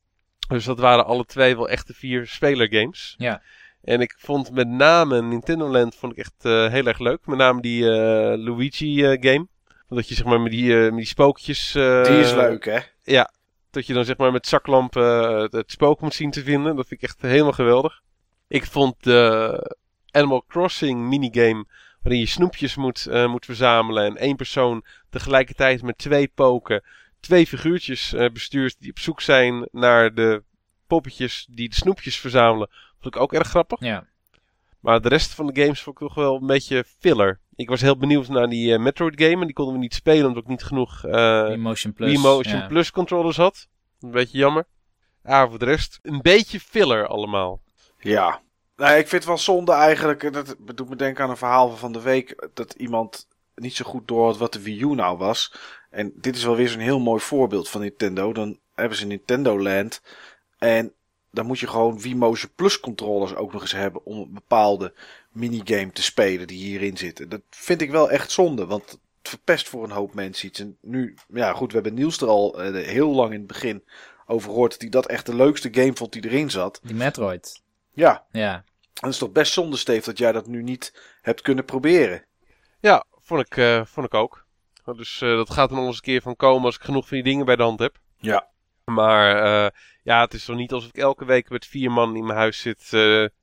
Dus 0.48 0.66
dat 0.66 0.80
waren 0.80 1.06
alle 1.06 1.26
twee 1.26 1.56
wel 1.56 1.70
echte 1.70 1.94
vier 1.94 2.28
spelergames. 2.28 3.16
Ja. 3.18 3.42
En 3.84 4.02
ik 4.02 4.16
vond 4.18 4.52
met 4.52 4.68
name 4.68 5.22
Nintendo 5.22 5.68
Land 5.68 5.96
vond 5.96 6.12
ik 6.12 6.18
echt 6.18 6.46
uh, 6.46 6.70
heel 6.70 6.86
erg 6.86 7.00
leuk. 7.00 7.26
Met 7.26 7.38
name 7.38 7.62
die 7.62 7.84
uh, 7.84 7.90
Luigi 8.38 9.18
game. 9.20 9.48
Dat 9.90 10.08
je 10.08 10.16
zeg 10.16 10.26
maar 10.26 10.42
met 10.42 10.52
die, 10.52 10.76
met 10.76 10.96
die 10.96 11.06
spookjes... 11.06 11.72
die 11.72 12.20
is 12.20 12.34
leuk 12.34 12.66
hè? 12.66 12.80
Ja. 13.04 13.32
Dat 13.72 13.88
je 13.88 13.94
dan 13.94 14.06
zeg 14.06 14.18
maar 14.18 14.32
met 14.32 14.48
zaklampen 14.48 15.04
het 15.42 15.72
spook 15.72 16.02
moet 16.02 16.14
zien 16.14 16.32
te 16.32 16.44
vinden. 16.44 16.76
Dat 16.76 16.88
vind 16.88 17.02
ik 17.02 17.10
echt 17.10 17.22
helemaal 17.22 17.52
geweldig. 17.52 18.02
Ik 18.48 18.66
vond 18.66 19.04
de 19.04 19.78
Animal 20.12 20.44
Crossing 20.48 21.08
minigame. 21.08 21.66
Waarin 22.02 22.22
je 22.22 22.28
snoepjes 22.28 22.76
moet, 22.76 23.08
uh, 23.10 23.28
moet 23.28 23.46
verzamelen. 23.46 24.06
En 24.06 24.18
één 24.18 24.36
persoon 24.36 24.86
tegelijkertijd 25.10 25.82
met 25.82 25.98
twee 25.98 26.28
poken. 26.36 26.84
Twee 27.20 27.48
figuurtjes 27.48 28.14
uh, 28.14 28.30
bestuurt 28.30 28.76
die 28.80 28.90
op 28.90 29.00
zoek 29.00 29.22
zijn 29.22 29.68
naar 29.72 30.14
de 30.14 30.44
poppetjes 30.88 31.48
die 31.50 31.70
de 31.70 31.76
snoepjes 31.76 32.20
verzamelen. 32.20 32.70
Vond 33.04 33.16
ik 33.16 33.22
ook 33.22 33.34
erg 33.34 33.48
grappig. 33.48 33.80
Ja. 33.80 34.08
Maar 34.80 35.02
de 35.02 35.10
rest 35.10 35.34
van 35.34 35.48
de 35.48 35.62
games 35.62 35.82
vond 35.82 36.02
ik 36.02 36.08
toch 36.08 36.16
wel 36.16 36.36
een 36.36 36.48
beetje 36.48 36.84
filler. 37.00 37.40
Ik 37.56 37.70
was 37.70 37.82
heel 37.82 37.98
benieuwd 37.98 38.28
naar 38.28 38.50
die 38.50 38.74
uh, 38.74 38.80
Metroid 38.80 39.22
game. 39.22 39.40
En 39.40 39.46
die 39.46 39.54
konden 39.54 39.74
we 39.74 39.80
niet 39.80 39.94
spelen 39.94 40.28
omdat 40.28 40.44
ik 40.44 40.50
niet 40.50 40.64
genoeg 40.64 41.04
Emotion 41.06 41.94
Plus, 41.94 42.18
Emotion 42.18 42.58
ja. 42.58 42.68
Plus 42.68 42.92
controllers 42.92 43.38
had. 43.38 43.68
Een 44.00 44.12
beetje 44.12 44.38
jammer. 44.38 44.66
Ja, 45.24 45.50
voor 45.50 45.60
de 45.60 45.66
rest 45.66 46.00
een 46.02 46.22
beetje 46.22 46.60
filler 46.60 47.08
allemaal. 47.08 47.62
Ja, 48.00 48.42
Nee, 48.76 49.00
ik 49.00 49.08
vind 49.08 49.12
het 49.12 49.26
wel 49.26 49.38
zonde 49.38 49.72
eigenlijk. 49.72 50.34
Dat 50.34 50.56
doet 50.76 50.90
me 50.90 50.96
denken 50.96 51.24
aan 51.24 51.30
een 51.30 51.38
verhaal 51.38 51.76
van 51.76 51.92
de 51.92 52.02
week. 52.02 52.48
Dat 52.54 52.74
iemand 52.74 53.28
niet 53.56 53.76
zo 53.76 53.86
goed 53.86 54.08
door 54.08 54.26
had 54.26 54.38
wat 54.38 54.54
de 54.54 54.62
Wii 54.62 54.82
U 54.82 54.96
nou 54.96 55.18
was. 55.18 55.54
En 55.90 56.14
dit 56.16 56.36
is 56.36 56.44
wel 56.44 56.56
weer 56.56 56.70
zo'n 56.70 56.80
heel 56.80 57.00
mooi 57.00 57.22
voorbeeld 57.22 57.70
van 57.70 57.82
Nintendo. 57.82 58.34
Dan 58.34 58.60
hebben 58.76 58.98
ze 58.98 59.06
Nintendo 59.06 59.60
Land. 59.60 60.02
En 60.58 60.94
dan 61.34 61.46
moet 61.46 61.60
je 61.60 61.68
gewoon 61.68 62.00
Wii 62.00 62.16
Motion 62.16 62.52
Plus 62.56 62.80
controllers 62.80 63.36
ook 63.36 63.54
nog 63.54 63.62
eens 63.62 63.72
hebben. 63.72 64.06
Om 64.06 64.18
een 64.18 64.34
bepaalde 64.34 64.94
minigame 65.32 65.92
te 65.92 66.04
spelen 66.04 66.48
die 66.48 66.58
hierin 66.58 66.98
zitten. 66.98 67.30
Dat 67.30 67.42
vind 67.50 67.82
ik 67.82 67.92
wel 67.92 68.12
echt 68.12 68.32
zonde. 68.32 68.66
Want 68.66 68.90
het 68.90 69.00
verpest 69.22 69.70
voor 69.70 69.84
een 69.84 69.92
hoop 69.92 70.14
mensen 70.14 70.48
iets. 70.48 70.60
En 70.60 70.78
nu, 70.82 71.16
ja 71.34 71.54
goed, 71.54 71.68
we 71.68 71.74
hebben 71.74 71.94
Niels 71.94 72.22
er 72.22 72.28
al 72.28 72.66
uh, 72.66 72.86
heel 72.86 73.10
lang 73.10 73.32
in 73.32 73.38
het 73.38 73.48
begin 73.48 73.84
over 74.26 74.50
gehoord. 74.50 74.72
Dat 74.72 74.82
hij 74.82 74.90
dat 74.90 75.08
echt 75.08 75.26
de 75.26 75.36
leukste 75.36 75.70
game 75.72 75.96
vond 75.96 76.14
die 76.14 76.26
erin 76.26 76.52
zat. 76.52 76.80
Die 76.84 76.96
Metroid. 76.96 77.62
Ja. 77.94 78.26
Ja. 78.32 78.54
En 78.54 78.64
het 78.94 79.10
is 79.10 79.18
toch 79.18 79.32
best 79.32 79.54
zonde, 79.54 79.78
Steve, 79.78 80.06
dat 80.06 80.18
jij 80.18 80.32
dat 80.32 80.48
nu 80.48 80.64
niet 80.64 80.94
hebt 81.22 81.42
kunnen 81.42 81.66
proberen. 81.66 82.26
Ja, 82.80 83.06
vond 83.20 83.42
ik, 83.42 83.58
uh, 83.58 83.86
vond 83.86 84.06
ik 84.06 84.14
ook. 84.14 84.46
Dus 84.96 85.22
uh, 85.22 85.36
dat 85.36 85.50
gaat 85.50 85.70
er 85.70 85.76
nog 85.76 85.86
eens 85.86 85.96
een 85.96 86.02
keer 86.02 86.22
van 86.22 86.36
komen 86.36 86.66
als 86.66 86.76
ik 86.76 86.82
genoeg 86.82 87.08
van 87.08 87.18
die 87.18 87.26
dingen 87.26 87.46
bij 87.46 87.56
de 87.56 87.64
hand 87.64 87.80
heb. 87.80 88.00
Ja. 88.18 88.52
Maar 88.92 89.46
uh, 89.46 89.70
ja, 90.04 90.22
het 90.22 90.34
is 90.34 90.46
toch 90.46 90.56
niet 90.56 90.72
alsof 90.72 90.90
ik 90.90 90.98
elke 90.98 91.26
week 91.26 91.50
met 91.50 91.66
vier 91.66 91.92
man 91.92 92.16
in 92.16 92.26
mijn 92.26 92.38
huis 92.38 92.60
zit 92.60 92.90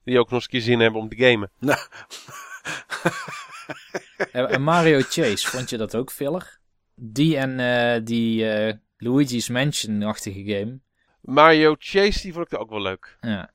die 0.04 0.18
ook 0.18 0.30
nog 0.30 0.32
eens 0.32 0.42
een 0.44 0.50
keer 0.50 0.60
zin 0.60 0.80
hebben 0.80 1.00
om 1.00 1.08
te 1.08 1.16
gamen. 1.16 1.50
Nou. 1.58 1.78
en 4.54 4.62
Mario 4.62 5.00
Chase, 5.00 5.48
vond 5.48 5.70
je 5.70 5.76
dat 5.76 5.96
ook 5.96 6.10
filler? 6.10 6.58
Die 6.94 7.36
en 7.36 8.04
die 8.04 8.44
Luigi's 8.96 9.48
Mansion-achtige 9.48 10.44
game. 10.44 10.80
Mario 11.20 11.74
Chase, 11.78 12.22
die 12.22 12.32
vond 12.32 12.52
ik 12.52 12.60
ook 12.60 12.70
wel 12.70 12.82
leuk. 12.82 13.16
Ja. 13.20 13.50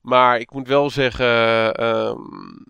Maar 0.00 0.38
ik 0.38 0.52
moet 0.52 0.68
wel 0.68 0.90
zeggen, 0.90 1.84
um, 1.86 2.66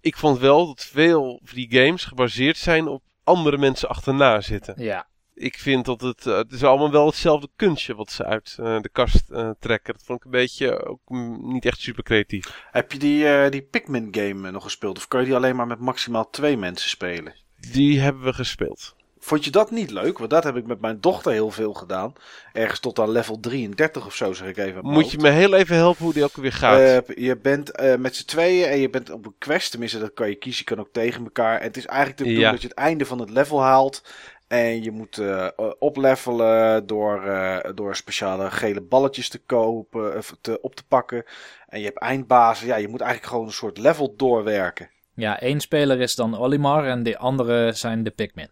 ik 0.00 0.16
vond 0.16 0.38
wel 0.38 0.66
dat 0.66 0.84
veel 0.84 1.40
van 1.44 1.56
die 1.56 1.72
games 1.72 2.04
gebaseerd 2.04 2.56
zijn 2.56 2.88
op 2.88 3.02
andere 3.24 3.58
mensen 3.58 3.88
achterna 3.88 4.40
zitten. 4.40 4.74
Ja. 4.82 5.08
Ik 5.38 5.58
vind 5.58 5.84
dat 5.84 6.00
het, 6.00 6.26
uh, 6.26 6.36
het 6.36 6.52
is 6.52 6.64
allemaal 6.64 6.90
wel 6.90 7.06
hetzelfde 7.06 7.48
kunstje 7.56 7.94
wat 7.94 8.10
ze 8.10 8.24
uit 8.24 8.56
uh, 8.60 8.80
de 8.80 8.88
kast 8.88 9.24
uh, 9.30 9.50
trekken. 9.58 9.94
Dat 9.94 10.02
vond 10.04 10.18
ik 10.18 10.24
een 10.24 10.30
beetje 10.30 10.86
ook 10.86 11.00
niet 11.40 11.64
echt 11.64 11.80
super 11.80 12.02
creatief. 12.02 12.64
Heb 12.70 12.92
je 12.92 12.98
die, 12.98 13.50
die 13.50 13.62
Pikmin 13.62 14.08
game 14.10 14.50
nog 14.50 14.62
gespeeld? 14.62 14.96
Of 14.96 15.08
kan 15.08 15.20
je 15.20 15.26
die 15.26 15.34
alleen 15.34 15.56
maar 15.56 15.66
met 15.66 15.80
maximaal 15.80 16.30
twee 16.30 16.56
mensen 16.56 16.88
spelen? 16.88 17.34
Die 17.70 18.00
hebben 18.00 18.22
we 18.22 18.32
gespeeld. 18.32 18.94
Vond 19.26 19.44
je 19.44 19.50
dat 19.50 19.70
niet 19.70 19.90
leuk? 19.90 20.18
Want 20.18 20.30
dat 20.30 20.44
heb 20.44 20.56
ik 20.56 20.66
met 20.66 20.80
mijn 20.80 21.00
dochter 21.00 21.32
heel 21.32 21.50
veel 21.50 21.72
gedaan. 21.72 22.12
Ergens 22.52 22.80
tot 22.80 22.98
aan 22.98 23.10
level 23.10 23.40
33 23.40 24.06
of 24.06 24.14
zo, 24.14 24.32
zeg 24.32 24.48
ik 24.48 24.56
even. 24.56 24.84
Moet 24.84 25.10
je 25.10 25.18
me 25.18 25.28
heel 25.28 25.54
even 25.54 25.76
helpen 25.76 26.04
hoe 26.04 26.12
die 26.12 26.24
ook 26.24 26.36
weer 26.36 26.52
gaat? 26.52 26.78
Eh, 26.78 27.24
je 27.26 27.36
bent 27.36 27.70
eh, 27.70 27.96
met 27.96 28.16
z'n 28.16 28.24
tweeën 28.24 28.68
en 28.68 28.78
je 28.78 28.90
bent 28.90 29.10
op 29.10 29.26
een 29.26 29.34
quest. 29.38 29.70
Tenminste, 29.70 29.98
dat 29.98 30.14
kan 30.14 30.28
je 30.28 30.34
kiezen. 30.34 30.64
Je 30.66 30.74
kan 30.74 30.84
ook 30.84 30.92
tegen 30.92 31.24
elkaar. 31.24 31.58
En 31.58 31.66
het 31.66 31.76
is 31.76 31.86
eigenlijk 31.86 32.18
de 32.18 32.24
bedoeling 32.24 32.52
Ja. 32.52 32.60
dat 32.60 32.62
je 32.62 32.68
het 32.68 32.86
einde 32.86 33.06
van 33.06 33.18
het 33.18 33.30
level 33.30 33.62
haalt. 33.62 34.02
En 34.48 34.82
je 34.82 34.90
moet 34.90 35.18
eh, 35.18 35.44
eh, 35.46 35.50
oplevelen 35.78 36.86
door, 36.86 37.22
eh, 37.24 37.70
door 37.74 37.96
speciale 37.96 38.50
gele 38.50 38.80
balletjes 38.80 39.28
te 39.28 39.38
kopen, 39.38 40.16
of 40.16 40.36
te, 40.40 40.60
op 40.60 40.74
te 40.74 40.86
pakken. 40.86 41.24
En 41.68 41.78
je 41.78 41.84
hebt 41.84 41.98
eindbazen. 41.98 42.66
Ja, 42.66 42.76
je 42.76 42.88
moet 42.88 43.00
eigenlijk 43.00 43.30
gewoon 43.32 43.46
een 43.46 43.52
soort 43.52 43.78
level 43.78 44.14
doorwerken. 44.16 44.90
Ja, 45.14 45.40
één 45.40 45.60
speler 45.60 46.00
is 46.00 46.14
dan 46.14 46.38
Olimar 46.38 46.86
en 46.86 47.02
de 47.02 47.18
andere 47.18 47.72
zijn 47.72 48.02
de 48.02 48.10
Pikmin. 48.10 48.48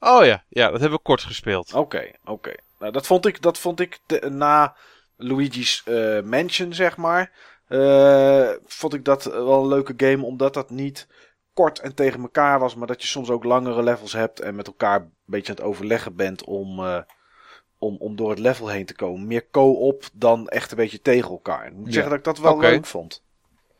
Oh 0.00 0.24
ja, 0.24 0.44
ja, 0.48 0.70
dat 0.70 0.80
hebben 0.80 0.98
we 0.98 1.04
kort 1.04 1.22
gespeeld. 1.22 1.74
Oké, 1.74 2.10
oké. 2.24 2.52
Nou, 2.78 2.92
dat 2.92 3.06
vond 3.06 3.26
ik, 3.26 3.42
dat 3.42 3.58
vond 3.58 3.80
ik 3.80 3.98
de- 4.06 4.30
na 4.30 4.76
Luigi's 5.16 5.82
eh, 5.84 6.20
Mansion, 6.22 6.72
zeg 6.74 6.96
maar. 6.96 7.32
eh, 7.68 8.50
vond 8.66 8.94
ik 8.94 9.04
dat 9.04 9.24
wel 9.24 9.62
een 9.62 9.68
leuke 9.68 9.94
game, 9.96 10.24
omdat 10.24 10.54
dat 10.54 10.70
niet 10.70 11.06
kort 11.56 11.78
en 11.78 11.94
tegen 11.94 12.20
elkaar 12.20 12.58
was, 12.58 12.74
maar 12.74 12.86
dat 12.86 13.02
je 13.02 13.08
soms 13.08 13.30
ook 13.30 13.44
langere 13.44 13.82
levels 13.82 14.12
hebt 14.12 14.40
en 14.40 14.54
met 14.54 14.66
elkaar 14.66 15.00
een 15.00 15.12
beetje 15.24 15.48
aan 15.52 15.56
het 15.58 15.64
overleggen 15.66 16.16
bent 16.16 16.44
om, 16.44 16.78
eh, 16.84 16.98
om, 17.78 17.96
om 17.98 18.16
door 18.16 18.30
het 18.30 18.38
level 18.38 18.68
heen 18.68 18.86
te 18.86 18.94
komen. 18.94 19.26
Meer 19.26 19.50
co-op 19.50 20.04
dan 20.12 20.48
echt 20.48 20.70
een 20.70 20.76
beetje 20.76 21.02
tegen 21.02 21.30
elkaar. 21.30 21.66
Ik 21.66 21.72
moet 21.72 21.86
Ja. 21.86 21.92
zeggen 21.92 22.10
dat 22.10 22.18
ik 22.18 22.24
dat 22.24 22.38
wel 22.38 22.58
leuk 22.60 22.86
vond. 22.86 23.22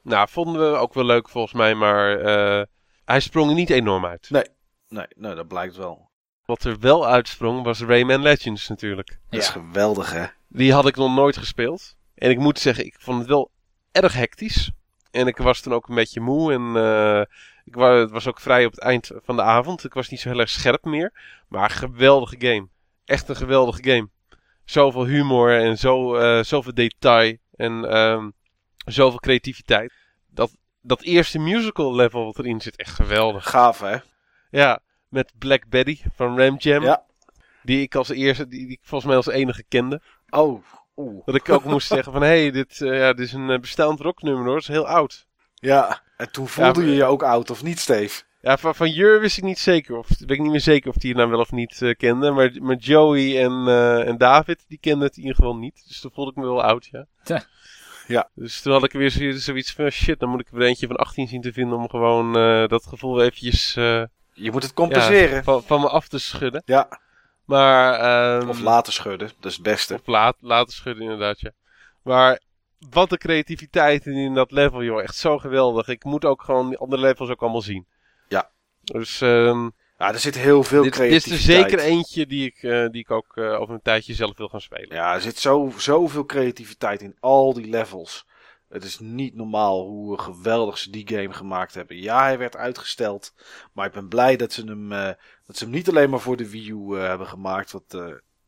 Nou, 0.02 0.28
vonden 0.28 0.72
we 0.72 0.78
ook 0.78 0.94
wel 0.94 1.04
leuk 1.04 1.28
volgens 1.28 1.52
mij, 1.54 1.74
maar 1.74 2.18
eh, 2.20 2.62
hij 3.04 3.20
sprong 3.20 3.48
er 3.48 3.54
niet 3.54 3.70
enorm 3.70 4.06
uit. 4.06 4.30
Nee, 4.30 4.44
nee, 4.88 5.34
dat 5.34 5.48
blijkt 5.48 5.76
wel. 5.76 6.10
Wat 6.44 6.64
er 6.64 6.78
wel 6.80 7.06
uitsprong 7.06 7.62
was 7.64 7.80
Rayman 7.82 8.22
Legends 8.22 8.68
natuurlijk. 8.68 9.18
Dat 9.30 9.40
is 9.40 9.46
Ja. 9.46 9.52
geweldig, 9.52 10.12
hè? 10.12 10.24
Die 10.48 10.72
had 10.72 10.86
ik 10.86 10.96
nog 10.96 11.14
nooit 11.14 11.36
gespeeld. 11.36 11.96
En 12.14 12.30
ik 12.30 12.38
moet 12.38 12.58
zeggen, 12.58 12.84
ik 12.86 12.96
vond 12.98 13.18
het 13.18 13.28
wel 13.28 13.50
erg 13.92 14.12
hectisch. 14.14 14.70
En 15.10 15.26
ik 15.26 15.36
was 15.36 15.60
toen 15.60 15.72
ook 15.72 15.88
een 15.88 15.94
beetje 15.94 16.20
moe. 16.20 16.52
En 16.52 16.76
eh, 16.76 17.22
ik 17.66 17.74
wa- 17.74 17.94
het 17.94 18.10
was 18.10 18.26
ook 18.26 18.40
vrij 18.40 18.64
op 18.64 18.70
het 18.70 18.80
eind 18.80 19.10
van 19.24 19.36
de 19.36 19.42
avond. 19.42 19.84
Ik 19.84 19.94
was 19.94 20.08
niet 20.08 20.20
zo 20.20 20.28
heel 20.28 20.38
erg 20.40 20.48
scherp 20.50 20.84
meer. 20.84 21.12
Maar 21.48 21.70
geweldige 21.70 22.36
game. 22.38 22.68
Echt 23.04 23.28
een 23.28 23.36
geweldige 23.36 23.82
game. 23.90 24.08
Zoveel 24.64 25.04
humor 25.06 25.60
en 25.60 25.78
zo, 25.78 26.16
eh, 26.16 26.42
zoveel 26.42 26.74
detail. 26.74 27.36
En 27.56 27.84
ehm, 27.90 28.30
zoveel 28.86 29.18
creativiteit. 29.18 29.92
Dat, 30.30 30.56
dat 30.80 31.02
eerste 31.02 31.38
musical 31.38 31.94
level 31.94 32.24
wat 32.24 32.38
erin 32.38 32.60
zit, 32.60 32.76
echt 32.76 32.94
geweldig. 32.94 33.50
Gaaf, 33.50 33.80
hè? 33.80 33.96
Ja, 34.50 34.80
met 35.08 35.32
Black 35.38 35.68
Betty 35.68 36.00
van 36.14 36.38
Ram 36.38 36.56
Jam. 36.58 36.82
Ja. 36.82 37.04
Die 37.62 37.82
ik 37.82 37.94
als 37.94 38.08
eerste, 38.08 38.48
die, 38.48 38.66
die 38.66 38.76
ik 38.76 38.80
volgens 38.82 39.04
mij 39.10 39.16
als 39.16 39.26
enige 39.26 39.64
kende. 39.68 40.02
Oh, 40.30 40.62
oeh. 40.96 41.24
Dat 41.26 41.34
ik 41.34 41.48
ook 41.48 41.64
moest 41.64 41.86
zeggen 41.86 42.12
van, 42.12 42.22
hé, 42.22 42.40
hey, 42.40 42.50
dit, 42.50 42.80
eh, 42.80 42.98
ja, 42.98 43.12
dit 43.12 43.26
is 43.26 43.32
een 43.32 43.50
eh, 43.50 43.58
bestaand 43.58 44.00
rocknummer 44.00 44.46
hoor, 44.46 44.56
is 44.56 44.68
heel 44.68 44.88
oud. 44.88 45.26
Ja, 45.54 46.02
en 46.16 46.30
toen 46.30 46.48
voelde 46.48 46.80
maar- 46.80 46.88
je 46.88 46.94
je 46.94 47.04
ook 47.04 47.22
oud, 47.22 47.50
of 47.50 47.62
niet, 47.62 47.78
Steve? 47.78 48.22
Ja, 48.40 48.56
van, 48.58 48.74
van 48.74 48.90
Jur 48.90 49.20
wist 49.20 49.38
ik 49.38 49.44
niet 49.44 49.58
zeker, 49.58 49.96
of 49.96 50.08
weet 50.08 50.30
ik 50.30 50.40
niet 50.40 50.50
meer 50.50 50.60
zeker 50.60 50.90
of 50.90 50.96
die 50.96 51.08
het 51.10 51.18
nou 51.18 51.30
wel 51.30 51.40
of 51.40 51.50
niet 51.52 51.82
eh, 51.82 51.94
kende. 51.96 52.30
Maar, 52.30 52.50
maar 52.60 52.76
Joey 52.76 53.42
en, 53.44 53.64
eh, 53.68 54.08
en 54.08 54.18
David, 54.18 54.64
die 54.68 54.78
kenden 54.80 55.06
het 55.06 55.16
in 55.16 55.22
ieder 55.22 55.36
geval 55.36 55.56
niet. 55.56 55.84
Dus 55.88 56.00
toen 56.00 56.10
voelde 56.14 56.30
ik 56.30 56.36
me 56.36 56.42
wel 56.42 56.62
oud, 56.62 56.86
ja. 56.92 57.06
Tja. 57.24 57.44
Ja. 58.06 58.28
Dus 58.34 58.60
toen 58.60 58.72
had 58.72 58.84
ik 58.84 58.92
weer 58.92 59.10
zo- 59.10 59.30
zoiets 59.32 59.72
van, 59.72 59.90
shit, 59.90 60.18
dan 60.20 60.28
moet 60.28 60.40
ik 60.40 60.48
er 60.48 60.56
weer 60.56 60.68
eentje 60.68 60.86
van 60.86 60.96
18 60.96 61.28
zien 61.28 61.40
te 61.40 61.52
vinden 61.52 61.78
om 61.78 61.88
gewoon 61.88 62.36
eh, 62.36 62.68
dat 62.68 62.86
gevoel 62.86 63.20
eventjes 63.22 63.76
eh, 63.76 64.02
Je 64.32 64.50
moet 64.50 64.62
het 64.62 64.70
ja, 64.76 64.82
compenseren. 64.82 65.44
van, 65.44 65.62
van 65.62 65.80
me 65.80 65.88
af 65.88 66.08
te 66.08 66.18
schudden. 66.18 66.62
Ja, 66.64 67.00
Maar, 67.44 67.94
ehm, 68.38 68.48
of 68.48 68.60
laten 68.60 68.92
schudden, 68.92 69.28
dat 69.40 69.50
is 69.50 69.54
het 69.56 69.62
beste. 69.64 69.94
Of 69.94 70.06
laat, 70.06 70.36
laten 70.40 70.72
schudden, 70.72 71.02
inderdaad, 71.02 71.40
ja. 71.40 71.50
Maar 72.02 72.40
wat 72.90 73.10
de 73.10 73.18
creativiteit 73.18 74.06
in, 74.06 74.34
dat 74.34 74.50
level, 74.50 74.82
joh. 74.82 75.02
Echt 75.02 75.16
zo 75.16 75.38
geweldig. 75.38 75.88
Ik 75.88 76.04
moet 76.04 76.24
ook 76.24 76.42
gewoon 76.42 76.68
die 76.68 76.78
andere 76.78 77.02
levels 77.02 77.30
ook 77.30 77.42
allemaal 77.42 77.62
zien. 77.62 77.86
Ja. 78.28 78.50
Dus 78.82 79.20
ehm 79.20 79.68
Ja, 79.98 80.12
er 80.12 80.18
zit 80.18 80.34
heel 80.34 80.62
veel 80.62 80.82
dit, 80.82 80.96
dit 80.96 81.02
is 81.02 81.22
creativiteit. 81.22 81.62
er 81.62 81.70
zeker 81.70 81.78
eentje 81.78 82.26
die 82.26 82.46
ik, 82.46 82.62
eh, 82.62 82.88
die 82.88 83.00
ik 83.00 83.10
ook 83.10 83.36
eh, 83.36 83.60
over 83.60 83.74
een 83.74 83.82
tijdje 83.82 84.14
zelf 84.14 84.36
wil 84.36 84.48
gaan 84.48 84.60
spelen. 84.60 84.96
Ja, 84.96 85.14
er 85.14 85.20
zit 85.20 85.38
zo, 85.38 85.72
zoveel 85.76 86.24
creativiteit 86.24 87.02
in 87.02 87.16
al 87.20 87.52
die 87.52 87.68
levels. 87.68 88.26
Het 88.68 88.84
is 88.84 88.98
niet 88.98 89.34
normaal 89.34 89.86
hoe 89.86 90.18
geweldig 90.20 90.78
ze 90.78 90.90
die 90.90 91.08
game 91.08 91.32
gemaakt 91.32 91.74
hebben. 91.74 91.96
Ja, 91.96 92.22
hij 92.22 92.38
werd 92.38 92.56
uitgesteld. 92.56 93.34
Maar 93.72 93.86
ik 93.86 93.92
ben 93.92 94.08
blij 94.08 94.36
dat 94.36 94.52
ze 94.52 94.64
hem, 94.64 94.92
eh, 94.92 95.10
dat 95.46 95.56
ze 95.56 95.64
hem 95.64 95.72
niet 95.72 95.88
alleen 95.88 96.10
maar 96.10 96.20
voor 96.20 96.36
de 96.36 96.50
Wii 96.50 96.70
U 96.70 96.98
hebben 96.98 97.26
gemaakt. 97.26 97.72
Want 97.72 97.90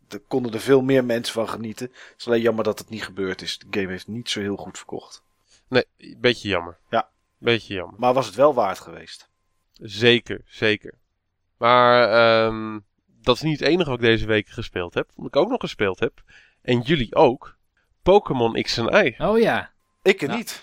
er 0.09 0.21
konden 0.29 0.53
er 0.53 0.61
veel 0.61 0.81
meer 0.81 1.05
mensen 1.05 1.35
van 1.35 1.49
genieten. 1.49 1.87
Het 1.87 2.15
is 2.19 2.27
alleen 2.27 2.41
jammer 2.41 2.65
dat 2.65 2.79
het 2.79 2.89
niet 2.89 3.05
gebeurd 3.05 3.43
is. 3.43 3.59
De 3.59 3.67
game 3.81 3.91
heeft 3.93 4.07
niet 4.07 4.31
zo 4.31 4.41
heel 4.41 4.57
goed 4.57 4.77
verkocht. 4.77 5.23
Nee, 5.69 5.85
beetje 6.17 6.49
jammer. 6.49 6.79
Ja. 6.91 7.09
Beetje 7.39 7.75
jammer. 7.75 7.95
Maar 8.01 8.15
was 8.15 8.27
het 8.27 8.35
wel 8.35 8.55
waard 8.55 8.79
geweest? 8.79 9.29
Zeker, 9.73 10.41
zeker. 10.47 10.95
Maar 11.57 12.11
ehm, 12.13 12.79
dat 13.23 13.37
is 13.37 13.43
niet 13.43 13.59
het 13.61 13.69
enige 13.69 13.91
wat 13.91 13.99
ik 13.99 14.05
deze 14.05 14.27
week 14.27 14.49
gespeeld 14.49 14.95
heb. 14.95 15.11
Wat 15.15 15.27
ik 15.27 15.37
ook 15.37 15.49
nog 15.49 15.61
gespeeld 15.61 16.01
heb. 16.01 16.23
En 16.63 16.81
jullie 16.81 17.15
ook. 17.15 17.57
Pokémon 18.03 18.63
X 18.63 18.77
en 18.77 19.07
Y. 19.07 19.15
Oh 19.19 19.39
ja, 19.39 19.73
Ik 20.03 20.23
er 20.23 20.29
Ja. 20.29 20.37
niet. 20.37 20.63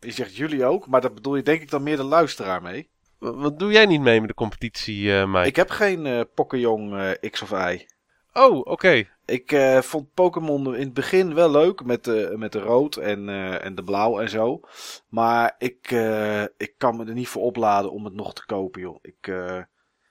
Je 0.00 0.10
zegt 0.10 0.36
jullie 0.36 0.64
ook, 0.64 0.86
maar 0.86 1.00
dat 1.00 1.14
bedoel 1.14 1.36
je 1.36 1.42
denk 1.42 1.60
ik 1.62 1.70
dan 1.70 1.82
meer 1.82 1.96
de 1.96 2.02
luisteraar 2.02 2.62
mee. 2.62 2.88
Wat 3.18 3.58
doe 3.58 3.72
jij 3.72 3.86
niet 3.86 4.00
mee 4.00 4.20
met 4.20 4.28
de 4.28 4.34
competitie, 4.34 5.12
eh 5.18 5.26
Mike? 5.32 5.46
Ik 5.46 5.56
heb 5.56 5.70
geen 5.70 6.06
eh 6.06 6.20
Pokéjong 6.34 6.96
eh, 6.96 7.30
X 7.30 7.42
of 7.42 7.50
Y. 7.50 7.86
Oh, 8.32 8.66
oké. 8.66 9.06
Ik 9.24 9.52
eh, 9.52 9.80
vond 9.80 10.14
Pokémon 10.14 10.74
in 10.74 10.84
het 10.84 10.94
begin 10.94 11.34
wel 11.34 11.50
leuk 11.50 11.84
met 11.84 12.04
de, 12.04 12.34
met 12.36 12.52
de 12.52 12.60
rood 12.60 12.96
en, 12.96 13.28
eh, 13.28 13.64
en 13.64 13.74
de 13.74 13.84
blauw 13.84 14.20
en 14.20 14.28
zo. 14.28 14.60
Maar 15.08 15.54
ik, 15.58 15.90
eh, 15.90 16.42
ik 16.42 16.74
kan 16.78 16.96
me 16.96 17.04
er 17.04 17.14
niet 17.14 17.28
voor 17.28 17.42
opladen 17.42 17.92
om 17.92 18.04
het 18.04 18.14
nog 18.14 18.34
te 18.34 18.46
kopen, 18.46 18.80
joh. 18.80 18.98
Ik, 19.02 19.32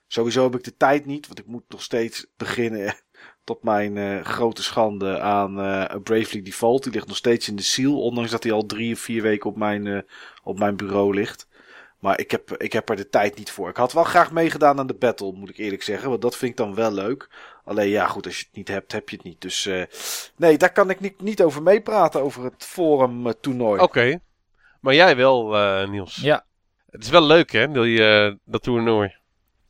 sowieso 0.07 0.43
heb 0.43 0.55
ik 0.55 0.63
de 0.63 0.77
tijd 0.77 1.05
niet, 1.05 1.27
want 1.27 1.39
ik 1.39 1.45
moet 1.45 1.63
nog 1.67 1.81
steeds 1.81 2.27
beginnen 2.37 2.95
tot 3.43 3.63
mijn 3.63 4.25
grote 4.25 4.63
schande 4.63 5.19
aan 5.19 5.53
Bravely 6.03 6.41
Default. 6.41 6.83
Die 6.83 6.93
ligt 6.93 7.07
nog 7.07 7.17
steeds 7.17 7.47
in 7.47 7.55
de 7.55 7.63
seal, 7.63 8.01
ondanks 8.01 8.31
dat 8.31 8.43
hij 8.43 8.51
al 8.51 8.65
drie 8.65 8.93
of 8.93 8.99
vier 8.99 9.21
weken 9.21 9.49
op 9.49 9.57
mijn, 9.57 10.05
op 10.43 10.59
mijn 10.59 10.75
bureau 10.75 11.13
ligt. 11.13 11.47
Maar 11.99 12.19
ik 12.19 12.31
heb, 12.31 12.57
ik 12.57 12.73
heb 12.73 12.89
er 12.89 12.95
de 12.95 13.09
tijd 13.09 13.37
niet 13.37 13.51
voor. 13.51 13.69
Ik 13.69 13.77
had 13.77 13.93
wel 13.93 14.03
graag 14.03 14.31
meegedaan 14.31 14.79
aan 14.79 14.87
de 14.87 14.93
battle, 14.93 15.31
moet 15.31 15.49
ik 15.49 15.57
eerlijk 15.57 15.83
zeggen. 15.83 16.09
Want 16.09 16.21
dat 16.21 16.35
vind 16.37 16.51
ik 16.51 16.57
dan 16.57 16.75
wel 16.75 16.91
leuk. 16.91 17.29
Alleen 17.67 17.89
ja, 17.89 18.07
goed, 18.07 18.25
als 18.25 18.37
je 18.39 18.45
het 18.45 18.55
niet 18.55 18.67
hebt, 18.67 18.91
heb 18.91 19.09
je 19.09 19.15
het 19.15 19.25
niet. 19.25 19.41
Dus 19.41 19.65
eh, 19.65 19.83
nee, 20.35 20.57
daar 20.57 20.71
kan 20.71 20.89
ik 20.89 20.99
niet, 20.99 21.21
niet 21.21 21.41
over 21.41 21.63
meepraten, 21.63 22.21
over 22.21 22.43
het 22.43 22.63
forum 22.63 23.33
toernooi. 23.41 23.81
Oké. 23.81 24.19
Maar 24.81 24.93
jij 24.93 25.15
wel, 25.15 25.55
eh, 25.57 25.89
Niels. 25.89 26.15
ja. 26.15 26.45
Het 26.89 27.03
is 27.03 27.09
wel 27.09 27.25
leuk, 27.25 27.51
hè, 27.51 27.71
die, 27.71 28.03
eh, 28.07 28.33
dat 28.45 28.63
toernooi. 28.63 29.15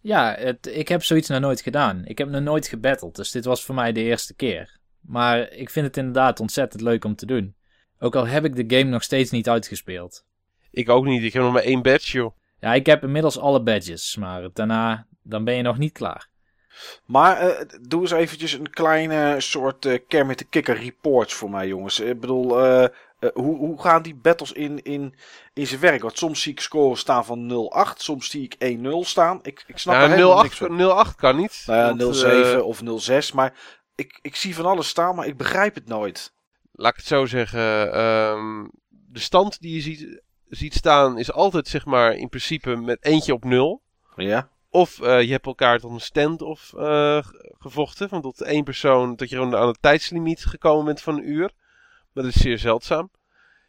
Ja, 0.01 0.35
het, 0.39 0.67
ik 0.67 0.87
heb 0.87 1.03
zoiets 1.03 1.27
nog 1.27 1.39
nooit 1.39 1.61
gedaan. 1.61 2.05
Ik 2.05 2.17
heb 2.17 2.29
nog 2.29 2.41
nooit 2.41 2.67
gebatteld, 2.67 3.15
dus 3.15 3.31
dit 3.31 3.45
was 3.45 3.63
voor 3.63 3.75
mij 3.75 3.91
de 3.91 4.01
eerste 4.01 4.33
keer. 4.35 4.79
Maar 5.01 5.51
ik 5.51 5.69
vind 5.69 5.85
het 5.85 5.97
inderdaad 5.97 6.39
ontzettend 6.39 6.81
leuk 6.81 7.05
om 7.05 7.15
te 7.15 7.25
doen. 7.25 7.55
Ook 7.99 8.15
al 8.15 8.27
heb 8.27 8.45
ik 8.45 8.55
de 8.55 8.77
game 8.77 8.89
nog 8.89 9.03
steeds 9.03 9.31
niet 9.31 9.49
uitgespeeld. 9.49 10.25
Ik 10.71 10.89
ook 10.89 11.05
niet. 11.05 11.23
Ik 11.23 11.33
heb 11.33 11.43
nog 11.43 11.53
maar 11.53 11.63
één 11.63 11.81
badge, 11.81 12.17
joh. 12.17 12.35
Ja, 12.59 12.73
ik 12.73 12.85
heb 12.85 13.03
inmiddels 13.03 13.39
alle 13.39 13.61
badges, 13.63 14.15
maar 14.15 14.49
daarna 14.53 15.07
dan 15.21 15.43
ben 15.43 15.55
je 15.55 15.61
nog 15.61 15.77
niet 15.77 15.91
klaar. 15.91 16.29
Maar 17.05 17.37
eh, 17.37 17.65
doe 17.81 18.01
eens 18.01 18.11
eventjes 18.11 18.53
een 18.53 18.69
kleine 18.69 19.35
soort 19.39 19.85
eh 19.85 19.99
Kermit 20.07 20.37
de 20.37 20.45
Kikker 20.45 20.77
reports 20.77 21.33
voor 21.33 21.49
mij, 21.49 21.67
jongens. 21.67 21.99
Ik 21.99 22.19
bedoel, 22.19 22.65
eh, 23.19 23.29
hoe, 23.33 23.57
hoe 23.57 23.81
gaan 23.81 24.01
die 24.01 24.15
battles 24.15 24.51
in, 24.51 24.83
in, 24.83 25.15
in 25.53 25.67
zijn 25.67 25.79
werk? 25.79 26.01
Want 26.01 26.17
soms 26.17 26.41
zie 26.41 26.51
ik 26.51 26.59
scores 26.59 26.99
staan 26.99 27.25
van 27.25 27.69
0-8, 27.89 27.93
soms 27.97 28.29
zie 28.29 28.49
ik 28.57 28.77
1-0 28.79 28.87
staan. 28.99 29.39
Ik, 29.41 29.63
ik 29.67 29.77
snap 29.77 29.95
Ja, 29.95 30.07
helemaal 30.07 30.33
08, 30.35 30.43
niks 30.43 30.57
van. 30.57 30.97
08 30.97 31.15
kan 31.15 31.35
niet. 31.35 31.63
Nou 31.65 31.97
ja, 31.97 32.53
0-7 32.53 32.57
eh, 32.57 32.65
of 32.65 32.81
0-6, 33.31 33.33
maar 33.33 33.53
ik, 33.95 34.19
ik 34.21 34.35
zie 34.35 34.55
van 34.55 34.65
alles 34.65 34.87
staan, 34.87 35.15
maar 35.15 35.27
ik 35.27 35.37
begrijp 35.37 35.75
het 35.75 35.87
nooit. 35.87 36.33
laat 36.71 36.91
ik 36.91 36.97
het 36.97 37.07
zo 37.07 37.25
zeggen. 37.25 37.93
ehm, 37.93 38.67
de 38.89 39.19
stand 39.19 39.61
die 39.61 39.73
je 39.75 39.81
ziet, 39.81 40.21
ziet 40.49 40.73
staan 40.73 41.17
is 41.17 41.31
altijd, 41.31 41.67
zeg 41.67 41.85
maar, 41.85 42.13
in 42.15 42.29
principe 42.29 42.75
met 42.75 43.05
eentje 43.05 43.33
op 43.33 43.43
nul. 43.43 43.81
Ja? 44.15 44.49
Of 44.69 45.01
eh, 45.01 45.21
je 45.21 45.31
hebt 45.31 45.45
elkaar 45.45 45.79
tot 45.79 45.91
een 45.91 45.99
stand-off 45.99 46.73
eh, 46.73 46.79
ge- 47.23 47.55
gevochten. 47.59 48.09
Van 48.09 48.21
tot 48.21 48.41
één 48.41 48.63
persoon, 48.63 49.15
dat 49.15 49.29
je 49.29 49.35
gewoon 49.35 49.55
aan 49.55 49.67
het 49.67 49.81
tijdslimiet 49.81 50.45
gekomen 50.45 50.85
bent 50.85 51.01
van 51.01 51.17
een 51.17 51.29
uur. 51.29 51.51
Maar 52.13 52.23
dat 52.23 52.35
is 52.35 52.41
zeer 52.41 52.57
zeldzaam. 52.59 53.09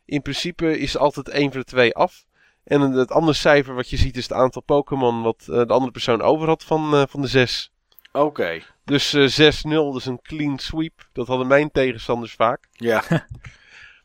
In 0.04 0.22
principe 0.22 0.78
is 0.78 0.96
altijd 0.96 1.28
één 1.28 1.50
van 1.50 1.60
de 1.60 1.66
twee 1.66 1.94
af. 1.94 2.24
En 2.64 2.80
het 2.80 3.10
andere 3.10 3.32
cijfer 3.36 3.74
wat 3.74 3.90
je 3.90 3.96
ziet 3.96 4.16
is 4.16 4.22
het 4.22 4.32
aantal 4.32 4.62
Pokémon 4.62 5.22
wat 5.22 5.40
eh, 5.40 5.46
de 5.56 5.72
andere 5.72 5.90
persoon 5.92 6.22
over 6.22 6.46
had 6.48 6.64
van, 6.64 7.08
van 7.08 7.20
de 7.22 7.26
zes. 7.28 7.72
Oké. 8.12 8.60
Dus 8.84 9.12
eh 9.14 9.52
6-0, 9.62 9.92
dus 9.92 10.06
een 10.06 10.20
clean 10.22 10.58
sweep. 10.58 11.08
Dat 11.12 11.26
hadden 11.26 11.46
mijn 11.46 11.70
tegenstanders 11.70 12.32
vaak. 12.34 12.68
Ja. 12.72 13.02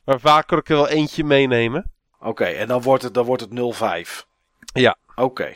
Maar 0.05 0.19
vaak 0.19 0.47
kan 0.47 0.57
ik 0.57 0.69
er 0.69 0.75
wel 0.75 0.87
eentje 0.89 1.23
meenemen. 1.23 1.91
Oké, 2.19 2.43
en 2.43 2.67
dan 2.67 2.81
wordt 2.81 3.03
het, 3.03 3.13
dan 3.13 3.25
wordt 3.25 3.41
het 3.41 3.51
0-5. 3.51 4.25
Ja. 4.73 4.97
Oké. 5.15 5.51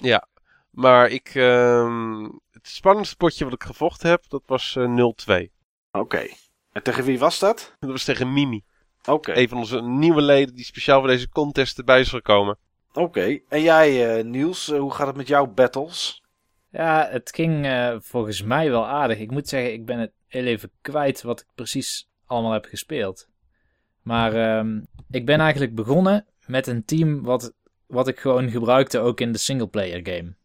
Maar 0.77 1.09
ik, 1.09 1.31
ehm, 1.33 2.23
het 2.51 2.67
spannendste 2.67 3.15
potje 3.15 3.43
wat 3.43 3.53
ik 3.53 3.63
gevochten 3.63 4.09
heb, 4.09 4.23
dat 4.27 4.43
was 4.45 4.75
eh 4.75 4.87
0-2. 4.87 5.51
Oké. 5.91 6.27
En 6.71 6.83
tegen 6.83 7.03
wie 7.03 7.19
was 7.19 7.39
dat? 7.39 7.75
Dat 7.79 7.89
was 7.89 8.03
tegen 8.03 8.33
Mimi. 8.33 8.63
Oké. 9.05 9.35
Een 9.35 9.49
van 9.49 9.57
onze 9.57 9.81
nieuwe 9.81 10.21
leden 10.21 10.55
die 10.55 10.65
speciaal 10.65 10.99
voor 10.99 11.07
deze 11.07 11.29
contest 11.29 11.77
erbij 11.77 11.99
is 11.99 12.09
gekomen. 12.09 12.57
Oké. 12.93 13.39
En 13.49 13.61
jij, 13.61 14.17
eh, 14.17 14.23
Niels, 14.23 14.71
eh, 14.71 14.79
hoe 14.79 14.93
gaat 14.93 15.07
het 15.07 15.15
met 15.15 15.27
jouw 15.27 15.47
battles? 15.47 16.23
Ja, 16.71 17.07
het 17.11 17.31
ging 17.35 17.65
eh, 17.65 17.95
volgens 17.99 18.43
mij 18.43 18.69
wel 18.69 18.87
aardig. 18.87 19.19
Ik 19.19 19.31
moet 19.31 19.47
zeggen, 19.47 19.73
ik 19.73 19.85
ben 19.85 19.99
het 19.99 20.11
heel 20.27 20.45
even 20.45 20.71
kwijt 20.81 21.21
wat 21.21 21.39
ik 21.39 21.47
precies 21.55 22.09
allemaal 22.25 22.51
heb 22.51 22.65
gespeeld. 22.65 23.27
Maar 24.01 24.33
ehm, 24.33 24.81
ik 25.11 25.25
ben 25.25 25.39
eigenlijk 25.39 25.75
begonnen 25.75 26.25
met 26.45 26.67
een 26.67 26.85
team 26.85 27.23
wat, 27.23 27.53
wat 27.85 28.07
ik 28.07 28.19
gewoon 28.19 28.49
gebruikte 28.49 28.99
ook 28.99 29.19
in 29.19 29.31
de 29.31 29.37
singleplayer 29.37 29.99
game. 30.03 30.35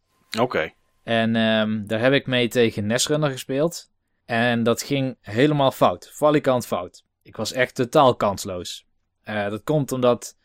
Oké. 0.40 0.72
En 1.02 1.36
ehm, 1.36 1.86
daar 1.86 2.00
heb 2.00 2.12
ik 2.12 2.26
mee 2.26 2.48
tegen 2.48 2.86
Nesrunner 2.86 3.30
gespeeld. 3.30 3.90
En 4.24 4.62
dat 4.62 4.82
ging 4.82 5.16
helemaal 5.20 5.70
fout. 5.70 6.10
Valikant 6.12 6.66
fout. 6.66 7.04
Ik 7.22 7.36
was 7.36 7.52
echt 7.52 7.74
totaal 7.74 8.16
kansloos. 8.16 8.86
Eh, 9.22 9.48
dat 9.48 9.62
komt 9.64 9.92
omdat 9.92 10.36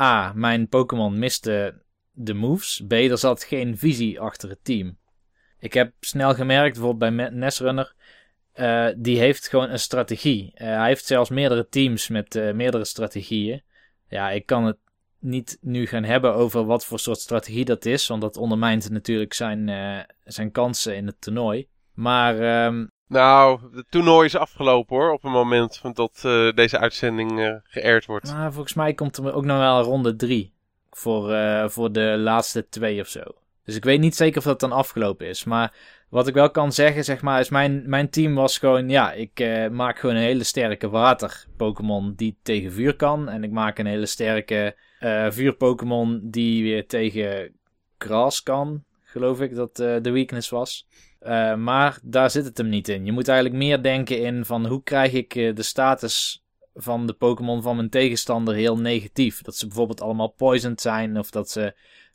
A. 0.00 0.32
Mijn 0.34 0.68
Pokémon 0.68 1.18
miste 1.18 1.82
de 2.10 2.34
moves. 2.34 2.84
B. 2.88 2.92
Er 2.92 3.18
zat 3.18 3.44
geen 3.44 3.78
visie 3.78 4.20
achter 4.20 4.48
het 4.48 4.64
team. 4.64 4.98
Ik 5.58 5.72
heb 5.72 5.92
snel 6.00 6.34
gemerkt, 6.34 6.74
bijvoorbeeld 6.78 7.16
bij 7.16 7.28
Nesrunner. 7.30 7.94
eh, 8.52 8.88
die 8.96 9.18
heeft 9.18 9.48
gewoon 9.48 9.70
een 9.70 9.78
strategie. 9.78 10.52
Eh, 10.54 10.66
hij 10.66 10.86
heeft 10.86 11.06
zelfs 11.06 11.30
meerdere 11.30 11.68
teams 11.68 12.08
met 12.08 12.34
meerdere 12.34 12.84
strategieën. 12.84 13.62
Ja, 14.08 14.30
ik 14.30 14.46
kan 14.46 14.64
het 14.64 14.78
niet 15.20 15.58
nu 15.60 15.86
gaan 15.86 16.04
hebben 16.04 16.34
over 16.34 16.64
wat 16.64 16.86
voor 16.86 16.98
soort 16.98 17.18
strategie 17.18 17.64
dat 17.64 17.84
is. 17.84 18.06
Want 18.06 18.20
dat 18.20 18.36
ondermijnt 18.36 18.90
natuurlijk 18.90 19.32
zijn, 19.32 19.68
eh, 19.68 19.98
zijn 20.24 20.50
kansen 20.50 20.96
in 20.96 21.06
het 21.06 21.20
toernooi. 21.20 21.68
Maar 21.94 22.38
ehm, 22.38 22.86
Nou, 23.06 23.60
het 23.74 23.86
toernooi 23.90 24.26
is 24.26 24.36
afgelopen 24.36 24.96
hoor, 24.96 25.12
op 25.12 25.22
het 25.22 25.32
moment 25.32 25.80
dat 25.92 26.22
eh, 26.24 26.52
deze 26.52 26.78
uitzending 26.78 27.40
eh 27.40 27.54
geëerd 27.64 28.06
wordt. 28.06 28.32
Maar 28.32 28.52
volgens 28.52 28.74
mij 28.74 28.94
komt 28.94 29.16
er 29.16 29.34
ook 29.34 29.44
nog 29.44 29.58
wel 29.58 29.78
een 29.78 29.84
ronde 29.84 30.16
3 30.16 30.52
voor, 30.90 31.36
voor 31.70 31.92
de 31.92 32.16
laatste 32.18 32.68
twee 32.68 33.00
of 33.00 33.08
zo. 33.08 33.22
Dus 33.64 33.76
ik 33.76 33.84
weet 33.84 34.00
niet 34.00 34.16
zeker 34.16 34.38
of 34.38 34.44
dat 34.44 34.60
dan 34.60 34.72
afgelopen 34.72 35.26
is. 35.26 35.44
Maar 35.44 35.72
wat 36.10 36.28
ik 36.28 36.34
wel 36.34 36.50
kan 36.50 36.72
zeggen, 36.72 37.04
zeg 37.04 37.22
maar, 37.22 37.40
is 37.40 37.48
mijn, 37.48 37.82
mijn 37.86 38.10
team 38.10 38.34
was 38.34 38.58
gewoon... 38.58 38.88
Ja, 38.88 39.12
ik 39.12 39.40
eh, 39.40 39.68
maak 39.68 39.98
gewoon 39.98 40.16
een 40.16 40.22
hele 40.22 40.44
sterke 40.44 40.88
water-Pokémon 40.88 42.12
die 42.16 42.38
tegen 42.42 42.72
vuur 42.72 42.96
kan. 42.96 43.28
En 43.28 43.44
ik 43.44 43.50
maak 43.50 43.78
een 43.78 43.86
hele 43.86 44.06
sterke 44.06 44.76
eh 44.98 45.30
vuur-Pokémon 45.30 46.20
die 46.22 46.62
weer 46.62 46.86
tegen 46.86 47.52
gras 47.98 48.42
kan. 48.42 48.84
Geloof 49.02 49.40
ik 49.40 49.54
dat 49.54 49.78
eh, 49.78 49.96
de 50.02 50.10
weakness 50.10 50.48
was. 50.48 50.88
Maar 51.56 51.98
daar 52.02 52.30
zit 52.30 52.44
het 52.44 52.58
hem 52.58 52.68
niet 52.68 52.88
in. 52.88 53.04
Je 53.04 53.12
moet 53.12 53.28
eigenlijk 53.28 53.58
meer 53.58 53.82
denken 53.82 54.20
in 54.20 54.44
van 54.44 54.66
hoe 54.66 54.82
krijg 54.82 55.12
ik 55.12 55.32
de 55.32 55.62
status 55.62 56.44
van 56.74 57.06
de 57.06 57.12
Pokémon 57.12 57.62
van 57.62 57.76
mijn 57.76 57.90
tegenstander 57.90 58.54
heel 58.54 58.76
negatief. 58.76 59.42
Dat 59.42 59.56
ze 59.56 59.66
bijvoorbeeld 59.66 60.00
allemaal 60.00 60.28
poisoned 60.28 60.80
zijn 60.80 61.18
of 61.18 61.30
dat 61.30 61.50
ze 61.50 61.74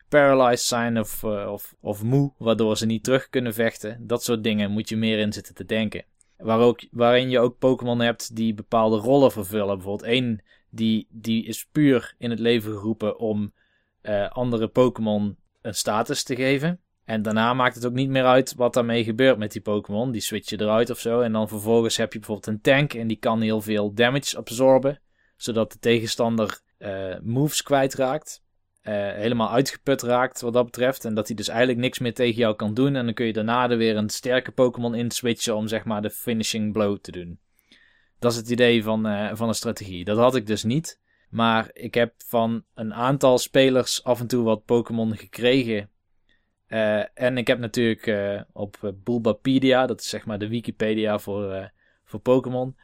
paralyzed 0.10 0.68
zijn 0.68 1.00
of, 1.00 1.24
eh, 1.24 1.52
of, 1.52 1.76
of 1.80 2.04
moe, 2.04 2.34
waardoor 2.38 2.78
ze 2.78 2.86
niet 2.86 3.04
terug 3.04 3.30
kunnen 3.30 3.54
vechten. 3.54 4.08
Dat 4.08 4.24
soort 4.24 4.44
dingen 4.44 4.72
moet 4.72 4.90
je 4.90 4.98
meer 4.98 5.20
in 5.20 5.34
zitten 5.34 5.56
te 5.56 5.66
denken. 5.66 6.06
Waar 6.38 6.60
ook, 6.60 6.86
waarin 6.92 7.30
je 7.30 7.40
ook 7.40 7.58
Pokémon 7.58 8.00
hebt 8.00 8.36
die 8.36 8.54
bepaalde 8.54 8.98
rollen 8.98 9.32
vervullen. 9.32 9.76
Bijvoorbeeld 9.76 10.10
één 10.10 10.42
die, 10.70 11.08
die 11.10 11.46
is 11.46 11.68
puur 11.72 12.16
in 12.18 12.30
het 12.30 12.40
leven 12.40 12.72
geroepen 12.72 13.20
om 13.20 13.54
eh, 14.02 14.30
andere 14.30 14.68
Pokémon 14.68 15.38
een 15.62 15.76
status 15.76 16.24
te 16.24 16.36
geven. 16.36 16.80
En 17.06 17.22
daarna 17.22 17.54
maakt 17.54 17.76
het 17.76 17.86
ook 17.86 17.94
niet 17.94 18.10
meer 18.10 18.26
uit 18.26 18.56
wat 18.56 18.74
daarmee 18.74 19.04
gebeurt 19.04 19.38
met 19.38 19.52
die 19.52 19.62
Pokémon. 19.62 20.12
Die 20.12 20.22
switch 20.22 20.50
je 20.50 20.62
eruit 20.62 20.90
of 20.90 21.00
zo. 21.00 21.22
En 21.22 21.32
dan 21.32 21.48
vervolgens 21.48 21.98
heb 21.98 22.14
je 22.14 22.20
bijvoorbeeld 22.20 22.48
een 22.48 22.62
tank 22.62 22.94
en 22.94 23.08
die 23.08 23.18
kan 23.18 23.42
heel 23.42 23.62
veel 23.62 23.94
damage 23.94 24.38
absorben. 24.38 25.02
Zodat 25.36 25.72
de 25.72 25.80
tegenstander 25.80 26.60
eh, 26.78 27.16
moves 27.22 27.64
kwijtraakt. 27.64 28.44
Eh 28.86 29.14
helemaal 29.14 29.52
uitgeput 29.52 30.02
raakt 30.02 30.42
wat 30.42 30.54
dat 30.54 30.66
betreft. 30.66 31.06
En 31.06 31.14
dat 31.14 31.28
hij 31.28 31.36
dus 31.36 31.48
eigenlijk 31.48 31.80
niks 31.80 32.00
meer 32.00 32.14
tegen 32.14 32.36
jou 32.36 32.56
kan 32.56 32.74
doen. 32.74 32.96
En 32.96 33.06
dan 33.06 33.14
kun 33.14 33.26
je 33.26 33.34
daarna 33.34 33.70
er 33.70 33.78
weer 33.78 33.98
een 33.98 34.10
sterke 34.10 34.52
Pokémon 34.52 34.96
in 34.96 35.12
switchen 35.12 35.56
om 35.56 35.68
zeg 35.68 35.86
maar 35.86 36.02
de 36.02 36.10
finishing 36.10 36.74
blow 36.74 36.98
te 36.98 37.12
doen. 37.12 37.40
Dat 38.20 38.32
is 38.32 38.38
het 38.38 38.50
idee 38.50 38.84
van, 38.84 39.06
eh, 39.06 39.30
van 39.34 39.48
een 39.48 39.56
strategie. 39.56 40.06
Dat 40.06 40.18
had 40.18 40.36
ik 40.36 40.48
dus 40.48 40.64
niet. 40.64 41.00
Maar 41.30 41.70
ik 41.74 41.94
heb 41.94 42.14
van 42.18 42.64
een 42.74 42.94
aantal 42.94 43.38
spelers 43.38 44.04
af 44.04 44.20
en 44.20 44.28
toe 44.28 44.44
wat 44.44 44.66
Pokémon 44.66 45.18
gekregen. 45.18 45.90
Eh, 46.68 47.04
en 47.14 47.38
ik 47.38 47.48
heb 47.48 47.60
natuurlijk 47.60 48.46
op 48.54 48.94
Bulbapedia, 49.04 49.86
dat 49.86 50.00
is 50.00 50.10
zeg 50.10 50.26
maar 50.26 50.40
de 50.40 50.48
Wikipedia 50.48 51.20
voor, 51.20 51.72
voor 52.04 52.20
Pokémon, 52.20 52.76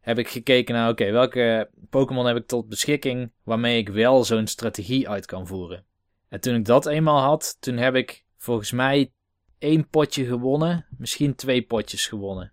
heb 0.00 0.18
ik 0.18 0.28
gekeken 0.28 0.74
naar, 0.74 0.90
oké, 0.90 1.10
welke 1.10 1.70
Pokémon 1.90 2.26
heb 2.26 2.36
ik 2.36 2.46
tot 2.46 2.68
beschikking 2.68 3.32
waarmee 3.44 3.78
ik 3.78 3.88
wel 3.88 4.24
zo'n 4.24 4.46
strategie 4.46 5.08
uit 5.08 5.26
kan 5.26 5.46
voeren. 5.46 5.84
En 6.28 6.40
toen 6.40 6.54
ik 6.54 6.64
dat 6.64 6.86
eenmaal 6.86 7.20
had, 7.20 7.56
toen 7.60 7.76
heb 7.76 7.94
ik 7.94 8.24
volgens 8.36 8.72
mij 8.72 9.12
één 9.58 9.88
potje 9.88 10.24
gewonnen, 10.24 10.86
misschien 10.98 11.34
twee 11.34 11.62
potjes 11.62 12.06
gewonnen. 12.06 12.52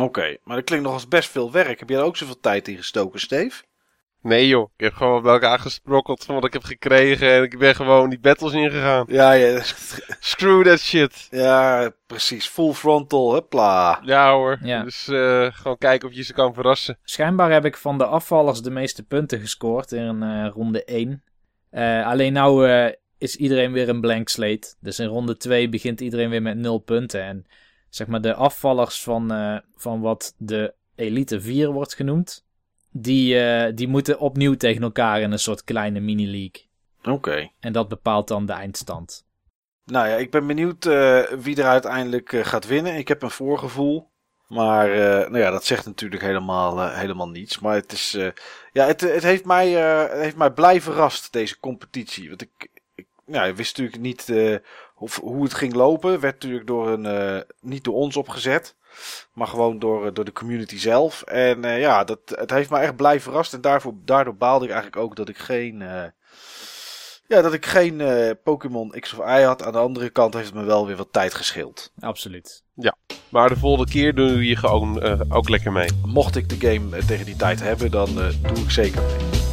Oké, 0.00 0.36
maar 0.42 0.56
dat 0.56 0.64
klinkt 0.64 0.84
nog 0.84 0.94
als 0.94 1.08
best 1.08 1.30
veel 1.30 1.52
werk. 1.52 1.78
Heb 1.78 1.88
jij 1.88 1.98
er 1.98 2.04
ook 2.04 2.16
zoveel 2.16 2.40
tijd 2.40 2.68
in 2.68 2.76
gestoken, 2.76 3.20
Steve? 3.20 3.62
Nee 4.24 4.48
joh, 4.48 4.70
ik 4.76 4.84
heb 4.84 4.94
gewoon 4.94 5.22
bij 5.22 5.32
elkaar 5.32 5.58
gesprokkeld 5.58 6.24
van 6.24 6.34
wat 6.34 6.44
ik 6.44 6.52
heb 6.52 6.64
gekregen 6.64 7.30
en 7.32 7.42
ik 7.42 7.58
ben 7.58 7.74
gewoon 7.74 8.08
die 8.10 8.18
battles 8.20 8.52
ingegaan. 8.52 9.04
Ja, 9.08 9.32
ja, 9.32 9.60
Screw 10.20 10.64
that 10.64 10.78
shit. 10.80 11.26
ja 11.30 11.92
precies. 12.06 12.48
Full 12.48 12.72
frontal, 12.72 13.34
hupla. 13.34 14.00
Ja 14.04 14.32
hoor, 14.32 14.58
Ja. 14.62 14.82
dus 14.82 15.08
eh, 15.08 15.46
gewoon 15.52 15.78
kijken 15.78 16.08
of 16.08 16.14
je 16.14 16.22
ze 16.22 16.32
kan 16.32 16.54
verrassen. 16.54 16.98
Schijnbaar 17.02 17.52
heb 17.52 17.64
ik 17.64 17.76
van 17.76 17.98
de 17.98 18.06
afvallers 18.06 18.62
de 18.62 18.70
meeste 18.70 19.02
punten 19.02 19.40
gescoord 19.40 19.92
in 19.92 20.22
eh, 20.22 20.48
ronde 20.54 20.84
1. 20.84 21.22
Eh, 21.70 22.06
alleen 22.06 22.32
nou 22.32 22.68
eh, 22.68 22.92
is 23.18 23.36
iedereen 23.36 23.72
weer 23.72 23.88
een 23.88 24.00
blank 24.00 24.28
slate. 24.28 24.74
Dus 24.80 24.98
in 24.98 25.06
ronde 25.06 25.36
2 25.36 25.68
begint 25.68 26.00
iedereen 26.00 26.30
weer 26.30 26.42
met 26.42 26.56
0 26.56 26.78
punten. 26.78 27.22
En 27.22 27.46
zeg 27.88 28.06
maar 28.06 28.20
de 28.20 28.34
afvallers 28.34 29.02
van, 29.02 29.32
eh, 29.32 29.56
van 29.76 30.00
wat 30.00 30.34
de 30.38 30.74
Elite 30.94 31.40
4 31.40 31.70
wordt 31.70 31.94
genoemd. 31.94 32.43
Die, 32.96 33.38
eh, 33.38 33.72
die 33.74 33.88
moeten 33.88 34.18
opnieuw 34.18 34.54
tegen 34.54 34.82
elkaar 34.82 35.20
in 35.20 35.32
een 35.32 35.38
soort 35.38 35.64
kleine 35.64 36.00
mini-league. 36.00 36.68
Oké. 37.02 37.50
En 37.60 37.72
dat 37.72 37.88
bepaalt 37.88 38.28
dan 38.28 38.46
de 38.46 38.52
eindstand. 38.52 39.24
Nou 39.84 40.08
ja, 40.08 40.16
ik 40.16 40.30
ben 40.30 40.46
benieuwd 40.46 40.86
eh, 40.86 41.22
wie 41.22 41.56
er 41.56 41.66
uiteindelijk 41.66 42.32
eh, 42.32 42.44
gaat 42.44 42.66
winnen. 42.66 42.96
Ik 42.96 43.08
heb 43.08 43.22
een 43.22 43.30
voorgevoel. 43.30 44.10
Maar 44.48 44.88
nou 45.30 45.38
ja, 45.38 45.50
dat 45.50 45.64
zegt 45.64 45.86
natuurlijk 45.86 46.22
helemaal, 46.22 46.90
helemaal 46.90 47.28
niets. 47.28 47.58
Maar 47.58 47.74
het 47.74 47.92
is. 47.92 48.18
ja, 48.72 48.86
het, 48.86 49.00
het, 49.00 49.22
heeft 49.22 49.44
mij, 49.44 49.68
het 49.70 50.20
heeft 50.20 50.36
mij 50.36 50.50
blij 50.50 50.80
verrast, 50.80 51.32
deze 51.32 51.60
competitie. 51.60 52.28
Want 52.28 52.42
ik, 52.42 52.68
ik 52.94 53.06
ik 53.26 53.56
wist 53.56 53.78
natuurlijk 53.78 54.02
niet 54.02 54.32
of, 54.94 55.20
hoe 55.20 55.42
het 55.42 55.54
ging 55.54 55.74
lopen. 55.74 56.20
Werd 56.20 56.34
natuurlijk 56.34 56.66
door 56.66 56.88
een, 56.88 57.44
niet 57.60 57.84
door 57.84 57.94
ons 57.94 58.16
opgezet. 58.16 58.76
Maar 59.32 59.46
gewoon 59.46 59.78
door, 59.78 60.06
eh, 60.06 60.12
door 60.14 60.24
de 60.24 60.32
community 60.32 60.78
zelf. 60.78 61.22
En 61.22 61.64
eh, 61.64 61.80
ja, 61.80 62.04
dat, 62.04 62.18
het 62.24 62.50
heeft 62.50 62.70
mij 62.70 62.82
echt 62.82 62.96
blij 62.96 63.20
verrast. 63.20 63.52
En 63.54 63.60
daarvoor, 63.60 63.92
daardoor 64.04 64.36
baalde 64.36 64.64
ik 64.64 64.70
eigenlijk 64.70 65.02
ook 65.02 65.16
dat 65.16 65.28
ik 65.28 65.38
geen. 65.38 65.82
eh, 65.82 66.04
ja, 67.26 67.42
dat 67.42 67.52
ik 67.52 67.66
geen 67.66 68.00
eh, 68.00 68.30
Pokémon 68.44 68.90
X 69.00 69.14
of 69.14 69.26
Y 69.26 69.42
had. 69.42 69.62
Aan 69.62 69.72
de 69.72 69.78
andere 69.78 70.10
kant 70.10 70.34
heeft 70.34 70.46
het 70.46 70.54
me 70.54 70.62
wel 70.64 70.86
weer 70.86 70.96
wat 70.96 71.08
tijd 71.12 71.34
gescheeld. 71.34 71.92
Absoluut. 72.00 72.62
Maar 73.28 73.48
de 73.48 73.56
volgende 73.56 73.90
keer 73.90 74.14
doe 74.14 74.46
je 74.46 74.56
gewoon 74.56 75.02
eh, 75.02 75.20
ook 75.28 75.48
lekker 75.48 75.72
mee. 75.72 75.88
Mocht 76.04 76.36
ik 76.36 76.48
de 76.48 76.68
game 76.72 77.04
tegen 77.04 77.24
die 77.26 77.36
tijd 77.36 77.60
hebben, 77.60 77.90
dan 77.90 78.08
eh, 78.08 78.28
doe 78.54 78.64
ik 78.64 78.70
zeker 78.70 79.02
mee. 79.02 79.43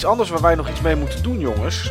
Iets 0.00 0.08
anders 0.08 0.30
waar 0.30 0.40
wij 0.40 0.54
nog 0.54 0.68
iets 0.70 0.80
mee 0.80 0.96
moeten 0.96 1.22
doen, 1.22 1.38
jongens. 1.38 1.90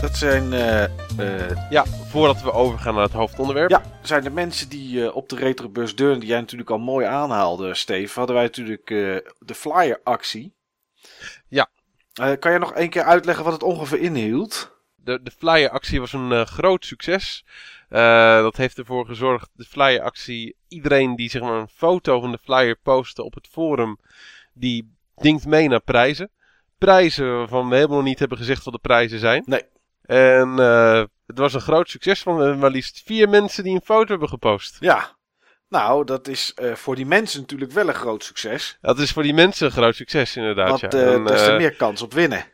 Dat 0.00 0.16
zijn, 0.16 0.52
eh, 0.52 0.84
eh, 0.84 1.56
Ja, 1.70 1.84
voordat 1.84 2.42
we 2.42 2.52
overgaan 2.52 2.94
naar 2.94 3.02
het 3.02 3.12
hoofdonderwerp. 3.12 3.70
ja, 3.70 3.82
zijn 4.02 4.22
de 4.22 4.30
mensen 4.30 4.68
die 4.68 5.04
eh, 5.04 5.16
op 5.16 5.28
de 5.28 5.36
retrobus 5.36 5.96
deuren, 5.96 6.20
die 6.20 6.28
jij 6.28 6.40
natuurlijk 6.40 6.70
al 6.70 6.78
mooi 6.78 7.06
aanhaalde, 7.06 7.74
Steve. 7.74 8.18
Hadden 8.18 8.36
wij 8.36 8.44
natuurlijk 8.44 8.90
eh, 8.90 8.96
de 9.38 9.54
flyer-actie. 9.54 10.54
Ja. 11.48 11.68
Eh, 12.14 12.32
kan 12.38 12.52
je 12.52 12.58
nog 12.58 12.72
één 12.72 12.90
keer 12.90 13.02
uitleggen 13.02 13.44
wat 13.44 13.52
het 13.52 13.62
ongeveer 13.62 13.98
inhield? 14.00 14.76
De, 14.94 15.22
de 15.22 15.30
flyer-actie 15.30 16.00
was 16.00 16.12
een 16.12 16.32
eh, 16.32 16.44
groot 16.46 16.84
succes. 16.84 17.44
Eh, 17.88 18.40
dat 18.40 18.56
heeft 18.56 18.78
ervoor 18.78 19.06
gezorgd, 19.06 19.50
de 19.52 19.64
flyer-actie, 19.64 20.56
iedereen 20.68 21.16
die 21.16 21.30
zeg 21.30 21.42
maar 21.42 21.60
een 21.60 21.68
foto 21.68 22.20
van 22.20 22.30
de 22.30 22.38
flyer 22.38 22.76
postte 22.82 23.22
op 23.22 23.34
het 23.34 23.46
forum, 23.50 23.98
die 24.52 24.96
dingt 25.14 25.46
mee 25.46 25.68
naar 25.68 25.80
prijzen. 25.80 26.30
Prijzen 26.78 27.36
waarvan 27.36 27.68
we 27.68 27.74
helemaal 27.74 28.02
niet 28.02 28.18
hebben 28.18 28.38
gezegd 28.38 28.64
wat 28.64 28.74
de 28.74 28.80
prijzen 28.80 29.18
zijn. 29.18 29.42
Nee. 29.46 29.62
En 30.02 30.58
eh, 30.58 31.02
het 31.26 31.38
was 31.38 31.54
een 31.54 31.60
groot 31.60 31.88
succes 31.90 32.22
van 32.22 32.34
we 32.36 32.40
hebben 32.42 32.58
maar 32.58 32.70
liefst 32.70 33.02
vier 33.04 33.28
mensen 33.28 33.64
die 33.64 33.74
een 33.74 33.84
foto 33.84 34.06
hebben 34.06 34.28
gepost. 34.28 34.76
Ja. 34.80 35.16
Nou, 35.68 36.04
dat 36.04 36.28
is 36.28 36.54
eh, 36.54 36.74
voor 36.74 36.94
die 36.94 37.06
mensen 37.06 37.40
natuurlijk 37.40 37.72
wel 37.72 37.88
een 37.88 37.94
groot 37.94 38.24
succes. 38.24 38.78
Dat 38.80 38.98
is 38.98 39.12
voor 39.12 39.22
die 39.22 39.34
mensen 39.34 39.66
een 39.66 39.72
groot 39.72 39.94
succes 39.94 40.36
inderdaad. 40.36 40.80
Want 40.80 40.92
ja. 40.92 41.00
eh 41.00 41.12
En, 41.12 41.24
daar 41.24 41.34
is 41.34 41.42
er 41.42 41.52
eh, 41.52 41.56
meer 41.56 41.76
kans 41.76 42.02
op 42.02 42.12
winnen. 42.12 42.44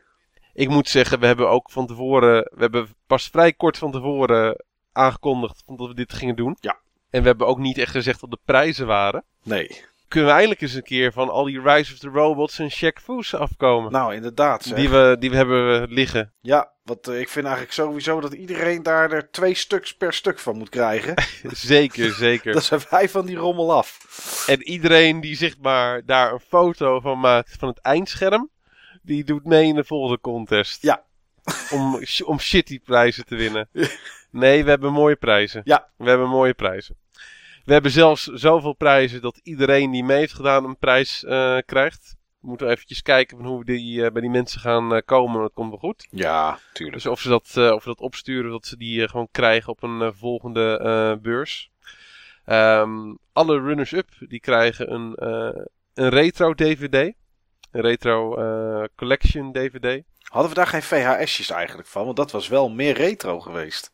Ik 0.52 0.68
moet 0.68 0.88
zeggen, 0.88 1.20
we 1.20 1.26
hebben 1.26 1.48
ook 1.48 1.70
van 1.70 1.86
tevoren, 1.86 2.42
we 2.42 2.60
hebben 2.60 2.88
pas 3.06 3.28
vrij 3.28 3.52
kort 3.52 3.78
van 3.78 3.92
tevoren 3.92 4.64
aangekondigd 4.92 5.62
dat 5.66 5.88
we 5.88 5.94
dit 5.94 6.12
gingen 6.12 6.36
doen. 6.36 6.56
Ja. 6.60 6.78
En 7.10 7.20
we 7.20 7.26
hebben 7.26 7.46
ook 7.46 7.58
niet 7.58 7.78
echt 7.78 7.90
gezegd 7.90 8.20
wat 8.20 8.30
de 8.30 8.38
prijzen 8.44 8.86
waren. 8.86 9.24
Nee. 9.42 9.84
Kunnen 10.08 10.30
we 10.30 10.36
eindelijk 10.36 10.60
eens 10.60 10.74
een 10.74 10.82
keer 10.82 11.12
van 11.12 11.30
al 11.30 11.44
die 11.44 11.60
Rise 11.60 11.92
of 11.92 11.98
the 11.98 12.08
Robots 12.08 12.58
en 12.58 12.70
Shaq 12.70 13.02
Foos 13.02 13.34
afkomen? 13.34 13.92
Nou, 13.92 14.14
inderdaad. 14.14 14.62
zeg. 14.62 14.78
die, 14.78 14.88
we, 14.88 15.16
die 15.18 15.30
we 15.30 15.36
hebben 15.36 15.92
liggen. 15.92 16.32
Ja, 16.40 16.72
want 16.82 17.08
eh, 17.08 17.20
ik 17.20 17.28
vind 17.28 17.44
eigenlijk 17.44 17.74
sowieso 17.74 18.20
dat 18.20 18.32
iedereen 18.32 18.82
daar 18.82 19.12
er 19.12 19.30
twee 19.30 19.54
stuks 19.54 19.96
per 19.96 20.12
stuk 20.12 20.38
van 20.38 20.56
moet 20.56 20.68
krijgen. 20.68 21.14
zeker, 21.50 22.12
zeker. 22.12 22.52
Dan 22.58 22.62
zijn 22.62 22.80
wij 22.90 23.08
van 23.08 23.26
die 23.26 23.36
rommel 23.36 23.72
af. 23.72 23.98
En 24.46 24.62
iedereen 24.62 25.20
die 25.20 25.36
zeg 25.36 25.58
maar 25.58 26.04
daar 26.04 26.32
een 26.32 26.40
foto 26.40 27.00
van 27.00 27.20
maakt 27.20 27.56
van 27.58 27.68
het 27.68 27.80
eindscherm, 27.80 28.50
die 29.02 29.24
doet 29.24 29.44
mee 29.44 29.66
in 29.66 29.74
de 29.74 29.84
volgende 29.84 30.20
contest. 30.20 30.82
Ja. 30.82 31.04
Om, 31.70 32.00
om 32.24 32.40
shitty 32.40 32.80
prijzen 32.80 33.24
te 33.24 33.36
winnen. 33.36 33.68
Nee, 34.30 34.64
we 34.64 34.70
hebben 34.70 34.92
mooie 34.92 35.16
prijzen. 35.16 35.62
Ja. 35.64 35.88
We 35.96 36.08
hebben 36.08 36.28
mooie 36.28 36.54
prijzen. 36.54 36.96
We 37.64 37.72
hebben 37.72 37.90
zelfs 37.90 38.24
zoveel 38.24 38.72
prijzen 38.72 39.20
dat 39.20 39.40
iedereen 39.42 39.90
die 39.90 40.04
mee 40.04 40.18
heeft 40.18 40.34
gedaan 40.34 40.64
een 40.64 40.78
prijs 40.78 41.24
eh, 41.24 41.58
krijgt. 41.66 42.16
We 42.40 42.48
moeten 42.48 42.70
eventjes 42.70 43.02
kijken 43.02 43.36
van 43.36 43.46
hoe 43.46 43.58
we 43.58 43.64
die, 43.64 44.04
eh, 44.04 44.12
bij 44.12 44.20
die 44.20 44.30
mensen 44.30 44.60
gaan 44.60 44.94
eh, 44.94 45.02
komen. 45.04 45.40
Dat 45.40 45.52
komt 45.52 45.70
wel 45.70 45.78
goed. 45.78 46.06
Ja, 46.10 46.58
tuurlijk. 46.72 46.96
Dus 47.02 47.06
of 47.06 47.20
ze 47.20 47.28
dat, 47.28 47.52
eh, 47.54 47.72
of 47.72 47.84
we 47.84 47.90
dat 47.90 48.00
opsturen, 48.00 48.50
dat 48.50 48.66
ze 48.66 48.76
die 48.76 49.08
gewoon 49.08 49.28
krijgen 49.30 49.72
op 49.72 49.82
een 49.82 50.14
volgende 50.14 50.78
eh, 50.78 51.22
beurs. 51.22 51.72
Ehm, 52.44 53.14
alle 53.32 53.60
runners-up 53.60 54.08
die 54.18 54.40
krijgen 54.40 54.92
een, 54.92 55.14
eh, 55.14 55.62
een 55.94 56.08
retro 56.08 56.54
DVD. 56.54 57.12
Een 57.70 57.80
retro 57.80 58.36
eh, 58.36 58.84
collection 58.96 59.52
DVD. 59.52 60.02
Hadden 60.22 60.50
we 60.50 60.56
daar 60.56 60.66
geen 60.66 60.82
VHS'jes 60.82 61.50
eigenlijk 61.50 61.88
van? 61.88 62.04
Want 62.04 62.16
dat 62.16 62.30
was 62.30 62.48
wel 62.48 62.68
meer 62.70 62.94
retro 62.94 63.40
geweest. 63.40 63.92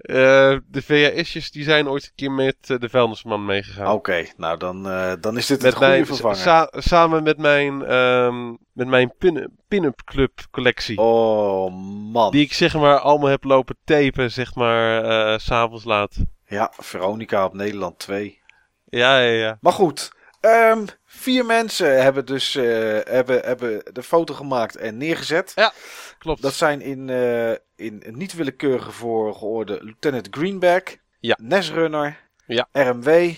Eh, 0.00 0.56
de 0.66 0.82
VHS'jes 0.82 1.50
die 1.50 1.64
zijn 1.64 1.88
ooit 1.88 2.04
een 2.04 2.10
keer 2.14 2.30
met 2.32 2.56
eh, 2.66 2.78
de 2.78 2.88
vuilnisman 2.88 3.44
meegegaan. 3.44 3.92
Oké, 3.92 4.26
nou 4.36 4.58
dan, 4.58 4.88
eh, 4.88 5.12
dan 5.20 5.36
is 5.36 5.46
dit 5.46 5.62
het 5.62 5.74
goede 5.74 5.90
mijn, 5.90 6.06
vervanger. 6.06 6.36
sa- 6.36 6.70
samen 6.72 7.22
met 7.22 7.38
mijn, 7.38 7.84
ehm, 7.84 8.48
met 8.72 8.86
mijn 8.86 9.14
pin- 9.18 9.58
pin-up 9.68 10.00
club 10.04 10.40
collectie. 10.50 10.98
oh 10.98 11.72
man. 12.12 12.30
Die 12.30 12.44
ik 12.44 12.52
zeg 12.52 12.74
maar 12.74 12.98
allemaal 12.98 13.28
heb 13.28 13.44
lopen 13.44 13.76
tapen, 13.84 14.30
zeg 14.30 14.54
maar, 14.54 15.04
eh, 15.04 15.38
s'avonds 15.38 15.84
laat. 15.84 16.16
Ja, 16.46 16.72
Veronica 16.76 17.44
op 17.44 17.54
Nederland 17.54 17.98
2. 17.98 18.40
Ja, 18.84 19.18
ja, 19.20 19.32
ja. 19.32 19.58
Maar 19.60 19.72
goed, 19.72 20.12
ehm, 20.40 20.84
vier 21.06 21.44
mensen 21.46 22.02
hebben 22.02 22.26
dus 22.26 22.54
eh, 22.56 22.64
hebben, 23.04 23.40
hebben 23.44 23.82
de 23.92 24.02
foto 24.02 24.34
gemaakt 24.34 24.76
en 24.76 24.96
neergezet. 24.96 25.70
Klopt. 26.18 26.42
Dat 26.42 26.54
zijn 26.54 26.80
in, 26.80 27.10
eh, 27.10 27.50
in 27.80 28.02
niet 28.08 28.34
willekeurige 28.34 28.90
volgorde 28.92 29.78
Lieutenant 29.84 30.28
Greenback, 30.30 30.98
Ja. 31.20 31.36
Nesrunner, 31.40 32.20
Ja. 32.46 32.68
RMW 32.72 33.30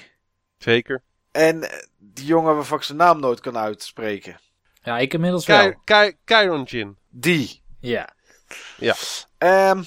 Zeker. 0.59 1.03
en 1.31 1.71
eh, 1.71 1.79
die 1.99 2.27
jongen 2.27 2.55
waarvan 2.55 2.79
ik 2.79 2.85
zijn 2.85 2.99
naam 2.99 3.21
nooit 3.21 3.41
kan 3.41 3.59
uitspreken. 3.59 4.41
Ja, 4.83 4.99
ik 4.99 5.15
inmiddels 5.15 5.47
wel. 5.47 5.71
Ky- 5.73 5.77
Ky- 5.85 6.17
Chiron 6.25 6.69
Gin. 6.69 6.97
Die. 7.11 7.63
Ja. 7.81 8.09
Ehm, 9.39 9.83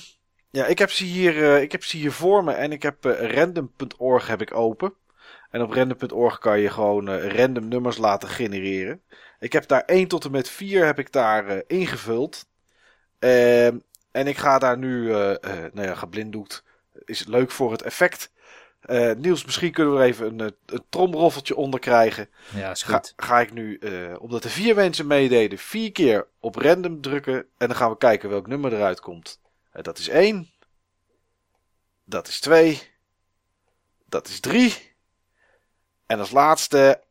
ja, 0.52 0.66
ik 0.66 0.78
heb, 0.80 0.92
ze 0.92 1.04
hier, 1.04 1.44
eh, 1.54 1.62
ik 1.62 1.72
heb 1.72 1.84
ze 1.84 1.98
hier 1.98 2.12
voor 2.12 2.44
me 2.44 2.52
en 2.54 2.72
ik 2.72 2.84
heb 2.84 3.06
eh, 3.06 3.32
random.org 3.34 4.28
heb 4.28 4.42
ik 4.42 4.54
open. 4.54 4.94
En 5.52 5.62
op 5.62 5.72
random.org 5.72 6.38
kan 6.40 6.60
je 6.60 6.70
gewoon 6.70 7.10
eh, 7.10 7.36
random 7.36 7.68
nummers 7.68 7.98
laten 7.98 8.30
genereren. 8.30 9.02
Ik 9.40 9.54
heb 9.54 9.68
daar 9.68 9.84
1 9.86 10.08
tot 10.08 10.26
en 10.26 10.32
met 10.32 10.50
4 10.50 10.86
heb 10.86 11.00
ik 11.00 11.12
daar 11.12 11.64
ingevuld. 11.68 12.46
En 14.16 14.28
ik 14.28 14.38
ga 14.38 14.60
daar 14.60 14.78
nu, 14.78 15.12
eh 15.14 15.32
eh 15.32 15.74
nou 15.74 15.88
ja, 15.88 15.96
geblinddoekt. 15.96 16.64
Is 17.06 17.26
leuk 17.26 17.52
voor 17.52 17.72
het 17.72 17.82
effect. 17.82 18.32
Eh, 18.80 19.12
Niels, 19.12 19.46
misschien 19.46 19.72
kunnen 19.72 19.94
we 19.94 20.00
er 20.00 20.06
even 20.06 20.40
een, 20.40 20.56
een 20.66 20.84
tromroffeltje 20.90 21.56
onder 21.56 21.80
krijgen. 21.80 22.30
Ja, 22.54 22.72
is 22.72 22.84
Ga, 22.84 22.96
goed. 22.96 23.14
ga 23.16 23.40
ik 23.40 23.54
nu, 23.54 23.80
omdat 24.20 24.44
er 24.44 24.50
vier 24.50 24.76
mensen 24.76 25.08
meededen, 25.08 25.58
vier 25.58 25.92
keer 25.92 26.28
op 26.40 26.56
random 26.56 27.02
drukken. 27.02 27.36
En 27.58 27.68
dan 27.68 27.76
gaan 27.76 27.90
we 27.90 27.98
kijken 27.98 28.30
welk 28.30 28.48
nummer 28.48 28.74
eruit 28.74 29.00
komt. 29.00 29.40
Dat 29.72 29.98
is 29.98 30.08
één. 30.10 30.50
Dat 32.06 32.28
is 32.28 32.40
twee. 32.40 32.82
Dat 34.06 34.28
is 34.28 34.40
drie. 34.40 34.94
En 36.06 36.20
als 36.20 36.32
laatste. 36.32 37.02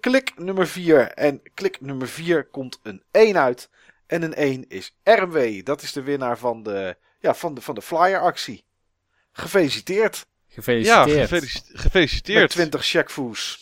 Klik 0.00 0.38
nummer 0.38 0.66
4. 0.66 1.12
En 1.12 1.42
klik 1.54 1.80
nummer 1.80 2.08
4 2.08 2.44
komt 2.46 2.80
een 2.82 3.02
1 3.10 3.36
uit. 3.38 3.70
En 4.08 4.22
een 4.22 4.34
1 4.34 4.68
is 4.68 4.94
RMW. 5.02 5.64
Dat 5.64 5.82
is 5.82 5.92
de 5.92 6.02
winnaar 6.02 6.38
van 6.38 6.62
de, 6.62 6.96
ja, 7.20 7.34
van 7.34 7.54
de, 7.54 7.60
van 7.60 7.74
de 7.74 7.82
flyer 7.82 8.20
actie. 8.20 8.64
Gefeliciteerd. 9.32 10.26
Ja, 10.48 10.54
Gefeliciteerd. 10.54 11.28
gefelici- 11.28 11.62
Met 11.72 11.80
gefeliciteerd. 11.80 12.50
20 12.50 12.84
checkfoes. 12.84 13.58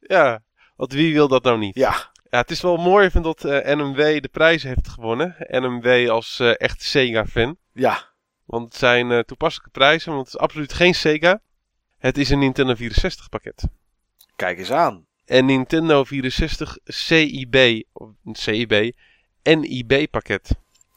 Ja, 0.00 0.42
want 0.76 0.92
wie 0.92 1.12
wil 1.12 1.28
dat 1.28 1.42
nou 1.42 1.58
niet? 1.58 1.74
Ja, 1.74 2.10
Ja, 2.30 2.38
het 2.38 2.50
is 2.50 2.60
wel 2.60 2.76
mooi 2.76 3.10
vind 3.10 3.24
dat 3.24 3.44
eh, 3.44 3.74
NMW 3.76 3.96
de 4.22 4.28
prijs 4.32 4.62
heeft 4.62 4.88
gewonnen. 4.88 5.36
NMW 5.38 6.10
als 6.10 6.38
eh 6.40 6.52
echte 6.60 6.84
Sega-fan. 6.84 7.56
ja. 7.72 8.10
Want 8.44 8.64
het 8.64 8.76
zijn 8.76 9.10
eh, 9.10 9.18
toepasselijke 9.18 9.70
prijzen, 9.72 10.12
want 10.12 10.24
het 10.26 10.34
is 10.34 10.40
absoluut 10.40 10.72
geen 10.72 10.94
Sega. 10.94 11.40
Het 11.98 12.18
is 12.18 12.30
een 12.30 12.38
Nintendo 12.38 12.74
64 12.74 13.28
pakket. 13.28 13.62
Kijk 14.36 14.58
eens 14.58 14.70
aan. 14.72 15.06
En 15.24 15.44
Nintendo 15.46 16.04
64 16.04 16.78
CIB, 16.84 17.82
CIB, 18.32 18.94
NIB 19.42 20.10
pakket. 20.10 20.50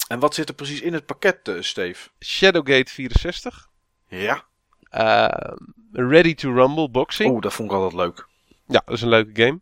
En 0.07 0.19
wat 0.19 0.33
zit 0.35 0.49
er 0.49 0.55
precies 0.55 0.81
in 0.81 0.93
het 0.93 1.05
pakket, 1.05 1.47
eh, 1.47 1.55
Steve? 1.61 2.09
Shadowgate 2.23 2.91
64. 2.91 3.69
Ja. 4.07 4.43
eh, 4.89 5.53
Ready 5.91 6.33
to 6.35 6.53
Rumble 6.53 6.89
Boxing. 6.89 7.31
Oeh, 7.31 7.41
dat 7.41 7.53
vond 7.53 7.69
ik 7.71 7.75
altijd 7.77 7.93
leuk. 7.93 8.27
Ja, 8.67 8.81
dat 8.85 8.95
is 8.95 9.01
een 9.01 9.09
leuke 9.09 9.41
game. 9.43 9.59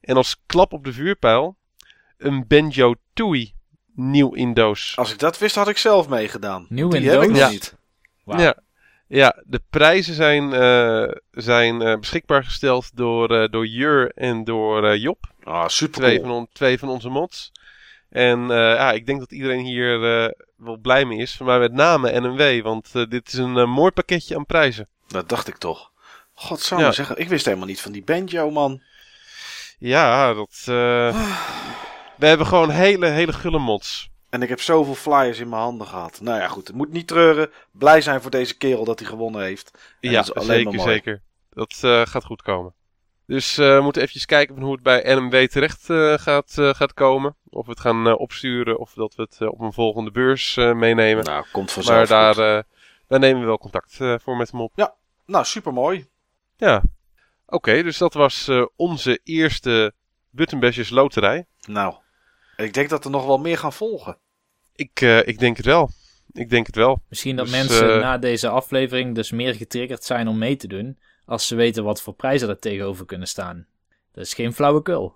En 0.00 0.16
als 0.16 0.36
klap 0.46 0.72
op 0.72 0.84
de 0.84 0.92
vuurpijl 0.92 1.56
een 2.18 2.46
Banjo 2.46 2.94
Tooie 3.14 3.52
nieuw 3.94 4.32
in 4.34 4.54
doos. 4.54 4.92
Als 4.96 5.12
ik 5.12 5.18
dat 5.18 5.38
wist, 5.38 5.54
had 5.54 5.68
ik 5.68 5.78
zelf 5.78 6.08
meegedaan. 6.08 6.66
Nieuw 6.68 6.88
Die 6.88 7.00
in 7.00 7.08
heb 7.08 7.14
ik 7.22 7.28
doos? 7.28 7.38
nog 7.38 7.38
Ja. 7.38 7.48
niet. 7.50 7.74
Ja, 8.26 8.58
ja, 9.06 9.42
de 9.46 9.60
prijzen 9.70 10.14
zijn, 10.14 10.52
eh, 10.52 11.12
zijn 11.30 11.82
eh, 11.82 11.98
beschikbaar 11.98 12.44
gesteld 12.44 12.96
door, 12.96 13.30
eh, 13.42 13.48
door 13.50 13.66
Jur 13.66 14.12
en 14.14 14.44
door 14.44 14.84
eh, 14.88 15.02
Job. 15.02 15.32
Ah, 15.42 15.68
super 15.68 16.00
Twee, 16.00 16.16
cool. 16.16 16.28
van 16.28 16.36
on- 16.36 16.48
twee 16.52 16.78
van 16.78 16.88
onze 16.88 17.08
mods. 17.08 17.52
En 18.14 18.50
eh, 18.50 18.56
ja, 18.56 18.92
ik 18.92 19.06
denk 19.06 19.18
dat 19.18 19.32
iedereen 19.32 19.64
hier 19.64 20.24
eh, 20.24 20.30
wel 20.56 20.76
blij 20.76 21.04
mee 21.04 21.18
is. 21.18 21.38
Maar 21.38 21.60
met 21.60 21.72
name 21.72 22.20
NMW, 22.20 22.62
want 22.62 22.90
eh, 22.92 23.04
dit 23.08 23.26
is 23.28 23.34
een 23.34 23.68
mooi 23.70 23.90
pakketje 23.90 24.36
aan 24.36 24.46
prijzen. 24.46 24.88
Dat 25.06 25.28
dacht 25.28 25.48
ik 25.48 25.56
toch. 25.56 25.90
God 26.34 26.60
zou 26.60 26.80
Ja. 26.80 26.92
zeggen, 26.92 27.18
ik 27.18 27.28
wist 27.28 27.44
helemaal 27.44 27.66
niet 27.66 27.80
van 27.80 27.92
die 27.92 28.04
banjo, 28.04 28.50
man. 28.50 28.82
Ja, 29.78 30.34
dat... 30.34 30.62
we 32.18 32.26
hebben 32.26 32.46
gewoon 32.46 32.70
hele, 32.70 33.06
hele 33.06 33.32
gulle 33.32 33.58
mods. 33.58 34.10
En 34.30 34.42
ik 34.42 34.48
heb 34.48 34.60
zoveel 34.60 34.94
flyers 34.94 35.38
in 35.38 35.48
mijn 35.48 35.62
handen 35.62 35.86
gehad. 35.86 36.20
Nou 36.20 36.38
ja, 36.40 36.48
goed. 36.48 36.66
Het 36.66 36.76
moet 36.76 36.92
niet 36.92 37.06
treuren. 37.06 37.50
Blij 37.72 38.00
zijn 38.00 38.22
voor 38.22 38.30
deze 38.30 38.56
kerel 38.56 38.84
dat 38.84 38.98
hij 38.98 39.08
gewonnen 39.08 39.42
heeft. 39.42 39.78
En 40.00 40.10
ja, 40.10 40.16
dat 40.22 40.24
is 40.24 40.34
alleen 40.34 40.64
maar 40.64 40.72
zeker, 40.72 40.86
mooi. 40.86 40.94
zeker. 40.94 41.22
Dat 41.50 42.08
gaat 42.08 42.24
goed 42.24 42.42
komen. 42.42 42.74
Dus 43.26 43.58
eh, 43.58 43.76
we 43.76 43.80
moeten 43.82 44.02
even 44.02 44.26
kijken 44.26 44.54
van 44.54 44.64
hoe 44.64 44.72
het 44.72 44.82
bij 44.82 45.14
NMW 45.14 45.46
terecht 45.46 45.90
eh, 45.90 46.14
gaat, 46.18 46.58
eh, 46.58 46.74
gaat 46.74 46.94
komen. 46.94 47.36
Of 47.50 47.64
we 47.64 47.70
het 47.70 47.80
gaan 47.80 48.06
eh, 48.06 48.18
opsturen 48.20 48.78
of 48.78 48.92
dat 48.92 49.14
we 49.14 49.22
het 49.22 49.40
op 49.50 49.60
een 49.60 49.72
volgende 49.72 50.10
beurs 50.10 50.56
eh, 50.56 50.72
meenemen. 50.74 51.24
Nou, 51.24 51.44
komt 51.52 51.72
vanzelf 51.72 51.96
maar 51.96 52.06
daar, 52.06 52.34
goed. 52.34 52.42
eh, 52.64 52.78
daar 53.08 53.18
nemen 53.18 53.40
we 53.40 53.46
wel 53.46 53.58
contact 53.58 54.00
eh, 54.00 54.14
voor 54.18 54.36
met 54.36 54.50
hem 54.50 54.60
op. 54.60 54.72
Nou, 55.26 55.44
super 55.44 55.72
mooi. 55.72 56.06
Ja. 56.56 56.82
Oké, 57.46 57.82
dus 57.82 57.98
dat 57.98 58.14
was 58.14 58.48
eh, 58.48 58.64
onze 58.76 59.20
eerste 59.24 59.92
Buttonbashers 60.30 60.90
loterij. 60.90 61.46
Nou, 61.68 61.94
ik 62.56 62.74
denk 62.74 62.88
dat 62.88 63.04
er 63.04 63.10
nog 63.10 63.26
wel 63.26 63.38
meer 63.38 63.58
gaan 63.58 63.72
volgen. 63.72 64.18
Ik, 64.74 65.00
eh, 65.00 65.26
ik 65.26 65.38
denk 65.38 65.56
het 65.56 65.66
wel. 65.66 65.90
Ik 66.32 66.50
denk 66.50 66.66
het 66.66 66.76
wel. 66.76 67.02
Misschien 67.08 67.36
dat 67.36 67.46
Dus, 67.46 67.54
mensen 67.54 68.00
na 68.00 68.18
deze 68.18 68.48
aflevering 68.48 69.14
dus 69.14 69.30
meer 69.30 69.54
getriggerd 69.54 70.04
zijn 70.04 70.28
om 70.28 70.38
mee 70.38 70.56
te 70.56 70.66
doen. 70.68 70.98
Als 71.26 71.46
ze 71.46 71.54
weten 71.54 71.84
wat 71.84 72.02
voor 72.02 72.14
prijzen 72.14 72.48
er 72.48 72.58
tegenover 72.58 73.06
kunnen 73.06 73.28
staan. 73.28 73.66
Dat 74.12 74.24
is 74.24 74.34
geen 74.34 74.52
flauwekul. 74.52 75.14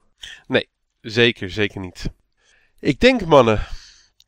Zeker, 1.01 1.51
zeker 1.51 1.81
niet. 1.81 2.11
Ik 2.81 3.01
denk, 3.01 3.25
mannen, 3.25 3.67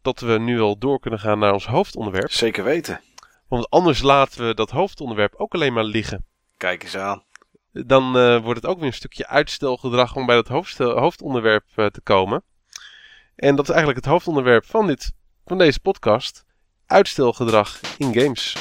dat 0.02 0.20
we 0.20 0.38
nu 0.38 0.60
al 0.60 0.78
door 0.78 1.00
kunnen 1.00 1.20
gaan 1.20 1.38
naar 1.38 1.52
ons 1.52 1.66
hoofdonderwerp. 1.66 2.30
Zeker 2.30 2.64
weten. 2.64 3.00
Want 3.48 3.70
anders 3.70 4.02
laten 4.02 4.46
we 4.46 4.54
dat 4.54 4.70
hoofdonderwerp 4.70 5.34
ook 5.34 5.54
alleen 5.54 5.72
maar 5.72 5.84
liggen. 5.84 6.24
Kijk 6.56 6.82
eens 6.82 6.96
aan. 6.96 7.24
Dan 7.72 8.16
eh, 8.16 8.42
wordt 8.42 8.62
het 8.62 8.70
ook 8.70 8.78
weer 8.78 8.86
een 8.86 8.92
stukje 8.92 9.26
uitstelgedrag 9.26 10.16
om 10.16 10.26
bij 10.26 10.42
dat 10.42 10.48
hoofdonderwerp 10.76 11.64
eh, 11.74 11.86
te 11.86 12.00
komen. 12.00 12.42
En 13.36 13.56
dat 13.56 13.64
is 13.64 13.70
eigenlijk 13.70 14.04
het 14.04 14.12
hoofdonderwerp 14.12 14.64
van, 14.64 14.86
dit, 14.86 15.12
van 15.44 15.58
deze 15.58 15.80
podcast. 15.80 16.44
Uitstelgedrag 16.86 17.80
in 17.98 18.14
games. 18.14 18.56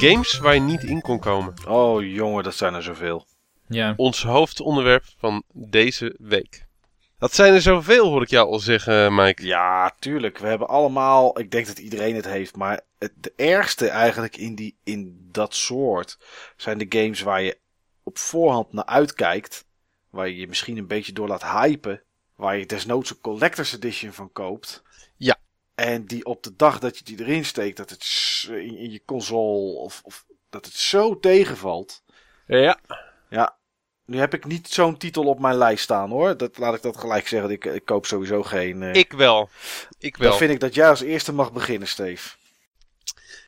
Games 0.00 0.38
waar 0.38 0.54
je 0.54 0.60
niet 0.60 0.82
in 0.82 1.00
kon 1.00 1.18
komen. 1.18 1.54
Oh 1.68 2.04
jongen, 2.04 2.44
dat 2.44 2.54
zijn 2.54 2.74
er 2.74 2.82
zoveel. 2.82 3.26
Ja, 3.68 3.94
Ons 3.96 4.22
hoofdonderwerp 4.22 5.04
van 5.18 5.42
deze 5.52 6.16
week. 6.18 6.66
Dat 7.18 7.34
zijn 7.34 7.54
er 7.54 7.60
zoveel, 7.60 8.08
hoor 8.08 8.22
ik 8.22 8.30
jou 8.30 8.50
al 8.50 8.58
zeggen, 8.58 9.14
Mike. 9.14 9.46
Ja, 9.46 9.94
tuurlijk. 9.98 10.38
We 10.38 10.46
hebben 10.46 10.68
allemaal, 10.68 11.38
ik 11.38 11.50
denk 11.50 11.66
dat 11.66 11.78
iedereen 11.78 12.14
het 12.14 12.24
heeft, 12.24 12.56
maar 12.56 12.80
het, 12.98 13.12
de 13.14 13.32
ergste 13.36 13.88
eigenlijk 13.88 14.36
in, 14.36 14.54
die, 14.54 14.76
in 14.84 15.28
dat 15.32 15.54
soort 15.54 16.18
zijn 16.56 16.78
de 16.78 16.86
games 16.88 17.20
waar 17.20 17.42
je 17.42 17.58
op 18.02 18.18
voorhand 18.18 18.72
naar 18.72 18.84
uitkijkt. 18.84 19.64
Waar 20.10 20.28
je 20.28 20.36
je 20.36 20.48
misschien 20.48 20.76
een 20.76 20.86
beetje 20.86 21.12
door 21.12 21.28
laat 21.28 21.44
hypen. 21.44 22.02
Waar 22.36 22.56
je 22.56 22.66
desnoods 22.66 23.10
een 23.10 23.20
collector's 23.20 23.72
edition 23.72 24.12
van 24.12 24.32
koopt. 24.32 24.82
En 25.80 26.04
die 26.06 26.24
op 26.24 26.42
de 26.42 26.56
dag 26.56 26.78
dat 26.78 26.98
je 26.98 27.04
die 27.04 27.20
erin 27.20 27.44
steekt, 27.44 27.76
dat 27.76 27.90
het 27.90 28.04
in, 28.48 28.76
in 28.76 28.90
je 28.90 29.02
console 29.04 29.76
of, 29.78 30.00
of 30.04 30.24
dat 30.50 30.64
het 30.64 30.74
zo 30.74 31.18
tegenvalt. 31.18 32.02
Ja. 32.46 32.78
Ja, 33.30 33.58
nu 34.04 34.18
heb 34.18 34.34
ik 34.34 34.44
niet 34.44 34.68
zo'n 34.68 34.96
titel 34.96 35.24
op 35.24 35.40
mijn 35.40 35.56
lijst 35.56 35.82
staan 35.82 36.10
hoor. 36.10 36.36
Dat, 36.36 36.58
laat 36.58 36.74
ik 36.74 36.82
dat 36.82 36.96
gelijk 36.96 37.28
zeggen. 37.28 37.50
Ik, 37.50 37.64
ik 37.64 37.84
koop 37.84 38.06
sowieso 38.06 38.42
geen. 38.42 38.82
eh, 38.82 38.94
Ik 38.94 39.12
wel. 39.12 39.48
Ik 39.98 40.16
wel. 40.16 40.28
dan 40.28 40.38
vind 40.38 40.50
ik 40.50 40.60
dat 40.60 40.74
jij 40.74 40.88
als 40.88 41.00
eerste 41.00 41.32
mag 41.32 41.52
beginnen, 41.52 41.88
Steve. 41.88 42.36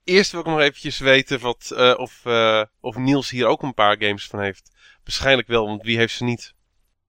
Eerst 0.04 0.32
wil 0.32 0.40
ik 0.40 0.46
nog 0.46 0.60
eventjes 0.60 0.98
weten 0.98 1.40
wat, 1.40 1.70
eh, 1.76 1.94
of, 1.96 2.20
eh, 2.24 2.62
of 2.80 2.96
Niels 2.96 3.30
hier 3.30 3.46
ook 3.46 3.62
een 3.62 3.74
paar 3.74 3.96
games 4.02 4.26
van 4.26 4.40
heeft. 4.40 4.70
Waarschijnlijk 5.04 5.48
wel, 5.48 5.66
want 5.66 5.82
wie 5.82 5.96
heeft 5.96 6.14
ze 6.14 6.24
niet? 6.24 6.54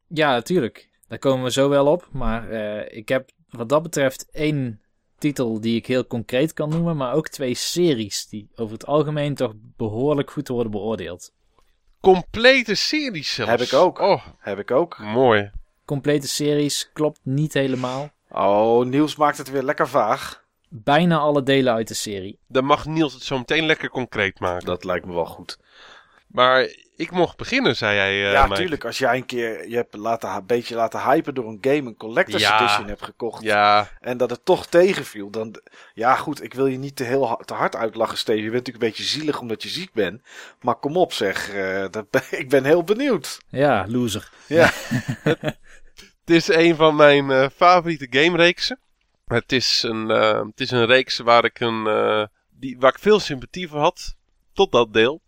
ja 0.08 0.32
natuurlijk. 0.32 0.90
Daar 1.08 1.20
komen 1.20 1.44
we 1.44 1.52
zo 1.52 1.70
wel 1.70 1.88
op. 1.88 2.08
Maar 2.12 2.50
eh, 2.50 2.98
ik 2.98 3.10
heb 3.10 3.30
wat 3.50 3.70
dat 3.70 3.84
betreft 3.84 4.30
één 4.32 4.82
titel 5.24 5.62
die 5.62 5.76
ik 5.76 5.86
heel 5.86 6.08
concreet 6.08 6.54
kan 6.54 6.70
noemen. 6.70 6.98
Maar 6.98 7.14
ook 7.14 7.28
twee 7.28 7.54
series 7.54 8.28
die 8.28 8.48
over 8.56 8.74
het 8.74 8.86
algemeen 8.86 9.36
toch 9.36 9.54
behoorlijk 9.56 10.32
goed 10.32 10.48
worden 10.48 10.72
beoordeeld. 10.72 11.32
Complete 12.02 12.76
series 12.76 13.34
zelfs. 13.34 13.52
Heb 13.52 13.62
ik 13.62 13.74
ook. 13.74 14.00
Oh, 14.00 14.26
Heb 14.38 14.60
ik 14.60 14.72
ook. 14.72 15.00
mooi. 15.00 15.52
Complete 15.86 16.28
series 16.28 16.90
klopt 16.94 17.20
niet 17.24 17.54
helemaal. 17.54 18.10
Oh, 18.30 18.86
Niels 18.86 19.16
maakt 19.16 19.38
het 19.38 19.52
weer 19.52 19.64
lekker 19.64 19.88
vaag. 19.88 20.44
Bijna 20.70 21.18
alle 21.18 21.44
delen 21.44 21.74
uit 21.74 21.88
de 21.88 21.94
serie. 21.94 22.40
Dan 22.48 22.66
mag 22.66 22.86
Niels 22.86 23.14
het 23.14 23.24
zo 23.24 23.38
meteen 23.38 23.66
lekker 23.66 23.90
concreet 23.90 24.40
maken. 24.40 24.66
Dat 24.66 24.84
lijkt 24.84 25.06
me 25.06 25.14
wel 25.14 25.26
goed. 25.26 25.60
Maar 26.28 26.76
ik 26.96 27.12
mocht 27.12 27.38
beginnen, 27.38 27.76
zei 27.76 27.96
jij, 27.96 28.26
eh 28.26 28.32
ja, 28.32 28.44
Mike. 28.48 28.56
tuurlijk. 28.60 28.86
Als 28.86 28.98
jij 28.98 29.16
een 29.16 29.26
keer 29.26 29.70
je 29.70 29.76
hebt 29.76 29.96
laten, 29.96 30.30
een 30.30 30.46
beetje 30.46 30.76
laten 30.76 31.00
hypen 31.02 31.34
door 31.34 31.48
een 31.48 31.58
game, 31.62 31.78
een 31.90 31.98
collector's 31.98 32.42
Ja. 32.42 32.60
edition 32.62 32.88
hebt 32.88 33.04
gekocht. 33.04 33.44
Ja, 33.44 33.90
En 34.00 34.18
dat 34.18 34.30
het 34.30 34.46
toch 34.46 34.66
tegenviel. 34.68 35.30
Dan, 35.30 35.62
ja, 35.94 36.16
goed. 36.16 36.44
Ik 36.44 36.54
wil 36.54 36.66
je 36.66 36.78
niet 36.78 36.96
te, 36.96 37.04
heel, 37.04 37.42
te 37.46 37.54
hard 37.54 37.76
uitlachen, 37.76 38.18
Steve. 38.18 38.38
Je 38.38 38.50
bent 38.52 38.54
natuurlijk 38.68 38.84
een 38.84 38.90
beetje 38.90 39.20
zielig 39.20 39.40
omdat 39.40 39.64
je 39.64 39.70
ziek 39.70 39.94
bent. 39.94 40.22
Maar 40.62 40.76
kom 40.76 40.98
op, 40.98 41.14
zeg. 41.14 41.50
eh, 41.50 41.86
dat 41.92 42.06
ik 42.32 42.50
ben 42.50 42.64
heel 42.66 42.84
benieuwd. 42.84 43.40
Ja, 43.50 43.86
loser. 43.88 44.30
Ja. 44.48 44.72
het 45.24 46.26
is 46.26 46.48
een 46.48 46.76
van 46.76 46.96
mijn 46.96 47.32
eh, 47.32 47.48
favoriete 47.56 48.08
gamereeksen. 48.10 48.80
Het 49.26 49.52
is 49.52 49.84
een, 49.84 50.08
het 50.48 50.60
is 50.60 50.72
een 50.72 50.86
reeks 50.86 51.18
waar 51.20 51.44
ik, 51.46 51.60
een, 51.60 51.88
eh, 51.88 52.24
die, 52.50 52.76
waar 52.80 52.92
ik 52.94 53.00
veel 53.00 53.20
sympathie 53.20 53.68
voor 53.68 53.80
had. 53.80 54.16
Tot 54.54 54.72
dat 54.72 54.94
deel. 54.94 55.22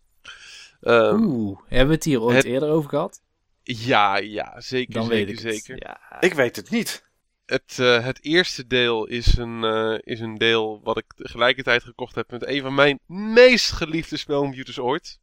Ehm, 0.86 1.22
Oeh, 1.24 1.58
hebben 1.68 1.88
we 1.88 1.94
het 1.94 2.04
hier 2.04 2.20
ooit 2.20 2.36
het- 2.36 2.44
eerder 2.44 2.68
over 2.70 2.90
gehad? 2.90 3.20
ja, 3.62 4.16
ja, 4.16 4.60
zeker, 4.60 4.94
Dan 4.94 5.02
zeker, 5.06 5.26
weet 5.26 5.38
ik 5.38 5.44
het. 5.44 5.54
zeker. 5.54 5.76
Ja. 5.86 6.20
Ik 6.20 6.32
weet 6.34 6.56
het 6.56 6.70
niet. 6.70 7.04
Het, 7.46 7.76
eh, 7.78 8.04
het 8.04 8.24
eerste 8.24 8.66
deel 8.66 9.06
is 9.06 9.36
een, 9.36 9.64
eh, 9.64 9.98
is 10.00 10.20
een 10.20 10.34
deel 10.38 10.80
wat 10.84 10.96
ik 10.98 11.12
tegelijkertijd 11.16 11.82
gekocht 11.82 12.14
heb 12.14 12.30
met 12.30 12.46
een 12.46 12.60
van 12.62 12.74
mijn 12.74 12.98
meest 13.06 13.72
geliefde 13.72 14.16
spelcomputers 14.16 14.78
ooit. 14.78 15.18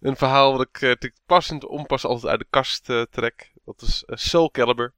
Een 0.00 0.16
verhaal 0.16 0.52
wat 0.56 0.60
ik 0.68 0.80
eh, 0.82 0.92
te 0.92 1.12
passend 1.26 1.64
onpas 1.64 2.04
altijd 2.04 2.30
uit 2.30 2.40
de 2.40 2.46
kast 2.50 2.90
eh, 2.90 3.02
trek. 3.10 3.52
Dat 3.64 3.82
is 3.82 4.02
Soul 4.06 4.50
Calibur. 4.50 4.92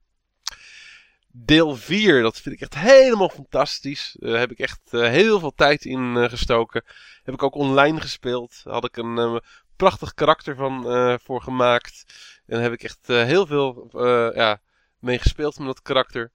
Deel 1.31 1.75
4, 1.75 2.21
dat 2.21 2.39
vind 2.41 2.55
ik 2.55 2.61
echt 2.61 2.75
helemaal 2.75 3.29
fantastisch. 3.29 4.15
Daar 4.19 4.39
heb 4.39 4.51
ik 4.51 4.59
echt 4.59 4.79
eh, 4.89 5.01
heel 5.01 5.39
veel 5.39 5.53
tijd 5.55 5.85
in 5.85 6.17
eh, 6.17 6.29
gestoken. 6.29 6.83
Heb 7.23 7.33
ik 7.33 7.43
ook 7.43 7.55
online 7.55 8.01
gespeeld. 8.01 8.61
Had 8.63 8.85
ik 8.85 8.97
een 8.97 9.17
eh, 9.17 9.35
prachtig 9.77 10.13
karakter 10.13 10.55
van 10.55 10.91
eh, 10.91 11.13
voor 11.23 11.41
gemaakt. 11.41 12.03
En 12.45 12.53
daar 12.55 12.61
heb 12.61 12.73
ik 12.73 12.83
echt 12.83 13.09
eh, 13.09 13.23
heel 13.23 13.45
veel 13.45 13.89
eh, 13.93 14.35
ja, 14.35 14.61
mee 14.99 15.19
gespeeld 15.19 15.57
met 15.57 15.67
dat 15.67 15.81
karakter. 15.81 16.31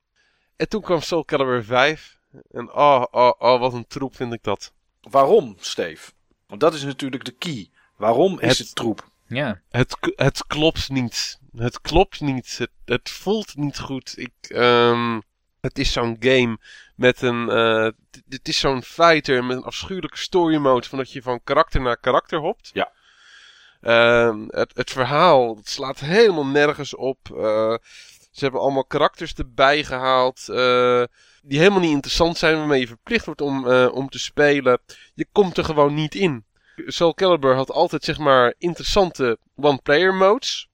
En 0.56 0.68
toen 0.68 0.82
kwam 0.82 1.00
Soul 1.00 1.24
Calibur 1.24 1.64
5. 1.64 2.18
En 2.50 2.72
oh, 2.72 3.04
oh, 3.10 3.32
oh, 3.38 3.60
wat 3.60 3.72
een 3.72 3.86
troep 3.86 4.16
vind 4.16 4.32
ik 4.32 4.42
dat. 4.42 4.72
Waarom, 5.00 5.56
Steve? 5.60 6.12
Want 6.46 6.60
dat 6.60 6.74
is 6.74 6.82
natuurlijk 6.82 7.24
de 7.24 7.32
key. 7.32 7.70
Waarom 7.96 8.40
is 8.40 8.48
Het- 8.48 8.66
het 8.66 8.74
troep? 8.74 9.10
Ja, 9.26 9.60
Het, 9.70 9.96
het 10.16 10.46
klopt 10.46 10.88
niet. 10.88 11.40
Het 11.56 11.80
klopt 11.80 12.20
niet. 12.20 12.58
Het, 12.58 12.70
het 12.84 13.10
voelt 13.10 13.56
niet 13.56 13.78
goed. 13.78 14.18
Ik, 14.18 14.32
ehm, 14.48 15.20
het 15.60 15.78
is 15.78 15.92
zo'n 15.92 16.16
game 16.20 16.58
met 16.96 17.22
een. 17.22 17.48
eh, 17.50 17.86
t- 18.10 18.22
het 18.28 18.48
is 18.48 18.58
zo'n 18.58 18.82
fighter 18.82 19.44
met 19.44 19.56
een 19.56 19.62
afschuwelijke 19.64 20.18
story 20.18 20.56
mode. 20.56 20.88
Van 20.88 20.98
dat 20.98 21.12
je 21.12 21.22
van 21.22 21.40
karakter 21.44 21.80
naar 21.80 21.96
karakter 21.96 22.38
hopt. 22.38 22.70
Ja. 22.72 22.92
Ehm, 23.82 24.44
het, 24.48 24.70
het 24.74 24.90
verhaal 24.90 25.56
het 25.56 25.68
slaat 25.68 26.00
helemaal 26.00 26.46
nergens 26.46 26.94
op. 26.94 27.18
Eh, 27.36 27.74
ze 28.30 28.44
hebben 28.44 28.60
allemaal 28.60 28.84
karakters 28.84 29.34
erbij 29.34 29.84
gehaald. 29.84 30.48
eh, 30.48 31.02
die 31.42 31.58
helemaal 31.58 31.80
niet 31.80 31.90
interessant 31.90 32.38
zijn. 32.38 32.56
Waarmee 32.58 32.80
je 32.80 32.86
verplicht 32.86 33.24
wordt 33.26 33.40
om, 33.40 33.70
eh, 33.70 33.88
om 33.92 34.08
te 34.08 34.18
spelen. 34.18 34.80
Je 35.14 35.26
komt 35.32 35.56
er 35.56 35.64
gewoon 35.64 35.94
niet 35.94 36.14
in. 36.14 36.44
Soul 36.76 37.14
Calibur 37.14 37.54
had 37.54 37.70
altijd 37.70 38.04
zeg 38.04 38.18
maar 38.18 38.54
interessante 38.58 39.38
one-player 39.56 40.14
modes. 40.14 40.68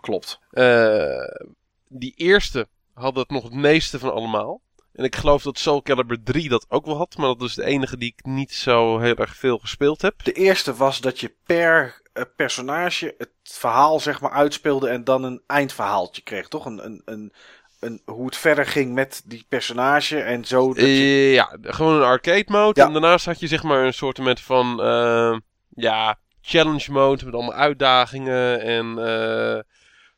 Klopt. 0.00 0.38
Eh, 0.50 1.44
die 1.88 2.12
eerste 2.16 2.68
had 2.94 3.16
het 3.16 3.30
nog 3.30 3.42
het 3.42 3.52
meeste 3.52 3.98
van 3.98 4.12
allemaal. 4.12 4.60
En 4.92 5.04
ik 5.04 5.16
geloof 5.16 5.42
dat 5.42 5.58
Soul 5.58 5.82
Calibur 5.82 6.22
3 6.22 6.48
dat 6.48 6.66
ook 6.68 6.86
wel 6.86 6.96
had. 6.96 7.16
Maar 7.16 7.26
dat 7.26 7.42
is 7.42 7.54
de 7.54 7.64
enige 7.64 7.96
die 7.96 8.14
ik 8.16 8.24
niet 8.24 8.52
zo 8.52 8.98
heel 8.98 9.16
erg 9.16 9.36
veel 9.36 9.58
gespeeld 9.58 10.02
heb. 10.02 10.24
De 10.24 10.32
eerste 10.32 10.74
was 10.74 11.00
dat 11.00 11.20
je 11.20 11.34
per 11.46 12.02
personage 12.36 13.14
het 13.18 13.30
verhaal 13.42 14.00
zeg 14.00 14.20
maar 14.20 14.30
uitspeelde 14.30 14.88
en 14.88 15.04
dan 15.04 15.22
een 15.24 15.42
eindverhaaltje 15.46 16.22
kreeg, 16.22 16.48
toch? 16.48 16.66
Een, 16.66 16.84
een, 16.84 17.02
een, 17.04 17.32
een, 17.80 18.02
hoe 18.04 18.26
het 18.26 18.36
verder 18.36 18.66
ging 18.66 18.92
met 18.94 19.22
die 19.24 19.46
personage 19.48 20.20
en 20.20 20.44
zo. 20.44 20.66
Dat 20.74 20.76
je, 20.76 20.82
Eh, 20.82 21.32
ja, 21.34 21.56
gewoon 21.62 21.94
een 21.96 22.02
arcade 22.02 22.44
mode. 22.46 22.80
Ja. 22.80 22.86
En 22.86 22.92
daarnaast 22.92 23.24
had 23.24 23.40
je 23.40 23.46
zeg 23.46 23.62
maar 23.62 23.84
een 23.84 23.94
soort 23.94 24.40
van... 24.40 24.82
eh, 24.82 25.38
ja, 25.68 26.18
challenge 26.40 26.92
mode 26.92 27.24
met 27.24 27.34
allemaal 27.34 27.52
uitdagingen. 27.54 28.60
En 28.60 28.98
eh, 28.98 29.60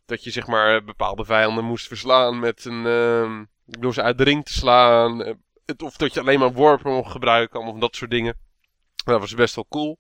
dat 0.07 0.25
je 0.25 0.31
zeg 0.31 0.47
maar 0.47 0.85
bepaalde 0.85 1.25
vijanden 1.25 1.65
moest 1.65 1.87
verslaan 1.87 2.39
met 2.39 2.65
een, 2.65 2.87
ehm, 2.87 3.45
door 3.65 3.95
ze 3.95 4.03
uit 4.03 4.19
de 4.19 4.25
ring 4.25 4.45
te 4.45 4.53
slaan. 4.53 5.23
Eh, 5.23 5.35
het, 5.67 5.83
of 5.83 5.97
dat 5.97 6.15
je 6.15 6.21
alleen 6.21 6.39
maar 6.39 6.53
worpen 6.53 6.93
mocht 6.93 7.11
gebruiken, 7.11 7.61
of 7.61 7.79
dat 7.79 7.97
soort 7.97 8.11
dingen. 8.11 8.35
Dat 9.05 9.21
was 9.21 9.35
best 9.35 9.55
wel 9.55 9.67
cool. 9.69 9.99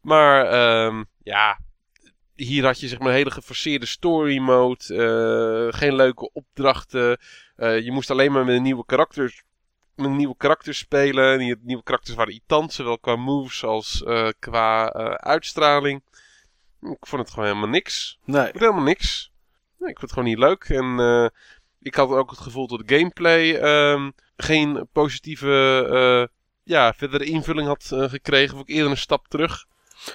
Maar 0.00 0.46
ehm, 0.46 1.04
ja, 1.22 1.58
hier 2.44 2.64
had 2.64 2.80
je 2.80 2.88
zeg 2.88 2.98
maar 2.98 3.08
een 3.08 3.14
hele 3.14 3.30
geforceerde 3.30 3.86
story 3.86 4.38
mode. 4.38 4.84
eh, 4.88 5.78
geen 5.78 5.94
leuke 5.94 6.32
opdrachten. 6.32 7.18
Eh, 7.56 7.80
je 7.80 7.92
moest 7.92 8.10
alleen 8.10 8.32
maar 8.32 8.44
met 8.44 8.56
een 8.56 8.62
nieuwe 8.62 8.84
karakters, 8.84 9.42
met 9.94 10.10
nieuwe 10.10 10.36
karakters 10.36 10.78
spelen. 10.78 11.38
Die 11.38 11.56
nieuwe 11.62 11.82
karakters 11.82 12.16
waren 12.16 12.32
irritant, 12.32 12.72
zowel 12.72 12.98
qua 12.98 13.16
moves 13.16 13.64
als 13.64 14.02
eh, 14.02 14.28
qua 14.38 14.92
uitstraling. 15.16 16.02
Ik 16.80 17.06
vond 17.06 17.22
het 17.22 17.30
gewoon 17.30 17.48
helemaal 17.48 17.68
niks. 17.68 18.18
Nee. 18.24 18.40
Ik 18.40 18.48
vond 18.48 18.60
helemaal 18.60 18.82
niks. 18.82 19.32
Nee, 19.78 19.90
ik 19.90 19.98
vond 19.98 20.10
het 20.10 20.12
gewoon 20.12 20.28
niet 20.28 20.38
leuk. 20.38 20.64
En 20.64 21.32
ik 21.80 21.94
had 21.94 22.10
ook 22.10 22.30
het 22.30 22.38
gevoel 22.38 22.66
dat 22.66 22.86
de 22.86 22.96
gameplay 22.96 23.54
ehm, 23.54 24.10
geen 24.36 24.88
positieve 24.92 26.30
ja, 26.64 26.94
verdere 26.94 27.24
invulling 27.24 27.66
had 27.66 27.84
gekregen. 27.92 28.56
Of 28.56 28.62
ik 28.62 28.68
eerder 28.68 28.90
een 28.90 28.96
stap 28.96 29.28
terug. 29.28 29.66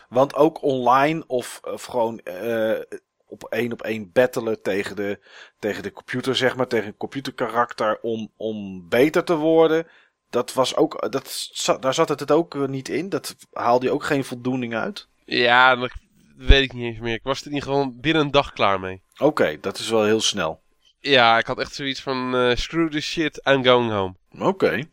Want 0.09 0.35
ook 0.35 0.61
online 0.61 1.23
of, 1.27 1.59
of 1.63 1.83
gewoon 1.83 2.19
eh, 2.19 2.79
op 3.27 3.43
één 3.43 3.71
op 3.71 3.81
één 3.81 4.11
battelen 4.11 4.61
tegen 4.61 4.95
de, 4.95 5.19
tegen 5.59 5.83
de 5.83 5.91
computer, 5.91 6.35
zeg 6.35 6.55
maar, 6.55 6.67
tegen 6.67 6.87
een 6.87 6.97
computerkarakter 6.97 7.99
om, 8.01 8.31
om 8.37 8.89
beter 8.89 9.23
te 9.23 9.35
worden. 9.35 9.87
Dat 10.29 10.53
was 10.53 10.75
ook, 10.75 11.11
dat, 11.11 11.49
daar 11.79 11.93
zat 11.93 12.09
het, 12.09 12.19
het 12.19 12.31
ook 12.31 12.55
eh, 12.55 12.65
niet 12.65 12.89
in. 12.89 13.09
Dat 13.09 13.35
haalde 13.51 13.85
je 13.85 13.91
ook 13.91 14.03
geen 14.03 14.23
voldoening 14.23 14.75
uit. 14.75 15.07
Ja, 15.25 15.75
dat 15.75 15.91
weet 16.37 16.63
ik 16.63 16.73
niet 16.73 16.83
eens 16.83 16.99
meer. 16.99 17.13
Ik 17.13 17.23
was 17.23 17.45
er 17.45 17.51
niet 17.51 17.63
gewoon 17.63 17.99
binnen 17.99 18.23
een 18.23 18.31
dag 18.31 18.53
klaar 18.53 18.79
mee. 18.79 19.01
Oké, 19.17 19.57
dat 19.59 19.77
is 19.77 19.89
wel 19.89 20.03
heel 20.03 20.21
snel. 20.21 20.63
Ja, 20.99 21.37
ik 21.37 21.45
had 21.45 21.59
echt 21.59 21.75
zoiets 21.75 22.01
van 22.01 22.35
eh, 22.35 22.55
screw 22.55 22.91
this 22.91 23.05
shit, 23.05 23.41
I'm 23.47 23.63
going 23.63 23.91
home. 23.91 24.15
Oké. 24.39 24.87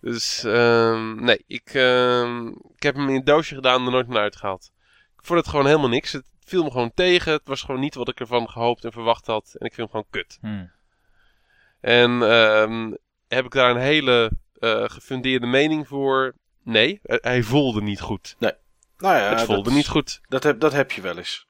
Dus 0.00 0.44
ehm, 0.44 1.24
nee, 1.24 1.44
ik, 1.46 1.70
ehm, 1.74 2.46
ik 2.48 2.82
heb 2.82 2.94
hem 2.94 3.08
in 3.08 3.14
een 3.14 3.24
doosje 3.24 3.54
gedaan 3.54 3.80
en 3.80 3.86
er 3.86 3.92
nooit 3.92 4.08
meer 4.08 4.18
uitgehaald. 4.20 4.70
Ik 5.18 5.26
vond 5.26 5.38
het 5.40 5.48
gewoon 5.48 5.66
helemaal 5.66 5.88
niks. 5.88 6.12
Het 6.12 6.24
viel 6.44 6.62
me 6.64 6.70
gewoon 6.70 6.94
tegen. 6.94 7.32
Het 7.32 7.42
was 7.44 7.62
gewoon 7.62 7.80
niet 7.80 7.94
wat 7.94 8.08
ik 8.08 8.20
ervan 8.20 8.48
gehoopt 8.50 8.84
en 8.84 8.92
verwacht 8.92 9.26
had. 9.26 9.54
En 9.58 9.66
ik 9.66 9.74
vind 9.74 9.76
hem 9.76 9.88
gewoon 9.88 10.06
kut. 10.10 10.38
Hm. 10.40 10.64
En 11.80 12.22
ehm, 12.22 12.92
heb 13.28 13.44
ik 13.44 13.52
daar 13.52 13.70
een 13.70 13.80
hele 13.80 14.30
eh, 14.58 14.84
gefundeerde 14.86 15.46
mening 15.46 15.88
voor? 15.88 16.34
Nee, 16.64 17.00
hij- 17.02 17.18
hij 17.22 17.42
voelde 17.42 17.82
niet 17.82 18.00
goed. 18.00 18.36
Nou 18.96 19.16
ja, 19.16 19.28
het 19.28 19.40
voelde 19.42 19.62
dat, 19.62 19.72
niet 19.72 19.88
goed. 19.88 20.20
Dat 20.28 20.42
heb, 20.42 20.60
dat 20.60 20.72
heb 20.72 20.92
je 20.92 21.00
wel 21.00 21.16
eens. 21.16 21.46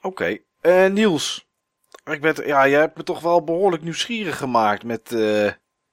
Oké. 0.00 0.38
Eh, 0.60 0.86
Niels. 0.86 1.46
Ik 2.04 2.20
ben, 2.20 2.46
ja, 2.46 2.68
jij 2.68 2.80
hebt 2.80 2.96
me 2.96 3.02
toch 3.02 3.20
wel 3.20 3.44
behoorlijk 3.44 3.82
nieuwsgierig 3.82 4.38
gemaakt 4.38 4.84
met, 4.84 5.12
eh, 5.12 5.50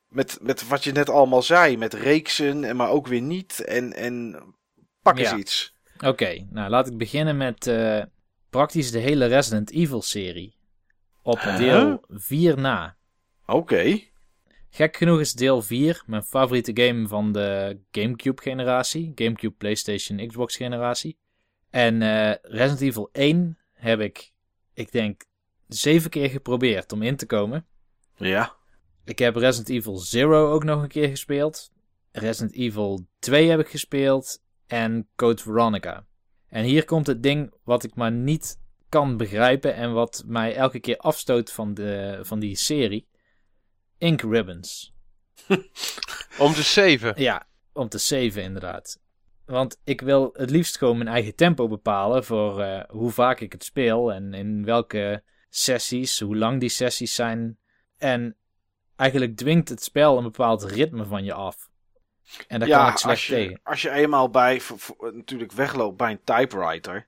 met, 0.09 0.37
met 0.41 0.67
wat 0.67 0.83
je 0.83 0.91
net 0.91 1.09
allemaal 1.09 1.41
zei. 1.41 1.77
Met 1.77 1.93
reeksen, 1.93 2.63
en 2.63 2.75
maar 2.75 2.89
ook 2.89 3.07
weer 3.07 3.21
niet. 3.21 3.59
En, 3.59 3.93
en 3.93 4.43
pak 5.01 5.17
eens 5.17 5.29
Ja. 5.29 5.37
iets. 5.37 5.75
Oké, 6.05 6.47
nou 6.49 6.69
laat 6.69 6.87
ik 6.87 6.97
beginnen 6.97 7.37
met 7.37 7.67
eh, 7.67 8.03
praktisch 8.49 8.91
de 8.91 8.99
hele 8.99 9.25
Resident 9.25 9.71
Evil 9.71 10.01
serie. 10.01 10.57
Op 11.21 11.39
Huh? 11.39 11.57
deel 11.57 12.03
4 12.07 12.57
na. 12.59 12.97
Oké. 13.45 13.99
Gek 14.69 14.97
genoeg 14.97 15.19
is 15.19 15.33
deel 15.33 15.61
4 15.61 16.03
mijn 16.05 16.23
favoriete 16.23 16.71
game 16.73 17.07
van 17.07 17.31
de 17.31 17.79
Gamecube 17.91 18.41
generatie. 18.41 19.11
Gamecube, 19.15 19.55
PlayStation, 19.55 20.27
Xbox 20.27 20.55
generatie. 20.55 21.17
En 21.69 22.01
eh, 22.01 22.35
Resident 22.41 22.81
Evil 22.81 23.09
1 23.11 23.57
heb 23.73 23.99
ik, 23.99 24.31
ik 24.73 24.91
denk, 24.91 25.23
zeven 25.67 26.09
keer 26.09 26.29
geprobeerd 26.29 26.91
om 26.91 27.01
in 27.01 27.15
te 27.15 27.25
komen. 27.25 27.65
Ja. 28.15 28.55
Ik 29.09 29.19
heb 29.19 29.35
Resident 29.35 29.69
Evil 29.69 30.03
0 30.11 30.35
ook 30.35 30.63
nog 30.63 30.81
een 30.81 30.87
keer 30.87 31.07
gespeeld. 31.07 31.71
Resident 32.11 32.55
Evil 32.55 33.07
2 33.19 33.49
heb 33.49 33.59
ik 33.59 33.69
gespeeld. 33.69 34.41
En 34.67 35.07
Code 35.15 35.41
Veronica. 35.41 36.05
En 36.47 36.63
hier 36.63 36.85
komt 36.85 37.07
het 37.07 37.23
ding 37.23 37.53
wat 37.63 37.83
ik 37.83 37.95
maar 37.95 38.11
niet 38.11 38.59
kan 38.89 39.17
begrijpen. 39.17 39.75
En 39.75 39.93
wat 39.93 40.23
mij 40.25 40.55
elke 40.55 40.79
keer 40.79 40.97
afstoot 40.97 41.51
van, 41.51 41.73
de, 41.73 42.19
van 42.21 42.39
die 42.39 42.55
serie. 42.55 43.07
Ink 43.97 44.21
Ribbons. 44.21 44.93
Om 46.39 46.53
te 46.53 46.63
saven. 46.63 47.13
Ja, 47.15 47.47
om 47.73 47.89
te 47.89 47.97
saven 47.97 48.43
inderdaad. 48.43 48.99
Want 49.45 49.79
ik 49.83 50.01
wil 50.01 50.29
het 50.33 50.49
liefst 50.49 50.77
gewoon 50.77 50.97
mijn 50.97 51.09
eigen 51.09 51.35
tempo 51.35 51.67
bepalen 51.67 52.25
voor 52.25 52.61
eh, 52.61 52.83
hoe 52.89 53.11
vaak 53.11 53.39
ik 53.39 53.51
het 53.51 53.63
speel 53.63 54.13
en 54.13 54.33
in 54.33 54.65
welke 54.65 55.23
sessies, 55.49 56.19
hoe 56.19 56.37
lang 56.37 56.59
die 56.59 56.69
sessies 56.69 57.15
zijn. 57.15 57.57
En 57.97 58.37
eigenlijk 58.99 59.37
dwingt 59.37 59.69
het 59.69 59.83
spel 59.83 60.17
een 60.17 60.23
bepaald 60.23 60.63
ritme 60.63 61.05
van 61.05 61.23
je 61.23 61.33
af. 61.33 61.69
En 62.47 62.59
daar 62.59 62.67
ja, 62.67 62.83
kan 62.83 62.91
ik 62.91 62.97
slecht 62.97 63.17
als 63.17 63.27
je, 63.27 63.33
tegen. 63.33 63.59
als 63.63 63.81
je 63.81 63.91
eenmaal 63.91 64.29
bij, 64.29 64.61
natuurlijk 65.13 65.51
wegloopt 65.51 65.97
bij 65.97 66.11
een 66.11 66.23
typewriter. 66.23 67.07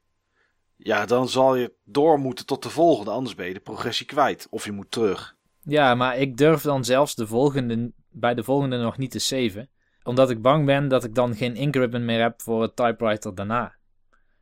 Ja, 0.75 1.05
dan 1.05 1.29
zal 1.29 1.55
je 1.55 1.73
door 1.83 2.19
moeten 2.19 2.45
tot 2.45 2.63
de 2.63 2.69
volgende, 2.69 3.11
anders 3.11 3.35
ben 3.35 3.47
je 3.47 3.53
de 3.53 3.59
progressie 3.59 4.05
kwijt. 4.05 4.47
Of 4.49 4.65
je 4.65 4.71
moet 4.71 4.91
terug. 4.91 5.35
Ja, 5.61 5.95
maar 5.95 6.17
ik 6.17 6.37
durf 6.37 6.61
dan 6.61 6.85
zelfs 6.85 7.15
de 7.15 7.27
volgende, 7.27 7.91
bij 8.09 8.33
de 8.33 8.43
volgende 8.43 8.77
nog 8.77 8.97
niet 8.97 9.11
te 9.11 9.19
saven. 9.19 9.69
Omdat 10.03 10.29
ik 10.29 10.41
bang 10.41 10.65
ben 10.65 10.87
dat 10.87 11.03
ik 11.03 11.15
dan 11.15 11.35
geen 11.35 11.55
ink 11.55 11.75
ribbon 11.75 12.05
meer 12.05 12.21
heb 12.21 12.41
voor 12.41 12.61
het 12.61 12.75
typewriter 12.75 13.35
daarna. 13.35 13.75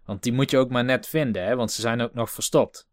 Want 0.05 0.23
die 0.23 0.33
moet 0.33 0.51
je 0.51 0.57
ook 0.57 0.69
maar 0.69 0.85
net 0.85 1.07
vinden, 1.07 1.43
hè? 1.43 1.55
want 1.55 1.71
ze 1.71 1.81
zijn 1.81 2.01
ook 2.01 2.13
nog 2.13 2.31
verstopt. 2.31 2.87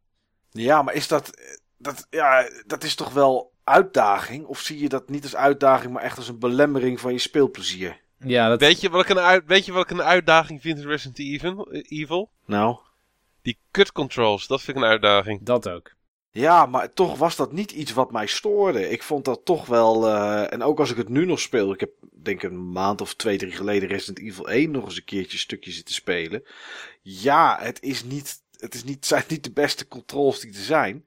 Ja, 0.50 0.82
maar 0.82 0.94
is 0.94 1.09
dat, 1.09 1.30
dat, 1.76 2.07
ja, 2.11 2.50
dat 2.66 2.84
is 2.84 2.94
toch 2.94 3.12
wel 3.12 3.52
uitdaging? 3.66 4.44
Of 4.44 4.60
zie 4.60 4.78
je 4.78 4.88
dat 4.88 5.08
niet 5.08 5.22
als 5.22 5.36
uitdaging, 5.36 5.92
maar 5.92 6.02
echt 6.02 6.16
als 6.16 6.28
een 6.28 6.38
belemmering 6.38 7.00
van 7.00 7.12
je 7.12 7.18
speelplezier? 7.18 8.00
Ja, 8.18 8.48
dat, 8.48 8.60
Weet 8.60 8.80
je, 8.80 8.90
wat 8.90 9.02
ik 9.02 9.08
een 9.08 9.18
uit, 9.18 9.42
weet 9.46 9.66
je 9.66 9.72
wat 9.72 9.84
ik 9.84 9.90
een 9.90 10.02
uitdaging 10.02 10.60
vind 10.60 10.78
in 10.78 10.86
Resident 10.86 11.18
Evil? 11.18 11.68
Evil? 11.72 12.30
Nou. 12.46 12.78
Die 13.42 13.58
cut 13.70 13.92
controls, 13.92 14.46
dat 14.46 14.62
vind 14.62 14.76
ik 14.76 14.82
een 14.82 14.88
uitdaging. 14.88 15.42
dat 15.42 15.68
ook. 15.68 15.94
Ja, 16.30 16.66
maar 16.66 16.92
toch 16.92 17.18
was 17.18 17.36
dat 17.36 17.52
niet 17.52 17.72
iets 17.72 17.92
wat 17.92 18.12
mij 18.12 18.26
stoorde. 18.26 18.88
Ik 18.90 19.02
vond 19.02 19.24
dat 19.24 19.44
toch 19.44 19.66
wel. 19.66 20.06
eh, 20.06 20.52
en 20.52 20.62
ook 20.62 20.78
als 20.78 20.90
ik 20.90 20.96
het 20.96 21.08
nu 21.08 21.24
nog 21.26 21.40
speel. 21.40 21.72
Ik 21.72 21.80
heb 21.80 21.90
denk 22.22 22.42
ik 22.42 22.50
een 22.50 22.72
maand 22.72 23.00
of 23.00 23.14
twee, 23.14 23.38
drie 23.38 23.52
geleden 23.52 23.88
Resident 23.88 24.18
Evil 24.18 24.48
1 24.48 24.70
nog 24.70 24.84
eens 24.84 24.96
een 24.96 25.04
keertje 25.04 25.32
een 25.32 25.38
stukje 25.38 25.70
zitten 25.70 25.94
spelen. 25.94 26.44
Ja, 27.02 27.58
het 27.60 27.82
is 27.82 28.04
niet. 28.04 28.42
Het 28.56 28.74
is 28.74 28.84
niet, 28.84 29.06
zijn 29.12 29.24
niet 29.28 29.44
de 29.44 29.52
beste 29.52 29.88
controls 29.88 30.40
die 30.40 30.52
er 30.52 30.60
zijn. 30.60 31.04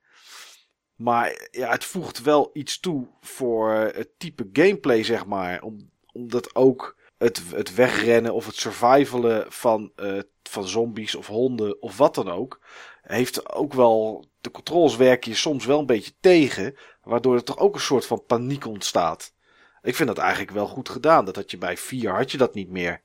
Maar 1.00 1.48
ja, 1.52 1.72
het 1.72 1.86
voegt 1.86 2.22
wel 2.22 2.50
iets 2.54 2.80
toe 2.80 3.08
voor 3.22 3.74
het 3.74 4.10
type 4.18 4.50
gameplay, 4.54 5.04
zeg 5.04 5.26
maar. 5.26 5.62
Om, 5.62 5.90
omdat 6.12 6.56
ook 6.56 6.96
het, 7.18 7.42
het 7.54 7.76
wegrennen 7.76 8.34
of 8.34 8.46
het 8.46 8.56
survivalen 8.56 9.52
van, 9.52 9.92
eh, 9.96 10.20
van 10.44 10.68
zombies 10.68 11.16
of 11.16 11.28
honden 11.28 11.82
of 11.82 11.98
wat 11.98 12.16
dan 12.16 12.30
ook. 12.30 12.60
Heeft 13.02 13.54
ook 13.54 13.74
wel. 13.74 14.26
De 14.42 14.52
controls 14.52 14.96
werken 14.96 15.32
je 15.32 15.38
soms 15.38 15.66
wel 15.66 15.80
een 15.80 15.86
beetje 15.86 16.14
tegen. 16.20 16.76
Waardoor 17.04 17.36
er 17.36 17.44
toch 17.44 17.58
ook 17.58 17.76
een 17.76 17.82
soort 17.82 18.06
van 18.06 18.26
paniek 18.26 18.66
ontstaat. 18.66 19.34
Ik 19.82 19.96
vind 19.96 20.08
dat 20.08 20.18
eigenlijk 20.18 20.52
wel 20.52 20.68
goed 20.68 20.90
gedaan. 20.90 21.26
Dat 21.26 21.36
had 21.36 21.52
je 21.52 21.58
bij 21.58 21.78
4 21.78 22.16
had 22.16 22.32
je 22.32 22.38
dat 22.38 22.54
niet 22.54 22.70
meer. 22.70 23.02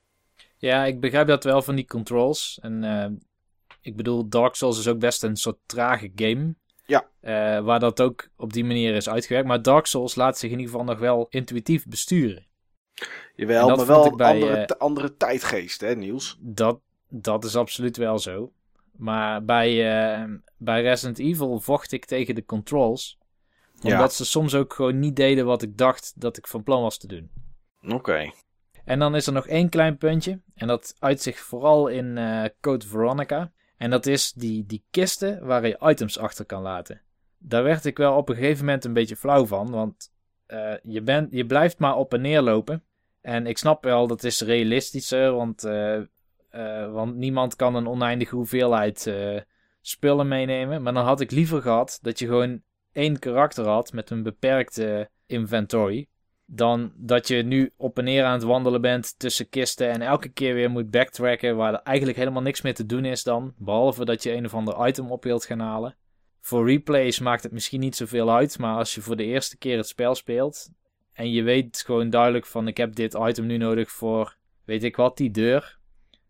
Ja, 0.57 0.85
ik 0.85 0.99
begrijp 0.99 1.27
dat 1.27 1.43
wel 1.43 1.61
van 1.61 1.75
die 1.75 1.87
controls. 1.87 2.59
En 2.61 2.83
eh, 2.83 3.11
ik 3.81 3.95
bedoel, 3.95 4.29
Dark 4.29 4.55
Souls 4.55 4.79
is 4.79 4.87
ook 4.87 4.99
best 4.99 5.23
een 5.23 5.35
soort 5.37 5.57
trage 5.65 6.11
game. 6.15 6.55
Ja. 6.85 7.09
Eh, 7.19 7.59
waar 7.59 7.79
dat 7.79 8.01
ook 8.01 8.29
op 8.37 8.53
die 8.53 8.65
manier 8.65 8.95
is 8.95 9.09
uitgewerkt. 9.09 9.47
Maar 9.47 9.61
Dark 9.61 9.85
Souls 9.85 10.15
laat 10.15 10.37
zich 10.37 10.51
in 10.51 10.59
ieder 10.59 10.71
geval 10.71 10.85
nog 10.85 10.99
wel 10.99 11.27
intuïtief 11.29 11.85
besturen. 11.87 12.45
Jawel, 13.35 13.75
maar 13.75 13.85
wel 13.85 14.15
bij, 14.15 14.33
andere, 14.33 14.65
eh, 14.65 14.79
andere 14.79 15.17
tijdgeest, 15.17 15.81
hè, 15.81 15.95
Niels? 15.95 16.37
Dat, 16.39 16.79
dat 17.09 17.43
is 17.43 17.55
absoluut 17.55 17.97
wel 17.97 18.19
zo. 18.19 18.51
Maar 18.91 19.45
bij, 19.45 19.97
eh, 19.97 20.23
bij 20.57 20.81
Resident 20.81 21.19
Evil 21.19 21.59
vocht 21.59 21.91
ik 21.91 22.05
tegen 22.05 22.35
de 22.35 22.45
controls. 22.45 23.17
Ja. 23.79 23.91
Omdat 23.91 24.13
ze 24.13 24.25
soms 24.25 24.55
ook 24.55 24.73
gewoon 24.73 24.99
niet 24.99 25.15
deden 25.15 25.45
wat 25.45 25.61
ik 25.61 25.77
dacht 25.77 26.13
dat 26.15 26.37
ik 26.37 26.47
van 26.47 26.63
plan 26.63 26.81
was 26.81 26.97
te 26.97 27.07
doen. 27.07 27.29
Oké. 27.87 28.31
En 28.85 28.99
dan 28.99 29.15
is 29.15 29.27
er 29.27 29.33
nog 29.33 29.47
één 29.47 29.69
klein 29.69 29.97
puntje. 29.97 30.41
En 30.55 30.67
dat 30.67 30.95
uit 30.99 31.21
zich 31.21 31.39
vooral 31.39 31.87
in 31.87 32.19
Code 32.61 32.87
Veronica. 32.87 33.51
En 33.77 33.89
dat 33.89 34.05
is 34.05 34.31
die, 34.31 34.65
die 34.65 34.83
kisten 34.91 35.45
waar 35.45 35.67
je 35.67 35.79
items 35.81 36.17
achter 36.17 36.45
kan 36.45 36.61
laten. 36.61 37.01
Daar 37.37 37.63
werd 37.63 37.85
ik 37.85 37.97
wel 37.97 38.15
op 38.15 38.29
een 38.29 38.35
gegeven 38.35 38.65
moment 38.65 38.85
een 38.85 38.93
beetje 38.93 39.15
flauw 39.15 39.45
van. 39.45 39.71
Want 39.71 40.11
eh, 40.45 40.73
je, 40.83 41.01
bent, 41.01 41.31
je 41.31 41.45
blijft 41.45 41.79
maar 41.79 41.95
op 41.95 42.13
en 42.13 42.21
neer 42.21 42.41
lopen. 42.41 42.83
En 43.21 43.47
ik 43.47 43.57
snap 43.57 43.83
wel, 43.83 44.07
dat 44.07 44.23
is 44.23 44.41
realistischer. 44.41 45.31
Want, 45.31 45.63
eh, 45.63 45.95
eh, 46.49 46.91
want 46.91 47.15
niemand 47.15 47.55
kan 47.55 47.75
een 47.75 47.87
oneindige 47.87 48.35
hoeveelheid 48.35 49.11
spullen 49.81 50.27
meenemen. 50.27 50.81
Maar 50.81 50.93
dan 50.93 51.05
had 51.05 51.21
ik 51.21 51.31
liever 51.31 51.61
gehad 51.61 51.99
dat 52.01 52.19
je 52.19 52.25
gewoon 52.25 52.61
één 52.91 53.19
karakter 53.19 53.65
had 53.65 53.93
met 53.93 54.09
een 54.09 54.23
beperkte 54.23 55.09
inventory. 55.25 56.07
Dan 56.45 56.91
dat 56.95 57.27
je 57.27 57.43
nu 57.43 57.73
op 57.77 57.97
en 57.97 58.03
neer 58.03 58.23
aan 58.23 58.33
het 58.33 58.43
wandelen 58.43 58.81
bent 58.81 59.19
tussen 59.19 59.49
kisten 59.49 59.89
en 59.89 60.01
elke 60.01 60.29
keer 60.29 60.53
weer 60.53 60.69
moet 60.69 60.91
backtracken 60.91 61.55
waar 61.55 61.73
eigenlijk 61.73 62.17
helemaal 62.17 62.41
niks 62.41 62.61
meer 62.61 62.73
te 62.73 62.85
doen 62.85 63.05
is 63.05 63.23
dan, 63.23 63.53
behalve 63.57 64.05
dat 64.05 64.23
je 64.23 64.33
een 64.33 64.45
of 64.45 64.53
ander 64.53 64.87
item 64.87 65.11
op 65.11 65.23
wilt 65.23 65.45
gaan 65.45 65.59
halen. 65.59 65.95
Voor 66.41 66.67
replays 66.69 67.19
maakt 67.19 67.43
het 67.43 67.51
misschien 67.51 67.79
niet 67.79 67.95
zoveel 67.95 68.31
uit, 68.31 68.59
maar 68.59 68.77
als 68.77 68.95
je 68.95 69.01
voor 69.01 69.15
de 69.15 69.23
eerste 69.23 69.57
keer 69.57 69.77
het 69.77 69.87
spel 69.87 70.15
speelt 70.15 70.69
en 71.13 71.31
je 71.31 71.43
weet 71.43 71.83
gewoon 71.85 72.09
duidelijk 72.09 72.45
van 72.45 72.67
ik 72.67 72.77
heb 72.77 72.95
dit 72.95 73.13
item 73.13 73.45
nu 73.45 73.57
nodig 73.57 73.91
voor 73.91 74.37
weet 74.65 74.83
ik 74.83 74.95
wat, 74.95 75.17
die 75.17 75.31
deur, 75.31 75.77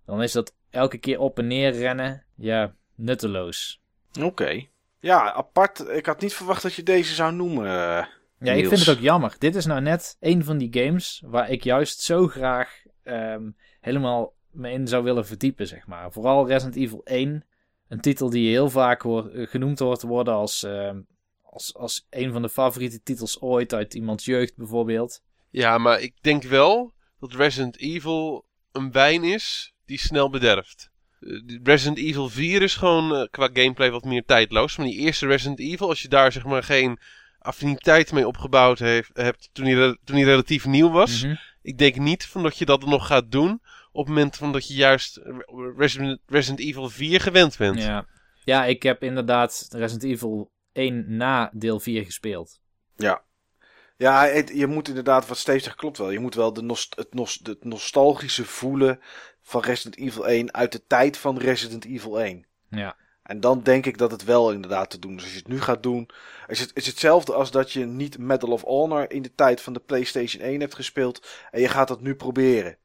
dan 0.05 0.21
is 0.21 0.31
dat 0.31 0.55
elke 0.69 0.97
keer 0.97 1.19
op 1.19 1.39
en 1.39 1.47
neer 1.47 1.71
rennen, 1.71 2.25
ja, 2.35 2.75
nutteloos. 2.95 3.81
Oké. 4.21 4.67
Ja, 4.99 5.33
apart. 5.33 5.87
Ik 5.87 6.05
had 6.05 6.21
niet 6.21 6.33
verwacht 6.33 6.61
dat 6.61 6.73
je 6.73 6.83
deze 6.83 7.13
zou 7.13 7.33
noemen. 7.33 8.09
Ja, 8.39 8.53
ik 8.53 8.67
vind 8.67 8.79
het 8.79 8.89
ook 8.89 9.03
jammer. 9.03 9.35
Dit 9.37 9.55
is 9.55 9.65
nou 9.65 9.81
net 9.81 10.17
een 10.19 10.43
van 10.43 10.57
die 10.57 10.67
games 10.71 11.23
waar 11.25 11.49
ik 11.49 11.63
juist 11.63 12.01
zo 12.01 12.27
graag 12.27 12.83
ehm, 13.03 13.49
helemaal 13.81 14.33
me 14.55 14.71
in 14.71 14.87
zou 14.87 15.03
willen 15.03 15.25
verdiepen, 15.25 15.67
zeg 15.67 15.87
maar. 15.87 16.11
Vooral 16.11 16.47
Resident 16.47 16.75
Evil 16.75 17.01
1. 17.03 17.45
Een 17.87 18.01
titel 18.01 18.29
die 18.29 18.49
heel 18.49 18.69
vaak 18.69 19.01
hoor, 19.01 19.29
eh, 19.29 19.47
genoemd 19.47 19.79
hoort 19.79 19.99
te 19.99 20.07
worden 20.07 20.33
als, 20.33 20.63
ehm, 20.63 21.01
als, 21.41 21.75
als 21.75 22.07
een 22.09 22.31
van 22.31 22.41
de 22.41 22.49
favoriete 22.49 23.03
titels 23.03 23.41
ooit 23.41 23.73
uit 23.73 23.93
iemands 23.93 24.25
jeugd 24.25 24.55
bijvoorbeeld. 24.55 25.21
Ja, 25.49 25.77
maar 25.77 26.01
ik 26.01 26.13
denk 26.21 26.43
wel 26.43 26.93
dat 27.19 27.33
Resident 27.33 27.77
Evil 27.77 28.45
een 28.71 28.91
wijn 28.91 29.23
is 29.23 29.73
die 29.85 29.99
snel 29.99 30.29
bederft. 30.29 30.89
Eh, 31.19 31.59
Resident 31.63 31.97
Evil 31.97 32.29
4 32.29 32.61
is 32.61 32.75
gewoon 32.75 33.15
eh, 33.15 33.27
qua 33.31 33.49
gameplay 33.53 33.91
wat 33.91 34.05
meer 34.05 34.25
tijdloos. 34.25 34.77
Maar 34.77 34.85
die 34.85 34.97
eerste 34.97 35.27
Resident 35.27 35.59
Evil, 35.59 35.89
als 35.89 36.01
je 36.01 36.07
daar 36.07 36.31
zeg 36.31 36.45
maar 36.45 36.63
geen 36.63 36.99
affiniteit 37.45 38.11
mee 38.11 38.27
opgebouwd 38.27 38.79
heeft, 38.79 39.09
hebt 39.13 39.49
toen 39.53 39.65
hij, 39.65 39.97
toen 40.03 40.15
hij 40.15 40.25
relatief 40.25 40.65
nieuw 40.65 40.91
was. 40.91 41.23
Mhm. 41.23 41.35
Ik 41.61 41.77
denk 41.77 41.95
niet 41.95 42.25
van 42.25 42.43
dat 42.43 42.57
je 42.57 42.65
dat 42.65 42.85
nog 42.85 43.07
gaat 43.07 43.31
doen 43.31 43.61
op 43.91 44.05
het 44.05 44.15
moment 44.15 44.35
van 44.35 44.51
dat 44.51 44.67
je 44.67 44.73
juist 44.73 45.21
Resident, 45.77 46.19
Resident 46.27 46.59
Evil 46.59 46.89
4 46.89 47.21
gewend 47.21 47.57
bent. 47.57 47.81
Ja. 47.81 48.05
ja, 48.43 48.65
ik 48.65 48.83
heb 48.83 49.03
inderdaad 49.03 49.67
Resident 49.69 50.03
Evil 50.11 50.51
1 50.73 51.17
na 51.17 51.49
deel 51.53 51.79
4 51.79 52.03
gespeeld. 52.05 52.59
Ja. 52.95 53.23
Ja, 53.97 54.25
het- 54.25 54.51
je 54.53 54.67
moet 54.67 54.87
inderdaad, 54.87 55.27
wat 55.27 55.37
Steve 55.37 55.59
zegt, 55.59 55.75
klopt 55.75 55.97
wel. 55.97 56.11
Je 56.11 56.19
moet 56.19 56.35
wel 56.35 56.53
de 56.53 56.61
nost 56.61 56.95
het, 56.95 57.13
nos 57.13 57.39
het 57.43 57.63
nostalgische 57.63 58.45
voelen 58.45 58.99
van 59.41 59.61
Resident 59.61 59.97
Evil 59.97 60.27
1 60.27 60.53
uit 60.53 60.71
de 60.71 60.85
tijd 60.87 61.17
van 61.17 61.37
Resident 61.37 61.85
Evil 61.85 62.21
1. 62.21 62.45
Ja. 62.69 62.95
En 63.25 63.39
dan 63.39 63.61
denk 63.63 63.85
ik 63.85 63.97
dat 63.97 64.11
het 64.11 64.23
wel 64.23 64.51
inderdaad 64.51 64.89
te 64.89 64.99
doen 64.99 65.15
is. 65.15 65.23
Als 65.23 65.31
je 65.31 65.37
het 65.37 65.47
nu 65.47 65.61
gaat 65.61 65.83
doen, 65.83 66.09
is 66.47 66.59
het 66.59 66.71
is 66.73 66.85
hetzelfde 66.85 67.33
als 67.33 67.51
dat 67.51 67.71
je 67.71 67.85
niet 67.85 68.17
Medal 68.17 68.51
of 68.51 68.61
Honor 68.61 69.11
in 69.11 69.21
de 69.21 69.35
tijd 69.35 69.61
van 69.61 69.73
de 69.73 69.79
PlayStation 69.79 70.43
1 70.43 70.59
hebt 70.59 70.75
gespeeld 70.75 71.27
en 71.51 71.61
je 71.61 71.67
gaat 71.67 71.87
dat 71.87 72.01
nu 72.01 72.15
proberen. 72.15 72.77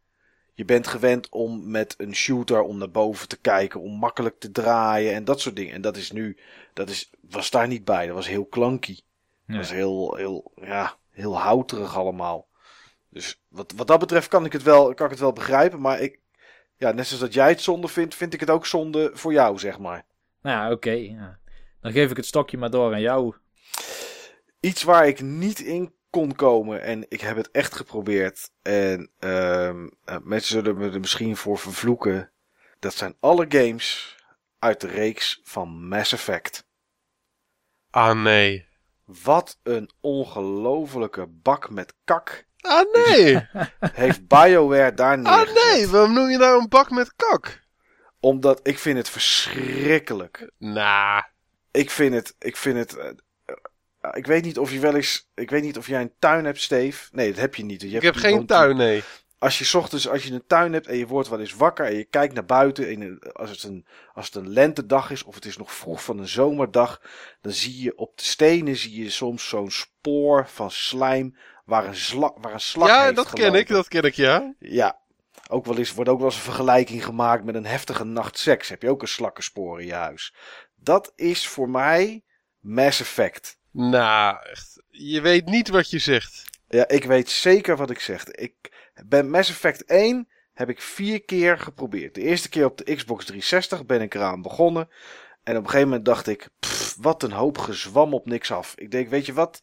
Je 0.55 0.65
bent 0.65 0.87
gewend 0.87 1.29
om 1.29 1.71
met 1.71 1.95
een 1.99 2.15
shooter 2.15 2.63
om 2.63 2.79
naar 2.79 2.91
boven 2.91 3.29
te 3.29 3.41
kijken, 3.41 3.81
om 3.81 3.99
makkelijk 3.99 4.39
te 4.39 4.53
draaien 4.53 5.15
en 5.15 5.25
dat 5.25 5.41
soort 5.41 5.57
dingen. 5.57 5.75
En 5.75 5.81
dat 5.81 5.97
is 5.97 6.13
nu, 6.13 6.39
dat 6.73 6.89
is, 6.89 7.11
was 7.21 7.51
daar 7.51 7.69
niet 7.69 7.85
bij. 7.85 8.07
Dat 8.07 8.15
was 8.15 8.29
heel 8.29 8.49
clunky. 8.49 8.93
Ja. 8.93 9.03
Dat 9.47 9.57
was 9.57 9.71
heel, 9.71 10.15
heel, 10.17 10.53
ja, 10.55 10.97
heel 11.11 11.39
houterig 11.39 11.97
allemaal. 11.97 12.49
Dus 13.09 13.43
wat, 13.49 13.73
wat 13.77 13.87
dat 13.87 13.99
betreft 13.99 14.29
kan 14.29 14.45
ik 14.45 14.53
het 14.53 14.63
wel, 14.63 14.95
kan 14.95 15.05
ik 15.05 15.13
het 15.13 15.21
wel 15.21 15.33
begrijpen. 15.33 15.81
Maar 15.81 16.01
ik, 16.01 16.19
ja, 16.77 16.93
net 16.93 17.07
zoals 17.07 17.23
dat 17.23 17.35
jij 17.35 17.49
het 17.49 17.61
zonde 17.61 17.89
vindt, 17.89 18.15
vind 18.15 18.35
ik 18.35 18.41
het 18.41 18.51
ook 18.51 18.67
zonde 18.67 19.11
voor 19.15 19.33
jou, 19.33 19.59
zeg 19.59 19.79
maar. 19.79 20.05
Nou 20.43 20.57
ja, 20.57 20.71
oké. 20.71 20.91
ja. 20.91 21.39
Dan 21.81 21.93
geef 21.93 22.11
ik 22.11 22.17
het 22.17 22.27
stokje 22.27 22.59
maar 22.59 22.71
door 22.71 22.93
aan 22.93 23.01
jou. 23.01 23.35
Iets 24.61 24.83
waar 24.83 25.07
ik 25.07 25.21
niet 25.21 25.61
in 25.61 25.95
kon 26.11 26.35
komen 26.35 26.83
en 26.83 27.05
ik 27.09 27.21
heb 27.21 27.37
het 27.37 27.51
echt 27.51 27.75
geprobeerd. 27.75 28.51
En 28.63 29.11
ehm, 29.19 29.89
eh, 30.05 30.17
mensen 30.23 30.51
zullen 30.51 30.77
me 30.79 30.91
er 30.91 31.01
misschien 31.01 31.37
voor 31.37 31.59
vervloeken. 31.59 32.31
Dat 32.79 32.95
zijn 32.95 33.17
alle 33.21 33.47
games 33.49 34.17
uit 34.59 34.81
de 34.81 34.87
reeks 34.87 35.41
van 35.45 35.89
Mass 35.89 36.13
Effect. 36.13 36.67
Ah 37.91 38.23
nee. 38.23 38.69
Wat 39.05 39.59
een 39.63 39.91
ongelofelijke 40.01 41.27
bak 41.27 41.71
met 41.71 41.95
kak 42.05 42.49
Ah 42.61 42.93
nee. 42.93 43.49
heeft 44.03 44.27
BioWare 44.27 44.95
daar 44.95 45.19
Ah 45.19 45.23
neergezet. 45.23 45.65
nee. 45.65 45.89
Waarom 45.89 46.13
noem 46.13 46.31
je 46.31 46.37
nou 46.37 46.61
een 46.61 46.69
bak 46.69 46.91
met 46.91 47.13
kak? 47.17 47.60
Omdat 48.21 48.61
ik 48.63 48.79
vind 48.79 48.97
het 48.99 49.09
verschrikkelijk. 49.09 50.51
Nah. 50.59 51.23
Ik 51.71 51.91
vind 51.91 52.15
het, 52.15 52.35
ik 52.39 52.57
vind 52.57 52.77
het. 52.79 52.97
eh, 52.97 53.07
eh, 54.01 54.11
ik 54.13 54.27
weet 54.27 54.45
niet 54.45 54.59
of 54.59 54.73
je 54.73 54.79
wel 54.79 54.95
eens. 54.95 55.29
Ik 55.35 55.51
weet 55.51 55.63
niet 55.63 55.79
of 55.79 55.87
jij 55.87 56.01
een 56.01 56.13
tuin 56.19 56.45
hebt, 56.45 56.61
Steve. 56.61 57.09
Nee, 57.13 57.31
dat 57.31 57.41
heb 57.41 57.55
je 57.55 57.65
niet. 57.65 57.81
Je 57.81 57.87
Ik 57.87 57.93
hebt- 57.93 58.05
heb 58.05 58.15
je 58.15 58.21
geen 58.21 58.47
tuin, 58.47 58.77
nee. 58.77 59.03
Als 59.39 59.59
je 59.59 59.65
's 59.65 59.75
ochtends, 59.75 60.09
als 60.09 60.25
je 60.25 60.33
een 60.33 60.47
tuin 60.47 60.73
hebt 60.73 60.87
en 60.87 60.97
je 60.97 61.07
wordt 61.07 61.29
wel 61.29 61.41
eens 61.41 61.55
wakker 61.55 61.87
en 61.87 61.95
je 61.95 62.05
kijkt 62.05 62.35
naar 62.35 62.45
buiten. 62.45 62.89
En 62.89 63.19
eh, 63.21 63.33
als 63.33 63.51
het, 63.51 63.63
een, 63.63 63.87
als 64.15 64.27
het 64.27 64.35
een 64.35 64.49
lentedag 64.53 65.11
is 65.11 65.23
of 65.23 65.35
het 65.35 65.45
is 65.45 65.57
nog 65.57 65.73
vroeg 65.73 66.05
van 66.05 66.19
een 66.19 66.29
zomerdag. 66.29 67.01
Dan 67.41 67.53
zie 67.53 67.83
je 67.83 67.97
op 67.99 68.17
de 68.19 68.25
stenen 68.25 68.77
zie 68.77 69.03
je 69.03 69.11
soms 69.11 69.49
zo'n 69.49 69.71
spoor 69.71 70.49
van 70.49 70.71
slijm 70.71 71.37
waar 71.65 71.87
een, 71.87 71.97
sla, 71.97 72.33
waar 72.41 72.53
een 72.53 72.61
slag 72.61 72.89
Ja, 72.89 73.03
heeft 73.05 73.17
dat 73.17 73.33
ken 73.33 73.55
ik, 73.55 73.69
dat 73.69 73.89
ken 73.89 74.03
ik, 74.03 74.15
ja. 74.15 74.55
Ja, 74.59 74.99
ook 75.51 75.65
wel 75.65 75.79
eens, 75.79 75.93
wordt 75.93 76.11
ook 76.11 76.19
wel 76.19 76.27
eens 76.27 76.37
een 76.37 76.43
vergelijking 76.43 77.05
gemaakt 77.05 77.45
met 77.45 77.55
een 77.55 77.67
heftige 77.67 78.05
nacht 78.05 78.39
seks. 78.39 78.69
Heb 78.69 78.83
je 78.83 78.91
ook 78.91 79.03
een 79.03 79.09
slakkenspoor 79.09 79.81
in 79.81 79.87
je 79.87 79.95
huis. 79.95 80.35
Dat 80.75 81.13
is 81.17 81.49
voor 81.49 81.71
mij 81.71 82.25
Mass 82.61 83.01
Effect. 83.01 83.59
Nou, 83.71 84.37
echt. 84.51 84.83
Je 84.89 85.21
weet 85.21 85.47
niet 85.47 85.69
wat 85.69 85.91
je 85.91 85.99
zegt. 85.99 86.45
Ja, 86.69 86.89
ik 86.89 87.05
weet 87.05 87.31
zeker 87.31 87.77
wat 87.77 87.91
ik 87.91 88.01
zeg. 88.01 88.25
Ik 88.25 88.55
ben 89.07 89.31
Mass 89.31 89.51
Effect 89.51 89.85
1 89.85 90.29
heb 90.53 90.69
ik 90.69 90.83
vier 90.83 91.25
keer 91.25 91.59
geprobeerd. 91.59 92.15
De 92.15 92.21
eerste 92.21 92.49
keer 92.49 92.65
op 92.65 92.79
de 92.79 92.95
Xbox 92.95 93.25
360 93.25 93.87
ben 93.87 94.01
ik 94.01 94.15
eraan 94.15 94.43
begonnen. 94.43 94.89
En 95.43 95.57
op 95.57 95.63
een 95.63 95.69
gegeven 95.69 95.89
moment 95.89 96.05
dacht 96.05 96.27
ik, 96.27 96.49
pff, 96.61 96.97
wat 97.01 97.23
een 97.23 97.33
hoop 97.33 97.59
gezwam 97.59 98.15
op 98.15 98.27
niks 98.27 98.53
af. 98.53 98.75
Ik 98.77 98.91
denk, 98.91 99.09
weet 99.09 99.27
je 99.27 99.33
wat? 99.33 99.63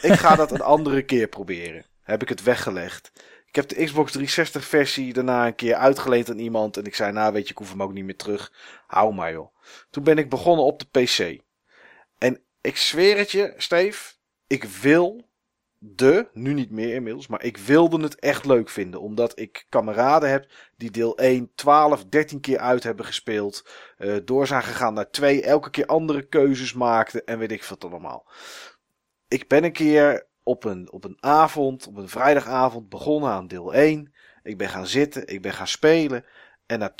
Ik 0.00 0.12
ga 0.12 0.36
dat 0.36 0.50
een 0.50 0.62
andere 0.74 1.02
keer 1.02 1.28
proberen. 1.28 1.84
Heb 2.02 2.22
ik 2.22 2.28
het 2.28 2.42
weggelegd. 2.42 3.12
Ik 3.52 3.58
heb 3.58 3.68
de 3.68 3.84
Xbox 3.84 4.12
360 4.12 4.64
versie 4.64 5.12
daarna 5.12 5.46
een 5.46 5.54
keer 5.54 5.74
uitgeleend 5.74 6.30
aan 6.30 6.38
iemand. 6.38 6.76
En 6.76 6.84
ik 6.84 6.94
zei, 6.94 7.12
nou 7.12 7.32
weet 7.32 7.44
je, 7.44 7.50
ik 7.50 7.58
hoef 7.58 7.70
hem 7.70 7.82
ook 7.82 7.92
niet 7.92 8.04
meer 8.04 8.16
terug. 8.16 8.52
Hou 8.86 9.14
maar 9.14 9.32
joh. 9.32 9.54
Toen 9.90 10.04
ben 10.04 10.18
ik 10.18 10.28
begonnen 10.30 10.64
op 10.64 10.78
de 10.78 11.00
PC. 11.00 11.40
En 12.18 12.40
ik 12.60 12.76
zweer 12.76 13.16
het 13.16 13.30
je, 13.30 13.54
Steve. 13.56 14.12
Ik 14.46 14.64
wil 14.64 15.28
de, 15.78 16.28
nu 16.32 16.52
niet 16.52 16.70
meer 16.70 16.94
inmiddels, 16.94 17.26
maar 17.26 17.42
ik 17.44 17.56
wilde 17.56 18.02
het 18.02 18.18
echt 18.18 18.44
leuk 18.44 18.68
vinden. 18.68 19.00
Omdat 19.00 19.38
ik 19.38 19.66
kameraden 19.68 20.30
heb 20.30 20.50
die 20.76 20.90
deel 20.90 21.18
1 21.18 21.52
12, 21.54 22.04
13 22.04 22.40
keer 22.40 22.58
uit 22.58 22.82
hebben 22.82 23.04
gespeeld. 23.04 23.68
eh, 23.96 24.16
door 24.24 24.46
zijn 24.46 24.62
gegaan 24.62 24.94
naar 24.94 25.10
2, 25.10 25.42
elke 25.42 25.70
keer 25.70 25.86
andere 25.86 26.22
keuzes 26.22 26.72
maakten 26.72 27.24
en 27.24 27.38
weet 27.38 27.52
ik 27.52 27.64
wat 27.64 27.84
allemaal. 27.84 28.30
Ik 29.28 29.48
ben 29.48 29.64
een 29.64 29.72
keer 29.72 30.30
op 30.42 30.64
een, 30.64 30.92
op 30.92 31.04
een 31.04 31.16
avond, 31.20 31.86
op 31.86 31.96
een 31.96 32.08
vrijdagavond 32.08 32.88
begonnen 32.88 33.30
aan 33.30 33.46
deel 33.46 33.74
1. 33.74 34.12
Ik 34.42 34.58
ben 34.58 34.68
gaan 34.68 34.86
zitten, 34.86 35.26
ik 35.26 35.42
ben 35.42 35.52
gaan 35.52 35.66
spelen. 35.66 36.24
En 36.66 36.78
na 36.78 36.92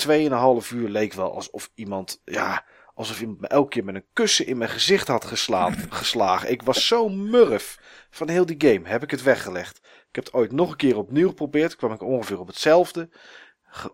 2,5 0.61 0.73
uur 0.73 0.89
leek 0.89 1.13
wel 1.13 1.33
alsof 1.33 1.71
iemand, 1.75 2.21
ja, 2.25 2.65
alsof 2.93 3.21
iemand 3.21 3.39
me 3.39 3.47
elke 3.47 3.69
keer 3.69 3.83
met 3.83 3.95
een 3.95 4.05
kussen 4.13 4.45
in 4.45 4.57
mijn 4.57 4.69
gezicht 4.69 5.07
had 5.07 5.25
geslagen. 5.89 6.51
Ik 6.51 6.61
was 6.61 6.87
zo 6.87 7.09
murf 7.09 7.79
van 8.09 8.29
heel 8.29 8.45
die 8.45 8.71
game. 8.71 8.87
Heb 8.89 9.03
ik 9.03 9.11
het 9.11 9.23
weggelegd. 9.23 9.77
Ik 9.77 10.15
heb 10.15 10.25
het 10.25 10.33
ooit 10.33 10.51
nog 10.51 10.71
een 10.71 10.77
keer 10.77 10.97
opnieuw 10.97 11.27
geprobeerd. 11.27 11.75
kwam 11.75 11.91
ik 11.91 12.01
ongeveer 12.01 12.39
op 12.39 12.47
hetzelfde. 12.47 13.09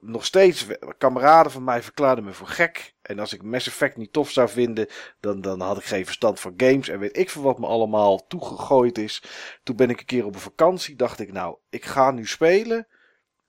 Nog 0.01 0.25
steeds, 0.25 0.65
kameraden 0.97 1.51
van 1.51 1.63
mij 1.63 1.83
verklaarden 1.83 2.23
me 2.23 2.33
voor 2.33 2.47
gek. 2.47 2.93
En 3.09 3.19
als 3.19 3.33
ik 3.33 3.43
Mass 3.43 3.67
Effect 3.67 3.97
niet 3.97 4.13
tof 4.13 4.31
zou 4.31 4.49
vinden, 4.49 4.87
dan, 5.19 5.41
dan 5.41 5.61
had 5.61 5.77
ik 5.77 5.83
geen 5.83 6.05
verstand 6.05 6.39
van 6.39 6.53
games. 6.57 6.89
En 6.89 6.99
weet 6.99 7.17
ik 7.17 7.29
veel 7.29 7.41
wat 7.41 7.59
me 7.59 7.67
allemaal 7.67 8.27
toegegooid 8.27 8.97
is. 8.97 9.23
Toen 9.63 9.75
ben 9.75 9.89
ik 9.89 9.99
een 9.99 10.05
keer 10.05 10.25
op 10.25 10.33
een 10.33 10.39
vakantie. 10.39 10.95
Dacht 10.95 11.19
ik, 11.19 11.31
nou, 11.31 11.57
ik 11.69 11.85
ga 11.85 12.11
nu 12.11 12.25
spelen. 12.25 12.87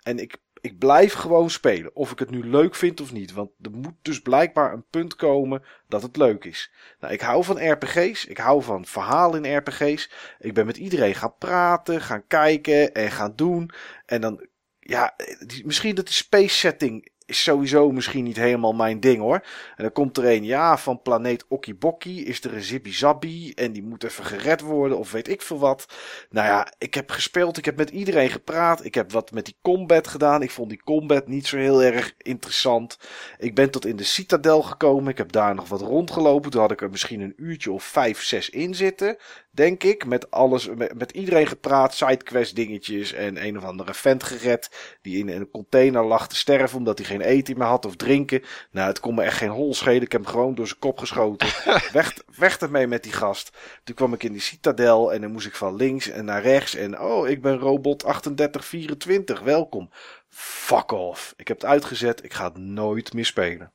En 0.03 0.19
ik, 0.19 0.37
ik 0.61 0.79
blijf 0.79 1.13
gewoon 1.13 1.51
spelen. 1.51 1.97
Of 1.97 2.11
ik 2.11 2.19
het 2.19 2.31
nu 2.31 2.45
leuk 2.45 2.75
vind 2.75 3.01
of 3.01 3.13
niet. 3.13 3.33
Want 3.33 3.51
er 3.63 3.71
moet 3.71 3.95
dus 4.03 4.21
blijkbaar 4.21 4.73
een 4.73 4.87
punt 4.91 5.17
komen 5.17 5.63
dat 5.89 6.03
het 6.03 6.17
leuk 6.17 6.45
is. 6.45 6.73
Nou, 7.01 7.13
ik 7.13 7.21
hou 7.21 7.45
van 7.45 7.71
RPG's. 7.71 8.25
Ik 8.25 8.39
hou 8.39 8.63
van 8.63 8.85
verhalen 8.85 9.45
in 9.45 9.57
RPG's. 9.57 10.11
Ik 10.39 10.55
ben 10.55 10.67
met 10.67 10.77
iedereen 10.77 11.15
gaan 11.15 11.37
praten, 11.39 12.01
gaan 12.01 12.27
kijken 12.27 12.95
en 12.95 13.11
gaan 13.11 13.33
doen. 13.37 13.71
En 14.07 14.21
dan, 14.21 14.47
ja, 14.79 15.17
misschien 15.65 15.95
dat 15.95 16.07
de 16.07 16.13
space 16.13 16.59
setting 16.59 17.09
is 17.31 17.43
sowieso 17.43 17.91
misschien 17.91 18.24
niet 18.24 18.37
helemaal 18.37 18.72
mijn 18.72 19.01
ding 19.01 19.18
hoor. 19.18 19.45
En 19.76 19.83
dan 19.83 19.93
komt 19.93 20.16
er 20.16 20.24
een, 20.24 20.45
ja, 20.45 20.78
van 20.78 21.03
planeet 21.03 21.45
Okibokki 21.49 22.26
is 22.26 22.45
er 22.45 22.55
een 22.55 22.62
Zippy 22.62 22.93
Zabby 22.93 23.53
en 23.55 23.72
die 23.72 23.83
moet 23.83 24.05
even 24.05 24.24
gered 24.24 24.61
worden 24.61 24.99
of 24.99 25.12
weet 25.12 25.28
ik 25.28 25.43
veel 25.43 25.59
wat. 25.59 25.87
Nou 26.31 26.47
ja, 26.47 26.72
ik 26.78 26.95
heb 26.95 27.11
gespeeld, 27.11 27.57
ik 27.57 27.64
heb 27.64 27.76
met 27.76 27.91
iedereen 27.91 28.31
gepraat, 28.31 28.85
ik 28.85 28.95
heb 28.95 29.12
wat 29.12 29.31
met 29.31 29.45
die 29.45 29.57
combat 29.62 30.09
gedaan. 30.09 30.43
Ik 30.43 30.51
vond 30.51 30.68
die 30.68 30.83
combat 30.83 31.28
niet 31.28 31.47
zo 31.47 31.57
heel 31.57 31.83
erg 31.83 32.14
interessant. 32.18 32.99
Ik 33.39 33.55
ben 33.55 33.70
tot 33.70 33.87
in 33.87 33.97
de 33.97 34.05
Citadel 34.05 34.62
gekomen, 34.62 35.11
ik 35.11 35.18
heb 35.18 35.33
daar 35.33 35.55
nog 35.55 35.68
wat 35.68 35.81
rondgelopen. 35.81 36.51
Toen 36.51 36.61
had 36.61 36.70
ik 36.70 36.83
er 36.83 36.91
misschien 36.91 37.20
een 37.20 37.35
uurtje 37.37 37.72
of 37.72 37.85
vijf, 37.85 38.22
zes 38.22 38.51
in 38.51 38.74
zitten, 38.74 39.16
denk 39.51 39.83
ik. 39.83 40.07
Met 40.07 40.31
alles, 40.31 40.68
met, 40.68 40.95
met 40.95 41.11
iedereen 41.11 41.47
gepraat, 41.47 41.95
sidequest 41.95 42.57
dingetjes 42.57 43.12
en 43.12 43.47
een 43.47 43.57
of 43.57 43.64
andere 43.64 43.95
vent 43.95 44.22
gered 44.22 44.99
die 45.03 45.18
in 45.18 45.28
een 45.28 45.51
container 45.51 46.05
lag 46.05 46.28
te 46.28 46.37
sterven 46.37 46.78
omdat 46.78 46.99
hij 46.99 47.07
geen 47.07 47.20
eten 47.21 47.59
meer 47.59 47.66
had 47.66 47.87
of 47.87 47.97
drinken. 47.97 48.43
Nou, 48.71 48.89
het 48.89 49.01
kon 49.01 49.14
me 49.14 49.23
echt 49.23 49.37
geen 49.37 49.49
hol 49.49 49.75
schelen. 49.75 50.03
Ik 50.03 50.12
heb 50.12 50.23
hem 50.25 50.31
gewoon 50.31 50.55
door 50.55 50.66
zijn 50.66 50.79
kop 50.79 50.99
geschoten. 50.99 51.49
weg, 51.93 52.14
weg 52.37 52.59
ermee 52.59 52.87
met 52.87 53.03
die 53.03 53.12
gast. 53.12 53.57
Toen 53.85 53.95
kwam 53.95 54.12
ik 54.12 54.23
in 54.23 54.33
die 54.33 54.41
citadel 54.41 55.12
en 55.12 55.21
dan 55.21 55.33
moest 55.33 55.47
ik 55.47 55.55
van 55.55 55.77
links 55.77 56.09
en 56.09 56.25
naar 56.25 56.43
rechts. 56.43 56.75
En 56.75 57.01
oh, 57.01 57.29
ik 57.29 57.43
ben 57.43 57.59
robot 57.59 57.99
3824. 57.99 59.41
Welkom. 59.41 59.91
Fuck 60.29 60.93
off. 60.93 61.35
Ik 61.37 61.49
heb 61.49 61.61
het 61.61 61.71
uitgezet. 61.71 62.25
Ik 62.25 62.35
ga 62.35 62.45
het 62.45 62.57
nooit 62.57 63.12
meer 63.12 63.27
spelen. 63.27 63.73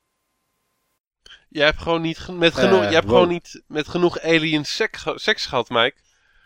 Jij 1.49 1.65
hebt 1.65 1.81
gewoon 1.81 2.01
niet 2.01 2.27
met 2.31 2.53
genoeg, 2.53 2.83
je 2.83 2.93
hebt 2.93 3.05
wow. 3.05 3.13
gewoon 3.13 3.27
niet 3.27 3.61
met 3.67 3.87
genoeg 3.87 4.21
alien 4.21 4.65
seks, 4.65 5.03
seks 5.15 5.45
gehad, 5.45 5.69
Mike. 5.69 5.95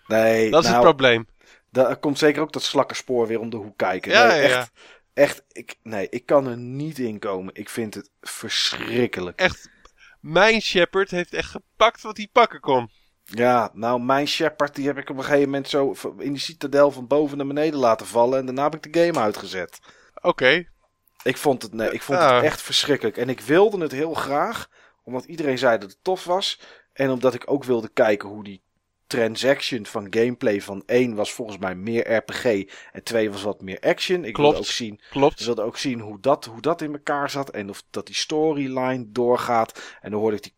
Nee, 0.08 0.50
Dat 0.50 0.64
is 0.64 0.70
nou, 0.70 0.80
het 0.80 0.96
probleem. 0.96 1.28
Daar 1.72 1.98
komt 1.98 2.18
zeker 2.18 2.42
ook 2.42 2.52
dat 2.52 2.64
slakkerspoor 2.64 3.28
weer 3.28 3.40
om 3.40 3.50
de 3.50 3.58
hoek 3.58 3.78
kijken. 3.78 4.12
Ja, 4.12 4.28
nee, 4.28 4.42
ja, 4.42 4.48
ja. 4.48 4.68
Echt, 5.20 5.44
ik, 5.52 5.76
nee, 5.84 6.08
ik 6.10 6.26
kan 6.26 6.48
er 6.48 6.58
niet 6.58 7.00
in 7.00 7.20
komen. 7.20 7.56
Ik 7.56 7.70
vind 7.70 7.94
het 7.94 8.12
verschrikkelijk. 8.22 9.40
Echt, 9.40 9.70
mijn 10.20 10.62
Shepard 10.62 11.12
heeft 11.12 11.34
echt 11.34 11.50
gepakt 11.50 12.02
wat 12.02 12.18
hij 12.18 12.30
pakken 12.32 12.60
kon. 12.60 12.90
Ja, 13.24 13.72
nou, 13.74 14.02
mijn 14.02 14.28
Shepard 14.28 14.76
die 14.76 14.88
heb 14.88 14.98
ik 14.98 15.10
op 15.10 15.18
een 15.18 15.24
gegeven 15.24 15.46
moment 15.46 15.70
zo 15.70 15.96
in 16.18 16.34
die 16.34 16.42
citadel 16.42 16.92
van 16.92 17.08
boven 17.08 17.38
naar 17.38 17.48
beneden 17.48 17.80
laten 17.80 18.08
vallen. 18.08 18.40
En 18.40 18.46
daarna 18.46 18.64
heb 18.64 18.76
ik 18.76 18.94
de 18.94 19.06
game 19.06 19.20
uitgezet. 19.20 19.80
Oké, 20.22 20.68
Ik 21.24 21.38
vond 21.38 21.62
het, 21.62 21.74
nee, 21.74 21.92
ik 21.92 22.02
vond 22.02 22.20
het 22.20 22.44
echt 22.44 22.62
verschrikkelijk. 22.62 23.18
En 23.18 23.30
ik 23.30 23.42
wilde 23.42 23.82
het 23.82 23.92
heel 23.92 24.14
graag, 24.14 24.70
omdat 25.04 25.26
iedereen 25.26 25.58
zei 25.58 25.78
dat 25.78 25.90
het 25.90 26.04
tof 26.04 26.24
was. 26.24 26.60
En 26.94 27.10
omdat 27.10 27.34
ik 27.34 27.52
ook 27.52 27.64
wilde 27.64 27.90
kijken 27.94 28.30
hoe 28.30 28.44
die 28.44 28.62
transaction 29.10 29.86
van 29.86 30.08
gameplay 30.10 30.62
van 30.62 30.84
1 30.86 31.16
was 31.16 31.34
volgens 31.34 31.58
mij 31.58 31.76
meer 31.76 32.14
RPG 32.14 32.44
en 32.92 33.04
2 33.04 33.32
was 33.32 33.44
wat 33.44 33.62
meer 33.62 33.80
action. 33.80 34.26
Ik 34.26 34.38
wilde 34.38 34.52
Klopt. 34.52 34.58
ook 34.58 34.74
zien, 34.74 34.94
ik 34.94 35.08
klopt. 35.10 35.46
wilde 35.46 35.62
ook 35.62 35.78
zien 35.78 36.00
hoe 36.00 36.20
dat, 36.20 36.46
hoe 36.46 36.62
dat 36.62 36.82
in 36.82 36.92
elkaar 36.94 37.30
zat 37.30 37.50
en 37.50 37.70
of 37.70 37.84
dat 37.90 38.06
die 38.06 38.16
storyline 38.16 39.12
doorgaat. 39.12 39.98
En 40.02 40.12
dan 40.12 40.20
hoorde 40.20 40.36
ik 40.36 40.44
die 40.44 40.54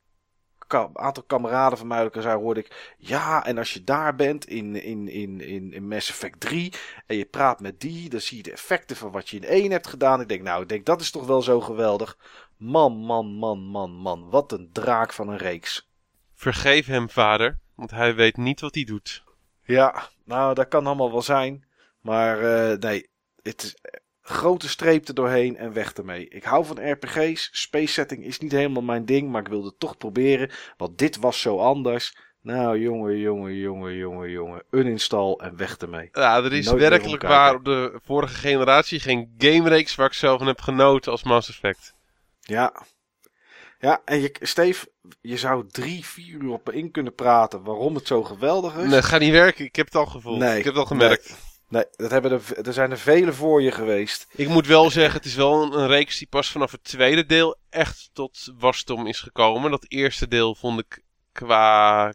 aantal 0.93 1.23
kameraden 1.23 1.77
van 1.77 1.87
mij 1.87 2.09
zei, 2.13 2.37
hoorde 2.37 2.59
ik, 2.59 2.95
ja, 2.97 3.45
en 3.45 3.57
als 3.57 3.73
je 3.73 3.83
daar 3.83 4.15
bent 4.15 4.47
in, 4.47 4.83
in, 4.83 5.07
in, 5.07 5.41
in, 5.41 5.73
in 5.73 5.87
Mass 5.87 6.09
Effect 6.09 6.39
3 6.39 6.73
en 7.05 7.17
je 7.17 7.25
praat 7.25 7.59
met 7.59 7.79
die, 7.79 8.09
dan 8.09 8.21
zie 8.21 8.37
je 8.37 8.43
de 8.43 8.51
effecten 8.51 8.95
van 8.95 9.11
wat 9.11 9.29
je 9.29 9.37
in 9.37 9.43
1 9.43 9.71
hebt 9.71 9.87
gedaan. 9.87 10.21
Ik 10.21 10.27
denk, 10.29 10.41
nou, 10.41 10.61
ik 10.61 10.69
denk, 10.69 10.85
dat 10.85 11.01
is 11.01 11.11
toch 11.11 11.25
wel 11.25 11.41
zo 11.41 11.61
geweldig. 11.61 12.17
Man, 12.57 12.93
man, 12.93 13.25
man, 13.33 13.59
man, 13.59 13.91
man, 13.91 14.29
wat 14.29 14.51
een 14.51 14.69
draak 14.71 15.13
van 15.13 15.29
een 15.29 15.37
reeks. 15.37 15.89
Vergeef 16.35 16.85
hem, 16.85 17.09
vader, 17.09 17.59
want 17.75 17.91
hij 17.91 18.15
weet 18.15 18.37
niet 18.37 18.61
wat 18.61 18.75
hij 18.75 18.83
doet. 18.83 19.23
Ja, 19.63 20.09
nou, 20.25 20.53
dat 20.53 20.67
kan 20.67 20.85
allemaal 20.85 21.11
wel 21.11 21.21
zijn. 21.21 21.65
Maar 22.01 22.43
eh, 22.43 22.77
nee, 22.77 23.09
het 23.41 23.63
is 23.63 23.75
eh, 23.81 23.99
grote 24.21 24.69
streep 24.69 25.07
er 25.07 25.13
doorheen 25.13 25.57
en 25.57 25.73
weg 25.73 25.93
ermee. 25.93 26.27
Ik 26.27 26.43
hou 26.43 26.65
van 26.65 26.91
RPG's. 26.91 27.49
Space 27.51 27.93
setting 27.93 28.23
is 28.23 28.39
niet 28.39 28.51
helemaal 28.51 28.83
mijn 28.83 29.05
ding, 29.05 29.29
maar 29.29 29.41
ik 29.41 29.47
wilde 29.47 29.67
het 29.67 29.79
toch 29.79 29.97
proberen. 29.97 30.51
Want 30.77 30.97
dit 30.97 31.17
was 31.17 31.41
zo 31.41 31.57
anders. 31.57 32.15
Nou, 32.41 32.79
jongen, 32.79 33.17
jongen, 33.17 33.55
jongen, 33.55 33.95
jongen, 33.95 34.29
jongen. 34.29 34.63
Uninstall 34.71 35.33
en 35.33 35.57
weg 35.57 35.77
ermee. 35.77 36.09
Ja, 36.11 36.37
er 36.37 36.53
is 36.53 36.65
Nooit 36.65 36.79
werkelijk 36.79 37.21
waar 37.21 37.55
op 37.55 37.65
de 37.65 37.99
vorige 38.03 38.35
generatie 38.35 38.99
geen 38.99 39.33
gamereeks 39.37 39.95
waar 39.95 40.07
ik 40.07 40.13
zelf 40.13 40.37
van 40.37 40.47
heb 40.47 40.61
genoten 40.61 41.11
als 41.11 41.23
Mass 41.23 41.49
Effect. 41.49 41.93
Ja. 42.39 42.73
Ja, 43.81 44.01
en 44.05 44.19
je, 44.21 44.35
Steve, 44.41 44.91
je 45.21 45.37
zou 45.37 45.67
drie, 45.67 46.05
vier 46.05 46.41
uur 46.41 46.51
op 46.51 46.71
in 46.71 46.91
kunnen 46.91 47.15
praten 47.15 47.63
waarom 47.63 47.95
het 47.95 48.07
zo 48.07 48.23
geweldig 48.23 48.75
is. 48.75 48.85
Nee, 48.85 48.95
het 48.95 49.05
gaat 49.05 49.19
niet 49.19 49.31
werken, 49.31 49.65
ik 49.65 49.75
heb 49.75 49.85
het 49.85 49.95
al 49.95 50.05
gevoeld. 50.05 50.39
Nee, 50.39 50.57
ik 50.57 50.63
heb 50.63 50.73
het 50.73 50.81
al 50.81 50.85
gemerkt. 50.85 51.49
Nee, 51.69 51.85
dat 51.91 52.11
hebben 52.11 52.31
er, 52.31 52.65
er 52.67 52.73
zijn 52.73 52.91
er 52.91 52.97
vele 52.99 53.33
voor 53.33 53.61
je 53.61 53.71
geweest. 53.71 54.27
Ik 54.35 54.47
moet 54.47 54.67
wel 54.67 54.89
zeggen, 54.89 55.13
het 55.15 55.25
is 55.25 55.35
wel 55.35 55.63
een, 55.63 55.79
een 55.79 55.87
reeks 55.87 56.17
die 56.17 56.27
pas 56.27 56.51
vanaf 56.51 56.71
het 56.71 56.83
tweede 56.83 57.25
deel 57.25 57.55
echt 57.69 58.09
tot 58.13 58.53
wasdom 58.57 59.07
is 59.07 59.19
gekomen. 59.19 59.71
Dat 59.71 59.85
eerste 59.87 60.27
deel 60.27 60.55
vond 60.55 60.79
ik 60.79 61.03
qua 61.31 62.13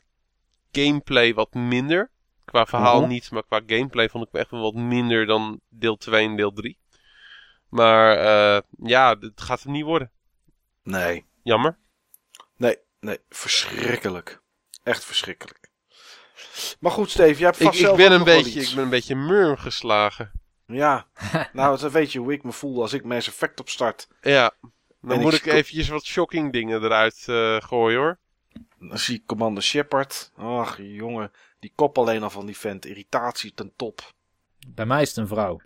gameplay 0.72 1.34
wat 1.34 1.54
minder. 1.54 2.10
Qua 2.44 2.66
verhaal 2.66 3.00
Mhm. 3.00 3.08
niet, 3.08 3.30
maar 3.30 3.44
qua 3.44 3.60
gameplay 3.66 4.08
vond 4.08 4.26
ik 4.26 4.32
me 4.32 4.38
echt 4.38 4.50
wel 4.50 4.60
wat 4.60 4.74
minder 4.74 5.26
dan 5.26 5.60
deel 5.68 5.96
2 5.96 6.26
en 6.28 6.36
deel 6.36 6.52
3. 6.52 6.78
Maar 7.68 8.16
eh, 8.16 8.60
ja, 8.78 9.16
het 9.20 9.40
gaat 9.40 9.62
hem 9.62 9.72
niet 9.72 9.84
worden. 9.84 10.10
Nee. 10.82 11.24
Jammer. 11.46 11.78
Nee, 12.56 12.76
nee, 13.00 13.18
verschrikkelijk. 13.28 14.40
Echt 14.82 15.04
verschrikkelijk. 15.04 15.70
Maar 16.80 16.92
goed, 16.92 17.10
Steve, 17.10 17.38
jij 17.38 17.46
hebt 17.46 17.60
Ik, 17.60 17.66
vast 17.66 17.78
ik, 17.78 17.84
zelf 17.84 17.96
ben 17.96 18.06
ook 18.06 18.12
een 18.12 18.18
nog 18.18 18.26
wel 18.26 18.42
beetje, 18.42 18.60
iets. 18.60 18.68
ik 18.68 18.74
ben 18.74 18.84
een 18.84 18.90
beetje 18.90 19.14
murm 19.14 19.56
geslagen. 19.56 20.32
Ja, 20.66 21.06
nou, 21.52 21.78
dan 21.78 21.90
weet 21.90 22.12
je 22.12 22.18
hoe 22.18 22.32
ik 22.32 22.42
me 22.42 22.52
voel 22.52 22.82
als 22.82 22.92
ik 22.92 23.04
Mass 23.04 23.28
Effect 23.28 23.60
opstart. 23.60 24.08
Ja, 24.20 24.54
dan 25.00 25.16
En 25.16 25.20
moet 25.20 25.32
ik 25.32 25.46
ik 25.46 25.52
eventjes 25.52 25.88
wat 25.88 26.04
shocking 26.04 26.52
dingen 26.52 26.82
eruit 26.82 27.24
eh, 27.26 27.60
gooien 27.60 27.98
hoor. 27.98 28.18
Dan 28.78 28.98
zie 28.98 29.16
ik 29.16 29.26
Commander 29.26 29.62
Shepard. 29.62 30.32
Ach, 30.36 30.76
jongen, 30.78 31.32
die 31.60 31.72
kop 31.74 31.98
alleen 31.98 32.22
al 32.22 32.30
van 32.30 32.46
die 32.46 32.56
vent. 32.56 32.86
Irritatie 32.86 33.54
ten 33.54 33.72
top. 33.76 34.12
Bij 34.68 34.86
mij 34.86 35.02
is 35.02 35.08
het 35.08 35.16
een 35.16 35.28
vrouw. 35.28 35.60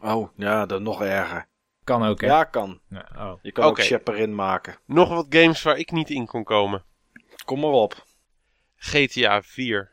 Oh, 0.00 0.28
ja, 0.36 0.66
dan 0.66 0.82
nog 0.82 1.02
erger. 1.02 1.48
Kan 1.84 2.04
ook, 2.04 2.20
hè? 2.20 2.26
Ja, 2.26 2.44
kan. 2.44 2.80
Ja, 2.88 3.08
oh. 3.16 3.38
Je 3.42 3.52
kan 3.52 3.64
Oké. 3.64 3.80
ook 3.80 3.86
Shepard 3.86 4.18
in 4.18 4.34
maken. 4.34 4.78
Nog 4.86 5.08
wat 5.08 5.26
games 5.28 5.62
waar 5.62 5.78
ik 5.78 5.90
niet 5.90 6.10
in 6.10 6.26
kon 6.26 6.44
komen. 6.44 6.84
Kom 7.44 7.60
maar 7.60 7.70
op. 7.70 8.04
GTA 8.76 9.42
4. 9.42 9.92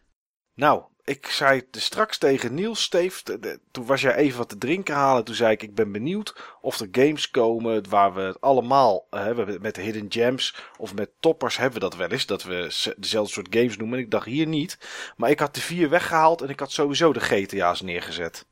Nou, 0.54 0.84
ik 1.04 1.28
zei 1.28 1.60
het 1.72 1.82
straks 1.82 2.18
tegen 2.18 2.54
Niels, 2.54 2.89
de- 2.89 3.60
toen 3.72 3.86
was 3.86 4.02
jij 4.02 4.16
even 4.16 4.38
wat 4.38 4.50
te 4.50 4.58
drinken 4.58 4.96
halen. 4.96 5.24
Toen 5.24 5.36
zei 5.36 5.52
ik, 5.52 5.64
ik 5.64 5.76
ben 5.76 5.92
benieuwd 5.92 6.58
of 6.62 6.80
er 6.80 6.88
games 6.92 7.30
komen 7.30 7.89
waar 7.89 8.14
we 8.14 8.22
het 8.22 8.42
allemaal 8.42 9.08
eh, 9.10 9.24
hebben. 9.24 9.62
Met 9.62 9.76
Hidden 9.78 10.06
Gems 10.12 10.56
of 10.78 10.94
met 10.96 11.10
toppers 11.20 11.58
hebben 11.58 11.74
we 11.74 11.80
dat 11.89 11.96
wel 11.96 12.10
eens. 12.10 12.26
Dat 12.26 12.44
we 12.44 12.94
dezelfde 12.98 13.34
soort 13.34 13.56
games 13.56 13.78
noemen. 13.78 13.98
En 13.98 14.04
ik 14.04 14.12
dacht 14.12 14.26
hier 14.26 14.48
niet. 14.48 14.78
Maar 15.18 15.30
ik 15.30 15.39
had 15.39 15.56
de 15.56 15.62
vier 15.62 15.89
weggehaald 15.89 16.42
en 16.42 16.50
ik 16.50 16.60
had 16.60 16.72
sowieso 16.72 17.14
de 17.14 17.20
GTA's 17.20 17.82
neergezet. 17.82 18.46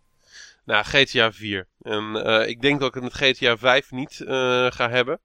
Nou, 0.70 0.84
GTA 0.84 1.32
4. 1.32 1.68
En 1.82 2.26
eh, 2.26 2.48
ik 2.48 2.62
denk 2.62 2.80
dat 2.80 2.88
ik 2.88 2.94
het 2.94 3.04
met 3.04 3.14
GTA 3.14 3.58
5 3.58 3.92
niet 3.92 4.22
eh, 4.22 4.72
ga 4.72 4.90
hebben. 4.90 5.20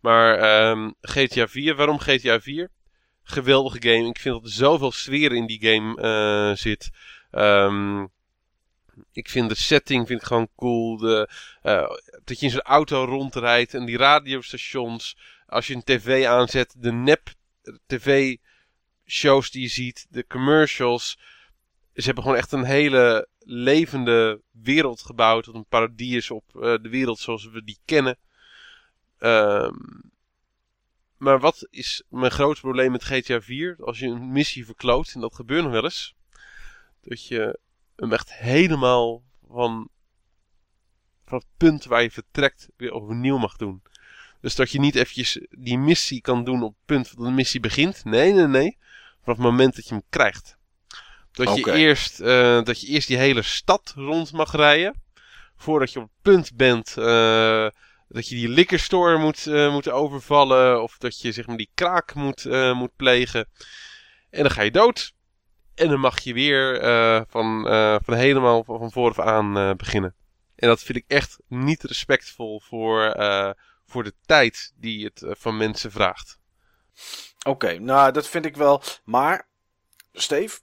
Maar 0.00 0.38
ehm, 0.38 0.90
GTA 1.00 1.48
4, 1.48 1.74
waarom 1.74 1.98
GTA 1.98 2.40
4? 2.40 2.70
Geweldige 3.22 3.82
game. 3.82 4.08
Ik 4.08 4.18
vind 4.18 4.34
dat 4.34 4.44
er 4.44 4.50
zoveel 4.50 4.92
sfeer 4.92 5.32
in 5.32 5.46
die 5.46 5.64
game 5.64 6.02
eh, 6.02 6.56
zit. 6.56 6.90
Ehm, 7.30 8.02
ik 9.12 9.28
vind 9.28 9.48
de 9.48 9.54
setting 9.54 10.06
vind 10.06 10.20
ik 10.20 10.26
gewoon 10.26 10.48
cool. 10.56 10.96
De, 10.96 11.28
dat 12.24 12.40
je 12.40 12.46
in 12.46 12.52
zo'n 12.52 12.62
auto 12.62 13.04
rondrijdt 13.04 13.74
en 13.74 13.84
die 13.84 13.96
radiostations. 13.96 15.16
Als 15.46 15.66
je 15.66 15.74
een 15.74 15.84
tv 15.84 16.26
aanzet, 16.26 16.74
de 16.78 16.92
nep 16.92 17.28
tv 17.86 18.36
shows 19.06 19.50
die 19.50 19.62
je 19.62 19.68
ziet, 19.68 20.06
de 20.10 20.26
commercials. 20.26 21.18
Ze 21.94 22.04
hebben 22.04 22.22
gewoon 22.22 22.38
echt 22.38 22.52
een 22.52 22.64
hele 22.64 23.28
levende 23.38 24.40
wereld 24.50 25.02
gebouwd. 25.02 25.46
Wat 25.46 25.54
een 25.54 25.66
parodie 25.68 26.16
is 26.16 26.30
op 26.30 26.44
eh, 26.54 26.60
de 26.60 26.88
wereld 26.88 27.18
zoals 27.18 27.50
we 27.50 27.64
die 27.64 27.78
kennen. 27.84 28.18
Ehm, 29.18 29.74
maar 31.16 31.40
wat 31.40 31.66
is 31.70 32.02
mijn 32.08 32.30
grootste 32.32 32.66
probleem 32.66 32.92
met 32.92 33.04
GTA 33.04 33.40
4? 33.40 33.76
Als 33.80 33.98
je 33.98 34.06
een 34.06 34.32
missie 34.32 34.64
verkloot, 34.64 35.12
en 35.14 35.20
dat 35.20 35.34
gebeurt 35.34 35.62
nog 35.62 35.72
wel 35.72 35.84
eens. 35.84 36.14
Dat 37.00 37.26
je 37.26 37.58
hem 37.96 38.12
echt 38.12 38.34
helemaal 38.34 39.22
van, 39.46 39.88
van 41.24 41.38
het 41.38 41.46
punt 41.56 41.84
waar 41.84 42.02
je 42.02 42.10
vertrekt 42.10 42.68
weer 42.76 42.92
overnieuw 42.92 43.38
mag 43.38 43.56
doen. 43.56 43.82
Dus 44.40 44.54
dat 44.54 44.70
je 44.70 44.80
niet 44.80 44.94
eventjes 44.94 45.46
die 45.50 45.78
missie 45.78 46.20
kan 46.20 46.44
doen 46.44 46.62
op 46.62 46.74
het 46.74 46.84
punt 46.84 47.16
dat 47.16 47.26
de 47.26 47.32
missie 47.32 47.60
begint. 47.60 48.04
Nee, 48.04 48.32
nee, 48.32 48.46
nee. 48.46 48.78
Vanaf 49.20 49.38
het 49.38 49.46
moment 49.46 49.76
dat 49.76 49.88
je 49.88 49.94
hem 49.94 50.04
krijgt. 50.08 50.56
Dat, 51.32 51.56
je, 51.56 51.72
eerst, 51.72 52.20
eh, 52.20 52.62
dat 52.62 52.80
je 52.80 52.86
eerst 52.86 53.08
die 53.08 53.16
hele 53.16 53.42
stad 53.42 53.92
rond 53.96 54.32
mag 54.32 54.52
rijden. 54.52 55.02
Voordat 55.56 55.92
je 55.92 55.98
op 55.98 56.04
het 56.04 56.22
punt 56.22 56.54
bent 56.54 56.96
eh, 56.96 57.68
dat 58.08 58.28
je 58.28 58.34
die 58.34 58.48
liquor 58.48 58.78
store 58.78 59.18
moet, 59.18 59.46
eh, 59.46 59.72
moet 59.72 59.90
overvallen. 59.90 60.82
Of 60.82 60.98
dat 60.98 61.20
je 61.20 61.32
zeg 61.32 61.46
maar, 61.46 61.56
die 61.56 61.70
kraak 61.74 62.14
moet, 62.14 62.44
moet 62.74 62.96
plegen. 62.96 63.48
En 64.30 64.42
dan 64.42 64.50
ga 64.50 64.62
je 64.62 64.70
dood. 64.70 65.12
En 65.74 65.88
dan 65.88 66.00
mag 66.00 66.20
je 66.20 66.32
weer 66.32 66.80
van, 67.28 67.62
van 68.04 68.14
helemaal 68.14 68.64
van, 68.64 68.78
van 68.78 68.92
vooraf 68.92 69.18
aan 69.18 69.76
beginnen. 69.76 70.14
En 70.56 70.68
dat 70.68 70.82
vind 70.82 70.98
ik 70.98 71.04
echt 71.06 71.38
niet 71.48 71.82
respectvol 71.82 72.60
voor, 72.60 73.16
voor 73.86 74.04
de 74.04 74.14
tijd 74.26 74.72
die 74.76 75.04
het 75.04 75.24
van 75.38 75.56
mensen 75.56 75.90
vraagt. 75.90 76.38
Oké, 77.46 77.78
nou 77.78 78.12
dat 78.12 78.28
vind 78.28 78.44
ik 78.44 78.56
wel. 78.56 78.82
Maar, 79.04 79.48
Steve, 80.12 80.58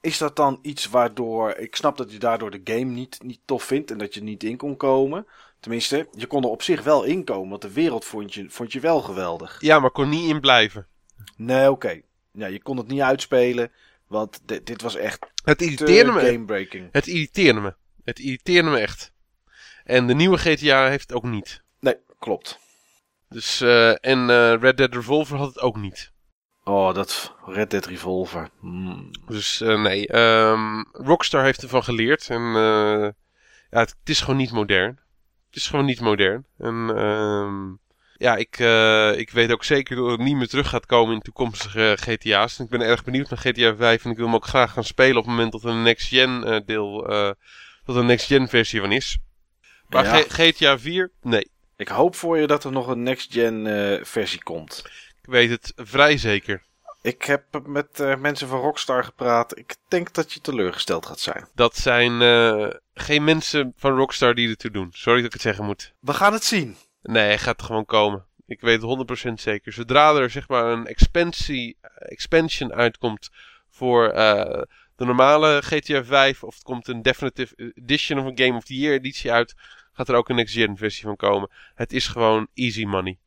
is 0.00 0.18
dat 0.18 0.36
dan 0.36 0.58
iets 0.62 0.86
waardoor. 0.88 1.50
Ik 1.56 1.76
snap 1.76 1.96
dat 1.96 2.12
je 2.12 2.18
daardoor 2.18 2.50
de 2.50 2.60
game 2.64 2.84
niet, 2.90 3.18
niet 3.22 3.40
tof 3.44 3.62
vindt 3.64 3.90
en 3.90 3.98
dat 3.98 4.14
je 4.14 4.20
er 4.20 4.26
niet 4.26 4.44
in 4.44 4.56
kon 4.56 4.76
komen. 4.76 5.26
Tenminste, 5.60 6.08
je 6.12 6.26
kon 6.26 6.42
er 6.42 6.48
op 6.48 6.62
zich 6.62 6.82
wel 6.82 7.04
in 7.04 7.24
komen, 7.24 7.48
want 7.48 7.62
de 7.62 7.72
wereld 7.72 8.04
vond 8.04 8.34
je, 8.34 8.50
vond 8.50 8.72
je 8.72 8.80
wel 8.80 9.00
geweldig. 9.00 9.56
Ja, 9.60 9.78
maar 9.78 9.90
kon 9.90 10.08
niet 10.08 10.28
in 10.30 10.40
blijven. 10.40 10.86
Nee, 11.36 11.70
oké. 11.70 12.00
Ja, 12.32 12.46
je 12.46 12.62
kon 12.62 12.76
het 12.76 12.88
niet 12.88 13.00
uitspelen, 13.00 13.72
want 14.06 14.40
dit, 14.44 14.66
dit 14.66 14.82
was 14.82 14.96
echt 14.96 15.26
Het 15.44 15.58
te 15.58 15.64
irriteerde 15.64 16.12
me. 16.12 16.20
gamebreaking. 16.20 16.88
Het 16.92 17.06
irriteerde 17.06 17.60
me. 17.60 17.74
Het 18.04 18.18
irriteerde 18.18 18.70
me 18.70 18.78
echt. 18.78 19.12
En 19.84 20.06
de 20.06 20.14
nieuwe 20.14 20.38
GTA 20.38 20.88
heeft 20.88 21.08
het 21.08 21.12
ook 21.12 21.24
niet. 21.24 21.62
Nee, 21.80 21.96
klopt. 22.18 22.58
Dus, 23.28 23.60
eh, 23.60 23.88
en 24.04 24.30
eh, 24.30 24.54
Red 24.60 24.76
Dead 24.76 24.94
Revolver 24.94 25.36
had 25.36 25.48
het 25.48 25.60
ook 25.60 25.76
niet. 25.76 26.12
Oh, 26.70 26.94
dat 26.94 27.34
Red 27.46 27.70
Dead 27.70 27.86
Revolver. 27.86 28.48
Hmm. 28.60 29.10
Dus 29.26 29.60
eh, 29.60 29.82
nee, 29.82 30.06
ehm, 30.06 30.82
Rockstar 30.92 31.44
heeft 31.44 31.62
ervan 31.62 31.84
geleerd. 31.84 32.28
En 32.28 32.42
eh, 32.42 33.08
ja, 33.70 33.78
het, 33.78 33.96
het 34.00 34.08
is 34.08 34.20
gewoon 34.20 34.36
niet 34.36 34.52
modern. 34.52 34.98
Het 35.46 35.56
is 35.56 35.66
gewoon 35.66 35.84
niet 35.84 36.00
modern. 36.00 36.46
En 36.58 36.92
ehm, 36.96 37.72
ja, 38.16 38.36
ik, 38.36 38.58
eh, 38.58 39.18
ik 39.18 39.30
weet 39.30 39.52
ook 39.52 39.64
zeker 39.64 39.96
dat 39.96 40.10
het 40.10 40.20
niet 40.20 40.36
meer 40.36 40.48
terug 40.48 40.68
gaat 40.68 40.86
komen 40.86 41.14
in 41.14 41.20
toekomstige 41.20 41.96
GTA's. 42.00 42.58
En 42.58 42.64
ik 42.64 42.70
ben 42.70 42.80
erg 42.80 43.04
benieuwd 43.04 43.30
naar 43.30 43.38
GTA 43.38 43.76
5 43.76 44.04
en 44.04 44.10
ik 44.10 44.16
wil 44.16 44.26
hem 44.26 44.34
ook 44.34 44.46
graag 44.46 44.72
gaan 44.72 44.84
spelen 44.84 45.16
op 45.16 45.24
het 45.24 45.32
moment 45.32 45.52
dat 45.52 45.64
er 45.64 45.70
een 45.70 45.82
next-gen 45.82 46.62
deel, 46.66 47.02
dat 47.84 47.96
een 47.96 48.06
next-gen 48.06 48.48
versie 48.48 48.80
van 48.80 48.92
is. 48.92 49.18
Maar 49.88 50.04
Ja. 50.04 50.24
GTA 50.28 50.78
4, 50.78 51.10
nee. 51.22 51.50
Ik 51.76 51.88
hoop 51.88 52.14
voor 52.14 52.38
je 52.38 52.46
dat 52.46 52.64
er 52.64 52.72
nog 52.72 52.86
een 52.86 53.02
next-gen 53.02 53.66
versie 54.02 54.42
komt. 54.42 54.84
Ik 55.30 55.36
weet 55.36 55.50
het 55.50 55.72
vrij 55.76 56.16
zeker. 56.16 56.62
Ik 57.02 57.22
heb 57.22 57.44
met 57.66 58.00
eh, 58.00 58.16
mensen 58.16 58.48
van 58.48 58.60
Rockstar 58.60 59.04
gepraat. 59.04 59.58
Ik 59.58 59.76
denk 59.88 60.14
dat 60.14 60.32
je 60.32 60.40
teleurgesteld 60.40 61.06
gaat 61.06 61.20
zijn. 61.20 61.46
Dat 61.54 61.76
zijn 61.76 62.22
eh, 62.22 62.68
geen 62.94 63.24
mensen 63.24 63.72
van 63.76 63.96
Rockstar 63.96 64.34
die 64.34 64.48
ertoe 64.48 64.70
doen. 64.70 64.88
Sorry 64.92 65.18
dat 65.18 65.26
ik 65.26 65.32
het 65.32 65.42
zeggen 65.42 65.64
moet. 65.64 65.94
We 66.00 66.12
gaan 66.12 66.32
het 66.32 66.44
zien. 66.44 66.76
Nee, 67.02 67.38
gaat 67.38 67.62
gewoon 67.62 67.84
komen. 67.84 68.24
Ik 68.46 68.60
weet 68.60 68.82
het 68.82 69.30
100% 69.30 69.32
zeker. 69.34 69.72
Zodra 69.72 70.14
er 70.14 70.30
zeg 70.30 70.48
maar 70.48 70.64
een 70.64 70.86
expansie, 70.86 71.76
expansion 71.94 72.72
uitkomt 72.72 73.30
voor 73.68 74.08
eh, 74.08 74.62
de 74.96 75.04
normale 75.04 75.62
GTA 75.62 76.04
5, 76.04 76.44
of 76.44 76.54
het 76.54 76.62
komt 76.62 76.88
een 76.88 77.02
Definitive 77.02 77.72
Edition 77.74 78.18
of 78.18 78.24
een 78.24 78.38
Game 78.38 78.56
of 78.56 78.64
the 78.64 78.76
Year 78.76 78.94
editie 78.94 79.32
uit, 79.32 79.54
gaat 79.92 80.08
er 80.08 80.14
ook 80.14 80.28
een 80.28 80.36
next 80.36 80.54
gen 80.54 80.76
versie 80.76 81.04
van 81.04 81.16
komen. 81.16 81.50
Het 81.74 81.92
is 81.92 82.06
gewoon 82.06 82.48
easy 82.54 82.84
money. 82.84 83.18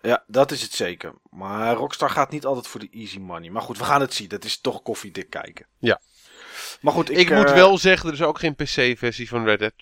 Ja, 0.00 0.24
dat 0.26 0.50
is 0.50 0.62
het 0.62 0.72
zeker. 0.72 1.12
Maar 1.30 1.74
Rockstar 1.74 2.10
gaat 2.10 2.30
niet 2.30 2.44
altijd 2.44 2.66
voor 2.66 2.80
de 2.80 2.88
easy 2.90 3.18
money. 3.18 3.50
Maar 3.50 3.62
goed, 3.62 3.78
we 3.78 3.84
gaan 3.84 4.00
het 4.00 4.14
zien. 4.14 4.28
Dat 4.28 4.44
is 4.44 4.60
toch 4.60 4.82
koffiedik 4.82 5.30
kijken. 5.30 5.66
Ja. 5.78 6.00
Maar 6.80 6.92
goed, 6.92 7.10
ik, 7.10 7.16
Ik, 7.16 7.30
moet 7.30 7.48
eh, 7.48 7.54
wel 7.54 7.78
zeggen, 7.78 8.08
er 8.08 8.14
is 8.14 8.22
ook 8.22 8.38
geen 8.38 8.54
PC-versie 8.54 9.28
van 9.28 9.44
Red 9.44 9.58
Dead 9.58 9.72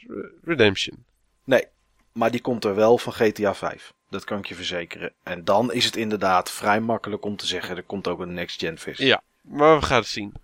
Redemption. 0.45 1.05
Nee, 1.45 1.67
maar 2.13 2.31
die 2.31 2.41
komt 2.41 2.65
er 2.65 2.75
wel 2.75 2.99
van 2.99 3.13
GTA 3.13 3.55
5. 3.55 3.93
Dat 4.09 4.25
kan 4.25 4.39
ik 4.39 4.47
je 4.47 4.55
verzekeren. 4.55 5.13
En 5.23 5.45
dan 5.45 5.73
is 5.73 5.85
het 5.85 5.97
inderdaad 5.97 6.51
vrij 6.51 6.81
makkelijk 6.81 7.25
om 7.25 7.37
te 7.37 7.47
zeggen: 7.47 7.77
er 7.77 7.83
komt 7.83 8.09
ook 8.09 8.21
een 8.21 8.35
next-gen 8.35 8.79
versie. 8.79 9.07
Ja, 9.07 9.23
maar 9.43 9.79
we 9.79 9.87
gaan 9.87 9.99
het 9.99 10.07
zien. 10.07 10.35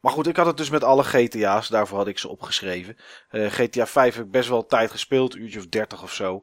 Maar 0.00 0.12
goed, 0.12 0.26
ik 0.26 0.36
had 0.36 0.46
het 0.46 0.56
dus 0.56 0.70
met 0.70 0.84
alle 0.84 1.04
GTA's. 1.04 1.68
Daarvoor 1.68 1.98
had 1.98 2.06
ik 2.06 2.18
ze 2.18 2.28
opgeschreven. 2.28 2.96
Eh, 3.28 3.46
GTA 3.46 3.86
5 3.86 4.14
heb 4.14 4.24
ik 4.24 4.30
best 4.30 4.48
wel 4.48 4.66
tijd 4.66 4.90
gespeeld. 4.90 5.34
Een 5.34 5.42
uurtje 5.42 5.58
of 5.58 5.66
30 5.66 6.02
of 6.02 6.12
zo. 6.12 6.42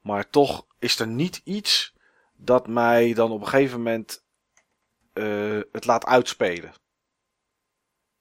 Maar 0.00 0.30
toch 0.30 0.66
is 0.80 0.98
er 0.98 1.06
niet 1.06 1.40
iets 1.44 1.94
dat 2.36 2.66
mij 2.66 3.14
dan 3.14 3.30
op 3.30 3.40
een 3.40 3.48
gegeven 3.48 3.76
moment 3.76 4.24
eh, 5.12 5.60
het 5.72 5.86
laat 5.86 6.06
uitspelen. 6.06 6.72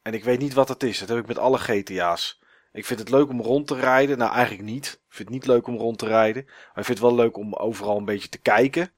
En 0.02 0.14
ik 0.14 0.24
weet 0.24 0.40
niet 0.40 0.54
wat 0.54 0.70
het 0.70 0.84
is. 0.84 1.00
Dat 1.00 1.10
heb 1.10 1.18
ik 1.18 1.28
met 1.28 1.38
alle 1.38 1.58
GTA's. 1.58 2.40
Ik 2.72 2.86
vind 2.86 3.00
het 3.00 3.10
leuk 3.10 3.30
om 3.30 3.42
rond 3.42 3.68
te 3.68 3.76
rijden. 3.76 4.18
Nou, 4.18 4.34
eigenlijk 4.34 4.70
niet. 4.70 4.86
Ik 4.86 5.16
vind 5.16 5.30
het 5.30 5.38
niet 5.38 5.48
leuk 5.48 5.68
om 5.68 5.78
rond 5.78 5.98
te 5.98 6.06
rijden. 6.06 6.44
Maar 6.46 6.78
ik 6.78 6.86
vind 6.86 6.88
het 6.88 7.00
wel 7.00 7.16
leuk 7.16 7.38
om 7.38 7.54
overal 7.54 7.98
een 7.98 8.06
beetje 8.06 8.30
te 8.30 8.38
kijken. 8.38 8.92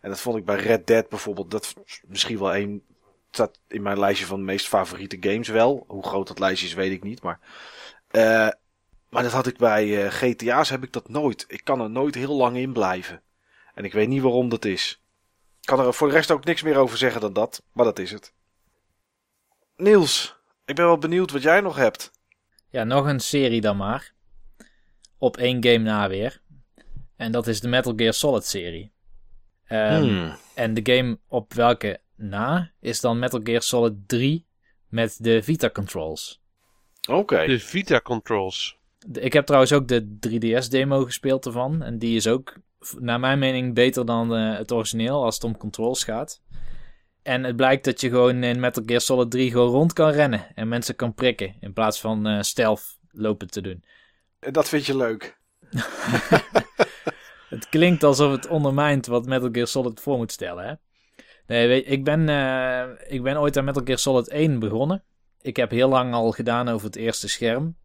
En 0.00 0.10
dat 0.10 0.20
vond 0.20 0.36
ik 0.36 0.44
bij 0.44 0.56
Red 0.56 0.86
Dead 0.86 1.08
bijvoorbeeld. 1.08 1.50
Dat 1.50 1.74
misschien 2.06 2.38
wel 2.38 2.56
een. 2.56 2.84
staat 3.30 3.58
in 3.68 3.82
mijn 3.82 3.98
lijstje 3.98 4.26
van 4.26 4.38
de 4.38 4.44
meest 4.44 4.68
favoriete 4.68 5.16
games 5.20 5.48
wel. 5.48 5.84
Hoe 5.86 6.06
groot 6.06 6.28
dat 6.28 6.38
lijstje 6.38 6.66
is, 6.66 6.74
weet 6.74 6.92
ik 6.92 7.02
niet. 7.02 7.22
Maar, 7.22 7.40
eh, 8.08 8.48
maar 9.12 9.22
dat 9.22 9.32
had 9.32 9.46
ik 9.46 9.56
bij 9.56 10.04
eh, 10.04 10.10
GTA's 10.12 10.68
heb 10.70 10.82
ik 10.82 10.92
dat 10.92 11.08
nooit. 11.08 11.44
Ik 11.48 11.64
kan 11.64 11.80
er 11.80 11.90
nooit 11.90 12.14
heel 12.14 12.36
lang 12.36 12.56
in 12.56 12.72
blijven. 12.72 13.22
En 13.74 13.84
ik 13.84 13.92
weet 13.92 14.08
niet 14.08 14.22
waarom 14.22 14.48
dat 14.48 14.64
is. 14.64 15.02
Ik 15.60 15.66
kan 15.66 15.80
er 15.80 15.94
voor 15.94 16.08
de 16.08 16.14
rest 16.14 16.30
ook 16.30 16.44
niks 16.44 16.62
meer 16.62 16.76
over 16.76 16.98
zeggen 16.98 17.20
dan 17.20 17.32
dat. 17.32 17.62
Maar 17.72 17.84
dat 17.84 17.98
is 17.98 18.10
het. 18.10 18.32
Niels, 19.76 20.36
ik 20.64 20.74
ben 20.74 20.84
wel 20.84 20.98
benieuwd 20.98 21.30
wat 21.30 21.42
jij 21.42 21.60
nog 21.60 21.76
hebt. 21.76 22.10
Ja, 22.68 22.84
nog 22.84 23.06
een 23.06 23.20
serie 23.20 23.60
dan 23.60 23.76
maar. 23.76 24.12
Op 25.18 25.36
één 25.36 25.64
game 25.64 25.78
na 25.78 26.08
weer. 26.08 26.40
En 27.16 27.32
dat 27.32 27.46
is 27.46 27.60
de 27.60 27.68
Metal 27.68 27.92
Gear 27.96 28.12
Solid 28.12 28.44
serie. 28.44 28.92
Ehm, 29.66 30.02
Hmm. 30.02 30.36
En 30.54 30.74
de 30.74 30.94
game 30.94 31.18
op 31.28 31.52
welke 31.54 32.00
na 32.16 32.70
is 32.80 33.00
dan 33.00 33.18
Metal 33.18 33.40
Gear 33.42 33.62
Solid 33.62 33.94
3 34.08 34.46
met 34.88 35.16
de 35.24 35.42
Vita 35.42 35.70
controls. 35.70 36.40
Oké. 37.08 37.46
De 37.46 37.58
Vita 37.60 38.00
controls. 38.00 38.78
Ik 39.12 39.32
heb 39.32 39.46
trouwens 39.46 39.72
ook 39.72 39.88
de 39.88 40.18
3DS 40.28 40.68
demo 40.68 41.04
gespeeld 41.04 41.46
ervan. 41.46 41.82
En 41.82 41.98
die 41.98 42.16
is 42.16 42.26
ook, 42.26 42.56
naar 42.98 43.20
mijn 43.20 43.38
mening, 43.38 43.74
beter 43.74 44.06
dan 44.06 44.34
eh, 44.34 44.56
het 44.56 44.72
origineel 44.72 45.24
als 45.24 45.34
het 45.34 45.44
om 45.44 45.56
controls 45.56 46.04
gaat. 46.04 46.42
En 47.22 47.44
het 47.44 47.56
blijkt 47.56 47.84
dat 47.84 48.00
je 48.00 48.08
gewoon 48.08 48.42
in 48.42 48.60
Metal 48.60 48.82
Gear 48.86 49.00
Solid 49.00 49.30
3 49.30 49.50
gewoon 49.50 49.70
rond 49.70 49.92
kan 49.92 50.10
rennen. 50.10 50.46
En 50.54 50.68
mensen 50.68 50.96
kan 50.96 51.14
prikken. 51.14 51.54
In 51.60 51.72
plaats 51.72 52.00
van 52.00 52.26
eh 52.26 52.40
stealth 52.40 52.98
lopen 53.10 53.50
te 53.50 53.60
doen. 53.60 53.84
Dat 54.38 54.68
vind 54.68 54.86
je 54.86 54.96
leuk. 54.96 55.38
Het 57.52 57.68
klinkt 57.68 58.02
alsof 58.02 58.32
het 58.32 58.48
ondermijnt 58.48 59.06
wat 59.06 59.26
Metal 59.26 59.48
Gear 59.52 59.66
Solid 59.66 60.00
voor 60.00 60.16
moet 60.16 60.32
stellen, 60.32 60.64
hè? 60.64 60.74
Nee, 61.46 61.68
weet, 61.68 61.84
ik, 61.90 62.04
ben, 62.04 62.28
eh, 62.28 63.12
ik 63.14 63.22
ben 63.22 63.40
ooit 63.40 63.56
aan 63.56 63.64
Metal 63.64 63.82
Gear 63.84 63.98
Solid 63.98 64.28
1 64.28 64.58
begonnen. 64.58 65.04
Ik 65.40 65.56
heb 65.56 65.70
heel 65.70 65.88
lang 65.88 66.14
al 66.14 66.30
gedaan 66.30 66.68
over 66.68 66.86
het 66.86 66.96
eerste 66.96 67.28
scherm. 67.28 67.76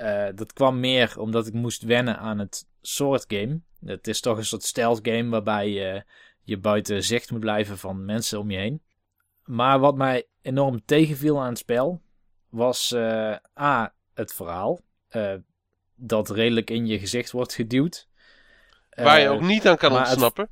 Eh, 0.00 0.28
dat 0.34 0.52
kwam 0.52 0.80
meer 0.80 1.14
omdat 1.18 1.46
ik 1.46 1.52
moest 1.52 1.82
wennen 1.82 2.18
aan 2.18 2.38
het 2.38 2.66
soort 2.80 3.24
game. 3.28 3.60
Het 3.84 4.06
is 4.08 4.20
toch 4.20 4.36
een 4.36 4.44
soort 4.44 4.62
stealth 4.62 4.98
game 5.02 5.28
waarbij 5.30 5.68
je, 5.70 6.04
je 6.42 6.58
buiten 6.58 7.04
zicht 7.04 7.30
moet 7.30 7.40
blijven 7.40 7.78
van 7.78 8.04
mensen 8.04 8.38
om 8.38 8.50
je 8.50 8.58
heen. 8.58 8.82
Maar 9.44 9.78
wat 9.78 9.96
mij 9.96 10.26
enorm 10.42 10.84
tegenviel 10.84 11.40
aan 11.40 11.48
het 11.48 11.58
spel 11.58 12.00
was 12.48 12.92
eh, 12.92 13.34
A, 13.60 13.94
het 14.14 14.32
verhaal. 14.34 14.80
eh, 15.08 15.34
dat 15.94 16.30
redelijk 16.30 16.70
in 16.70 16.86
je 16.86 16.98
gezicht 16.98 17.30
wordt 17.30 17.54
geduwd. 17.54 18.08
Waar 18.90 19.20
je 19.20 19.28
ook 19.28 19.40
niet 19.40 19.68
aan 19.68 19.76
kan 19.76 19.92
het- 19.92 20.00
ontsnappen. 20.08 20.48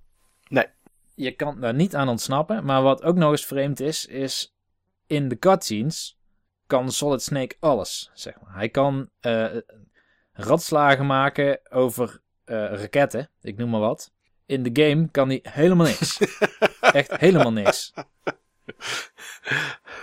je 1.15 1.31
kan 1.33 1.61
daar 1.61 1.75
niet 1.75 1.95
aan 1.95 2.09
ontsnappen. 2.09 2.65
Maar 2.65 2.83
wat 2.83 3.03
ook 3.03 3.16
nog 3.16 3.31
eens 3.31 3.47
vreemd 3.47 3.81
is, 3.81 4.07
is 4.07 4.55
in 5.07 5.29
de 5.29 5.39
cutscenes 5.39 6.18
kan 6.69 6.93
Solid 6.93 7.23
Snake 7.23 7.57
alles. 7.61 8.11
Zeg 8.15 8.35
maar. 8.43 8.55
Hij 8.55 8.69
kan 8.69 9.09
eh, 9.20 9.57
radslagen 10.32 11.07
maken 11.07 11.61
over 11.70 12.20
eh, 12.45 12.57
raketten, 12.57 13.31
ik 13.40 13.57
noem 13.57 13.70
maar 13.70 13.81
wat. 13.81 14.12
In 14.47 14.62
de 14.62 14.82
game 14.82 15.09
kan 15.11 15.28
hij 15.28 15.40
helemaal 15.43 15.86
niks. 15.86 16.19
Echt 16.81 17.16
helemaal 17.16 17.53
niks. 17.53 17.93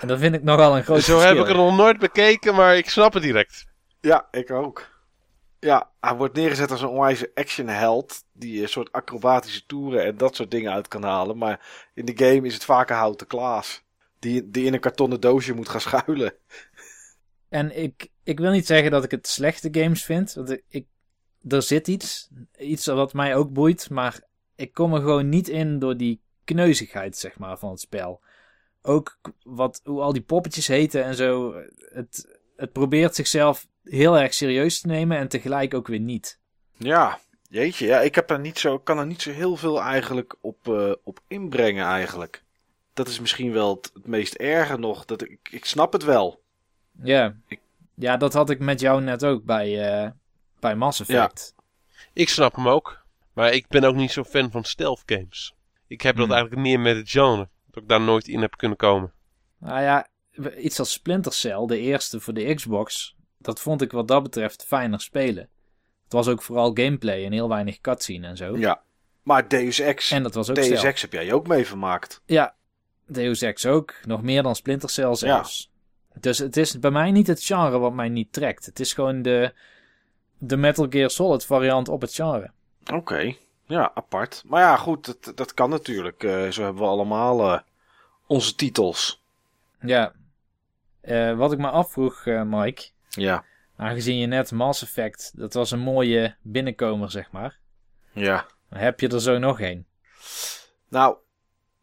En 0.02 0.08
dat 0.08 0.20
vind 0.20 0.36
ik 0.36 0.44
nogal 0.44 0.78
een 0.78 0.84
groot 0.84 1.02
Zo 1.02 1.14
verschil. 1.14 1.36
heb 1.38 1.46
ik 1.46 1.52
er 1.52 1.58
nog 1.58 1.76
nooit 1.76 2.00
bekeken, 2.00 2.56
maar 2.56 2.78
ik 2.78 2.90
snap 2.90 3.14
het 3.14 3.24
direct. 3.24 3.66
Ja, 4.02 4.28
ik 4.32 4.52
ook. 4.52 4.94
Ja, 5.60 5.92
hij 6.00 6.16
wordt 6.16 6.36
neergezet 6.36 6.72
als 6.72 6.82
een 6.82 6.88
onwijze 6.88 7.32
actionheld. 7.34 8.24
Die 8.34 8.62
een 8.62 8.70
soort 8.70 8.92
acrobatische 8.92 9.66
toeren 9.66 10.06
en 10.06 10.18
dat 10.18 10.36
soort 10.36 10.52
dingen 10.52 10.72
uit 10.72 10.88
kan 10.88 11.04
halen. 11.04 11.38
Maar 11.38 11.90
in 11.94 12.06
de 12.06 12.18
game 12.26 12.48
is 12.48 12.54
het 12.54 12.66
vaker 12.66 12.96
houten 12.96 13.28
Klaas. 13.28 13.85
Die, 14.26 14.50
die 14.50 14.66
in 14.66 14.74
een 14.74 14.80
kartonnen 14.80 15.22
doosje 15.22 15.54
moet 15.54 15.70
gaan 15.70 15.82
schuilen. 15.82 16.34
En 17.50 17.78
ik, 17.78 18.10
ik 18.24 18.40
wil 18.40 18.52
niet 18.52 18.66
zeggen 18.66 18.92
dat 18.92 19.04
ik 19.04 19.12
het 19.12 19.28
slechte 19.28 19.68
games 19.72 20.04
vind. 20.04 20.34
Want 20.34 20.50
ik, 20.50 20.64
ik, 20.68 20.88
er 21.48 21.62
zit 21.62 21.88
iets. 21.88 22.30
Iets 22.58 22.86
wat 22.86 23.14
mij 23.14 23.36
ook 23.36 23.54
boeit. 23.54 23.90
Maar 23.90 24.22
ik 24.56 24.74
kom 24.74 24.94
er 24.94 25.02
gewoon 25.02 25.30
niet 25.30 25.48
in 25.48 25.80
door 25.80 25.98
die 25.98 26.22
kneuzigheid, 26.44 27.18
zeg 27.18 27.38
maar, 27.38 27.58
van 27.58 27.70
het 27.70 27.80
spel. 27.80 28.22
Ook 28.82 29.20
wat, 29.44 29.82
hoe 29.84 30.02
al 30.02 30.14
die 30.14 30.22
poppetjes 30.22 30.68
heten 30.68 31.04
en 31.04 31.16
zo. 31.16 31.54
Het, 31.78 32.40
het 32.56 32.72
probeert 32.72 33.16
zichzelf 33.16 33.68
heel 33.84 34.18
erg 34.18 34.34
serieus 34.34 34.82
te 34.82 34.88
nemen 34.88 35.18
en 35.18 35.28
tegelijk 35.28 35.74
ook 35.74 35.88
weer 35.88 36.00
niet. 36.00 36.40
Ja, 36.78 37.20
jeetje. 37.50 37.86
Ja, 37.86 38.02
ik 38.02 38.16
heb 38.16 38.30
er 38.30 38.40
niet 38.40 38.60
zo, 38.60 38.80
kan 38.80 38.98
er 38.98 39.06
niet 39.06 39.22
zo 39.22 39.32
heel 39.32 39.56
veel 39.56 39.82
eigenlijk 39.82 40.36
op, 40.42 40.68
eh, 40.68 40.92
op 41.04 41.20
inbrengen 41.28 41.86
eigenlijk. 41.86 42.44
Dat 42.96 43.08
is 43.08 43.20
misschien 43.20 43.52
wel 43.52 43.76
het, 43.76 44.06
meest 44.08 44.34
erge 44.34 44.78
nog. 44.78 45.06
Dat 45.06 45.22
ik, 45.22 45.40
ik 45.52 45.66
snap 45.66 45.94
het 45.94 46.04
wel. 46.04 46.42
Ja, 47.04 47.36
Ja, 47.94 48.18
dat 48.18 48.34
had 48.34 48.50
ik 48.50 48.60
met 48.60 48.80
jou 48.80 49.02
net 49.02 49.26
ook 49.26 49.44
bij, 49.44 49.90
eh, 49.92 50.10
bij 50.60 50.76
Mass 50.76 51.00
Effect. 51.00 51.54
Ik 52.14 52.30
snap 52.30 52.56
hem 52.56 52.68
ook. 52.68 53.04
Maar 53.34 53.54
ik 53.54 53.68
ben 53.68 53.84
ook 53.84 53.96
niet 53.96 54.12
zo 54.12 54.24
fan 54.24 54.52
van 54.52 54.64
stealth 54.64 55.04
games. 55.06 55.54
Ik 55.88 56.02
heb 56.02 56.16
dat 56.16 56.26
Hmm. 56.26 56.34
eigenlijk 56.34 56.62
meer 56.62 56.80
met 56.80 56.96
het 56.96 57.10
genre. 57.10 57.50
Dat 57.72 57.84
ik 57.84 57.90
daar 57.90 58.02
nooit 58.02 58.28
in 58.28 58.42
heb 58.42 58.58
kunnen 58.58 58.78
komen. 58.78 59.12
Nou 59.58 59.82
ja, 59.82 60.08
iets 60.58 60.80
als 60.80 60.92
Splinter 60.92 61.34
Cell, 61.34 61.66
de 61.66 61.80
eerste 61.80 62.20
voor 62.20 62.34
de 62.34 62.54
Xbox, 62.54 63.16
dat 63.38 63.60
vond 63.62 63.82
ik 63.82 63.92
wat 63.92 64.08
dat 64.08 64.24
betreft 64.24 64.64
fijner 64.64 65.02
spelen. 65.02 65.50
Het 66.04 66.14
was 66.14 66.28
ook 66.28 66.42
vooral 66.42 66.72
gameplay 66.74 67.26
en 67.26 67.32
heel 67.32 67.50
weinig 67.50 67.82
cutscene 67.82 68.28
en 68.28 68.38
zo. 68.38 68.58
Ja. 68.58 68.82
Maar 69.24 69.48
Deus 69.48 69.80
Ex, 69.80 70.12
En 70.12 70.24
dat 70.24 70.34
was 70.34 70.50
ook 70.50 70.56
Deus. 70.56 70.84
Ex 70.84 71.02
heb 71.02 71.12
jij 71.14 71.34
ook 71.34 71.48
mee 71.48 71.66
vermaakt. 71.66 72.22
Ja, 72.26 72.56
Deus 73.07 73.41
Ex 73.41 73.65
ook. 73.65 73.94
Nog 74.06 74.22
meer 74.22 74.44
dan 74.44 74.56
Splinter 74.56 74.90
Cell 74.90 75.15
zelfs. 75.15 75.72
Dus 76.19 76.38
het 76.38 76.57
is 76.57 76.80
bij 76.80 76.91
mij 76.91 77.11
niet 77.11 77.27
het 77.27 77.44
genre 77.44 77.77
wat 77.77 77.94
mij 77.94 78.10
niet 78.10 78.34
trekt. 78.34 78.65
Het 78.65 78.80
is 78.80 78.94
gewoon 78.94 79.22
de, 79.22 79.53
de 80.38 80.57
Metal 80.57 80.88
Gear 80.90 81.10
Solid 81.10 81.45
variant 81.45 81.90
op 81.90 82.02
het 82.02 82.14
genre. 82.14 82.52
Oké, 82.94 83.36
ja, 83.65 83.91
apart. 83.94 84.44
Maar 84.45 84.61
ja, 84.61 84.77
goed, 84.77 85.06
dat, 85.06 85.38
dat 85.38 85.53
kan 85.53 85.69
natuurlijk. 85.69 86.23
Eh, 86.23 86.49
zo 86.49 86.64
hebben 86.64 86.82
we 86.82 86.88
allemaal 86.90 87.52
eh, 87.53 87.60
onze 88.27 88.56
titels. 88.56 89.23
Ja. 89.82 90.14
Eh, 91.02 91.38
wat 91.38 91.52
ik 91.52 91.60
me 91.60 91.69
afvroeg, 91.69 92.26
Mike. 92.26 92.88
Ja, 93.10 93.44
Aangezien 93.77 94.18
je 94.18 94.26
net 94.26 94.52
Mass 94.52 94.82
Effect, 94.82 95.32
dat 95.36 95.53
was 95.53 95.72
een 95.72 95.80
mooie 95.80 96.36
binnenkomer, 96.41 97.11
zeg 97.11 97.32
maar. 97.32 97.57
ja. 98.11 98.45
Heb 98.69 98.99
je 98.99 99.07
er 99.07 99.22
zo 99.22 99.38
nog 99.38 99.61
een. 99.61 99.86
Nou, 100.90 101.18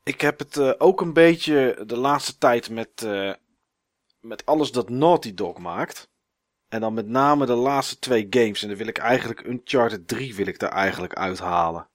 ik 0.02 0.20
heb 0.20 0.38
het 0.38 0.56
eh, 0.56 0.72
ook 0.78 1.00
een 1.00 1.12
beetje 1.12 1.82
de 1.86 1.96
laatste 1.96 2.38
tijd 2.38 2.70
met, 2.70 3.02
eh, 3.02 3.32
met 4.20 4.46
alles 4.46 4.72
dat 4.72 4.88
Naughty 4.88 5.34
Dog 5.34 5.58
maakt. 5.58 6.10
En 6.68 6.80
dan 6.80 6.94
met 6.94 7.06
name 7.06 7.46
de 7.46 7.54
laatste 7.54 7.98
twee 7.98 8.26
games. 8.30 8.62
En 8.62 8.68
dan 8.68 8.76
wil 8.76 8.86
ik 8.86 8.98
eigenlijk 8.98 9.46
Uncharted 9.46 10.08
3 10.08 10.34
wil 10.34 10.46
ik 10.46 10.58
daar 10.58 10.72
eigenlijk 10.72 11.14
uithalen. 11.14 11.88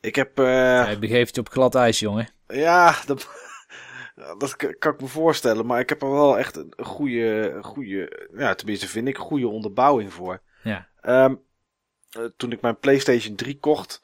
Ik 0.00 0.14
heb... 0.14 0.38
eh, 0.38 0.44
Hij 0.84 0.98
begeeft 0.98 1.34
je 1.34 1.40
op 1.40 1.48
glad 1.48 1.74
ijs, 1.74 1.98
jongen. 1.98 2.28
Ja, 2.46 2.94
dat, 3.06 3.28
dat 4.38 4.56
kan 4.78 4.92
ik 4.92 5.00
me 5.00 5.06
voorstellen. 5.06 5.66
Maar 5.66 5.80
ik 5.80 5.88
heb 5.88 6.02
er 6.02 6.10
wel 6.10 6.38
echt 6.38 6.56
een 6.56 6.72
goede, 6.84 7.58
goede 7.62 8.28
ja, 8.36 8.54
tenminste 8.54 8.88
vind 8.88 9.08
ik, 9.08 9.16
goede 9.18 9.48
onderbouwing 9.48 10.12
voor. 10.12 10.42
Ja. 10.62 10.88
Ehm, 11.00 11.34
eh, 12.10 12.24
toen 12.36 12.52
ik 12.52 12.60
mijn 12.60 12.78
PlayStation 12.78 13.34
3 13.36 13.58
kocht, 13.58 14.02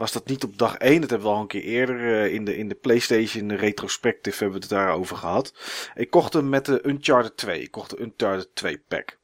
was 0.00 0.12
dat 0.12 0.28
niet 0.28 0.44
op 0.44 0.58
dag 0.58 0.76
1. 0.76 1.00
Dat 1.00 1.10
hebben 1.10 1.28
we 1.28 1.34
al 1.34 1.40
een 1.40 1.46
keer 1.46 1.62
eerder 1.62 2.24
eh, 2.24 2.34
in, 2.34 2.44
de, 2.44 2.56
in 2.56 2.68
de 2.68 2.74
PlayStation 2.74 3.56
Retrospective 3.56 4.38
hebben 4.38 4.60
we 4.60 4.66
het 4.66 4.74
daarover 4.74 5.16
gehad. 5.16 5.54
Ik 5.94 6.10
kocht 6.10 6.32
hem 6.32 6.48
met 6.48 6.64
de 6.64 6.86
Uncharted 6.86 7.36
2. 7.36 7.62
Ik 7.62 7.70
kocht 7.70 7.90
de 7.90 8.00
Uncharted 8.00 8.54
2 8.54 8.78
pack. 8.78 9.18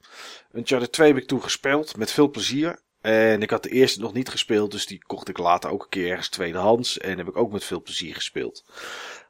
Uncharted 0.53 0.93
2 0.93 1.09
heb 1.09 1.17
ik 1.17 1.27
toen 1.27 1.43
gespeeld 1.43 1.97
met 1.97 2.13
veel 2.13 2.31
plezier. 2.31 2.81
En 3.01 3.43
ik 3.43 3.51
had 3.51 3.63
de 3.63 3.69
eerste 3.69 4.01
nog 4.01 4.13
niet 4.13 4.29
gespeeld, 4.29 4.71
dus 4.71 4.87
die 4.87 5.05
kocht 5.07 5.29
ik 5.29 5.39
later 5.39 5.71
ook 5.71 5.83
een 5.83 5.89
keer 5.89 6.11
ergens 6.11 6.29
tweedehands. 6.29 6.99
En 6.99 7.19
heb 7.19 7.29
ik 7.29 7.37
ook 7.37 7.53
met 7.53 7.65
veel 7.65 7.83
plezier 7.83 8.15
gespeeld. 8.15 8.65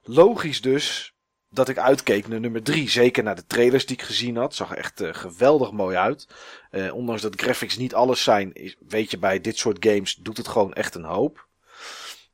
Logisch 0.02 0.60
dus 0.60 1.14
dat 1.56 1.68
ik 1.68 1.78
uitkeek 1.78 2.28
naar 2.28 2.40
nummer 2.40 2.62
3. 2.62 2.90
Zeker 2.90 3.22
naar 3.22 3.34
de 3.34 3.46
trailers 3.46 3.86
die 3.86 3.96
ik 3.96 4.02
gezien 4.02 4.36
had. 4.36 4.54
Zag 4.54 4.74
echt 4.74 5.00
eh, 5.00 5.14
geweldig 5.14 5.72
mooi 5.72 5.96
uit. 5.96 6.28
Eh, 6.70 6.94
ondanks 6.94 7.22
dat 7.22 7.40
graphics 7.40 7.76
niet 7.76 7.94
alles 7.94 8.22
zijn, 8.22 8.76
weet 8.88 9.10
je 9.10 9.18
bij 9.18 9.40
dit 9.40 9.58
soort 9.58 9.86
games 9.86 10.14
doet 10.14 10.36
het 10.36 10.48
gewoon 10.48 10.72
echt 10.72 10.94
een 10.94 11.04
hoop. 11.04 11.48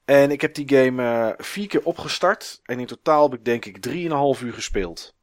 En 0.05 0.31
ik 0.31 0.41
heb 0.41 0.55
die 0.55 0.69
game 0.69 1.03
eh, 1.03 1.45
vier 1.45 1.67
keer 1.67 1.85
opgestart. 1.85 2.61
En 2.65 2.81
in 2.81 2.87
totaal 2.87 3.23
heb 3.23 3.39
ik 3.39 3.45
denk 3.45 3.65
ik 3.65 3.89
3,5 3.89 4.43
uur 4.43 4.53
gespeeld. 4.53 5.15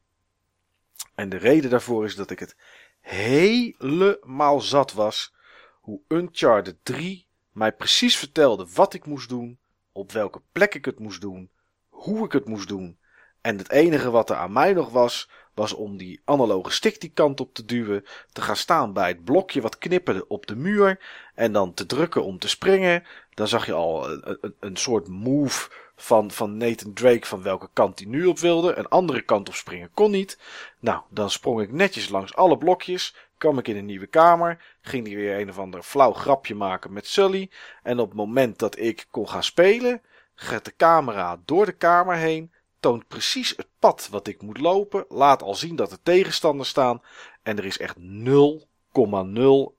En 1.16 1.30
de 1.30 1.38
reden 1.38 1.70
daarvoor 1.70 2.06
is 2.06 2.16
dat 2.16 2.32
ik 2.32 2.40
het 2.40 2.56
helemaal 3.02 4.62
zat 4.62 4.94
was. 4.94 5.34
Hoe 5.82 6.02
Uncharted 6.08 6.78
3 6.84 7.28
mij 7.52 7.74
precies 7.74 8.18
vertelde 8.18 8.68
wat 8.74 8.94
ik 8.94 9.06
moest 9.06 9.30
doen. 9.30 9.60
Op 9.92 10.12
welke 10.12 10.42
plek 10.52 10.76
ik 10.76 10.86
het 10.86 11.00
moest 11.00 11.22
doen. 11.22 11.52
Hoe 11.90 12.26
ik 12.26 12.32
het 12.32 12.46
moest 12.46 12.68
doen. 12.68 12.99
En 13.42 13.58
het 13.58 13.70
enige 13.72 14.10
wat 14.10 14.30
er 14.30 14.36
aan 14.36 14.52
mij 14.52 14.74
nog 14.74 14.90
was, 14.90 15.30
was 15.60 15.74
om 15.74 15.98
die 15.98 16.22
analoge 16.26 16.72
stick 16.72 17.02
die 17.02 17.12
kant 17.14 17.40
op 17.40 17.54
te 17.54 17.66
duwen, 17.66 18.06
te 18.32 18.42
gaan 18.42 18.56
staan 18.56 18.94
bij 18.94 19.08
het 19.08 19.24
blokje 19.24 19.62
wat 19.62 19.78
knipperde 19.78 20.28
op 20.28 20.48
de 20.48 20.56
muur 20.56 21.00
en 21.36 21.52
dan 21.52 21.74
te 21.74 21.86
drukken 21.86 22.24
om 22.24 22.40
te 22.40 22.48
springen. 22.48 23.04
Dan 23.34 23.48
zag 23.48 23.66
je 23.66 23.74
al 23.74 24.10
een, 24.10 24.56
een, 24.60 24.78
soort 24.78 25.08
move 25.08 25.70
van, 25.96 26.32
van 26.32 26.58
Nathan 26.58 26.94
Drake 26.94 27.26
van 27.26 27.44
welke 27.44 27.70
kant 27.74 28.00
hij 28.00 28.08
nu 28.08 28.26
op 28.26 28.40
wilde. 28.40 28.76
Een 28.76 28.88
andere 28.88 29.22
kant 29.22 29.48
op 29.48 29.56
springen 29.56 29.92
kon 29.94 30.12
niet. 30.12 30.40
Nou, 30.80 31.02
dan 31.10 31.30
sprong 31.30 31.62
ik 31.62 31.72
netjes 31.72 32.10
langs 32.10 32.36
alle 32.36 32.58
blokjes, 32.58 33.16
kwam 33.38 33.58
ik 33.58 33.68
in 33.68 33.78
een 33.78 33.86
nieuwe 33.86 34.08
kamer, 34.08 34.64
ging 34.82 35.08
hij 35.08 35.16
weer 35.16 35.40
een 35.40 35.50
of 35.50 35.60
ander 35.60 35.84
flauw 35.84 36.14
grapje 36.14 36.56
maken 36.56 36.94
met 36.94 37.08
Sully. 37.08 37.50
En 37.84 38.00
op 38.00 38.08
het 38.08 38.18
moment 38.18 38.60
dat 38.60 38.78
ik 38.78 39.06
kon 39.12 39.30
gaan 39.30 39.44
spelen, 39.44 40.02
gaat 40.36 40.66
de 40.66 40.76
camera 40.78 41.42
door 41.46 41.66
de 41.66 41.72
kamer 41.72 42.16
heen, 42.16 42.52
toont 42.80 43.08
precies 43.08 43.54
het 43.58 43.68
pad 43.80 44.08
wat 44.12 44.28
ik 44.28 44.42
moet 44.42 44.58
lopen, 44.58 45.06
laat 45.10 45.42
al 45.42 45.56
zien 45.56 45.76
dat 45.76 45.92
er 45.92 46.02
tegenstanders 46.04 46.70
staan 46.70 47.02
en 47.44 47.58
er 47.58 47.66
is 47.66 47.78
echt 47.78 47.96
0,0 47.98 48.04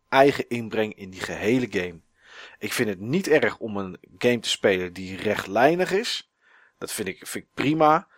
eigen 0.09 0.49
inbreng 0.49 0.95
in 0.95 1.11
die 1.11 1.21
gehele 1.21 1.67
game. 1.71 2.01
Ik 2.59 2.73
vind 2.73 2.89
het 2.89 3.01
niet 3.01 3.29
erg 3.29 3.59
om 3.59 3.77
een 3.77 3.99
game 4.19 4.41
te 4.41 4.49
spelen 4.49 4.93
die 4.93 5.17
rechtlijnig 5.17 5.93
is. 5.93 6.31
Dat 6.79 6.93
vind 6.93 7.09
ik, 7.09 7.27
vind 7.27 7.45
ik 7.45 7.51
prima. 7.55 8.09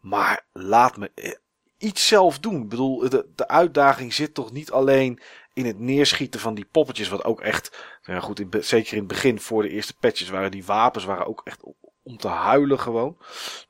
Maar 0.00 0.46
laat 0.52 0.96
me 0.96 1.10
eh, 1.14 1.32
iets 1.78 2.06
zelf 2.06 2.38
doen. 2.38 2.62
Ik 2.62 2.68
bedoel, 2.68 3.08
de, 3.08 3.28
de 3.34 3.48
uitdaging 3.48 4.14
zit 4.14 4.34
toch 4.34 4.52
niet 4.52 4.70
alleen 4.70 5.20
in 5.52 5.66
het 5.66 5.78
neerschieten 5.78 6.40
van 6.40 6.54
die 6.54 6.64
poppetjes. 6.64 7.08
Wat 7.08 7.24
ook 7.24 7.40
echt, 7.40 7.98
ja 8.02 8.20
goed, 8.20 8.44
zeker 8.60 8.92
in 8.92 8.98
het 8.98 9.08
begin 9.08 9.40
voor 9.40 9.62
de 9.62 9.68
eerste 9.68 9.94
patches 9.94 10.28
waren 10.28 10.50
die 10.50 10.64
wapens 10.64 11.04
waren 11.04 11.26
ook 11.26 11.40
echt 11.44 11.62
om 12.02 12.16
te 12.16 12.28
huilen 12.28 12.80
gewoon. 12.80 13.18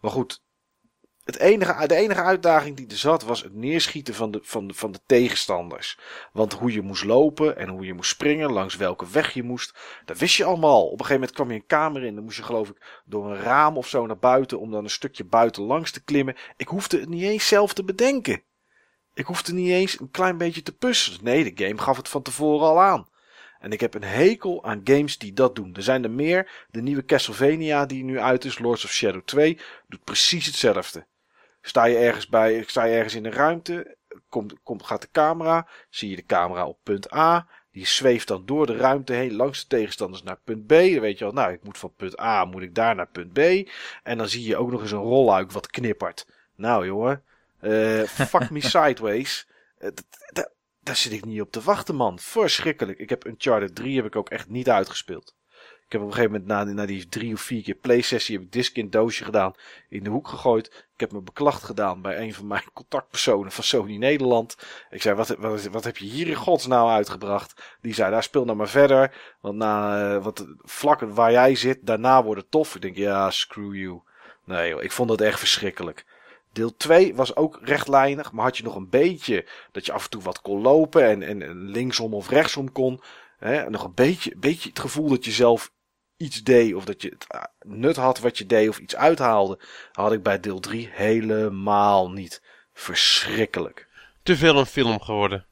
Maar 0.00 0.10
goed, 0.10 0.42
het 1.24 1.38
enige, 1.38 1.86
de 1.86 1.94
enige 1.94 2.22
uitdaging 2.22 2.76
die 2.76 2.86
er 2.88 2.96
zat 2.96 3.22
was 3.22 3.42
het 3.42 3.54
neerschieten 3.54 4.14
van 4.14 4.30
de, 4.30 4.38
van, 4.42 4.74
van 4.74 4.92
de 4.92 5.00
tegenstanders. 5.06 5.98
Want 6.32 6.52
hoe 6.52 6.72
je 6.72 6.82
moest 6.82 7.04
lopen 7.04 7.56
en 7.56 7.68
hoe 7.68 7.86
je 7.86 7.94
moest 7.94 8.10
springen, 8.10 8.52
langs 8.52 8.76
welke 8.76 9.06
weg 9.08 9.34
je 9.34 9.42
moest, 9.42 9.78
dat 10.04 10.18
wist 10.18 10.36
je 10.36 10.44
allemaal. 10.44 10.84
Op 10.84 10.90
een 10.90 11.06
gegeven 11.06 11.14
moment 11.14 11.32
kwam 11.32 11.48
je 11.48 11.54
een 11.54 11.66
kamer 11.66 12.04
in, 12.04 12.14
dan 12.14 12.24
moest 12.24 12.36
je 12.36 12.42
geloof 12.42 12.68
ik 12.68 13.02
door 13.04 13.30
een 13.30 13.40
raam 13.40 13.76
of 13.76 13.88
zo 13.88 14.06
naar 14.06 14.18
buiten 14.18 14.60
om 14.60 14.70
dan 14.70 14.84
een 14.84 14.90
stukje 14.90 15.24
buiten 15.24 15.62
langs 15.62 15.90
te 15.90 16.02
klimmen. 16.02 16.36
Ik 16.56 16.68
hoefde 16.68 17.00
het 17.00 17.08
niet 17.08 17.22
eens 17.22 17.48
zelf 17.48 17.74
te 17.74 17.84
bedenken. 17.84 18.42
Ik 19.14 19.26
hoefde 19.26 19.52
niet 19.52 19.70
eens 19.70 20.00
een 20.00 20.10
klein 20.10 20.36
beetje 20.36 20.62
te 20.62 20.76
puzzelen. 20.76 21.24
Nee, 21.24 21.54
de 21.54 21.64
game 21.64 21.80
gaf 21.80 21.96
het 21.96 22.08
van 22.08 22.22
tevoren 22.22 22.66
al 22.66 22.80
aan. 22.80 23.08
En 23.60 23.72
ik 23.72 23.80
heb 23.80 23.94
een 23.94 24.04
hekel 24.04 24.64
aan 24.64 24.80
games 24.84 25.18
die 25.18 25.32
dat 25.32 25.54
doen. 25.54 25.74
Er 25.74 25.82
zijn 25.82 26.04
er 26.04 26.10
meer. 26.10 26.66
De 26.70 26.82
nieuwe 26.82 27.04
Castlevania 27.04 27.86
die 27.86 28.04
nu 28.04 28.18
uit 28.18 28.44
is, 28.44 28.58
Lords 28.58 28.84
of 28.84 28.90
Shadow 28.90 29.22
2, 29.24 29.58
doet 29.88 30.04
precies 30.04 30.46
hetzelfde. 30.46 31.06
Sta 31.66 31.84
je 31.84 31.96
ergens 31.96 32.28
bij, 32.28 32.64
sta 32.66 32.84
je 32.84 32.94
ergens 32.94 33.14
in 33.14 33.24
een 33.24 33.32
ruimte, 33.32 33.96
komt, 34.28 34.54
komt, 34.62 34.82
gaat 34.82 35.00
de 35.00 35.08
camera, 35.12 35.68
zie 35.90 36.10
je 36.10 36.16
de 36.16 36.26
camera 36.26 36.66
op 36.66 36.78
punt 36.82 37.14
A, 37.14 37.46
die 37.70 37.86
zweeft 37.86 38.28
dan 38.28 38.46
door 38.46 38.66
de 38.66 38.76
ruimte 38.76 39.12
heen 39.12 39.34
langs 39.34 39.60
de 39.60 39.66
tegenstanders 39.66 40.22
naar 40.22 40.38
punt 40.44 40.66
B. 40.66 40.68
Dan 40.68 41.00
weet 41.00 41.18
je 41.18 41.24
al, 41.24 41.32
nou, 41.32 41.52
ik 41.52 41.64
moet 41.64 41.78
van 41.78 41.94
punt 41.96 42.20
A, 42.20 42.44
moet 42.44 42.62
ik 42.62 42.74
daar 42.74 42.94
naar 42.94 43.08
punt 43.08 43.32
B. 43.32 43.70
En 44.02 44.18
dan 44.18 44.28
zie 44.28 44.46
je 44.46 44.56
ook 44.56 44.70
nog 44.70 44.80
eens 44.80 44.90
een 44.90 44.98
rolluik 44.98 45.52
wat 45.52 45.66
knippert. 45.66 46.26
Nou, 46.54 46.86
jongen, 46.86 47.22
eh, 47.60 48.02
fuck 48.32 48.50
me 48.50 48.60
sideways. 48.60 49.48
Eh, 49.78 49.90
daar 50.80 50.96
zit 50.96 51.12
ik 51.12 51.24
niet 51.24 51.40
op 51.40 51.52
te 51.52 51.60
wachten, 51.60 51.94
man. 51.94 52.18
Verschrikkelijk. 52.18 52.98
Ik 52.98 53.08
heb 53.08 53.26
Uncharted 53.26 53.74
3 53.74 53.96
heb 53.96 54.04
ik 54.04 54.16
ook 54.16 54.30
echt 54.30 54.48
niet 54.48 54.70
uitgespeeld. 54.70 55.34
Heb 55.94 56.02
op 56.02 56.08
een 56.08 56.14
gegeven 56.14 56.40
moment 56.46 56.68
na, 56.68 56.72
na 56.72 56.86
die 56.86 57.08
drie 57.08 57.34
of 57.34 57.40
vier 57.40 57.62
keer 57.62 57.74
playsessie 57.74 58.36
heb 58.36 58.44
ik 58.44 58.52
disc 58.52 58.76
in 58.76 58.90
doosje 58.90 59.24
gedaan, 59.24 59.54
in 59.88 60.04
de 60.04 60.10
hoek 60.10 60.28
gegooid. 60.28 60.66
Ik 60.66 61.00
heb 61.00 61.12
me 61.12 61.20
beklacht 61.20 61.62
gedaan 61.62 62.02
bij 62.02 62.20
een 62.20 62.34
van 62.34 62.46
mijn 62.46 62.62
contactpersonen 62.72 63.52
van 63.52 63.64
Sony 63.64 63.96
Nederland. 63.96 64.56
Ik 64.90 65.02
zei, 65.02 65.14
wat, 65.14 65.28
wat, 65.28 65.64
wat 65.64 65.84
heb 65.84 65.96
je 65.96 66.04
hier 66.04 66.26
in 66.26 66.34
godsnaam 66.34 66.88
uitgebracht? 66.88 67.76
Die 67.80 67.94
zei, 67.94 68.10
daar 68.10 68.22
speel 68.22 68.44
nou 68.44 68.56
maar 68.56 68.68
verder. 68.68 69.14
Want 69.40 69.56
na, 69.56 70.14
eh, 70.14 70.22
wat, 70.22 70.46
vlak 70.62 71.00
waar 71.00 71.32
jij 71.32 71.54
zit, 71.54 71.78
daarna 71.82 72.22
wordt 72.22 72.40
het 72.40 72.50
tof. 72.50 72.74
Ik 72.74 72.82
denk, 72.82 72.96
ja, 72.96 73.30
screw 73.30 73.74
you. 73.74 74.00
Nee 74.44 74.82
ik 74.82 74.92
vond 74.92 75.08
dat 75.08 75.20
echt 75.20 75.38
verschrikkelijk. 75.38 76.04
Deel 76.52 76.76
2 76.76 77.14
was 77.14 77.36
ook 77.36 77.58
rechtlijnig, 77.62 78.32
maar 78.32 78.44
had 78.44 78.56
je 78.56 78.62
nog 78.62 78.76
een 78.76 78.88
beetje 78.88 79.46
dat 79.72 79.86
je 79.86 79.92
af 79.92 80.04
en 80.04 80.10
toe 80.10 80.22
wat 80.22 80.40
kon 80.40 80.60
lopen 80.60 81.04
en, 81.04 81.22
en, 81.22 81.42
en 81.42 81.68
linksom 81.68 82.14
of 82.14 82.28
rechtsom 82.28 82.72
kon. 82.72 83.00
Hè, 83.38 83.70
nog 83.70 83.84
een 83.84 83.94
beetje, 83.94 84.36
beetje 84.36 84.68
het 84.68 84.78
gevoel 84.78 85.08
dat 85.08 85.24
je 85.24 85.30
zelf 85.30 85.72
iets 86.24 86.42
deed 86.42 86.74
of 86.74 86.84
dat 86.84 87.02
je 87.02 87.08
het 87.08 87.24
ah, 87.28 87.44
nut 87.60 87.96
had 87.96 88.18
wat 88.18 88.38
je 88.38 88.46
deed 88.46 88.68
of 88.68 88.78
iets 88.78 88.96
uithaalde, 88.96 89.58
had 89.92 90.12
ik 90.12 90.22
bij 90.22 90.40
deel 90.40 90.60
3 90.60 90.88
helemaal 90.92 92.10
niet. 92.10 92.42
Verschrikkelijk. 92.72 93.88
Te 94.22 94.36
veel 94.36 94.58
een 94.58 94.66
film 94.66 95.00
geworden. 95.00 95.46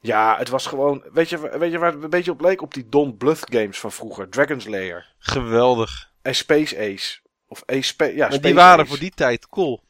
Ja, 0.00 0.36
het 0.38 0.48
was 0.48 0.66
gewoon, 0.66 1.04
weet 1.12 1.28
je, 1.28 1.58
weet 1.58 1.72
je 1.72 1.78
waar 1.78 1.92
het 1.92 2.02
een 2.02 2.10
beetje 2.10 2.30
op 2.30 2.40
leek? 2.40 2.62
Op 2.62 2.74
die 2.74 2.88
Don 2.88 3.16
Bluth 3.16 3.42
games 3.50 3.78
van 3.78 3.92
vroeger, 3.92 4.28
Dragon's 4.28 4.66
Lair 4.66 5.12
Geweldig. 5.18 6.10
en 6.22 6.34
Space 6.34 6.78
Ace. 6.78 7.20
Of 7.48 7.62
Ace 7.66 7.82
Spa 7.82 8.04
ja, 8.04 8.16
maar 8.16 8.26
Space 8.26 8.40
die 8.40 8.54
waren 8.54 8.80
Ace. 8.80 8.88
voor 8.88 8.98
die 8.98 9.10
tijd 9.14 9.48
cool. 9.48 9.82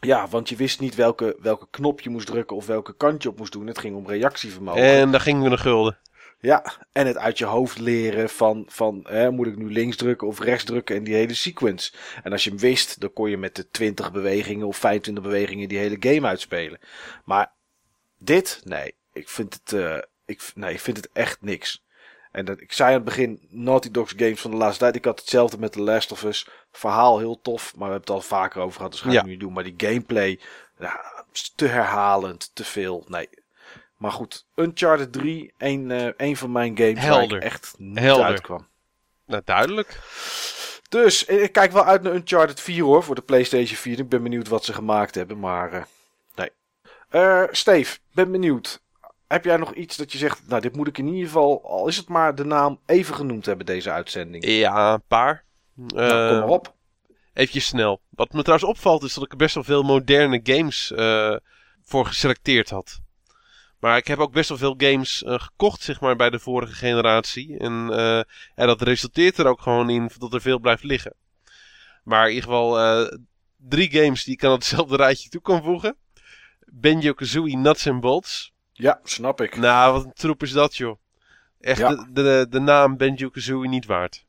Ja, 0.00 0.28
want 0.28 0.48
je 0.48 0.56
wist 0.56 0.80
niet 0.80 0.94
welke, 0.94 1.36
welke 1.40 1.66
knop 1.70 2.00
je 2.00 2.10
moest 2.10 2.26
drukken 2.26 2.56
of 2.56 2.66
welke 2.66 2.96
kant 2.96 3.22
je 3.22 3.28
op 3.28 3.38
moest 3.38 3.52
doen. 3.52 3.66
Het 3.66 3.78
ging 3.78 3.96
om 3.96 4.06
reactievermogen. 4.06 4.82
En 4.82 5.10
daar 5.10 5.20
gingen 5.20 5.42
we 5.42 5.50
een 5.50 5.58
gulden. 5.58 5.98
Ja, 6.40 6.86
en 6.92 7.06
het 7.06 7.16
uit 7.16 7.38
je 7.38 7.44
hoofd 7.44 7.78
leren 7.78 8.30
van, 8.30 8.64
van 8.68 9.06
hè, 9.08 9.30
moet 9.30 9.46
ik 9.46 9.56
nu 9.56 9.72
links 9.72 9.96
drukken 9.96 10.28
of 10.28 10.40
rechts 10.40 10.64
drukken 10.64 10.96
en 10.96 11.04
die 11.04 11.14
hele 11.14 11.34
sequence. 11.34 11.92
En 12.22 12.32
als 12.32 12.44
je 12.44 12.50
hem 12.50 12.58
wist, 12.58 13.00
dan 13.00 13.12
kon 13.12 13.30
je 13.30 13.36
met 13.36 13.56
de 13.56 13.70
20 13.70 14.12
bewegingen 14.12 14.66
of 14.66 14.76
25 14.76 15.24
bewegingen 15.24 15.68
die 15.68 15.78
hele 15.78 15.96
game 16.00 16.26
uitspelen. 16.26 16.78
Maar 17.24 17.52
dit, 18.18 18.60
nee, 18.64 18.94
ik 19.12 19.28
vind 19.28 19.54
het, 19.54 19.72
uh, 19.72 19.98
ik, 20.24 20.52
nee, 20.54 20.72
ik 20.72 20.80
vind 20.80 20.96
het 20.96 21.10
echt 21.12 21.42
niks. 21.42 21.84
En 22.30 22.44
dat, 22.44 22.60
ik 22.60 22.72
zei 22.72 22.88
aan 22.88 22.94
het 22.94 23.04
begin, 23.04 23.46
Naughty 23.48 23.90
Dogs 23.90 24.12
games 24.16 24.40
van 24.40 24.50
de 24.50 24.56
laatste 24.56 24.78
tijd. 24.78 24.96
Ik 24.96 25.04
had 25.04 25.20
hetzelfde 25.20 25.58
met 25.58 25.72
The 25.72 25.82
Last 25.82 26.12
of 26.12 26.22
Us. 26.22 26.48
Verhaal 26.72 27.18
heel 27.18 27.40
tof, 27.40 27.62
maar 27.76 27.88
we 27.88 27.94
hebben 27.94 28.14
het 28.14 28.22
al 28.24 28.28
vaker 28.36 28.60
over 28.60 28.76
gehad. 28.76 28.92
Dus 28.92 29.00
ga 29.00 29.10
ik 29.10 29.24
nu 29.24 29.36
doen. 29.36 29.52
Maar 29.52 29.64
die 29.64 29.74
gameplay, 29.76 30.40
ja, 30.78 31.24
te 31.56 31.66
herhalend, 31.66 32.50
te 32.54 32.64
veel. 32.64 33.04
Nee. 33.08 33.28
Maar 34.00 34.12
goed, 34.12 34.46
Uncharted 34.54 35.12
3, 35.12 35.52
een, 35.58 35.90
uh, 35.90 36.08
een 36.16 36.36
van 36.36 36.52
mijn 36.52 36.76
games 36.76 37.00
Helder. 37.00 37.28
waar 37.28 37.36
ik 37.36 37.44
echt 37.44 37.74
niet 37.78 37.98
Helder. 37.98 38.24
uitkwam. 38.24 38.66
Nou, 39.26 39.42
duidelijk. 39.44 39.98
Dus 40.88 41.24
ik 41.24 41.52
kijk 41.52 41.72
wel 41.72 41.84
uit 41.84 42.02
naar 42.02 42.14
Uncharted 42.14 42.60
4 42.60 42.82
hoor, 42.82 43.02
voor 43.02 43.14
de 43.14 43.20
PlayStation 43.20 43.76
4. 43.76 43.98
Ik 43.98 44.08
ben 44.08 44.22
benieuwd 44.22 44.48
wat 44.48 44.64
ze 44.64 44.72
gemaakt 44.72 45.14
hebben, 45.14 45.38
maar 45.38 45.74
uh, 45.74 45.82
nee. 46.34 46.50
Uh, 47.10 47.42
Steve, 47.50 47.98
ben 48.12 48.32
benieuwd. 48.32 48.82
Heb 49.28 49.44
jij 49.44 49.56
nog 49.56 49.74
iets 49.74 49.96
dat 49.96 50.12
je 50.12 50.18
zegt, 50.18 50.42
nou 50.46 50.60
dit 50.60 50.76
moet 50.76 50.88
ik 50.88 50.98
in 50.98 51.06
ieder 51.06 51.26
geval, 51.26 51.64
al 51.64 51.88
is 51.88 51.96
het 51.96 52.08
maar 52.08 52.34
de 52.34 52.44
naam 52.44 52.80
even 52.86 53.14
genoemd 53.14 53.46
hebben 53.46 53.66
deze 53.66 53.90
uitzending? 53.90 54.44
Ja, 54.46 54.92
een 54.92 55.02
paar. 55.08 55.44
Nou, 55.74 56.28
kom 56.28 56.38
maar 56.38 56.48
op. 56.48 56.74
Even 57.34 57.60
snel. 57.60 58.00
Wat 58.10 58.32
me 58.32 58.42
trouwens 58.42 58.70
opvalt 58.70 59.02
is 59.02 59.14
dat 59.14 59.24
ik 59.24 59.30
er 59.30 59.36
best 59.36 59.54
wel 59.54 59.64
veel 59.64 59.82
moderne 59.82 60.40
games 60.42 60.92
uh, 60.96 61.36
voor 61.82 62.06
geselecteerd 62.06 62.70
had. 62.70 62.99
Maar 63.80 63.96
ik 63.96 64.06
heb 64.06 64.18
ook 64.18 64.32
best 64.32 64.48
wel 64.48 64.58
veel 64.58 64.74
games 64.76 65.22
uh, 65.22 65.34
gekocht, 65.38 65.82
zeg 65.82 66.00
maar, 66.00 66.16
bij 66.16 66.30
de 66.30 66.38
vorige 66.38 66.72
generatie. 66.72 67.58
En 67.58 67.86
uh, 67.90 67.96
ja, 68.56 68.66
dat 68.66 68.82
resulteert 68.82 69.38
er 69.38 69.46
ook 69.46 69.60
gewoon 69.60 69.90
in 69.90 70.10
dat 70.18 70.34
er 70.34 70.40
veel 70.40 70.58
blijft 70.58 70.82
liggen. 70.82 71.14
Maar 72.04 72.28
in 72.28 72.34
ieder 72.34 72.48
geval 72.48 73.08
drie 73.56 73.90
games 73.90 74.24
die 74.24 74.34
ik 74.34 74.44
aan 74.44 74.52
hetzelfde 74.52 74.96
rijtje 74.96 75.28
toe 75.28 75.40
kan 75.40 75.62
voegen. 75.62 75.96
Banjo-Kazooie 76.66 77.56
Nuts 77.56 77.86
and 77.86 78.00
Bolts. 78.00 78.52
Ja, 78.72 79.00
snap 79.04 79.40
ik. 79.40 79.56
Nou, 79.56 79.92
wat 79.92 80.04
een 80.04 80.12
troep 80.12 80.42
is 80.42 80.52
dat, 80.52 80.76
joh. 80.76 80.98
Echt 81.60 81.78
de, 81.88 82.06
de, 82.12 82.46
de 82.50 82.60
naam 82.60 82.96
Banjo-Kazooie 82.96 83.68
niet 83.68 83.86
waard. 83.86 84.24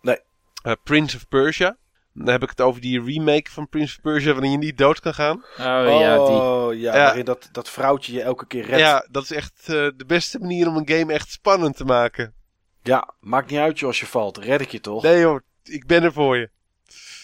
Nee. 0.00 0.18
Uh, 0.66 0.72
Prince 0.82 1.16
of 1.16 1.28
Persia. 1.28 1.76
Dan 2.14 2.28
heb 2.28 2.42
ik 2.42 2.48
het 2.48 2.60
over 2.60 2.80
die 2.80 3.02
remake 3.02 3.50
van 3.50 3.68
Prince 3.68 3.96
of 3.96 4.02
Persia 4.02 4.32
waarin 4.32 4.50
je 4.50 4.58
niet 4.58 4.78
dood 4.78 5.00
kan 5.00 5.14
gaan. 5.14 5.36
Oh, 5.36 6.00
ja, 6.00 6.14
die. 6.14 6.36
Oh, 6.36 6.74
ja, 6.74 6.96
ja. 6.96 7.04
waarin 7.04 7.24
dat, 7.24 7.48
dat 7.52 7.70
vrouwtje 7.70 8.12
je 8.12 8.22
elke 8.22 8.46
keer 8.46 8.64
redt. 8.64 8.78
Ja, 8.78 9.06
dat 9.10 9.22
is 9.22 9.30
echt 9.30 9.52
uh, 9.60 9.88
de 9.96 10.04
beste 10.06 10.38
manier 10.38 10.68
om 10.68 10.76
een 10.76 10.88
game 10.88 11.12
echt 11.12 11.30
spannend 11.30 11.76
te 11.76 11.84
maken. 11.84 12.34
Ja, 12.82 13.14
maakt 13.20 13.50
niet 13.50 13.58
uit 13.58 13.78
joh 13.78 13.88
als 13.88 14.00
je 14.00 14.06
valt. 14.06 14.38
Red 14.38 14.60
ik 14.60 14.70
je 14.70 14.80
toch? 14.80 15.02
Nee 15.02 15.20
joh, 15.20 15.40
ik 15.62 15.86
ben 15.86 16.02
er 16.02 16.12
voor 16.12 16.36
je. 16.36 16.50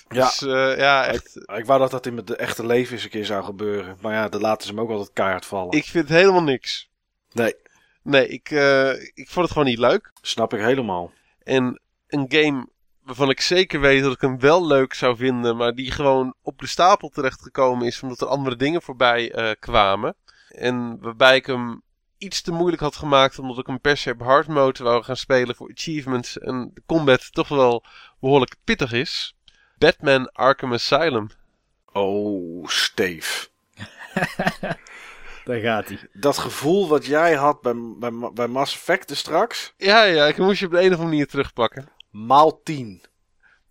Ja, 0.08 0.24
dus, 0.24 0.42
uh, 0.42 0.76
ja 0.76 1.06
echt. 1.06 1.36
Ik, 1.36 1.56
ik, 1.56 1.66
wou 1.66 1.80
dat 1.80 1.90
dat 1.90 2.06
in 2.06 2.16
het 2.16 2.30
echte 2.30 2.66
leven 2.66 2.94
eens 2.94 3.04
een 3.04 3.10
keer 3.10 3.24
zou 3.24 3.44
gebeuren. 3.44 3.96
Maar 4.00 4.12
ja, 4.12 4.28
dan 4.28 4.40
laten 4.40 4.66
ze 4.66 4.72
hem 4.72 4.80
ook 4.80 4.90
altijd 4.90 5.12
keihard 5.12 5.46
vallen. 5.46 5.76
Ik 5.76 5.84
vind 5.84 6.08
het 6.08 6.18
helemaal 6.18 6.42
niks. 6.42 6.90
Nee. 7.32 7.54
Nee, 8.02 8.28
ik, 8.28 8.50
uh, 8.50 8.92
ik 8.92 9.28
vond 9.28 9.44
het 9.44 9.50
gewoon 9.50 9.68
niet 9.68 9.78
leuk. 9.78 10.12
Snap 10.20 10.54
ik 10.54 10.60
helemaal. 10.60 11.12
En 11.42 11.80
een 12.06 12.24
game 12.28 12.68
waarvan 13.02 13.30
ik 13.30 13.40
zeker 13.40 13.80
weet 13.80 14.02
dat 14.02 14.12
ik 14.12 14.20
hem 14.20 14.38
wel 14.38 14.66
leuk 14.66 14.94
zou 14.94 15.16
vinden, 15.16 15.56
maar 15.56 15.74
die 15.74 15.90
gewoon 15.90 16.34
op 16.42 16.58
de 16.58 16.66
stapel 16.66 17.08
terechtgekomen 17.08 17.86
is 17.86 18.02
omdat 18.02 18.20
er 18.20 18.26
andere 18.26 18.56
dingen 18.56 18.82
voorbij 18.82 19.34
uh, 19.34 19.50
kwamen. 19.58 20.14
En 20.48 21.00
waarbij 21.00 21.36
ik 21.36 21.46
hem 21.46 21.82
iets 22.18 22.42
te 22.42 22.52
moeilijk 22.52 22.82
had 22.82 22.96
gemaakt 22.96 23.38
omdat 23.38 23.58
ik 23.58 23.66
hem 23.66 23.80
per 23.80 23.96
se 23.96 24.10
op 24.10 24.20
hard 24.20 24.46
mode 24.46 24.82
wou 24.82 25.02
gaan 25.02 25.16
spelen 25.16 25.54
voor 25.54 25.70
achievements 25.74 26.38
en 26.38 26.70
de 26.74 26.82
combat 26.86 27.32
toch 27.32 27.48
wel 27.48 27.84
behoorlijk 28.20 28.54
pittig 28.64 28.92
is. 28.92 29.34
Batman 29.78 30.32
Arkham 30.32 30.72
Asylum. 30.72 31.28
Oh, 31.92 32.66
Steve. 32.66 33.48
Daar 35.44 35.60
gaat 35.60 35.88
hij. 35.88 35.98
Dat 36.12 36.38
gevoel 36.38 36.88
wat 36.88 37.06
jij 37.06 37.34
had 37.34 37.60
bij, 37.60 37.74
bij, 37.76 38.30
bij 38.34 38.46
Mass 38.46 38.74
Effect 38.74 39.16
straks. 39.16 39.74
Ja, 39.76 40.02
ja, 40.02 40.26
ik 40.26 40.36
moest 40.36 40.60
je 40.60 40.66
op 40.66 40.72
de 40.72 40.78
een 40.78 40.84
of 40.84 40.90
andere 40.90 41.08
manier 41.08 41.26
terugpakken. 41.26 41.88
Maal 42.10 42.60
10. 42.62 43.02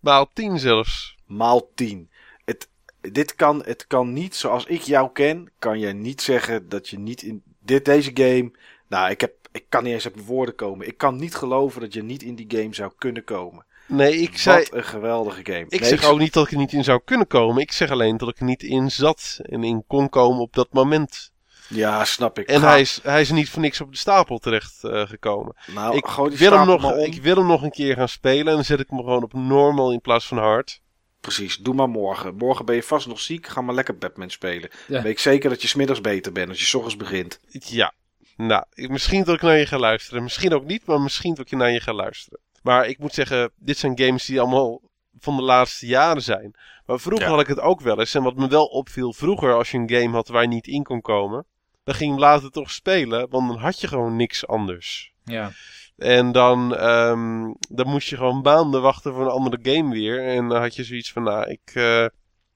Maal 0.00 0.30
10 0.32 0.58
zelfs. 0.58 1.16
Maal 1.26 1.70
10. 1.74 2.10
Het, 2.44 2.68
dit 3.00 3.34
kan, 3.34 3.62
het 3.64 3.86
kan 3.86 4.12
niet, 4.12 4.34
zoals 4.34 4.64
ik 4.64 4.80
jou 4.80 5.12
ken, 5.12 5.50
kan 5.58 5.78
je 5.78 5.92
niet 5.92 6.22
zeggen 6.22 6.68
dat 6.68 6.88
je 6.88 6.98
niet 6.98 7.22
in 7.22 7.42
dit, 7.58 7.84
deze 7.84 8.10
game. 8.14 8.50
Nou, 8.88 9.10
ik, 9.10 9.20
heb, 9.20 9.34
ik 9.52 9.64
kan 9.68 9.84
niet 9.84 9.92
eens 9.92 10.06
op 10.06 10.20
woorden 10.20 10.54
komen. 10.54 10.86
Ik 10.86 10.98
kan 10.98 11.16
niet 11.16 11.34
geloven 11.34 11.80
dat 11.80 11.92
je 11.92 12.02
niet 12.02 12.22
in 12.22 12.34
die 12.34 12.46
game 12.48 12.74
zou 12.74 12.92
kunnen 12.98 13.24
komen. 13.24 13.64
Nee, 13.86 14.16
ik 14.16 14.38
zei... 14.38 14.58
Wat 14.58 14.74
een 14.74 14.84
geweldige 14.84 15.40
game. 15.44 15.66
Ik 15.68 15.84
zeg 15.84 16.04
ook 16.04 16.18
niet 16.18 16.32
dat 16.32 16.46
ik 16.46 16.52
er 16.52 16.58
niet 16.58 16.72
in 16.72 16.84
zou 16.84 17.00
kunnen 17.04 17.26
komen. 17.26 17.62
Ik 17.62 17.72
zeg 17.72 17.90
alleen 17.90 18.16
dat 18.16 18.28
ik 18.28 18.38
er 18.38 18.44
niet 18.44 18.62
in 18.62 18.90
zat 18.90 19.40
en 19.42 19.64
in 19.64 19.84
kon 19.86 20.08
komen 20.08 20.40
op 20.40 20.54
dat 20.54 20.72
moment. 20.72 21.29
Ja, 21.70 22.04
snap 22.04 22.38
ik. 22.38 22.48
En 22.48 22.62
hij 22.62 22.80
is, 22.80 23.00
hij 23.02 23.20
is 23.20 23.30
niet 23.30 23.50
voor 23.50 23.62
niks 23.62 23.80
op 23.80 23.92
de 23.92 23.98
stapel 23.98 24.38
terecht 24.38 24.80
uh, 24.84 25.06
gekomen. 25.06 25.56
Nou, 25.66 25.96
ik, 25.96 26.06
wil 26.38 26.52
hem 26.52 26.66
nog, 26.66 26.96
ik 26.96 27.22
wil 27.22 27.36
hem 27.36 27.46
nog 27.46 27.62
een 27.62 27.70
keer 27.70 27.94
gaan 27.94 28.08
spelen 28.08 28.46
en 28.46 28.54
dan 28.54 28.64
zet 28.64 28.80
ik 28.80 28.88
hem 28.88 28.98
gewoon 28.98 29.22
op 29.22 29.32
normal 29.32 29.92
in 29.92 30.00
plaats 30.00 30.26
van 30.26 30.38
hard. 30.38 30.80
Precies, 31.20 31.56
doe 31.56 31.74
maar 31.74 31.88
morgen. 31.88 32.36
Morgen 32.36 32.64
ben 32.64 32.74
je 32.74 32.82
vast 32.82 33.06
nog 33.06 33.20
ziek, 33.20 33.46
ga 33.46 33.60
maar 33.60 33.74
lekker 33.74 33.98
Batman 33.98 34.30
spelen. 34.30 34.70
Ja. 34.86 35.02
weet 35.02 35.12
ik 35.12 35.18
zeker 35.18 35.50
dat 35.50 35.62
je 35.62 35.68
smiddags 35.68 36.00
beter 36.00 36.32
bent 36.32 36.48
als 36.48 36.58
je 36.58 36.66
s 36.66 36.74
ochtends 36.74 36.96
begint. 36.96 37.40
Ja, 37.48 37.92
nou, 38.36 38.64
misschien 38.74 39.24
dat 39.24 39.34
ik 39.34 39.42
naar 39.42 39.58
je 39.58 39.66
ga 39.66 39.78
luisteren. 39.78 40.22
Misschien 40.22 40.54
ook 40.54 40.64
niet, 40.64 40.86
maar 40.86 41.00
misschien 41.00 41.34
dat 41.34 41.46
ik 41.46 41.58
naar 41.58 41.70
je 41.70 41.80
ga 41.80 41.92
luisteren. 41.92 42.40
Maar 42.62 42.86
ik 42.86 42.98
moet 42.98 43.14
zeggen, 43.14 43.50
dit 43.56 43.78
zijn 43.78 43.98
games 43.98 44.24
die 44.24 44.40
allemaal 44.40 44.80
van 45.18 45.36
de 45.36 45.42
laatste 45.42 45.86
jaren 45.86 46.22
zijn. 46.22 46.54
Maar 46.86 47.00
vroeger 47.00 47.28
had 47.28 47.40
ik 47.40 47.46
het 47.46 47.60
ook 47.60 47.80
wel 47.80 47.98
eens. 47.98 48.14
En 48.14 48.22
wat 48.22 48.36
me 48.36 48.48
wel 48.48 48.64
opviel, 48.64 49.12
vroeger 49.12 49.54
als 49.54 49.70
je 49.70 49.78
een 49.78 49.90
game 49.90 50.10
had 50.10 50.28
waar 50.28 50.42
je 50.42 50.48
niet 50.48 50.66
in 50.66 50.82
kon 50.82 51.00
komen, 51.00 51.46
dan 51.84 51.94
ging 51.94 52.14
je 52.14 52.20
later 52.20 52.50
toch 52.50 52.70
spelen, 52.70 53.28
want 53.30 53.48
dan 53.48 53.58
had 53.58 53.80
je 53.80 53.88
gewoon 53.88 54.16
niks 54.16 54.46
anders. 54.46 55.12
Ja. 55.24 55.50
En 55.96 56.32
dan, 56.32 56.84
um, 56.84 57.56
dan 57.68 57.88
moest 57.88 58.08
je 58.08 58.16
gewoon 58.16 58.40
maanden 58.40 58.82
wachten 58.82 59.12
voor 59.12 59.22
een 59.22 59.30
andere 59.30 59.58
game 59.62 59.92
weer. 59.92 60.26
En 60.26 60.48
dan 60.48 60.60
had 60.60 60.74
je 60.74 60.84
zoiets 60.84 61.12
van, 61.12 61.22
nou, 61.22 61.50
ik, 61.50 61.74
uh, 61.74 62.06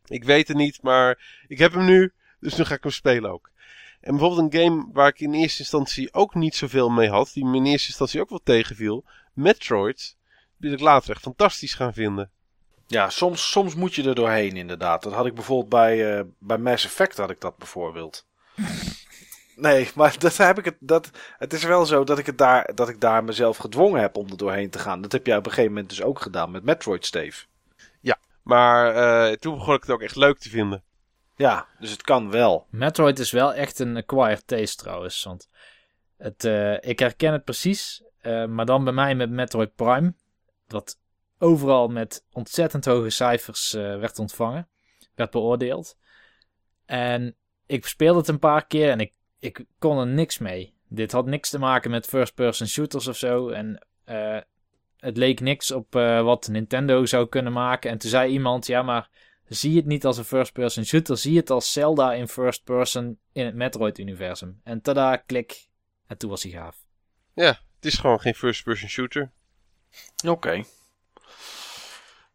ik 0.04 0.24
weet 0.24 0.48
het 0.48 0.56
niet, 0.56 0.82
maar 0.82 1.42
ik 1.48 1.58
heb 1.58 1.72
hem 1.72 1.84
nu, 1.84 2.12
dus 2.40 2.56
nu 2.56 2.64
ga 2.64 2.74
ik 2.74 2.82
hem 2.82 2.92
spelen 2.92 3.30
ook. 3.30 3.50
En 4.00 4.10
bijvoorbeeld 4.16 4.54
een 4.54 4.60
game 4.60 4.88
waar 4.92 5.08
ik 5.08 5.20
in 5.20 5.34
eerste 5.34 5.58
instantie 5.58 6.12
ook 6.14 6.34
niet 6.34 6.54
zoveel 6.54 6.90
mee 6.90 7.08
had, 7.08 7.30
die 7.34 7.44
me 7.44 7.56
in 7.56 7.66
eerste 7.66 7.88
instantie 7.88 8.20
ook 8.20 8.28
wel 8.28 8.40
tegenviel, 8.44 9.04
Metroid, 9.32 10.16
die 10.56 10.72
ik 10.72 10.80
later 10.80 11.10
echt 11.10 11.22
fantastisch 11.22 11.74
gaan 11.74 11.92
vinden. 11.92 12.30
Ja, 12.86 13.10
soms, 13.10 13.50
soms 13.50 13.74
moet 13.74 13.94
je 13.94 14.08
er 14.08 14.14
doorheen 14.14 14.56
inderdaad. 14.56 15.02
Dat 15.02 15.12
had 15.12 15.26
ik 15.26 15.34
bijvoorbeeld 15.34 15.68
bij, 15.68 16.18
uh, 16.18 16.24
bij 16.38 16.58
Mass 16.58 16.84
Effect 16.84 17.16
had 17.16 17.30
ik 17.30 17.40
dat 17.40 17.56
bijvoorbeeld. 17.56 18.26
Nee, 19.56 19.90
maar 19.94 20.18
dat 20.18 20.36
heb 20.36 20.58
ik 20.58 20.64
het. 20.64 20.76
Dat, 20.80 21.10
het 21.38 21.52
is 21.52 21.64
wel 21.64 21.86
zo 21.86 22.04
dat 22.04 22.18
ik, 22.18 22.26
het 22.26 22.38
daar, 22.38 22.74
dat 22.74 22.88
ik 22.88 23.00
daar 23.00 23.24
mezelf 23.24 23.56
gedwongen 23.56 24.00
heb 24.00 24.16
om 24.16 24.30
er 24.30 24.36
doorheen 24.36 24.70
te 24.70 24.78
gaan. 24.78 25.00
Dat 25.00 25.12
heb 25.12 25.26
jij 25.26 25.36
op 25.36 25.44
een 25.44 25.50
gegeven 25.50 25.72
moment 25.72 25.88
dus 25.88 26.02
ook 26.02 26.20
gedaan 26.20 26.50
met 26.50 26.64
Metroid, 26.64 27.06
Steve. 27.06 27.46
Ja, 28.00 28.18
maar 28.42 28.96
uh, 28.96 29.36
toen 29.36 29.54
begon 29.54 29.74
ik 29.74 29.80
het 29.80 29.90
ook 29.90 30.02
echt 30.02 30.16
leuk 30.16 30.38
te 30.38 30.48
vinden. 30.48 30.82
Ja, 31.36 31.66
dus 31.78 31.90
het 31.90 32.02
kan 32.02 32.30
wel. 32.30 32.66
Metroid 32.70 33.18
is 33.18 33.30
wel 33.30 33.54
echt 33.54 33.78
een 33.78 33.96
acquired 33.96 34.46
taste 34.46 34.76
trouwens. 34.76 35.24
Want 35.24 35.48
het, 36.16 36.44
uh, 36.44 36.82
ik 36.82 36.98
herken 36.98 37.32
het 37.32 37.44
precies. 37.44 38.02
Uh, 38.22 38.46
maar 38.46 38.66
dan 38.66 38.84
bij 38.84 38.92
mij 38.92 39.14
met 39.14 39.30
Metroid 39.30 39.74
Prime. 39.74 40.14
Dat 40.66 40.98
overal 41.38 41.88
met 41.88 42.24
ontzettend 42.32 42.84
hoge 42.84 43.10
cijfers 43.10 43.72
werd 43.72 44.18
ontvangen. 44.18 44.68
Werd 45.14 45.30
beoordeeld. 45.30 45.96
En 46.86 47.36
ik 47.66 47.86
speelde 47.86 48.18
het 48.18 48.28
een 48.28 48.38
paar 48.38 48.66
keer 48.66 48.90
en 48.90 49.00
ik 49.00 49.12
ik 49.44 49.64
kon 49.78 49.98
er 49.98 50.06
niks 50.06 50.38
mee. 50.38 50.74
Dit 50.88 51.12
had 51.12 51.26
niks 51.26 51.50
te 51.50 51.58
maken 51.58 51.90
met 51.90 52.06
first-person 52.06 52.66
shooters 52.66 53.06
of 53.06 53.16
zo. 53.16 53.48
En 53.48 53.86
uh, 54.06 54.38
het 54.96 55.16
leek 55.16 55.40
niks 55.40 55.70
op 55.70 55.96
uh, 55.96 56.22
wat 56.22 56.48
Nintendo 56.48 57.06
zou 57.06 57.28
kunnen 57.28 57.52
maken. 57.52 57.90
En 57.90 57.98
toen 57.98 58.10
zei 58.10 58.32
iemand: 58.32 58.66
Ja, 58.66 58.82
maar 58.82 59.10
zie 59.48 59.76
het 59.76 59.86
niet 59.86 60.04
als 60.04 60.18
een 60.18 60.24
first-person 60.24 60.84
shooter. 60.84 61.16
Zie 61.16 61.36
het 61.36 61.50
als 61.50 61.72
Zelda 61.72 62.12
in 62.12 62.28
first-person 62.28 63.18
in 63.32 63.44
het 63.44 63.54
Metroid-universum. 63.54 64.60
En 64.64 64.80
tada, 64.80 65.16
klik. 65.16 65.66
En 66.06 66.16
toen 66.16 66.30
was 66.30 66.42
hij 66.42 66.52
gaaf. 66.52 66.76
Ja, 67.34 67.60
het 67.76 67.84
is 67.84 67.94
gewoon 67.94 68.20
geen 68.20 68.34
first-person 68.34 68.88
shooter. 68.88 69.32
Oké. 70.16 70.30
Okay. 70.30 70.64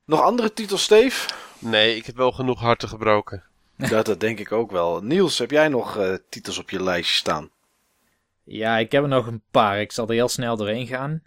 Nog 0.05 0.21
andere 0.21 0.53
titels, 0.53 0.83
Steve? 0.83 1.33
Nee, 1.59 1.95
ik 1.95 2.05
heb 2.05 2.15
wel 2.15 2.31
genoeg 2.31 2.59
harten 2.59 2.89
gebroken. 2.89 3.48
Dat, 3.89 4.05
dat 4.05 4.19
denk 4.19 4.39
ik 4.39 4.51
ook 4.51 4.71
wel. 4.71 5.01
Niels, 5.03 5.37
heb 5.37 5.51
jij 5.51 5.67
nog 5.67 5.97
uh, 5.97 6.13
titels 6.29 6.57
op 6.57 6.69
je 6.69 6.83
lijstje 6.83 7.15
staan? 7.15 7.49
Ja, 8.43 8.77
ik 8.77 8.91
heb 8.91 9.03
er 9.03 9.09
nog 9.09 9.27
een 9.27 9.43
paar. 9.51 9.79
Ik 9.81 9.91
zal 9.91 10.07
er 10.07 10.13
heel 10.13 10.27
snel 10.27 10.57
doorheen 10.57 10.87
gaan. 10.87 11.21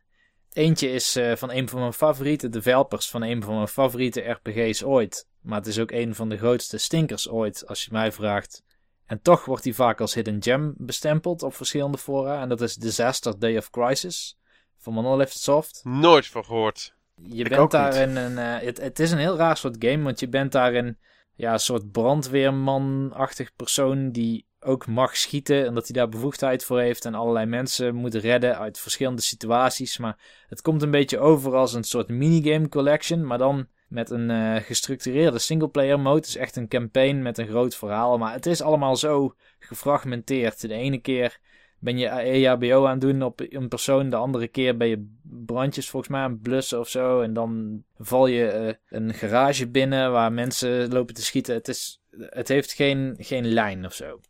Eentje 0.52 0.90
is 0.90 1.16
uh, 1.16 1.36
van 1.36 1.50
een 1.50 1.68
van 1.68 1.80
mijn 1.80 1.92
favoriete 1.92 2.48
developers 2.48 3.08
van 3.10 3.22
een 3.22 3.42
van 3.42 3.54
mijn 3.54 3.68
favoriete 3.68 4.20
RPG's 4.20 4.82
ooit. 4.82 5.26
Maar 5.40 5.58
het 5.58 5.66
is 5.66 5.78
ook 5.78 5.90
een 5.90 6.14
van 6.14 6.28
de 6.28 6.36
grootste 6.38 6.78
stinkers 6.78 7.28
ooit, 7.28 7.66
als 7.66 7.84
je 7.84 7.88
mij 7.92 8.12
vraagt. 8.12 8.62
En 9.06 9.22
toch 9.22 9.44
wordt 9.44 9.64
hij 9.64 9.72
vaak 9.72 10.00
als 10.00 10.14
hidden 10.14 10.42
gem 10.42 10.74
bestempeld 10.76 11.42
op 11.42 11.54
verschillende 11.54 11.98
fora. 11.98 12.40
En 12.40 12.48
dat 12.48 12.60
is 12.60 12.74
Disaster 12.74 13.38
Day 13.38 13.56
of 13.56 13.70
Crisis 13.70 14.38
van 14.78 14.92
Monolith 14.92 15.32
Soft. 15.32 15.80
Nooit 15.84 16.26
van 16.26 16.44
gehoord. 16.44 16.94
Je 17.22 17.42
Ik 17.42 17.48
bent 17.48 17.60
ook 17.60 17.70
daarin 17.70 18.16
een. 18.16 18.38
eh, 18.38 18.66
het, 18.66 18.80
het 18.80 18.98
is 18.98 19.10
een 19.10 19.18
heel 19.18 19.36
raar 19.36 19.56
soort 19.56 19.76
game, 19.78 20.02
want 20.02 20.20
je 20.20 20.28
bent 20.28 20.52
daarin 20.52 20.98
ja, 21.42 21.52
een 21.52 21.60
soort 21.60 21.92
brandweerman-achtig 21.92 23.56
persoon 23.56 24.10
die 24.10 24.46
ook 24.60 24.86
mag 24.86 25.16
schieten 25.16 25.66
en 25.66 25.74
dat 25.74 25.86
hij 25.86 25.96
daar 25.96 26.08
bevoegdheid 26.08 26.64
voor 26.64 26.80
heeft 26.80 27.04
en 27.04 27.14
allerlei 27.14 27.46
mensen 27.46 27.94
moet 27.94 28.14
redden 28.14 28.58
uit 28.58 28.78
verschillende 28.78 29.22
situaties. 29.22 29.98
Maar 29.98 30.18
het 30.48 30.60
komt 30.60 30.82
een 30.82 30.90
beetje 30.90 31.18
over 31.18 31.54
als 31.54 31.74
een 31.74 31.84
soort 31.84 32.08
minigame 32.08 32.68
collection, 32.68 33.26
maar 33.26 33.38
dan 33.38 33.66
met 33.88 34.10
een 34.10 34.30
eh, 34.30 34.62
gestructureerde 34.62 35.38
singleplayer 35.38 36.00
mode. 36.00 36.26
Is 36.26 36.36
echt 36.36 36.56
een 36.56 36.68
campaign 36.68 37.22
met 37.22 37.38
een 37.38 37.48
groot 37.48 37.74
verhaal, 37.74 38.18
maar 38.18 38.32
het 38.32 38.46
is 38.46 38.62
allemaal 38.62 38.96
zo 38.96 39.34
gefragmenteerd. 39.58 40.60
De 40.60 40.74
ene 40.74 40.98
keer 40.98 41.38
ben 41.82 41.98
je 41.98 42.08
EHBO 42.08 42.84
aan 42.84 42.90
het 42.90 43.00
doen 43.00 43.22
op 43.22 43.40
een 43.48 43.68
persoon, 43.68 44.10
de 44.10 44.16
andere 44.16 44.48
keer 44.48 44.76
ben 44.76 44.88
je 44.88 45.10
brandjes 45.22 45.90
volgens 45.90 46.12
mij 46.12 46.20
aan 46.20 46.30
het 46.30 46.42
blussen 46.42 46.80
of 46.80 46.88
zo. 46.88 47.20
En 47.20 47.32
dan 47.32 47.82
val 47.98 48.26
je 48.26 48.46
eh, 48.46 48.74
een 48.88 49.14
garage 49.14 49.68
binnen 49.68 50.12
waar 50.12 50.32
mensen 50.32 50.92
lopen 50.92 51.14
te 51.14 51.22
schieten. 51.22 51.54
Het, 51.54 51.68
is, 51.68 52.00
het 52.18 52.48
heeft 52.48 52.72
geen, 52.72 53.16
geen 53.18 53.46
lijn 53.46 53.86
of 53.86 53.94
zo. 53.94 54.20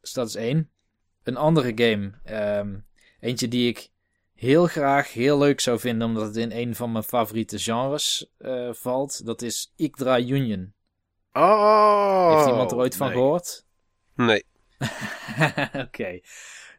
Dus 0.00 0.12
dat 0.12 0.28
is 0.28 0.34
één. 0.34 0.70
Een 1.22 1.36
andere 1.36 1.72
game, 1.74 2.12
ehm, 2.24 2.74
eentje 3.20 3.48
die 3.48 3.68
ik 3.68 3.90
heel 4.34 4.66
graag 4.66 5.12
heel 5.12 5.38
leuk 5.38 5.60
zou 5.60 5.78
vinden, 5.78 6.08
omdat 6.08 6.26
het 6.26 6.36
in 6.36 6.52
een 6.52 6.74
van 6.74 6.92
mijn 6.92 7.04
favoriete 7.04 7.58
genres 7.58 8.30
eh, 8.38 8.72
valt. 8.72 9.26
Dat 9.26 9.42
is 9.42 9.72
Ikdra 9.76 10.18
Union. 10.18 10.72
Oh! 11.32 12.34
Heeft 12.34 12.48
iemand 12.48 12.70
er 12.70 12.76
ooit 12.76 12.96
van 12.96 13.06
nee. 13.06 13.16
gehoord? 13.16 13.64
Nee. 14.14 14.44
Oké. 15.86 16.20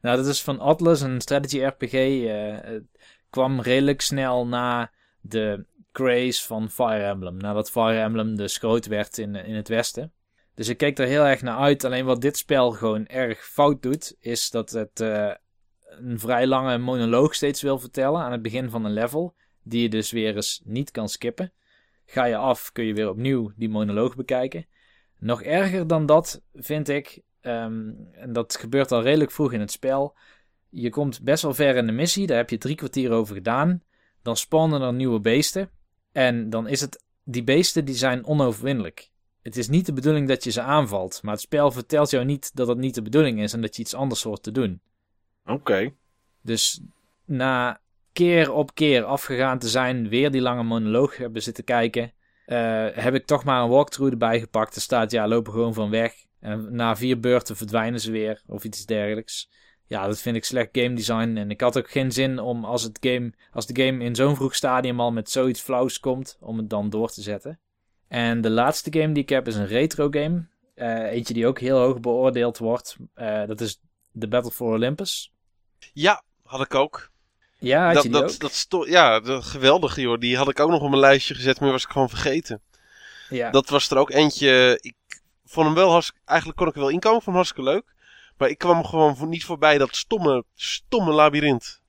Nou, 0.03 0.17
dat 0.17 0.25
is 0.25 0.41
van 0.41 0.59
Atlas, 0.59 1.01
een 1.01 1.21
strategy 1.21 1.63
RPG. 1.63 1.93
eh, 1.93 2.57
het 2.61 2.83
kwam 3.29 3.61
redelijk 3.61 4.01
snel 4.01 4.47
na 4.47 4.91
de 5.21 5.65
craze 5.91 6.43
van 6.43 6.69
Fire 6.69 7.03
Emblem. 7.03 7.37
Nadat 7.37 7.71
Fire 7.71 7.99
Emblem 7.99 8.35
dus 8.35 8.57
groot 8.57 8.85
werd 8.85 9.17
in, 9.17 9.35
in 9.35 9.55
het 9.55 9.67
westen. 9.67 10.13
Dus 10.55 10.67
ik 10.67 10.77
keek 10.77 10.99
er 10.99 11.07
heel 11.07 11.25
erg 11.25 11.41
naar 11.41 11.57
uit. 11.57 11.83
Alleen 11.83 12.05
wat 12.05 12.21
dit 12.21 12.37
spel 12.37 12.71
gewoon 12.71 13.05
erg 13.05 13.45
fout 13.45 13.81
doet, 13.81 14.15
is 14.19 14.49
dat 14.49 14.69
het 14.69 14.99
eh, 14.99 15.31
een 15.81 16.19
vrij 16.19 16.47
lange 16.47 16.77
monoloog 16.77 17.35
steeds 17.35 17.61
wil 17.61 17.79
vertellen 17.79 18.21
aan 18.21 18.31
het 18.31 18.41
begin 18.41 18.69
van 18.69 18.85
een 18.85 18.93
level. 18.93 19.35
Die 19.63 19.81
je 19.81 19.89
dus 19.89 20.11
weer 20.11 20.35
eens 20.35 20.61
niet 20.63 20.91
kan 20.91 21.09
skippen. 21.09 21.53
Ga 22.05 22.25
je 22.25 22.35
af, 22.35 22.71
kun 22.71 22.83
je 22.83 22.93
weer 22.93 23.09
opnieuw 23.09 23.51
die 23.55 23.69
monoloog 23.69 24.15
bekijken. 24.15 24.65
Nog 25.19 25.43
erger 25.43 25.87
dan 25.87 26.05
dat 26.05 26.41
vind 26.53 26.89
ik, 26.89 27.21
ehm, 27.43 27.89
en 28.11 28.33
dat 28.33 28.55
gebeurt 28.55 28.91
al 28.91 29.01
redelijk 29.01 29.31
vroeg 29.31 29.53
in 29.53 29.59
het 29.59 29.71
spel. 29.71 30.15
Je 30.69 30.89
komt 30.89 31.21
best 31.21 31.43
wel 31.43 31.53
ver 31.53 31.75
in 31.75 31.85
de 31.85 31.91
missie, 31.91 32.27
daar 32.27 32.37
heb 32.37 32.49
je 32.49 32.57
drie 32.57 32.75
kwartier 32.75 33.11
over 33.11 33.35
gedaan. 33.35 33.83
Dan 34.21 34.37
spawnen 34.37 34.81
er 34.81 34.93
nieuwe 34.93 35.19
beesten. 35.19 35.69
En 36.11 36.49
dan 36.49 36.67
is 36.67 36.81
het, 36.81 37.03
die 37.23 37.43
beesten 37.43 37.85
die 37.85 37.95
zijn 37.95 38.25
onoverwinnelijk. 38.25 39.11
Het 39.41 39.57
is 39.57 39.67
niet 39.67 39.85
de 39.85 39.93
bedoeling 39.93 40.27
dat 40.27 40.43
je 40.43 40.51
ze 40.51 40.61
aanvalt, 40.61 41.19
maar 41.23 41.33
het 41.33 41.41
spel 41.41 41.71
vertelt 41.71 42.09
jou 42.09 42.25
niet 42.25 42.55
dat 42.55 42.67
dat 42.67 42.77
niet 42.77 42.95
de 42.95 43.01
bedoeling 43.01 43.41
is 43.41 43.53
en 43.53 43.61
dat 43.61 43.75
je 43.75 43.81
iets 43.81 43.93
anders 43.93 44.23
hoort 44.23 44.43
te 44.43 44.51
doen. 44.51 44.81
Oké. 45.45 45.93
Dus 46.41 46.81
na 47.25 47.81
keer 48.13 48.51
op 48.51 48.73
keer 48.73 49.03
afgegaan 49.03 49.59
te 49.59 49.69
zijn, 49.69 50.09
weer 50.09 50.31
die 50.31 50.41
lange 50.41 50.63
monoloog 50.63 51.17
hebben 51.17 51.41
zitten 51.41 51.63
kijken, 51.63 52.13
eh, 52.45 52.87
heb 52.93 53.13
ik 53.13 53.25
toch 53.25 53.43
maar 53.43 53.63
een 53.63 53.69
walkthrough 53.69 54.11
erbij 54.11 54.39
gepakt. 54.39 54.75
Er 54.75 54.81
staat, 54.81 55.11
ja, 55.11 55.27
lopen 55.27 55.53
gewoon 55.53 55.73
van 55.73 55.89
weg. 55.89 56.13
En 56.43 56.75
na 56.75 56.95
vier 56.95 57.19
beurten 57.19 57.55
verdwijnen 57.55 57.99
ze 57.99 58.11
weer, 58.11 58.41
of 58.47 58.63
iets 58.63 58.85
dergelijks. 58.85 59.49
Ja, 59.87 60.07
dat 60.07 60.21
vind 60.21 60.35
ik 60.35 60.45
slecht 60.45 60.69
game 60.71 60.93
design. 60.93 61.37
En 61.37 61.51
ik 61.51 61.61
had 61.61 61.77
ook 61.77 61.89
geen 61.91 62.11
zin 62.11 62.39
om, 62.39 62.65
als, 62.65 62.83
het 62.83 62.97
game, 63.01 63.33
als 63.51 63.65
de 63.65 63.83
game 63.83 64.03
in 64.03 64.15
zo'n 64.15 64.35
vroeg 64.35 64.55
stadium 64.55 64.99
al 64.99 65.11
met 65.11 65.29
zoiets 65.29 65.61
flauws 65.61 65.99
komt, 65.99 66.37
om 66.39 66.57
het 66.57 66.69
dan 66.69 66.89
door 66.89 67.09
te 67.09 67.21
zetten. 67.21 67.59
En 68.07 68.41
de 68.41 68.49
laatste 68.49 68.99
game 68.99 69.13
die 69.13 69.23
ik 69.23 69.29
heb 69.29 69.47
is 69.47 69.55
een 69.55 69.67
retro 69.67 70.07
game. 70.11 70.45
Eh, 70.75 71.11
eentje 71.11 71.33
die 71.33 71.47
ook 71.47 71.59
heel 71.59 71.77
hoog 71.77 71.99
beoordeeld 71.99 72.57
wordt. 72.57 72.97
Eh, 73.13 73.45
dat 73.45 73.61
is 73.61 73.79
The 74.19 74.27
Battle 74.27 74.51
for 74.51 74.73
Olympus. 74.73 75.31
Ja, 75.93 76.23
had 76.43 76.61
ik 76.61 76.75
ook. 76.75 77.11
Ja, 77.59 77.85
had 77.85 77.93
dat, 77.93 78.03
je 78.03 78.09
die 78.09 78.19
dat, 78.21 78.33
ook? 78.33 78.39
dat 78.39 78.51
sto- 78.53 78.87
ja, 78.87 79.19
de, 79.19 79.41
geweldig 79.41 79.95
joh. 79.95 80.19
Die 80.19 80.37
had 80.37 80.49
ik 80.49 80.59
ook 80.59 80.69
nog 80.69 80.81
op 80.81 80.89
mijn 80.89 81.01
lijstje 81.01 81.35
gezet, 81.35 81.59
maar 81.59 81.71
was 81.71 81.83
ik 81.83 81.89
gewoon 81.89 82.09
vergeten. 82.09 82.61
ja. 83.29 83.49
Dat 83.51 83.69
was 83.69 83.89
er 83.89 83.97
ook 83.97 84.11
eentje. 84.11 84.77
Ik 84.81 84.95
vond 85.53 85.65
hem 85.65 85.75
wel 85.75 85.91
hartstikke. 85.91 86.21
Eigenlijk 86.25 86.59
kon 86.59 86.67
ik 86.67 86.73
er 86.73 86.79
wel 86.79 86.89
inkomen, 86.89 87.21
vond 87.21 87.25
hem 87.25 87.35
hartstikke 87.35 87.71
leuk. 87.71 87.93
Maar 88.37 88.49
ik 88.49 88.57
kwam 88.57 88.85
gewoon 88.85 89.29
niet 89.29 89.45
voorbij 89.45 89.77
dat 89.77 89.95
stomme, 89.95 90.43
stomme 90.53 91.11
labyrint. 91.11 91.81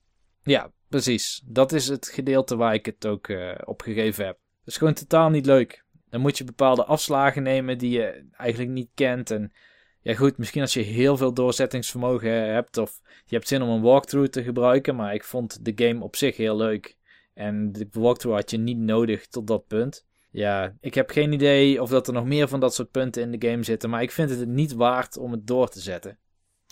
Ja, 0.43 0.73
precies. 0.89 1.43
Dat 1.45 1.73
is 1.73 1.89
het 1.89 2.09
gedeelte 2.09 2.57
waar 2.57 2.74
ik 2.74 2.86
het 2.86 3.07
ook 3.07 3.28
eh 3.28 3.55
op 3.65 3.82
gegeven 3.82 4.24
heb. 4.24 4.39
Dat 4.65 4.73
is 4.73 4.77
gewoon 4.77 4.95
totaal 4.95 5.31
niet 5.31 5.47
leuk. 5.47 5.85
Dan 6.09 6.20
moet 6.20 6.39
je 6.39 6.45
bepaalde 6.45 6.85
afslagen 6.85 7.43
nemen 7.43 7.78
die 7.78 7.91
je 7.91 8.28
eigenlijk 8.32 8.70
niet 8.70 8.91
kent. 8.95 9.31
En 9.31 9.53
ja, 10.01 10.15
goed, 10.15 10.39
misschien 10.39 10.61
als 10.62 10.74
je 10.74 10.81
heel 10.81 11.16
veel 11.16 11.35
doorzettingsvermogen 11.35 12.31
hebt 12.31 12.77
of 12.77 13.01
je 13.24 13.36
hebt 13.36 13.49
zin 13.49 13.62
om 13.62 13.69
een 13.69 13.82
walkthrough 13.82 14.31
te 14.31 14.43
gebruiken. 14.43 14.97
Maar 14.97 15.15
ik 15.15 15.24
vond 15.24 15.65
de 15.65 15.73
game 15.74 16.05
op 16.05 16.16
zich 16.16 16.36
heel 16.36 16.57
leuk. 16.57 16.97
En 17.35 17.73
de 17.73 17.89
walkthrough 17.91 18.39
had 18.41 18.51
je 18.51 18.59
niet 18.59 18.78
nodig 18.78 19.27
tot 19.27 19.47
dat 19.47 19.66
punt. 19.66 20.05
Ja, 20.35 20.74
ik 20.81 20.94
heb 20.94 21.11
geen 21.11 21.32
idee 21.32 21.82
of 21.82 21.90
dat 21.90 22.06
er 22.06 22.12
nog 22.12 22.24
meer 22.24 22.48
van 22.48 22.61
dat 22.61 22.74
soort 22.74 22.90
punten 22.90 23.23
in 23.23 23.39
de 23.39 23.48
game 23.48 23.62
zitten. 23.62 23.90
Maar 23.90 24.02
ik 24.02 24.11
vind 24.11 24.31
het 24.31 24.48
niet 24.48 24.73
waard 24.73 25.16
om 25.16 25.32
het 25.32 25.47
door 25.47 25.69
te 25.69 25.81
zetten. 25.81 26.19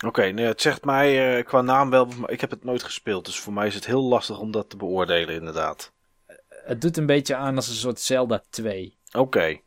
Oké, 0.05 0.23
nee, 0.23 0.45
het 0.45 0.61
zegt 0.61 0.85
mij 0.85 1.37
eh, 1.37 1.45
qua 1.45 1.61
naam 1.61 1.89
wel, 1.89 2.05
maar 2.05 2.31
ik 2.31 2.41
heb 2.41 2.49
het 2.49 2.63
nooit 2.63 2.83
gespeeld. 2.83 3.25
Dus 3.25 3.39
voor 3.39 3.53
mij 3.53 3.67
is 3.67 3.75
het 3.75 3.85
heel 3.85 4.03
lastig 4.03 4.39
om 4.39 4.51
dat 4.51 4.69
te 4.69 4.77
beoordelen, 4.77 5.35
inderdaad. 5.35 5.91
Het 6.47 6.81
doet 6.81 6.97
een 6.97 7.05
beetje 7.05 7.35
aan 7.35 7.55
als 7.55 7.67
een 7.67 7.75
soort 7.75 7.99
Zelda 7.99 8.43
2. 8.49 8.97
Oké. 9.11 9.59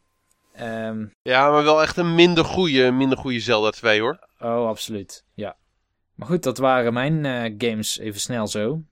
Ehm 0.52 1.06
Ja, 1.22 1.50
maar 1.50 1.64
wel 1.64 1.82
echt 1.82 1.96
een 1.96 2.14
minder 2.14 2.44
goede, 2.44 2.90
minder 2.90 3.18
goede 3.18 3.40
Zelda 3.40 3.70
2 3.70 4.00
hoor. 4.00 4.28
Oh, 4.40 4.68
absoluut. 4.68 5.24
Ja. 5.34 5.56
Maar 6.14 6.28
goed, 6.28 6.42
dat 6.42 6.58
waren 6.58 6.92
mijn 6.92 7.24
eh, 7.24 7.70
games 7.70 7.98
even 7.98 8.20
snel 8.20 8.46
zo. 8.46 8.82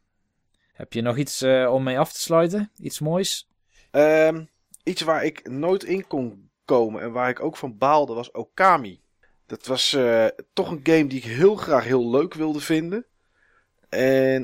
Heb 0.72 0.92
je 0.92 1.02
nog 1.02 1.16
iets 1.16 1.42
eh, 1.42 1.72
om 1.72 1.82
mee 1.82 1.98
af 1.98 2.12
te 2.12 2.20
sluiten? 2.20 2.70
Iets 2.76 3.00
moois? 3.00 3.48
Ehm, 3.90 4.44
iets 4.84 5.02
waar 5.02 5.24
ik 5.24 5.48
nooit 5.48 5.84
in 5.84 6.06
kon 6.06 6.50
komen 6.64 7.02
en 7.02 7.12
waar 7.12 7.28
ik 7.28 7.42
ook 7.42 7.56
van 7.56 7.78
baalde 7.78 8.14
was 8.14 8.30
Okami. 8.30 9.00
Dat 9.46 9.66
was 9.66 9.92
eh, 9.92 10.26
toch 10.52 10.70
een 10.70 10.80
game 10.82 11.06
die 11.06 11.18
ik 11.18 11.24
heel 11.24 11.56
graag 11.56 11.84
heel 11.84 12.10
leuk 12.10 12.34
wilde 12.34 12.60
vinden. 12.60 13.06
En 13.88 14.42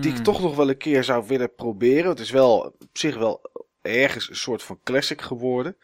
die 0.00 0.10
ik 0.10 0.16
Hmm. 0.16 0.24
toch 0.24 0.40
nog 0.40 0.56
wel 0.56 0.68
een 0.68 0.76
keer 0.76 1.04
zou 1.04 1.26
willen 1.26 1.54
proberen. 1.54 2.10
Het 2.10 2.20
is 2.20 2.30
wel 2.30 2.58
op 2.78 2.98
zich 2.98 3.16
wel 3.16 3.50
ergens 3.82 4.28
een 4.28 4.36
soort 4.36 4.62
van 4.62 4.80
classic 4.84 5.20
geworden. 5.20 5.76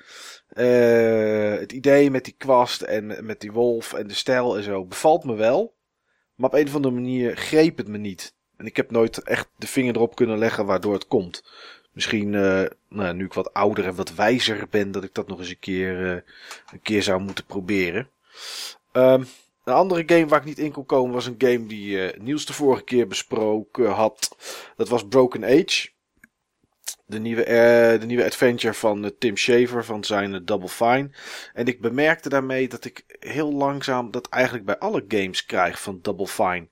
Eh, 0.49 1.55
het 1.59 1.73
idee 1.73 2.11
met 2.11 2.25
die 2.25 2.35
kwast 2.39 2.83
en 2.83 3.27
met 3.27 3.41
die 3.41 3.53
wolf 3.53 3.93
en 3.93 4.07
de 4.07 4.15
stijl 4.15 4.57
en 4.57 4.63
zo 4.63 4.85
bevalt 4.85 5.25
me 5.25 5.35
wel. 5.35 5.75
Maar 6.35 6.51
op 6.51 6.57
een 6.57 6.67
of 6.67 6.75
andere 6.75 6.95
manier 6.95 7.37
greep 7.37 7.77
het 7.77 7.89
me 7.89 7.99
niet. 7.99 8.35
En 8.57 8.67
ik 8.67 8.77
heb 8.77 8.91
nooit 8.91 9.23
echt 9.23 9.49
de 9.57 9.67
vinger 9.67 9.95
erop 9.95 10.15
kunnen 10.15 10.39
leggen 10.39 10.67
waardoor 10.67 10.93
het 10.93 11.07
komt. 11.07 11.43
Misschien 11.93 12.35
eh, 12.35 12.65
nou, 12.89 13.15
nu 13.15 13.25
ik 13.25 13.33
wat 13.33 13.55
ouder 13.55 13.85
en 13.85 13.95
wat 13.95 14.15
wijzer 14.15 14.67
ben, 14.71 14.93
dat 14.93 15.05
ik 15.05 15.15
dat 15.15 15.29
nog 15.29 15.39
eens 15.39 15.49
een 15.49 15.59
keer, 15.59 16.07
eh, 16.07 16.21
een 16.73 16.83
keer 16.83 17.03
zou 17.03 17.21
moeten 17.21 17.45
proberen. 17.45 18.09
Ehm, 18.93 19.25
een 19.65 19.75
andere 19.75 20.03
game 20.07 20.27
waar 20.27 20.41
ik 20.41 20.47
niet 20.47 20.59
in 20.59 20.73
kon 20.73 20.87
komen 20.87 21.15
was 21.15 21.27
een 21.27 21.35
game 21.39 21.67
die 21.67 22.09
eh, 22.09 22.21
Niels 22.21 22.47
de 22.47 22.53
vorige 22.53 22.85
keer 22.85 23.07
besproken 23.07 23.91
had. 23.91 24.37
Dat 24.77 24.89
was 24.89 25.09
Broken 25.09 25.45
Age. 25.45 25.91
De 27.07 27.19
nieuwe, 27.19 27.45
de 28.01 28.07
nieuwe 28.07 28.25
adventure 28.25 28.75
van 28.75 29.13
Tim 29.19 29.37
Schafer 29.37 29.85
van 29.85 30.05
zijn 30.05 30.45
Double 30.45 30.69
Fine. 30.69 31.11
En 31.53 31.67
ik 31.67 31.81
bemerkte 31.81 32.29
daarmee 32.29 32.69
dat 32.69 32.85
ik 32.85 33.05
heel 33.19 33.53
langzaam 33.53 34.11
dat 34.11 34.29
eigenlijk 34.29 34.65
bij 34.65 34.79
alle 34.79 35.05
games 35.09 35.47
krijg 35.47 35.83
van 35.83 35.99
Double 36.03 36.27
Fine. 36.27 36.69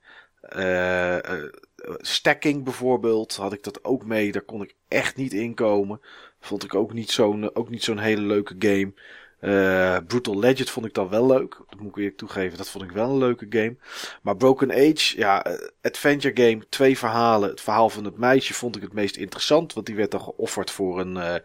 Stacking 1.97 2.63
bijvoorbeeld 2.63 3.35
had 3.35 3.53
ik 3.53 3.63
dat 3.63 3.83
ook 3.83 4.05
mee. 4.05 4.31
Daar 4.31 4.41
kon 4.41 4.61
ik 4.61 4.75
echt 4.87 5.15
niet 5.15 5.33
inkomen. 5.33 6.01
Vond 6.39 6.63
ik 6.63 6.75
ook 6.75 6.93
niet 6.93 7.11
zo'n 7.11 7.55
ook 7.55 7.69
niet 7.69 7.83
zo'n 7.83 7.97
hele 7.97 8.21
leuke 8.21 8.55
game. 8.59 8.93
Eh, 9.41 9.97
Brutal 10.07 10.39
Legend 10.39 10.69
vond 10.69 10.85
ik 10.85 10.93
dan 10.93 11.09
wel 11.09 11.27
leuk. 11.27 11.57
Dat 11.69 11.79
moet 11.79 11.89
ik 11.89 11.95
weer 11.95 12.15
toegeven. 12.15 12.57
Dat 12.57 12.69
vond 12.69 12.83
ik 12.83 12.91
wel 12.91 13.09
een 13.09 13.17
leuke 13.17 13.45
game. 13.49 13.77
Maar 14.21 14.37
Broken 14.37 14.71
Age, 14.71 15.17
ja, 15.17 15.43
eh, 15.43 15.67
adventure 15.81 16.43
game, 16.43 16.67
twee 16.69 16.97
verhalen. 16.97 17.49
Het 17.49 17.61
verhaal 17.61 17.89
van 17.89 18.05
het 18.05 18.17
meisje 18.17 18.53
vond 18.53 18.75
ik 18.75 18.81
het 18.81 18.93
meest 18.93 19.15
interessant. 19.15 19.73
Want 19.73 19.85
die 19.85 19.95
werd 19.95 20.11
dan 20.11 20.21
geofferd 20.21 20.71
voor 20.71 20.99
een, 20.99 21.17
eh, 21.17 21.35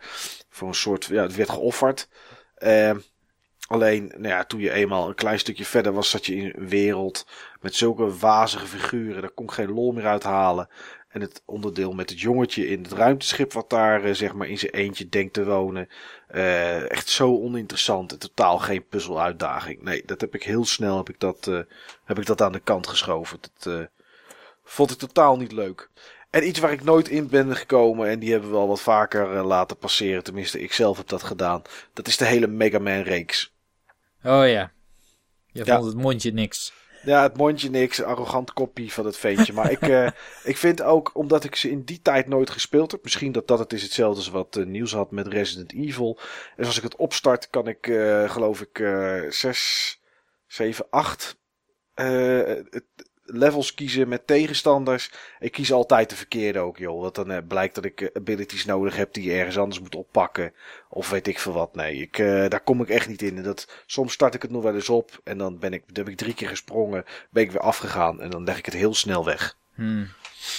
voor 0.48 0.68
een 0.68 0.74
soort, 0.74 1.04
ja, 1.04 1.22
het 1.22 1.36
werd 1.36 1.50
geofferd. 1.50 2.08
Alleen, 3.66 4.12
nou 4.16 4.28
ja, 4.28 4.44
toen 4.44 4.60
je 4.60 4.72
eenmaal 4.72 5.08
een 5.08 5.14
klein 5.14 5.38
stukje 5.38 5.64
verder 5.64 5.92
was, 5.92 6.10
zat 6.10 6.26
je 6.26 6.34
in 6.36 6.52
een 6.56 6.68
wereld 6.68 7.26
met 7.60 7.74
zulke 7.74 8.16
wazige 8.16 8.66
figuren. 8.66 9.20
Daar 9.20 9.30
kon 9.30 9.44
ik 9.44 9.52
geen 9.52 9.72
lol 9.72 9.92
meer 9.92 10.06
uit 10.06 10.22
halen. 10.22 10.68
En 11.08 11.20
het 11.20 11.42
onderdeel 11.44 11.92
met 11.92 12.10
het 12.10 12.20
jongetje 12.20 12.68
in 12.68 12.82
het 12.82 12.92
ruimteschip 12.92 13.52
wat 13.52 13.70
daar 13.70 14.04
eh, 14.04 14.14
zeg 14.14 14.34
maar 14.34 14.48
in 14.48 14.58
zijn 14.58 14.72
eentje 14.72 15.08
denkt 15.08 15.32
te 15.32 15.44
wonen. 15.44 15.88
Eh, 16.26 16.90
echt 16.90 17.08
zo 17.08 17.42
oninteressant 17.42 18.12
en 18.12 18.18
totaal 18.18 18.58
geen 18.58 18.86
puzzeluitdaging. 18.88 19.82
Nee, 19.82 20.02
dat 20.06 20.20
heb 20.20 20.34
ik 20.34 20.42
heel 20.42 20.64
snel 20.64 20.96
heb 20.96 21.08
ik 21.08 21.20
dat, 21.20 21.46
eh, 21.46 21.60
heb 22.04 22.18
ik 22.18 22.26
dat 22.26 22.42
aan 22.42 22.52
de 22.52 22.60
kant 22.60 22.86
geschoven. 22.86 23.38
Dat 23.40 23.74
eh, 23.74 23.84
vond 24.64 24.90
ik 24.90 24.98
totaal 24.98 25.36
niet 25.36 25.52
leuk. 25.52 25.90
En 26.30 26.46
iets 26.48 26.58
waar 26.58 26.72
ik 26.72 26.84
nooit 26.84 27.08
in 27.08 27.28
ben 27.28 27.56
gekomen, 27.56 28.08
en 28.08 28.18
die 28.18 28.32
hebben 28.32 28.50
we 28.50 28.56
al 28.56 28.68
wat 28.68 28.80
vaker 28.80 29.44
laten 29.44 29.76
passeren, 29.76 30.24
tenminste 30.24 30.60
ik 30.60 30.72
zelf 30.72 30.96
heb 30.96 31.08
dat 31.08 31.22
gedaan. 31.22 31.62
Dat 31.92 32.08
is 32.08 32.16
de 32.16 32.24
hele 32.24 32.46
Mega 32.46 32.78
Man 32.78 33.02
reeks. 33.02 33.55
Oh 34.26 34.48
ja. 34.48 34.72
Je 35.46 35.64
Ja. 35.64 35.74
vond 35.76 35.86
het 35.86 35.96
mondje 36.02 36.32
niks. 36.32 36.72
Ja, 37.02 37.22
het 37.22 37.36
mondje 37.36 37.70
niks, 37.70 38.02
arrogant 38.02 38.52
kopie 38.52 38.92
van 38.92 39.06
het 39.06 39.16
ventje. 39.16 39.52
Maar 39.52 39.70
ik, 39.70 39.80
eh, 39.80 40.08
ik 40.52 40.56
vind 40.56 40.82
ook, 40.82 41.10
omdat 41.14 41.44
ik 41.44 41.56
ze 41.56 41.70
in 41.70 41.82
die 41.84 42.02
tijd 42.02 42.26
nooit 42.28 42.50
gespeeld 42.50 42.92
heb, 42.92 43.02
misschien 43.02 43.32
dat 43.32 43.46
dat 43.48 43.58
het 43.58 43.72
is 43.72 43.82
hetzelfde 43.82 44.16
als 44.18 44.28
wat 44.28 44.56
eh, 44.56 44.64
Niels 44.64 44.92
had 44.92 45.10
met 45.10 45.26
Resident 45.26 45.72
Evil. 45.72 46.18
Dus 46.56 46.66
als 46.66 46.76
ik 46.76 46.82
het 46.82 46.96
opstart, 46.96 47.50
kan 47.50 47.68
ik, 47.68 47.86
eh, 47.86 48.30
geloof 48.30 48.60
ik, 48.60 48.78
eh 48.78 49.20
6, 49.30 50.00
7, 50.46 50.86
8 50.90 51.36
levels 53.26 53.74
kiezen 53.74 54.08
met 54.08 54.26
tegenstanders. 54.26 55.10
Ik 55.38 55.52
kies 55.52 55.72
altijd 55.72 56.10
de 56.10 56.16
verkeerde 56.16 56.58
ook, 56.58 56.78
joh. 56.78 57.00
Want 57.00 57.14
dan 57.14 57.30
eh, 57.30 57.38
blijkt 57.48 57.74
dat 57.74 57.84
ik 57.84 58.00
eh, 58.00 58.08
abilities 58.14 58.64
nodig 58.64 58.96
heb 58.96 59.12
die 59.12 59.24
je 59.24 59.32
ergens 59.38 59.58
anders 59.58 59.80
moet 59.80 59.94
oppakken. 59.94 60.52
Of 60.88 61.10
weet 61.10 61.26
ik 61.26 61.38
veel 61.38 61.52
wat. 61.52 61.74
Nee, 61.74 61.96
ik, 61.96 62.18
eh, 62.18 62.48
daar 62.48 62.60
kom 62.60 62.80
ik 62.80 62.88
echt 62.88 63.08
niet 63.08 63.22
in. 63.22 63.36
En 63.36 63.42
dat, 63.42 63.82
soms 63.86 64.12
start 64.12 64.34
ik 64.34 64.42
het 64.42 64.50
nog 64.50 64.62
wel 64.62 64.74
eens 64.74 64.88
op. 64.88 65.20
En 65.24 65.38
dan 65.38 65.58
ben 65.58 65.72
ik, 65.72 65.82
dan 65.86 66.04
heb 66.04 66.08
ik 66.12 66.18
drie 66.18 66.34
keer 66.34 66.48
gesprongen. 66.48 67.04
Ben 67.30 67.42
ik 67.42 67.50
weer 67.50 67.60
afgegaan. 67.60 68.20
En 68.20 68.30
dan 68.30 68.44
leg 68.44 68.58
ik 68.58 68.64
het 68.64 68.74
heel 68.74 68.94
snel 68.94 69.24
weg. 69.24 69.56
Hmm. 69.74 70.08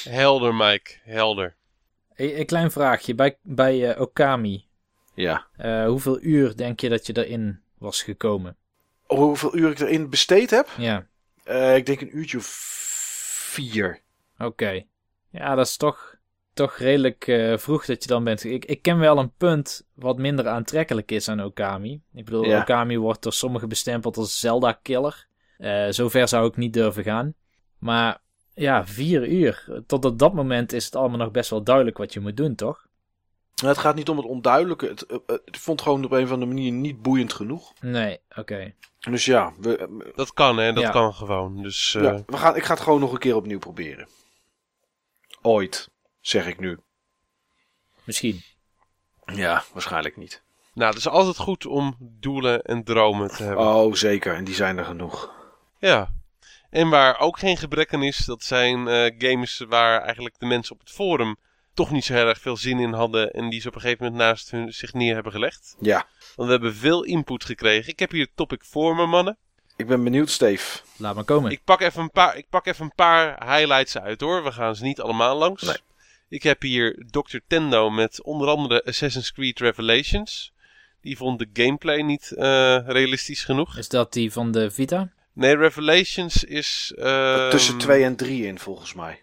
Helder, 0.10 0.56
Mike. 0.56 0.92
Helder. 1.04 1.56
Een, 2.16 2.40
een 2.40 2.46
klein 2.46 2.72
vraagje. 2.72 3.16
Bij, 3.16 3.38
bij 3.42 3.90
eh, 3.94 4.02
Okami, 4.02 4.66
Ja. 5.14 5.48
eh, 5.58 5.86
hoeveel 5.86 6.22
uur 6.22 6.56
denk 6.58 6.80
je 6.80 6.90
dat 6.90 7.06
je 7.08 7.26
erin 7.26 7.60
was 7.78 8.02
gekomen? 8.04 8.56
Hoeveel 9.06 9.56
uur 9.56 9.72
ik 9.72 9.80
erin 9.80 10.10
besteed 10.10 10.50
heb? 10.50 10.70
Ja, 10.78 11.08
Eh, 11.48 11.76
ik 11.76 11.86
denk 11.86 12.02
een 12.02 12.18
uurtje 12.18 12.38
of 12.38 12.46
vier. 13.52 14.02
oké. 14.38 14.84
Ja, 15.30 15.56
dat 15.56 15.66
is 15.66 15.78
toch, 15.78 16.16
toch 16.54 16.78
redelijk 16.78 17.28
eh, 17.28 17.58
vroeg 17.58 17.86
dat 17.86 18.04
je 18.04 18.10
dan 18.10 18.24
bent. 18.24 18.44
Ik, 18.44 18.66
ik 18.66 18.82
ken 18.82 19.00
wel 19.00 19.18
een 19.18 19.34
punt 19.38 19.88
wat 19.94 20.18
minder 20.18 20.48
aantrekkelijk 20.48 21.12
is 21.12 21.30
aan 21.30 21.44
Okami. 21.44 22.02
Ik 22.14 22.26
bedoel, 22.26 22.46
Ja. 22.46 22.62
Okami 22.62 22.98
wordt 22.98 23.24
door 23.24 23.34
sommigen 23.34 23.70
bestempeld 23.70 24.18
als 24.18 24.40
Zelda-killer. 24.40 25.28
Eh 25.58 25.88
zover 25.90 26.28
zou 26.28 26.48
ik 26.48 26.58
niet 26.58 26.74
durven 26.74 27.04
gaan. 27.04 27.34
Maar 27.78 28.22
ja, 28.54 28.86
vier 28.86 29.28
uur. 29.28 29.84
Tot 29.88 30.06
op 30.06 30.20
dat 30.20 30.34
moment 30.34 30.74
is 30.74 30.86
het 30.86 30.96
allemaal 30.96 31.18
nog 31.18 31.32
best 31.32 31.50
wel 31.50 31.64
duidelijk 31.64 31.98
wat 31.98 32.14
je 32.14 32.20
moet 32.20 32.38
doen, 32.38 32.56
toch? 32.56 32.87
Nou, 33.62 33.68
het 33.70 33.78
gaat 33.78 33.96
niet 33.96 34.10
om 34.10 34.18
het 34.18 34.26
onduidelijke. 34.26 34.88
Het, 34.88 35.06
eh, 35.06 35.18
eh, 35.28 35.36
ik 35.46 35.56
vond 35.58 35.80
het 35.80 35.90
gewoon 35.90 36.06
op 36.06 36.12
een 36.12 36.24
of 36.24 36.32
andere 36.32 36.52
manier 36.54 36.72
niet 36.72 37.02
boeiend 37.02 37.34
genoeg. 37.34 37.74
Nee, 37.82 38.20
oké. 38.36 38.74
Dus 39.00 39.26
ja, 39.26 39.54
we, 39.60 39.78
eh, 39.78 39.88
Dat 40.16 40.34
kan, 40.34 40.58
hè. 40.58 40.74
Dat 40.74 40.84
Ja. 40.84 40.90
kan 40.90 41.14
gewoon. 41.14 41.62
Dus 41.64 41.96
eh, 41.96 42.04
ja 42.04 42.24
we 42.26 42.38
gaan, 42.38 42.56
ik 42.56 42.64
ga 42.64 42.74
het 42.74 42.84
gewoon 42.84 43.00
nog 43.00 43.12
een 43.12 43.18
keer 43.20 43.36
opnieuw 43.36 43.60
proberen. 43.60 44.08
Ooit, 45.42 45.90
zeg 46.22 46.48
ik 46.48 46.60
nu. 46.60 46.80
Misschien. 48.04 48.42
Ja, 49.26 49.64
waarschijnlijk 49.74 50.18
niet. 50.18 50.44
nou, 50.74 50.90
het 50.90 51.00
is 51.00 51.08
altijd 51.08 51.38
goed 51.38 51.66
om 51.66 51.96
doelen 52.00 52.62
en 52.62 52.84
dromen 52.84 53.30
te 53.30 53.44
hebben. 53.44 53.66
Oh, 53.66 53.94
zeker. 53.94 54.36
En 54.36 54.44
die 54.44 54.56
zijn 54.56 54.78
er 54.78 54.86
genoeg. 54.86 55.32
Ja. 55.80 56.14
En 56.70 56.90
waar 56.90 57.20
ook 57.20 57.40
geen 57.40 57.58
gebrek 57.58 57.94
aan 57.94 58.04
is, 58.04 58.18
dat 58.26 58.44
zijn 58.44 58.88
eh, 58.88 59.14
games 59.18 59.66
waar 59.70 60.02
eigenlijk 60.02 60.40
de 60.40 60.46
mensen 60.46 60.74
op 60.74 60.80
het 60.80 60.92
forum 60.92 61.38
toch 61.78 61.92
niet 61.92 62.06
zo 62.06 62.14
heel 62.14 62.28
erg 62.28 62.40
veel 62.40 62.58
zin 62.58 62.80
in 62.80 62.94
hadden. 62.94 63.32
En 63.32 63.50
die 63.50 63.62
ze 63.62 63.68
op 63.68 63.76
een 63.76 63.82
gegeven 63.82 64.04
moment 64.06 64.22
naast 64.24 64.52
hun, 64.52 64.74
zich 64.74 64.94
neer 64.94 65.14
hebben 65.14 65.32
gelegd. 65.32 65.76
Ja, 65.80 66.06
Want 66.36 66.48
we 66.48 66.54
hebben 66.54 66.76
veel 66.76 67.04
input 67.04 67.46
gekregen. 67.46 67.92
Ik 67.92 68.00
heb 68.00 68.12
hier 68.12 68.22
het 68.26 68.36
topic 68.36 68.64
voor 68.66 68.96
me, 68.96 69.06
mannen. 69.06 69.38
ik 69.76 69.88
ben 69.88 70.04
benieuwd, 70.04 70.30
Steve. 70.30 70.80
Laat 70.98 71.16
maar 71.16 71.24
komen. 71.24 71.52
Ik 71.52 71.62
pak, 71.64 71.82
even 71.82 72.02
een 72.02 72.12
paar, 72.12 72.38
ik 72.38 72.50
pak 72.50 72.66
even 72.66 72.86
een 72.86 72.96
paar 72.96 73.56
highlights 73.56 73.98
uit 73.98 74.22
hoor. 74.22 74.44
We 74.44 74.52
gaan 74.52 74.76
ze 74.76 74.84
niet 74.84 75.02
allemaal 75.02 75.38
langs. 75.38 75.62
Nee. 75.64 75.76
Ik 76.30 76.44
heb 76.44 76.62
hier 76.62 77.04
Dr. 77.10 77.38
Tendo 77.48 77.90
met 77.90 78.24
onder 78.24 78.48
andere 78.48 78.84
Assassin's 78.86 79.32
Creed 79.32 79.60
Revelations. 79.60 80.54
Die 81.02 81.18
vond 81.18 81.40
de 81.40 81.50
gameplay 81.54 82.02
niet 82.02 82.32
eh, 82.32 82.46
realistisch 82.88 83.44
genoeg. 83.44 83.78
Is 83.78 83.90
dat 83.90 84.14
die 84.14 84.32
van 84.32 84.52
de 84.52 84.72
Vita? 84.72 85.12
Nee, 85.34 85.56
Revelations 85.56 86.44
is... 86.44 86.94
ehm, 86.98 87.50
Tussen 87.50 87.78
2 87.78 88.04
en 88.04 88.16
3 88.16 88.46
in, 88.46 88.60
volgens 88.60 88.94
mij. 88.94 89.22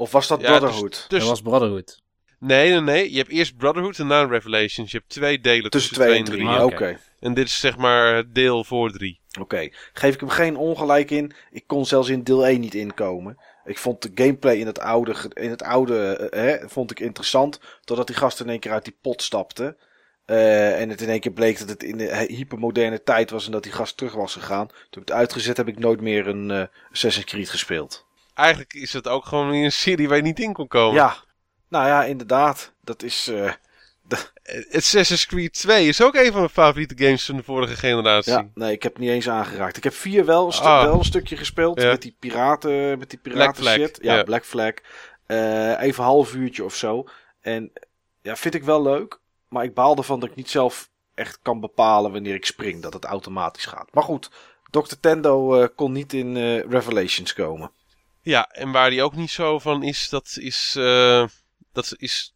Of 0.00 0.12
was 0.12 0.26
dat 0.28 0.40
Ja, 0.40 0.48
dus- 0.48 0.58
Brotherhood? 0.58 0.92
Dat 0.92 1.08
tussen- 1.08 1.30
was 1.30 1.42
Brotherhood. 1.42 2.00
Nee, 2.40 2.70
nee, 2.70 2.80
nee. 2.80 3.10
Je 3.12 3.16
hebt 3.18 3.30
eerst 3.30 3.56
Brotherhood 3.56 3.98
en 3.98 4.08
dan 4.08 4.28
Revelations. 4.30 4.90
Je 4.90 4.96
hebt 4.98 5.10
twee 5.10 5.40
delen 5.40 5.70
Tussen 5.70 5.94
tussen 5.96 6.06
2 6.06 6.18
en 6.18 6.24
3, 6.24 6.46
Ah, 6.46 6.64
oké. 6.64 6.98
En 7.20 7.34
dit 7.34 7.46
is 7.46 7.60
zeg 7.60 7.76
maar 7.76 8.32
deel 8.32 8.64
voor 8.64 8.90
drie. 8.90 9.20
Oké, 9.40 9.68
geef 9.92 10.14
ik 10.14 10.20
hem 10.20 10.28
geen 10.28 10.56
ongelijk 10.56 11.10
in. 11.10 11.32
Ik 11.50 11.64
kon 11.66 11.86
zelfs 11.86 12.08
in 12.08 12.22
deel 12.22 12.46
1 12.48 12.60
niet 12.60 12.74
inkomen. 12.74 13.36
Ik 13.64 13.78
vond 13.78 14.02
de 14.02 14.10
gameplay 14.14 14.56
in 14.56 14.66
het 14.66 14.78
oude, 14.78 15.14
in 15.32 15.50
het 15.50 15.62
oude 15.62 16.12
eh, 16.16 16.42
hè, 16.42 16.68
vond 16.68 16.90
ik 16.90 17.00
interessant. 17.00 17.60
Totdat 17.84 18.06
die 18.06 18.16
gast 18.16 18.40
in 18.40 18.48
één 18.48 18.60
keer 18.60 18.72
uit 18.72 18.84
die 18.84 18.96
pot 19.02 19.22
stapte. 19.22 19.76
Eh, 20.24 20.80
en 20.80 20.88
het 20.88 21.00
in 21.00 21.08
één 21.08 21.20
keer 21.20 21.32
bleek 21.32 21.58
dat 21.58 21.68
het 21.68 21.82
in 21.82 21.96
de 21.96 22.16
hy- 22.16 22.34
hypermoderne 22.34 23.02
tijd 23.02 23.30
was 23.30 23.46
en 23.46 23.52
dat 23.52 23.62
die 23.62 23.72
gast 23.72 23.96
terug 23.96 24.14
was 24.14 24.32
gegaan. 24.32 24.66
Toen 24.66 25.02
ik 25.02 25.08
het 25.08 25.16
uitgezet 25.16 25.56
heb 25.56 25.68
ik 25.68 25.78
nooit 25.78 26.00
meer 26.00 26.26
een 26.26 26.50
eh 26.50 26.62
Assassin's 26.90 27.26
Creed 27.26 27.50
gespeeld. 27.50 28.06
Eigenlijk 28.38 28.72
is 28.74 28.92
het 28.92 29.08
ook 29.08 29.26
gewoon 29.26 29.50
weer 29.50 29.64
een 29.64 29.72
serie 29.72 30.08
waar 30.08 30.16
je 30.16 30.22
niet 30.22 30.40
in 30.40 30.52
kon 30.52 30.66
komen. 30.68 30.94
Ja, 30.94 31.16
nou 31.68 31.86
ja, 31.86 32.04
inderdaad. 32.04 32.72
Dat 32.84 33.02
is. 33.02 33.28
eh, 33.28 33.52
Assassin's 34.72 35.26
Creed 35.26 35.52
2 35.52 35.88
is 35.88 36.02
ook 36.02 36.14
een 36.14 36.26
van 36.30 36.36
mijn 36.40 36.48
favoriete 36.48 36.94
games 37.04 37.24
van 37.24 37.36
de 37.36 37.42
vorige 37.42 37.76
generatie. 37.76 38.32
ja, 38.32 38.48
nee, 38.54 38.72
ik 38.72 38.82
heb 38.82 38.92
het 38.92 39.02
niet 39.02 39.10
eens 39.10 39.28
aangeraakt. 39.28 39.76
Ik 39.76 39.84
heb 39.84 39.94
vier 39.94 40.24
wel 40.24 40.46
een, 40.46 40.52
Ah. 40.60 40.82
wel 40.82 40.98
een 40.98 41.04
stukje 41.04 41.36
gespeeld 41.36 41.80
Ja. 41.80 41.90
met 41.90 42.02
die 42.02 42.16
piraten, 42.18 42.98
met 42.98 43.10
die 43.10 43.18
piraten 43.18 43.44
Black 43.52 43.56
Flag, 43.56 43.74
shit. 43.86 43.98
Ja, 44.02 44.14
ja. 44.16 44.22
Black 44.22 44.44
Flag. 44.44 44.72
Eh, 45.26 45.70
even 45.82 46.02
een 46.02 46.08
half 46.10 46.34
uurtje 46.34 46.64
of 46.64 46.74
zo. 46.74 47.04
En 47.40 47.72
ja, 48.22 48.36
vind 48.36 48.54
ik 48.54 48.64
wel 48.64 48.82
leuk. 48.82 49.20
Maar 49.48 49.64
ik 49.64 49.74
baal 49.74 49.96
ervan 49.96 50.20
dat 50.20 50.28
ik 50.28 50.34
niet 50.34 50.50
zelf 50.50 50.90
echt 51.14 51.38
kan 51.42 51.60
bepalen 51.60 52.12
wanneer 52.12 52.34
ik 52.34 52.46
spring. 52.46 52.82
Dat 52.82 52.92
het 52.92 53.04
automatisch 53.04 53.64
gaat. 53.66 53.88
Maar 53.94 54.02
goed, 54.04 54.30
Dr. 54.70 54.94
Tendo 55.00 55.66
kon 55.74 55.92
niet 55.92 56.12
in 56.12 56.36
Revelations 56.60 57.32
komen. 57.34 57.70
Ja, 58.28 58.48
en 58.48 58.70
waar 58.70 58.90
hij 58.90 59.02
ook 59.02 59.16
niet 59.16 59.30
zo 59.30 59.58
van 59.58 59.82
is, 59.82 60.08
dat 60.08 60.36
is, 60.40 60.74
eh, 60.76 61.26
dat 61.72 61.94
is. 61.96 62.34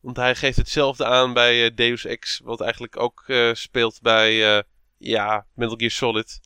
Want 0.00 0.16
hij 0.16 0.34
geeft 0.34 0.56
hetzelfde 0.56 1.04
aan 1.04 1.32
bij 1.32 1.64
eh, 1.64 1.74
Deus 1.74 2.04
Ex, 2.04 2.40
wat 2.44 2.60
eigenlijk 2.60 3.00
ook 3.00 3.24
eh, 3.26 3.50
speelt 3.52 4.00
bij 4.02 4.64
ja, 4.98 5.46
Metal 5.54 5.76
Gear 5.76 5.90
Solid. 5.90 6.40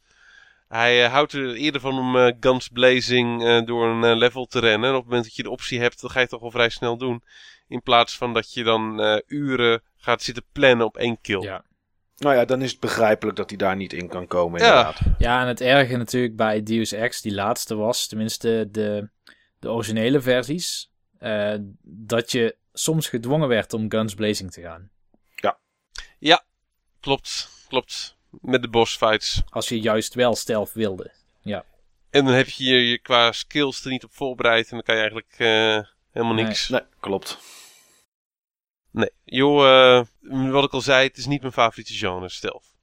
Hij 0.68 1.08
houdt 1.08 1.32
er 1.32 1.54
eerder 1.54 1.80
van 1.80 1.98
om 1.98 2.36
guns 2.40 2.68
blazing 2.68 3.64
door 3.64 3.86
een 3.86 4.16
level 4.16 4.46
te 4.46 4.58
rennen. 4.58 4.88
En 4.88 4.94
op 4.94 5.00
het 5.00 5.10
moment 5.10 5.24
dat 5.24 5.36
je 5.36 5.42
de 5.42 5.50
optie 5.50 5.80
hebt, 5.80 6.00
dan 6.00 6.10
ga 6.10 6.16
je 6.16 6.22
het 6.22 6.30
toch 6.30 6.40
wel 6.40 6.50
vrij 6.50 6.68
snel 6.68 6.96
doen. 6.96 7.22
In 7.68 7.82
plaats 7.82 8.16
van 8.16 8.34
dat 8.34 8.52
je 8.52 8.62
dan 8.62 9.00
uren 9.26 9.82
gaat 9.96 10.22
zitten 10.22 10.44
plannen 10.52 10.86
op 10.86 10.96
één 10.96 11.20
kill. 11.20 11.42
Ja. 11.42 11.64
Nou 12.16 12.34
ja, 12.36 12.44
dan 12.44 12.62
is 12.62 12.70
het 12.70 12.80
begrijpelijk 12.80 13.36
dat 13.36 13.48
hij 13.48 13.58
daar 13.58 13.76
niet 13.76 13.92
in 13.92 14.08
kan 14.08 14.26
komen. 14.26 14.60
Ja. 14.60 14.66
Inderdaad. 14.68 15.00
Ja, 15.18 15.40
en 15.40 15.46
het 15.48 15.60
erge 15.60 15.96
natuurlijk 15.96 16.36
bij 16.36 16.62
Deus 16.62 16.92
Ex, 16.92 17.20
die 17.20 17.34
laatste 17.34 17.74
was, 17.74 18.06
tenminste 18.06 18.68
de, 18.70 19.08
de 19.58 19.70
originele 19.70 20.20
versies, 20.20 20.90
eh, 21.18 21.54
dat 21.82 22.32
je 22.32 22.56
soms 22.72 23.08
gedwongen 23.08 23.48
werd 23.48 23.72
om 23.72 23.90
guns 23.90 24.14
blazing 24.14 24.52
te 24.52 24.60
gaan. 24.60 24.90
Klopt, 27.00 27.48
klopt. 27.68 28.16
Met 28.40 28.62
de 28.62 28.68
boss 28.68 28.96
fights. 28.96 29.42
Als 29.48 29.68
je 29.68 29.80
juist 29.80 30.14
wel 30.14 30.34
stealth 30.34 30.72
wilde. 30.72 31.12
En 32.10 32.24
dan 32.24 32.34
heb 32.34 32.48
je 32.48 32.64
je, 32.64 32.88
je 32.88 32.98
qua 32.98 33.32
skills 33.32 33.84
er 33.84 33.90
niet 33.90 34.04
op 34.04 34.14
voorbereid. 34.14 34.64
En 34.64 34.70
dan 34.70 34.82
kan 34.82 34.94
je 34.94 35.00
eigenlijk 35.00 35.32
eh, 35.36 35.90
helemaal 36.12 36.34
Nee. 36.34 36.44
niks. 36.44 36.68
Nee, 36.68 36.80
klopt. 37.00 37.38
Nee, 38.96 39.10
joh, 39.24 39.98
eh, 39.98 40.50
wat 40.50 40.64
ik 40.64 40.72
al 40.72 40.80
zei, 40.80 41.06
het 41.06 41.16
is 41.16 41.26
niet 41.26 41.40
mijn 41.40 41.52
favoriete 41.52 41.92
genre, 41.92 42.28
stealth. 42.28 42.74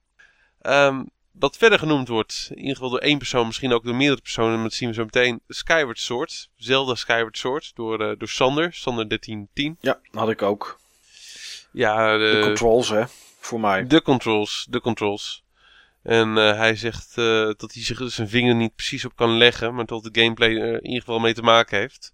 Ehm, 0.60 1.02
wat 1.32 1.56
verder 1.56 1.78
genoemd 1.78 2.08
wordt, 2.08 2.46
in 2.50 2.58
ieder 2.58 2.74
geval 2.74 2.90
door 2.90 2.98
één 2.98 3.18
persoon, 3.18 3.46
misschien 3.46 3.72
ook 3.72 3.84
door 3.84 3.94
meerdere 3.94 4.20
personen, 4.20 4.54
maar 4.54 4.62
dat 4.62 4.72
zien 4.72 4.88
we 4.88 4.94
zo 4.94 5.04
meteen. 5.04 5.40
Skyward 5.48 5.98
Sword, 5.98 6.50
Zelda 6.56 6.94
Skyward 6.94 7.38
Sword, 7.38 7.70
door, 7.74 8.00
eh, 8.00 8.18
door 8.18 8.28
Sander, 8.28 8.72
Sander 8.72 9.08
1310. 9.08 9.76
Ja, 9.80 10.00
had 10.10 10.30
ik 10.30 10.42
ook. 10.42 10.80
Ja, 11.70 12.18
De 12.18 12.32
de, 12.32 12.40
controls, 12.46 12.88
hè. 12.88 13.04
Voor 13.38 13.60
mij. 13.60 13.86
de 13.86 14.02
controls, 14.02 14.66
de 14.70 14.80
controls. 14.80 15.44
En 16.02 16.38
eh, 16.38 16.56
hij 16.56 16.76
zegt 16.76 17.18
eh, 17.18 17.50
dat 17.56 17.72
hij 17.72 17.82
zich 17.82 18.12
zijn 18.12 18.28
vinger 18.28 18.54
niet 18.54 18.74
precies 18.74 19.04
op 19.04 19.16
kan 19.16 19.36
leggen, 19.36 19.74
maar 19.74 19.86
dat 19.86 20.02
de 20.02 20.20
gameplay 20.20 20.56
er 20.56 20.74
in 20.74 20.86
ieder 20.86 21.00
geval 21.00 21.18
mee 21.18 21.34
te 21.34 21.42
maken 21.42 21.78
heeft. 21.78 22.12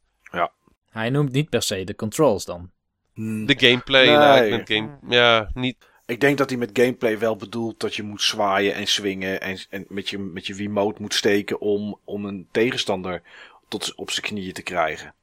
Hij 0.91 1.11
noemt 1.11 1.33
niet 1.33 1.49
per 1.49 1.63
se 1.63 1.85
de 1.85 1.95
controls 1.95 2.45
dan. 2.45 2.71
Hmm. 3.15 3.47
De 3.47 3.59
gameplay, 3.59 4.07
Nee. 4.07 4.17
nou, 4.17 4.45
ik 4.45 4.65
ben 4.67 4.77
game, 4.77 4.99
ja, 5.15 5.51
niet 5.55 5.77
Ik 6.07 6.21
denk 6.21 6.39
dat 6.39 6.51
hij 6.51 6.59
met 6.59 6.71
gameplay 6.73 7.19
wel 7.19 7.37
bedoelt 7.37 7.81
dat 7.81 7.95
je 7.95 8.03
moet 8.03 8.23
zwaaien 8.23 8.75
en 8.75 8.87
swingen 8.87 9.41
en, 9.41 9.59
en 9.71 9.85
met, 9.89 10.09
je, 10.09 10.19
met 10.19 10.47
je 10.47 10.55
Wiimote 10.55 11.03
moet 11.03 11.15
steken 11.15 11.61
om, 11.61 11.99
om 12.05 12.25
een 12.25 12.49
tegenstander 12.51 13.23
tot 13.69 13.95
op 13.95 14.11
zijn 14.11 14.27
knieën 14.27 14.53
te 14.53 14.63
krijgen. 14.63 15.15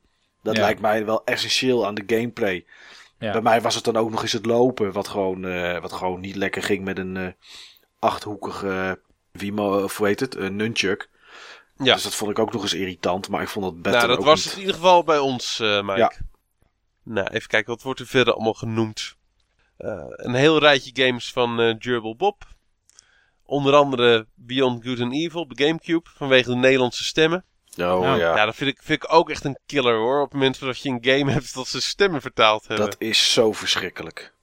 Dat 0.44 0.56
Ja. 0.56 0.62
lijkt 0.62 0.82
mij 0.82 1.06
wel 1.06 1.22
essentieel 1.26 1.86
aan 1.86 1.96
de 1.96 2.04
gameplay. 2.08 2.66
Ja. 3.20 3.32
Bij 3.32 3.42
mij 3.42 3.62
was 3.62 3.76
het 3.76 3.84
dan 3.84 3.96
ook 3.98 4.10
nog 4.12 4.22
eens 4.22 4.32
het 4.32 4.46
lopen, 4.46 4.92
wat 4.92 5.08
gewoon, 5.08 5.46
eh, 5.46 5.82
wat 5.82 5.92
gewoon 5.94 6.20
niet 6.20 6.36
lekker 6.36 6.64
ging 6.64 6.84
met 6.84 6.98
een 6.98 7.18
eh, 7.18 7.28
achthoekige, 8.00 9.00
wie 9.32 9.54
mo- 9.54 9.84
of 9.84 9.98
hoe 9.98 10.08
heet 10.08 10.20
het, 10.20 10.36
een 10.36 10.56
nunchuk. 10.56 11.10
Ja. 11.78 11.94
Dus 11.94 12.04
dat 12.04 12.16
vond 12.16 12.32
ik 12.32 12.40
ook 12.40 12.54
nog 12.54 12.62
eens 12.62 12.74
irritant, 12.74 13.30
maar 13.30 13.42
ik 13.42 13.48
vond 13.48 13.66
het 13.66 13.76
beter 13.76 13.92
Nou, 13.92 14.08
dat 14.08 14.18
ook 14.18 14.26
was 14.26 14.36
niet. 14.36 14.44
het 14.46 14.54
in 14.54 14.60
ieder 14.60 14.76
geval 14.76 15.04
bij 15.04 15.18
ons, 15.20 15.60
eh 15.60 15.82
Mike. 15.82 15.98
Ja. 16.00 16.12
Nou, 17.10 17.28
even 17.28 17.48
kijken, 17.48 17.74
wat 17.74 17.82
wordt 17.82 18.00
er 18.00 18.08
verder 18.08 18.34
allemaal 18.34 18.54
genoemd? 18.54 19.16
Eh, 19.78 20.04
een 20.08 20.34
heel 20.34 20.60
rijtje 20.60 21.06
games 21.06 21.32
van 21.32 21.60
eh 21.60 21.76
Gerbil 21.80 22.16
Bob. 22.16 22.44
Onder 23.44 23.74
andere 23.74 24.28
Beyond 24.36 24.86
Good 24.86 25.00
and 25.00 25.14
Evil 25.14 25.42
op 25.42 25.54
de 25.54 25.66
Gamecube, 25.66 26.10
vanwege 26.14 26.50
de 26.50 26.56
Nederlandse 26.56 27.04
stemmen. 27.04 27.46
Oh 27.70 27.76
Nou, 27.78 28.06
ja, 28.06 28.16
Ja, 28.16 28.46
dat 28.46 28.56
vind 28.56 28.70
ik, 28.70 28.82
vind 28.84 29.04
ik 29.04 29.14
ook 29.14 29.30
echt 29.30 29.44
een 29.44 29.60
killer 29.66 29.96
hoor. 29.96 30.18
Op 30.22 30.24
het 30.24 30.34
moment 30.34 30.60
dat 30.60 30.80
je 30.80 30.90
een 30.90 31.04
game 31.06 31.32
hebt 31.38 31.54
dat 31.54 31.68
ze 31.68 31.82
stemmen 31.82 32.22
vertaald 32.22 32.68
hebben. 32.68 32.86
dat 32.86 32.96
is 33.00 33.34
zo 33.34 33.52
verschrikkelijk. 33.54 34.34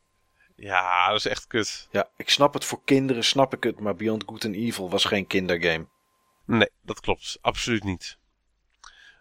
Ja, 0.57 1.09
dat 1.09 1.17
is 1.17 1.27
echt 1.27 1.47
kut. 1.47 1.89
Ja, 1.91 2.09
ik 2.17 2.31
snap 2.31 2.55
het 2.55 2.65
voor 2.65 2.81
kinderen, 2.85 3.25
snap 3.25 3.55
ik 3.55 3.63
het, 3.63 3.81
maar 3.81 3.95
Beyond 3.95 4.23
Good 4.27 4.45
and 4.45 4.55
Evil 4.55 4.91
was 4.91 5.05
geen 5.05 5.27
kindergame. 5.27 5.87
Nee, 6.47 6.71
dat 6.83 7.01
klopt. 7.01 7.39
Absoluut 7.41 7.85
niet. 7.85 8.19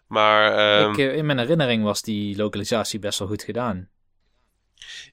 Maar 0.06 0.52
ehm, 0.80 0.90
Ik, 0.90 0.98
eh, 0.98 1.16
in 1.16 1.26
mijn 1.26 1.38
herinnering 1.38 1.82
was 1.84 2.02
die 2.02 2.36
lokalisatie 2.36 2.98
best 2.98 3.18
wel 3.18 3.28
goed 3.28 3.42
gedaan. 3.42 3.88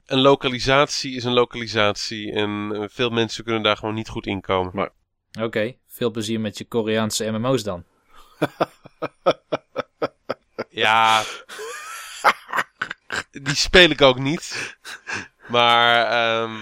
een 0.06 0.20
lokalisatie 0.22 1.16
is 1.16 1.24
een 1.24 1.34
lokalisatie. 1.34 2.32
En 2.32 2.70
eh, 2.74 2.84
veel 2.90 3.10
mensen 3.10 3.44
kunnen 3.44 3.62
daar 3.64 3.78
gewoon 3.78 3.94
niet 3.96 4.10
goed 4.10 4.26
in 4.28 4.42
komen. 4.42 4.92
Oké, 5.42 5.76
veel 5.88 6.12
plezier 6.12 6.40
met 6.40 6.58
je 6.58 6.66
Koreaanse 6.66 7.32
MMO's 7.32 7.64
dan. 7.64 7.84
Ja, 10.70 11.24
die 13.32 13.56
speel 13.56 13.90
ik 13.90 14.02
ook 14.02 14.20
niet. 14.20 14.76
Maar 15.48 16.06
ehm, 16.06 16.56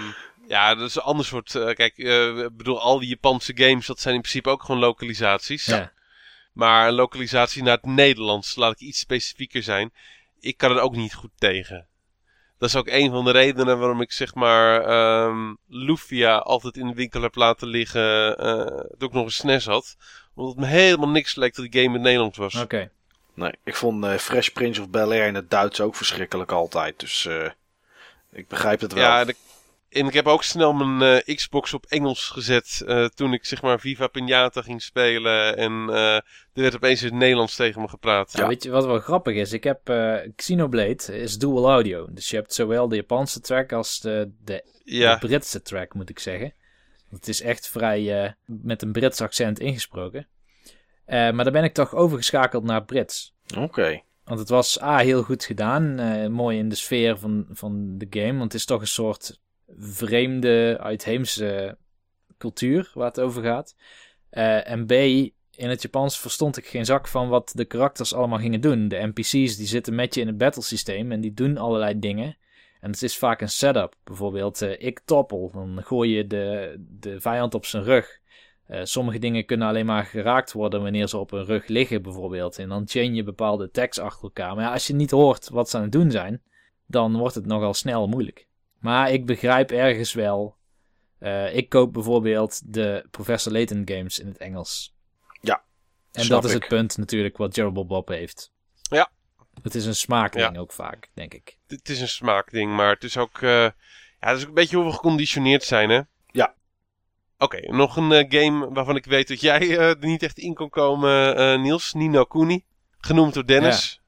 ja, 0.47 0.75
dat 0.75 0.89
is 0.89 0.95
een 0.95 1.01
ander 1.01 1.25
soort. 1.25 1.55
eh, 1.55 1.73
kijk, 1.73 1.97
eh, 1.97 2.37
ik 2.37 2.57
bedoel, 2.57 2.81
al 2.81 2.99
die 2.99 3.09
Japanse 3.09 3.51
games, 3.55 3.85
dat 3.87 3.99
zijn 3.99 4.15
in 4.15 4.21
principe 4.21 4.49
ook 4.49 4.63
gewoon 4.63 4.81
lokalisaties. 4.81 5.65
Ja. 5.65 5.91
Maar 6.51 6.87
een 6.87 6.93
lokalisatie 6.93 7.63
naar 7.63 7.75
het 7.75 7.85
Nederlands, 7.85 8.55
laat 8.55 8.71
ik 8.71 8.79
iets 8.79 8.99
specifieker 8.99 9.63
zijn. 9.63 9.93
Ik 10.39 10.57
kan 10.57 10.71
er 10.71 10.81
ook 10.81 10.95
niet 10.95 11.13
goed 11.13 11.31
tegen. 11.37 11.87
Dat 12.57 12.69
is 12.69 12.75
ook 12.75 12.87
een 12.87 13.11
van 13.11 13.25
de 13.25 13.31
redenen 13.31 13.79
waarom 13.79 14.01
ik 14.01 14.11
zeg 14.11 14.33
maar 14.35 14.81
ehm 14.83 15.53
Lufia 15.67 16.37
altijd 16.37 16.77
in 16.77 16.87
de 16.87 16.93
winkel 16.93 17.21
heb 17.21 17.35
laten 17.35 17.67
liggen. 17.67 18.37
eh 18.37 18.65
toen 18.97 19.07
ik 19.07 19.13
nog 19.13 19.25
een 19.25 19.31
SNES 19.31 19.65
had. 19.65 19.95
Omdat 20.35 20.51
het 20.55 20.61
me 20.63 20.67
helemaal 20.71 21.09
niks 21.09 21.35
leek 21.35 21.55
dat 21.55 21.71
die 21.71 21.73
game 21.81 21.85
in 21.85 21.93
het 21.93 22.01
Nederlands 22.01 22.37
was. 22.37 22.55
Oké. 22.55 22.89
Nee, 23.33 23.51
ik 23.63 23.75
vond 23.75 24.03
eh, 24.03 24.15
Fresh 24.17 24.47
Prince 24.47 24.81
of 24.81 24.89
Bel-Air 24.89 25.27
in 25.27 25.35
het 25.35 25.49
Duits 25.49 25.81
ook 25.81 25.95
verschrikkelijk 25.95 26.51
altijd. 26.51 26.99
Dus 26.99 27.25
eh, 27.25 27.49
ik 28.31 28.47
begrijp 28.47 28.81
het 28.81 28.93
wel. 28.93 29.03
Ja, 29.03 29.19
en 29.21 29.27
ik, 29.27 29.35
en 29.89 30.07
ik 30.07 30.13
heb 30.13 30.27
ook 30.27 30.43
snel 30.43 30.73
mijn 30.73 31.21
eh, 31.25 31.35
Xbox 31.35 31.73
op 31.73 31.85
Engels 31.85 32.27
gezet 32.29 32.83
eh, 32.85 33.05
toen 33.05 33.33
ik 33.33 33.45
zeg 33.45 33.61
maar 33.61 33.79
Viva 33.79 34.07
Pinata 34.07 34.61
ging 34.61 34.81
spelen. 34.81 35.57
En 35.57 35.85
eh, 35.89 36.15
er 36.15 36.23
werd 36.53 36.75
opeens 36.75 37.01
in 37.01 37.07
het 37.07 37.17
Nederlands 37.17 37.55
tegen 37.55 37.81
me 37.81 37.87
gepraat. 37.87 38.33
Nou, 38.33 38.47
weet 38.47 38.63
je 38.63 38.69
wat 38.69 38.85
wel 38.85 38.99
grappig 38.99 39.35
is? 39.35 39.53
Ik 39.53 39.63
heb 39.63 39.89
eh, 39.89 40.15
Xenoblade 40.35 41.19
is 41.21 41.37
dual 41.37 41.69
audio. 41.69 42.07
Dus 42.11 42.29
je 42.29 42.35
hebt 42.35 42.53
zowel 42.53 42.87
de 42.87 42.95
Japanse 42.95 43.39
track 43.41 43.71
als 43.71 43.99
de, 43.99 44.31
de, 44.43 44.63
Ja, 44.83 45.13
de 45.15 45.27
Britse 45.27 45.61
track, 45.61 45.93
moet 45.93 46.09
ik 46.09 46.19
zeggen. 46.19 46.53
Het 47.09 47.27
is 47.27 47.41
echt 47.41 47.67
vrij 47.69 48.23
eh, 48.23 48.31
met 48.45 48.81
een 48.81 48.91
Brits 48.91 49.21
accent 49.21 49.59
ingesproken. 49.59 50.27
Eh, 51.05 51.31
maar 51.31 51.43
dan 51.43 51.53
ben 51.53 51.63
ik 51.63 51.73
toch 51.73 51.95
overgeschakeld 51.95 52.63
naar 52.63 52.83
Brits. 52.85 53.35
Oké. 53.57 54.01
Want 54.23 54.39
het 54.39 54.49
was 54.49 54.81
A, 54.81 54.97
heel 54.97 55.23
goed 55.23 55.43
gedaan. 55.43 55.99
eh, 55.99 56.27
mooi 56.27 56.57
in 56.57 56.69
de 56.69 56.75
sfeer 56.75 57.17
van, 57.17 57.45
van 57.49 57.97
de 57.97 58.07
game. 58.09 58.31
Want 58.37 58.43
het 58.43 58.53
is 58.53 58.65
toch 58.65 58.81
een 58.81 58.87
soort 58.87 59.39
vreemde, 59.77 60.77
uitheemse 60.79 61.77
cultuur 62.37 62.91
waar 62.93 63.07
het 63.07 63.19
over 63.19 63.43
gaat. 63.43 63.75
Eh, 64.29 64.69
en 64.69 64.85
B, 64.85 64.91
in 64.91 65.69
het 65.69 65.81
Japans 65.81 66.19
verstond 66.19 66.57
ik 66.57 66.67
geen 66.67 66.85
zak 66.85 67.07
van 67.07 67.29
wat 67.29 67.51
de 67.55 67.65
karakters 67.65 68.13
allemaal 68.13 68.39
gingen 68.39 68.61
doen. 68.61 68.87
De 68.87 69.11
NPC's 69.13 69.57
die 69.57 69.67
zitten 69.67 69.95
met 69.95 70.15
je 70.15 70.21
in 70.21 70.27
het 70.27 70.37
battlesysteem 70.37 71.11
en 71.11 71.21
die 71.21 71.33
doen 71.33 71.57
allerlei 71.57 71.99
dingen. 71.99 72.37
En 72.79 72.91
het 72.91 73.03
is 73.03 73.17
vaak 73.17 73.41
een 73.41 73.49
setup. 73.49 73.95
Bijvoorbeeld, 74.03 74.61
eh, 74.61 74.81
ik 74.87 74.99
toppel. 75.05 75.51
Dan 75.53 75.83
gooi 75.83 76.15
je 76.15 76.27
de, 76.27 76.75
de 76.79 77.21
vijand 77.21 77.53
op 77.53 77.65
zijn 77.65 77.83
rug. 77.83 78.19
Eh, 78.65 78.79
sommige 78.83 79.19
dingen 79.19 79.45
kunnen 79.45 79.67
alleen 79.67 79.85
maar 79.85 80.05
geraakt 80.05 80.51
worden 80.51 80.81
wanneer 80.81 81.07
ze 81.07 81.17
op 81.17 81.31
hun 81.31 81.45
rug 81.45 81.67
liggen, 81.67 82.01
bijvoorbeeld. 82.01 82.57
En 82.57 82.69
dan 82.69 82.87
chain 82.87 83.15
je 83.15 83.23
bepaalde 83.23 83.71
tags 83.71 83.99
achter 83.99 84.23
elkaar. 84.23 84.55
Maar 84.55 84.63
ja, 84.63 84.73
als 84.73 84.87
je 84.87 84.93
niet 84.93 85.11
hoort 85.11 85.49
wat 85.49 85.69
ze 85.69 85.77
aan 85.77 85.83
het 85.83 85.91
doen 85.91 86.11
zijn, 86.11 86.41
dan 86.85 87.17
wordt 87.17 87.35
het 87.35 87.45
nogal 87.45 87.73
snel 87.73 88.07
moeilijk. 88.07 88.48
Maar 88.79 89.11
ik 89.11 89.25
begrijp 89.25 89.71
ergens 89.71 90.13
wel. 90.13 90.57
eh, 91.19 91.55
ik 91.55 91.69
koop 91.69 91.93
bijvoorbeeld 91.93 92.73
de 92.73 93.07
Professor 93.11 93.51
Layton 93.51 93.81
games 93.85 94.19
in 94.19 94.27
het 94.27 94.37
Engels. 94.37 94.95
Ja, 95.41 95.63
En 96.11 96.23
snap 96.23 96.41
dat 96.41 96.49
is 96.49 96.55
ik. 96.55 96.61
het 96.61 96.69
punt 96.69 96.97
natuurlijk 96.97 97.37
wat 97.37 97.53
Gerald 97.53 97.87
Bob 97.87 98.07
heeft. 98.07 98.51
Ja. 98.89 99.11
Het 99.61 99.75
is 99.75 99.85
een 99.85 99.95
smaakding 99.95 100.57
ook 100.57 100.71
vaak, 100.71 101.09
denk 101.13 101.33
ik. 101.33 101.57
het 101.67 101.89
is 101.89 102.01
een 102.01 102.07
smaakding, 102.07 102.75
maar 102.75 102.89
het 102.89 103.03
is 103.03 103.17
ook, 103.17 103.41
eh, 103.41 103.49
ja, 103.49 103.73
het 104.19 104.37
is 104.37 104.41
ook 104.41 104.47
een 104.47 104.53
beetje 104.53 104.75
hoe 104.75 104.85
we 104.85 104.91
geconditioneerd 104.91 105.63
zijn, 105.63 105.89
hè? 105.89 106.01
Ja. 106.31 106.53
Oké, 107.37 107.59
nog 107.75 107.95
een 107.97 108.11
eh, 108.11 108.25
game 108.41 108.73
waarvan 108.73 108.95
ik 108.95 109.05
weet 109.05 109.27
dat 109.27 109.41
jij 109.41 109.59
eh, 109.59 109.89
er 109.89 109.97
niet 109.99 110.23
echt 110.23 110.37
in 110.37 110.53
kon 110.53 110.69
komen, 110.69 111.35
eh, 111.35 111.61
Niels. 111.61 111.93
Nino 111.93 112.23
Kuni. 112.25 112.65
Genoemd 112.97 113.33
door 113.33 113.45
Dennis. 113.45 114.01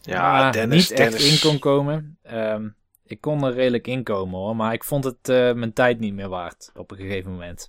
Ja, 0.00 0.20
Maar 0.32 0.52
Dennis, 0.52 0.88
niet 0.88 0.98
Dennis. 0.98 1.22
echt 1.24 1.32
in 1.44 1.50
kon 1.50 1.58
komen. 1.58 2.18
Ehm, 2.22 2.68
ik 3.08 3.20
kon 3.20 3.44
er 3.44 3.52
redelijk 3.52 3.86
in 3.86 4.02
komen 4.02 4.38
hoor, 4.38 4.56
maar 4.56 4.72
ik 4.72 4.84
vond 4.84 5.04
het 5.04 5.28
eh, 5.28 5.52
mijn 5.52 5.72
tijd 5.72 5.98
niet 6.00 6.14
meer 6.14 6.28
waard 6.28 6.70
op 6.74 6.90
een 6.90 6.96
gegeven 6.96 7.30
moment. 7.30 7.68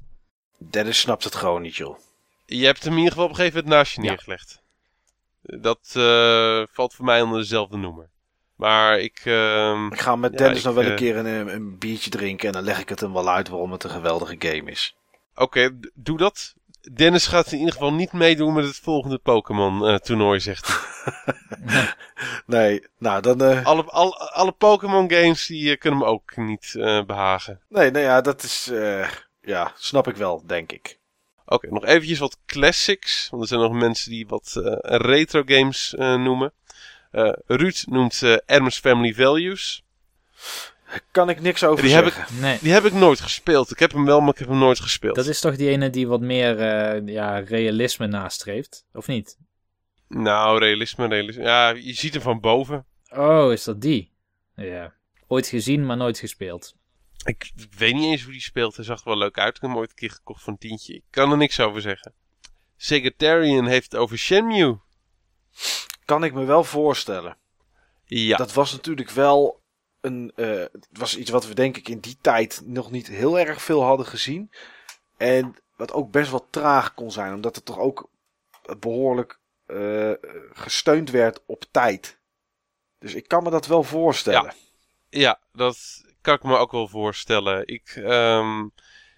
Dennis 0.58 1.00
snapt 1.00 1.24
het 1.24 1.36
gewoon 1.36 1.62
niet, 1.62 1.76
joh. 1.76 1.98
Je 2.46 2.66
hebt 2.66 2.84
hem 2.84 2.92
in 2.92 2.98
ieder 2.98 3.12
geval 3.12 3.26
op 3.26 3.32
een 3.32 3.38
gegeven 3.38 3.58
moment 3.60 3.76
naast 3.78 3.96
je 3.96 4.02
Ja. 4.02 4.08
neergelegd. 4.10 4.62
Dat 5.42 5.94
eh, 5.94 6.64
valt 6.72 6.94
voor 6.94 7.06
mij 7.06 7.22
onder 7.22 7.40
dezelfde 7.40 7.78
noemer. 7.78 8.10
Maar 8.56 9.00
ik... 9.00 9.22
ehm, 9.26 9.88
Ik 9.92 10.00
ga 10.00 10.16
met 10.16 10.38
Dennis 10.38 10.64
nog 10.64 10.74
wel 10.74 10.84
een 10.84 10.90
eh, 10.92 10.98
keer 10.98 11.18
een, 11.18 11.48
een 11.54 11.78
biertje 11.78 12.10
drinken 12.10 12.48
en 12.48 12.54
dan 12.54 12.64
leg 12.64 12.80
ik 12.80 12.90
het 12.90 13.00
hem 13.00 13.14
wel 13.14 13.30
uit 13.30 13.48
waarom 13.50 13.72
het 13.72 13.84
een 13.84 13.90
geweldige 13.90 14.36
game 14.40 14.72
is. 14.72 14.96
Oké, 15.36 15.80
doe 15.94 16.18
dat. 16.18 16.54
Dennis 16.96 17.28
gaat 17.28 17.52
in 17.52 17.58
ieder 17.58 17.74
geval 17.74 17.94
niet 17.94 18.12
meedoen 18.14 18.54
met 18.54 18.66
het 18.66 18.76
volgende 18.76 19.18
Pokémon-toernooi, 19.18 20.40
zegt 20.40 20.68
hij. 20.68 20.78
Nee, 22.46 22.84
nou 22.98 23.22
dan. 23.22 23.42
eh, 23.42 23.66
Alle, 23.66 23.84
alle, 23.84 24.16
alle 24.16 24.52
Pokémon-games 24.52 25.46
die 25.46 25.72
eh, 25.72 25.78
kunnen 25.80 26.00
me 26.00 26.06
ook 26.06 26.38
niet 26.38 26.74
eh, 26.78 27.04
behagen. 27.06 27.62
nee, 27.68 27.92
nou 27.92 28.04
ja, 28.06 28.22
dat 28.22 28.44
is. 28.44 28.68
eh, 28.72 29.10
ja, 29.42 29.72
snap 29.76 30.08
ik 30.08 30.16
wel, 30.16 30.44
denk 30.46 30.72
ik. 30.72 31.00
Oké, 31.46 31.68
nog 31.72 31.86
eventjes 31.86 32.20
wat 32.20 32.38
classics. 32.46 33.28
Want 33.30 33.42
er 33.42 33.48
zijn 33.48 33.62
nog 33.62 33.72
mensen 33.72 34.12
die 34.12 34.28
wat 34.28 34.56
eh, 34.64 34.74
retro 34.82 35.42
games 35.46 35.96
eh, 35.96 36.16
noemen. 36.16 36.54
Eh, 37.12 37.32
Ruud 37.46 37.84
noemt 37.86 38.24
eh 38.24 38.36
Adam's 38.46 38.80
Family 38.80 39.14
Values. 39.14 39.84
Kan 41.12 41.30
ik 41.30 41.42
niks 41.42 41.64
over 41.64 41.84
Die 41.84 41.94
heb 41.94 42.04
zeggen. 42.04 42.40
Nee, 42.42 42.58
Die 42.62 42.72
heb 42.72 42.84
ik 42.86 42.94
nooit 42.94 43.20
gespeeld. 43.20 43.72
Ik 43.72 43.80
heb 43.80 43.92
hem 43.92 44.06
wel, 44.06 44.20
maar 44.20 44.34
ik 44.34 44.40
heb 44.40 44.48
hem 44.48 44.58
nooit 44.58 44.80
gespeeld. 44.80 45.16
dat 45.16 45.26
is 45.28 45.40
toch 45.40 45.56
die 45.56 45.70
ene 45.70 45.90
die 45.90 46.08
wat 46.08 46.22
meer 46.22 46.60
eh, 46.60 47.08
ja, 47.08 47.40
realisme 47.40 48.08
nastreeft, 48.08 48.86
of 48.94 49.08
niet? 49.08 49.38
Nou, 50.08 50.60
realisme, 50.60 51.08
realisme. 51.08 51.44
Ja, 51.44 51.70
je 51.70 51.94
ziet 51.94 52.14
hem 52.14 52.22
van 52.22 52.40
boven. 52.40 52.86
Oh, 53.10 53.52
is 53.52 53.64
dat 53.64 53.82
die? 53.82 54.12
Ja. 54.56 54.94
Ooit 55.28 55.48
gezien, 55.48 55.86
maar 55.86 55.98
nooit 55.98 56.20
gespeeld. 56.20 56.76
Ik 57.24 57.52
weet 57.78 57.94
niet 57.94 58.04
eens 58.12 58.24
hoe 58.24 58.32
die 58.32 58.42
speelt. 58.42 58.76
Hij 58.76 58.86
zag 58.86 59.00
er 59.00 59.06
wel 59.08 59.18
leuk 59.18 59.38
uit. 59.38 59.56
Ik 59.56 59.62
heb 59.62 59.70
hem 59.72 59.80
ooit 59.80 59.90
een 59.90 59.96
keer 59.96 60.12
gekocht 60.12 60.44
voor 60.44 60.54
een 60.54 60.60
tientje. 60.60 60.94
Ik 60.94 61.04
kan 61.10 61.32
er 61.32 61.38
niks 61.38 61.60
over 61.60 61.82
zeggen. 61.82 62.14
Secretarian 62.78 63.66
heeft 63.68 63.92
het 63.92 64.02
over 64.02 64.18
Shenmue. 64.18 64.80
Kan 66.06 66.24
ik 66.24 66.34
me 66.34 66.46
wel 66.46 66.64
voorstellen. 66.64 67.38
Ja, 68.06 68.38
Dat 68.38 68.54
was 68.54 68.72
natuurlijk 68.72 69.10
wel 69.10 69.59
een. 70.02 70.32
eh, 70.36 70.48
het 70.48 70.88
was 70.92 71.18
iets 71.18 71.30
wat 71.30 71.48
we 71.48 71.54
denk 71.54 71.78
ik 71.78 71.90
in 71.90 72.00
die 72.00 72.18
tijd 72.22 72.62
nog 72.66 72.92
niet 72.92 73.08
heel 73.08 73.40
erg 73.40 73.62
veel 73.62 73.84
hadden 73.84 74.06
gezien. 74.06 74.52
En 75.18 75.56
wat 75.76 75.92
ook 75.94 76.12
best 76.12 76.32
wel 76.32 76.48
traag 76.50 76.94
kon 76.94 77.12
zijn, 77.12 77.34
omdat 77.34 77.56
het 77.56 77.66
toch 77.66 77.78
ook 77.80 78.10
behoorlijk 78.80 79.40
eh, 79.66 80.12
gesteund 80.54 81.10
werd 81.12 81.42
op 81.46 81.64
tijd. 81.72 82.20
Dus 83.00 83.14
ik 83.14 83.28
kan 83.28 83.44
me 83.44 83.50
dat 83.50 83.68
wel 83.68 83.84
voorstellen. 83.84 84.54
ja, 85.10 85.40
dat 85.54 85.78
kan 86.22 86.34
ik 86.36 86.44
me 86.44 86.58
ook 86.58 86.72
wel 86.72 86.88
voorstellen. 86.88 87.68
Ik, 87.68 87.88
ehm, 87.96 88.68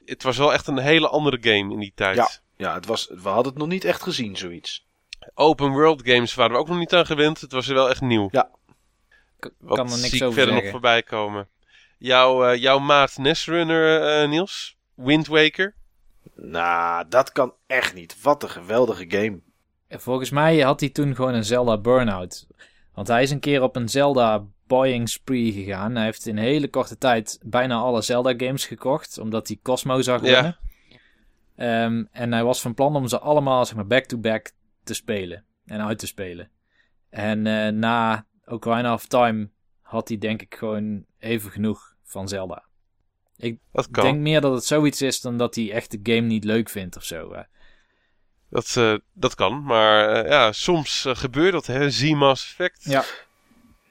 het 0.05 0.23
was 0.23 0.37
wel 0.37 0.53
echt 0.53 0.67
een 0.67 0.77
hele 0.77 1.07
andere 1.07 1.37
game 1.41 1.73
in 1.73 1.79
die 1.79 1.93
tijd. 1.95 2.15
Ja. 2.15 2.29
Ja, 2.57 2.73
het 2.73 2.85
was, 2.85 3.07
we 3.07 3.29
hadden 3.29 3.51
het 3.51 3.61
nog 3.61 3.67
niet 3.67 3.83
echt 3.83 4.01
gezien, 4.01 4.37
zoiets. 4.37 4.87
Open 5.33 5.71
world 5.71 6.01
games 6.09 6.33
waren 6.33 6.51
we 6.51 6.57
ook 6.57 6.67
nog 6.67 6.77
niet 6.77 6.93
aan 6.93 7.05
gewend. 7.05 7.41
Het 7.41 7.51
was 7.51 7.67
wel 7.67 7.89
echt 7.89 8.01
nieuw. 8.01 8.27
Ja. 8.31 8.49
Wat 9.59 9.77
kan 9.77 9.91
er 9.91 9.97
niks 9.97 10.09
zie 10.09 10.17
ik 10.19 10.23
over 10.23 10.37
verder 10.43 10.61
nog 10.61 10.71
voorbij 10.71 11.03
komen. 11.03 11.47
Jouw, 11.97 12.45
eh, 12.45 12.61
jouw 12.61 12.79
maat 12.79 13.17
Nestrunner, 13.17 14.01
eh 14.01 14.29
Niels. 14.29 14.77
Wind 14.95 15.27
Waker. 15.27 15.73
Nou, 16.35 17.05
dat 17.09 17.31
kan 17.31 17.53
echt 17.67 17.93
niet. 17.93 18.21
Wat 18.21 18.43
een 18.43 18.49
geweldige 18.49 19.05
game. 19.07 19.39
Volgens 19.89 20.29
mij 20.29 20.59
had 20.59 20.79
hij 20.79 20.89
toen 20.89 21.15
gewoon 21.15 21.33
een 21.33 21.45
Zelda 21.45 21.77
Burnout. 21.77 22.47
Want 22.93 23.07
hij 23.07 23.23
is 23.23 23.31
een 23.31 23.39
keer 23.39 23.61
op 23.61 23.75
een 23.75 23.89
Zelda 23.89 24.43
buying 24.67 25.09
spree 25.09 25.51
gegaan. 25.51 25.95
Hij 25.95 26.05
heeft 26.05 26.25
in 26.25 26.37
een 26.37 26.43
hele 26.43 26.69
korte 26.69 26.97
tijd 26.97 27.39
bijna 27.43 27.75
alle 27.75 28.01
Zelda 28.01 28.33
games 28.37 28.65
gekocht, 28.65 29.17
omdat 29.17 29.47
hij 29.47 29.59
Cosmo 29.63 30.01
zag 30.01 30.21
Ja. 30.25 30.31
winnen. 30.33 30.57
Ehm, 31.55 32.03
en 32.11 32.31
hij 32.33 32.43
was 32.43 32.61
van 32.61 32.73
plan 32.73 32.95
om 32.95 33.07
ze 33.07 33.19
allemaal 33.19 33.65
zeg 33.65 33.75
maar 33.75 33.87
back-to-back 33.87 34.51
te 34.83 34.93
spelen 34.93 35.43
en 35.65 35.85
uit 35.85 35.99
te 35.99 36.07
spelen. 36.07 36.49
En 37.09 37.47
eh, 37.47 37.67
na 37.71 38.25
Ocarina 38.51 38.93
of 38.93 39.05
Time 39.05 39.49
had 39.81 40.07
hij 40.07 40.17
denk 40.17 40.41
ik 40.41 40.55
gewoon 40.55 41.05
even 41.19 41.51
genoeg 41.51 41.95
van 42.03 42.27
Zelda. 42.27 42.63
Dat 43.71 43.85
Ik 43.85 43.91
kan. 43.91 44.03
denk 44.03 44.19
meer 44.19 44.41
dat 44.41 44.53
het 44.53 44.65
zoiets 44.65 45.01
is 45.01 45.21
dan 45.21 45.37
dat 45.37 45.55
hij 45.55 45.71
echt 45.71 45.91
de 45.91 45.99
game 46.13 46.27
niet 46.27 46.43
leuk 46.43 46.69
vindt 46.69 46.95
of 46.97 47.03
zo. 47.03 47.35
Dat, 48.49 48.75
eh, 48.77 48.93
dat 49.13 49.35
kan. 49.35 49.63
Maar 49.63 50.09
eh, 50.09 50.29
ja, 50.29 50.51
soms 50.51 51.05
eh, 51.05 51.15
gebeurt 51.15 51.51
dat, 51.51 51.65
hè. 51.65 51.89
Zie 51.89 52.15
Mass 52.15 52.43
Effect. 52.49 52.83
Ja. 52.83 53.03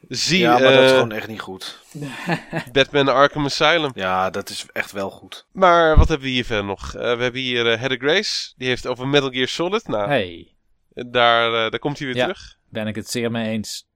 Zie 0.08 0.38
ja, 0.38 0.52
maar 0.58 0.72
dat 0.72 0.84
is 0.84 0.90
gewoon 0.90 1.12
echt 1.12 1.28
niet 1.28 1.40
goed. 1.40 1.80
Batman 2.72 3.08
Arkham 3.08 3.44
Asylum. 3.44 3.90
Ja, 3.94 4.30
dat 4.30 4.48
is 4.48 4.66
echt 4.72 4.92
wel 4.92 5.10
goed. 5.10 5.46
Maar 5.52 5.96
wat 5.96 6.08
hebben 6.08 6.26
we 6.26 6.32
hier 6.32 6.44
verder 6.44 6.64
nog? 6.64 6.94
Eh, 6.94 7.00
we 7.16 7.22
hebben 7.22 7.40
hier 7.40 7.64
Heather 7.78 7.98
Grace. 7.98 8.52
Die 8.56 8.68
heeft 8.68 8.86
over 8.86 9.08
Metal 9.08 9.30
Gear 9.30 9.48
Solid. 9.48 9.88
Nou, 9.88 10.08
Hey, 10.08 10.54
daar, 10.94 11.46
eh, 11.64 11.70
daar 11.70 11.78
komt 11.78 11.98
hij 11.98 12.06
weer 12.06 12.16
Ja. 12.16 12.22
terug. 12.24 12.58
ben 12.68 12.86
ik 12.86 12.94
het 12.94 13.10
zeer 13.10 13.30
mee 13.30 13.48
eens. 13.50 13.88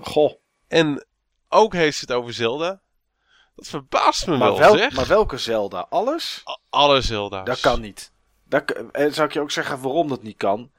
Goh, 0.00 0.32
En 0.68 1.04
ook 1.48 1.72
heeft 1.72 1.98
ze 1.98 2.04
het 2.08 2.14
over 2.14 2.32
Zelda. 2.32 2.80
Dat 3.56 3.66
verbaast 3.68 4.26
me 4.26 4.36
maar, 4.36 4.48
wel, 4.48 4.58
wel, 4.58 4.76
zeg. 4.76 4.92
maar 4.94 5.06
welke 5.06 5.38
Zelda? 5.38 5.86
Alles? 5.90 6.42
A- 6.48 6.58
Alle 6.70 7.00
Zelda's. 7.00 7.46
Dat 7.46 7.60
kan 7.60 7.80
niet. 7.80 8.12
Dat, 8.48 8.70
en 8.92 9.14
zou 9.14 9.26
ik 9.28 9.34
je 9.34 9.40
ook 9.40 9.50
zeggen 9.50 9.80
waarom 9.80 10.08
dat 10.08 10.22
niet 10.22 10.36
kan? 10.36 10.70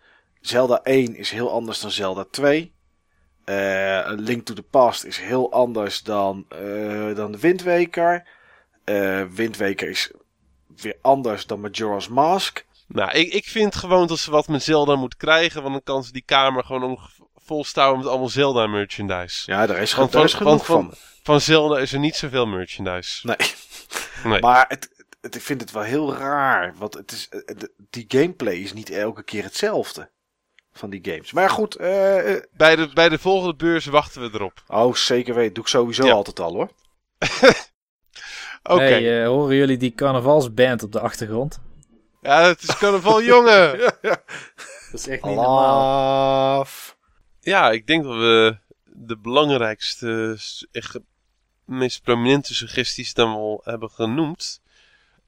Zelda 0.41 0.79
1 0.83 1.15
is 1.15 1.31
heel 1.31 1.51
anders 1.51 1.79
dan 1.79 1.91
Zelda 1.91 2.25
2. 2.31 2.73
Eh, 3.45 4.01
Link 4.15 4.45
to 4.45 4.53
the 4.53 4.63
Past 4.63 5.03
is 5.03 5.17
heel 5.17 5.51
anders 5.51 6.03
dan, 6.03 6.45
eh 6.49 7.15
dan 7.15 7.31
de 7.31 7.39
Wind 7.39 7.63
Waker. 7.63 8.27
Eh, 8.83 9.23
Wind 9.23 9.57
Waker 9.57 9.89
is 9.89 10.11
weer 10.75 10.97
anders 11.01 11.45
dan 11.45 11.59
Majora's 11.59 12.07
Mask. 12.07 12.65
Nou, 12.87 13.11
ik, 13.11 13.33
ik 13.33 13.45
vind 13.45 13.75
gewoon 13.75 14.07
dat 14.07 14.17
ze 14.19 14.31
wat 14.31 14.47
met 14.47 14.63
Zelda 14.63 14.95
moet 14.95 15.17
krijgen. 15.17 15.61
Want 15.61 15.73
dan 15.73 15.83
kan 15.83 16.03
ze 16.03 16.11
die 16.11 16.23
kamer 16.25 16.63
gewoon 16.63 16.99
volstouwen 17.45 17.97
met 17.99 18.07
allemaal 18.07 18.29
Zelda 18.29 18.67
merchandise. 18.67 19.51
Ja, 19.51 19.65
daar 19.65 19.77
is, 19.81 19.93
ge- 19.93 19.99
Want 19.99 20.11
daar 20.11 20.21
van- 20.21 20.29
is 20.29 20.35
genoeg 20.37 20.65
van- 20.65 20.83
van. 20.89 20.93
Van 21.23 21.41
Zelda 21.41 21.77
is 21.79 21.93
er 21.93 21.99
niet 21.99 22.15
zoveel 22.15 22.45
merchandise. 22.45 23.27
Nee. 23.27 23.37
Nee. 24.23 24.39
Maar 24.41 24.65
het, 24.67 24.89
het- 25.21 25.35
ik 25.35 25.41
vind 25.41 25.61
het 25.61 25.71
wel 25.71 25.83
heel 25.83 26.13
raar. 26.15 26.73
Want 26.77 26.93
het 26.93 27.11
is, 27.11 27.29
eh, 27.29 27.55
die 27.89 28.05
gameplay 28.07 28.53
is 28.55 28.73
niet 28.73 28.89
elke 28.89 29.23
keer 29.23 29.43
hetzelfde. 29.43 30.09
Van 30.73 30.89
die 30.89 30.99
games. 31.11 31.31
Maar 31.31 31.49
goed, 31.49 31.75
eh, 31.75 32.33
eh, 32.35 32.41
Bij, 32.51 32.75
de, 32.75 32.89
bij 32.93 33.09
de 33.09 33.19
volgende 33.19 33.55
beurs 33.55 33.85
wachten 33.85 34.21
we 34.21 34.29
erop. 34.33 34.63
oh 34.67 34.93
zeker 34.95 35.33
weten. 35.35 35.53
Doe 35.53 35.63
ik 35.63 35.69
sowieso 35.69 36.05
Ja. 36.05 36.13
altijd 36.13 36.39
al 36.39 36.53
hoor. 36.53 36.69
Oké. 38.63 38.83
Hey, 38.83 39.25
horen 39.25 39.55
jullie 39.55 39.77
die 39.77 39.93
carnavalsband 39.95 40.83
op 40.83 40.91
de 40.91 40.99
achtergrond? 40.99 41.59
Ja, 42.21 42.41
het 42.41 42.61
is 42.63 42.77
carnaval, 42.77 43.21
jongen. 43.23 43.79
Dat 44.91 44.99
is 45.03 45.07
echt 45.07 45.23
niet 45.23 45.35
normaal. 45.35 46.65
Ja, 47.45 47.71
ik 47.71 47.87
denk 47.87 48.03
dat 48.03 48.15
we 48.15 48.57
de 48.85 49.17
belangrijkste, 49.17 50.37
echt 50.71 50.99
meest 51.65 52.01
prominente 52.03 52.53
suggesties 52.55 53.13
dan 53.13 53.31
wel 53.33 53.61
hebben 53.63 53.89
genoemd. 53.89 54.61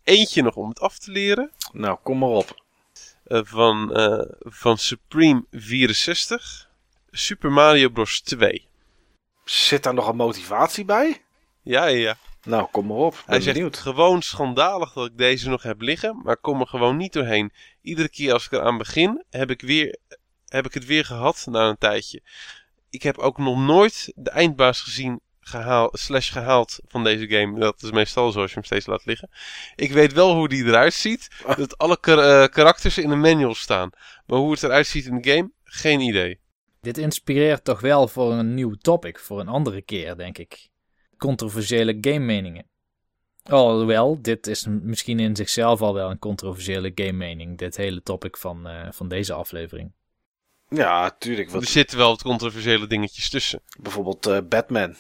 Eentje 0.04 0.42
nog 0.42 0.56
om 0.56 0.70
het 0.70 0.80
af 0.80 1.00
te 1.00 1.12
leren. 1.12 1.52
Nou, 1.72 1.98
kom 2.04 2.18
maar 2.18 2.30
op. 2.30 2.66
eh, 3.24 3.42
van, 3.44 3.94
eh, 3.96 4.26
van 4.40 4.78
Supreme 4.78 5.46
64. 5.52 6.70
Super 7.12 7.52
Mario 7.52 7.90
Bros. 7.90 8.22
2. 8.22 8.68
Zit 9.46 9.84
daar 9.84 9.94
nog 9.94 10.08
een 10.08 10.16
motivatie 10.16 10.86
bij? 10.86 11.22
Ja, 11.62 11.86
ja. 11.86 12.18
Nou, 12.44 12.68
kom 12.72 12.86
maar 12.88 12.98
op. 12.98 13.12
Ben 13.12 13.24
Hij 13.26 13.42
zegt 13.42 13.56
benieuwd. 13.56 13.78
gewoon 13.78 14.22
schandalig 14.22 14.94
dat 14.94 15.06
ik 15.06 15.18
deze 15.18 15.50
nog 15.50 15.64
heb 15.64 15.82
liggen, 15.82 16.22
maar 16.24 16.38
kom 16.38 16.60
er 16.60 16.68
gewoon 16.68 16.98
niet 16.98 17.14
doorheen. 17.14 17.52
Iedere 17.82 18.10
keer 18.10 18.34
als 18.34 18.46
ik 18.46 18.52
eraan 18.52 18.78
begin, 18.78 19.24
heb 19.30 19.50
ik, 19.50 19.62
weer, 19.62 19.98
heb 20.48 20.66
ik 20.66 20.74
het 20.74 20.86
weer 20.86 21.06
gehad 21.06 21.46
na 21.50 21.70
een 21.70 21.78
tijdje. 21.78 22.22
Ik 22.90 23.04
heb 23.04 23.18
ook 23.18 23.38
nog 23.38 23.58
nooit 23.58 24.12
de 24.16 24.30
eindbaas 24.30 24.82
gezien 24.82 25.20
gehaald, 25.40 26.00
slash 26.00 26.32
gehaald 26.32 26.80
van 26.88 27.04
deze 27.04 27.28
game. 27.28 27.60
Dat 27.60 27.84
is 27.84 27.92
meestal 27.92 28.32
zo 28.32 28.40
als 28.42 28.50
je 28.50 28.56
hem 28.56 28.64
steeds 28.66 28.86
laat 28.86 29.06
liggen. 29.06 29.30
Ik 29.76 29.92
weet 29.92 30.14
wel 30.14 30.34
hoe 30.36 30.48
die 30.48 30.66
eruit 30.66 30.94
ziet. 30.94 31.28
Dat 31.58 31.78
alle 31.78 32.00
kar- 32.00 32.44
eh, 32.44 32.48
karakters 32.50 32.98
in 32.98 33.10
de 33.10 33.16
manual 33.16 33.56
staan. 33.56 33.90
Maar 34.26 34.40
hoe 34.40 34.52
het 34.52 34.64
eruit 34.64 34.88
ziet 34.88 35.06
in 35.06 35.22
de 35.22 35.30
game, 35.30 35.52
geen 35.64 36.00
idee. 36.00 36.40
Dit 36.82 36.98
inspireert 36.98 37.64
toch 37.64 37.80
wel 37.80 38.08
voor 38.08 38.34
een 38.34 38.54
nieuw 38.54 38.74
topic, 38.74 39.20
voor 39.20 39.40
een 39.40 39.48
andere 39.48 39.82
keer, 39.82 40.18
denk 40.18 40.38
ik. 40.38 40.70
Controversiële 41.18 41.98
game 42.02 42.20
meningen. 42.20 42.66
Alhoewel, 43.44 44.22
dit 44.22 44.48
is 44.48 44.68
misschien 44.70 45.20
in 45.20 45.36
zichzelf 45.36 45.82
al 45.82 45.94
wel 45.94 46.10
een 46.10 46.20
controversiële 46.20 46.92
game 46.96 47.12
mening, 47.12 47.58
dit 47.58 47.78
hele 47.78 48.02
topic 48.04 48.38
van, 48.38 48.68
eh, 48.68 48.92
van 48.92 49.08
deze 49.08 49.34
aflevering. 49.34 49.92
Ja, 50.70 51.16
tuurlijk. 51.20 51.48
Er 51.48 51.54
Wat, 51.54 51.66
zitten 51.66 51.98
wel 51.98 52.10
wat 52.10 52.22
controversiële 52.22 52.88
dingetjes 52.88 53.30
tussen. 53.30 53.62
bijvoorbeeld 53.80 54.26
eh, 54.26 54.38
Batman. 54.50 54.96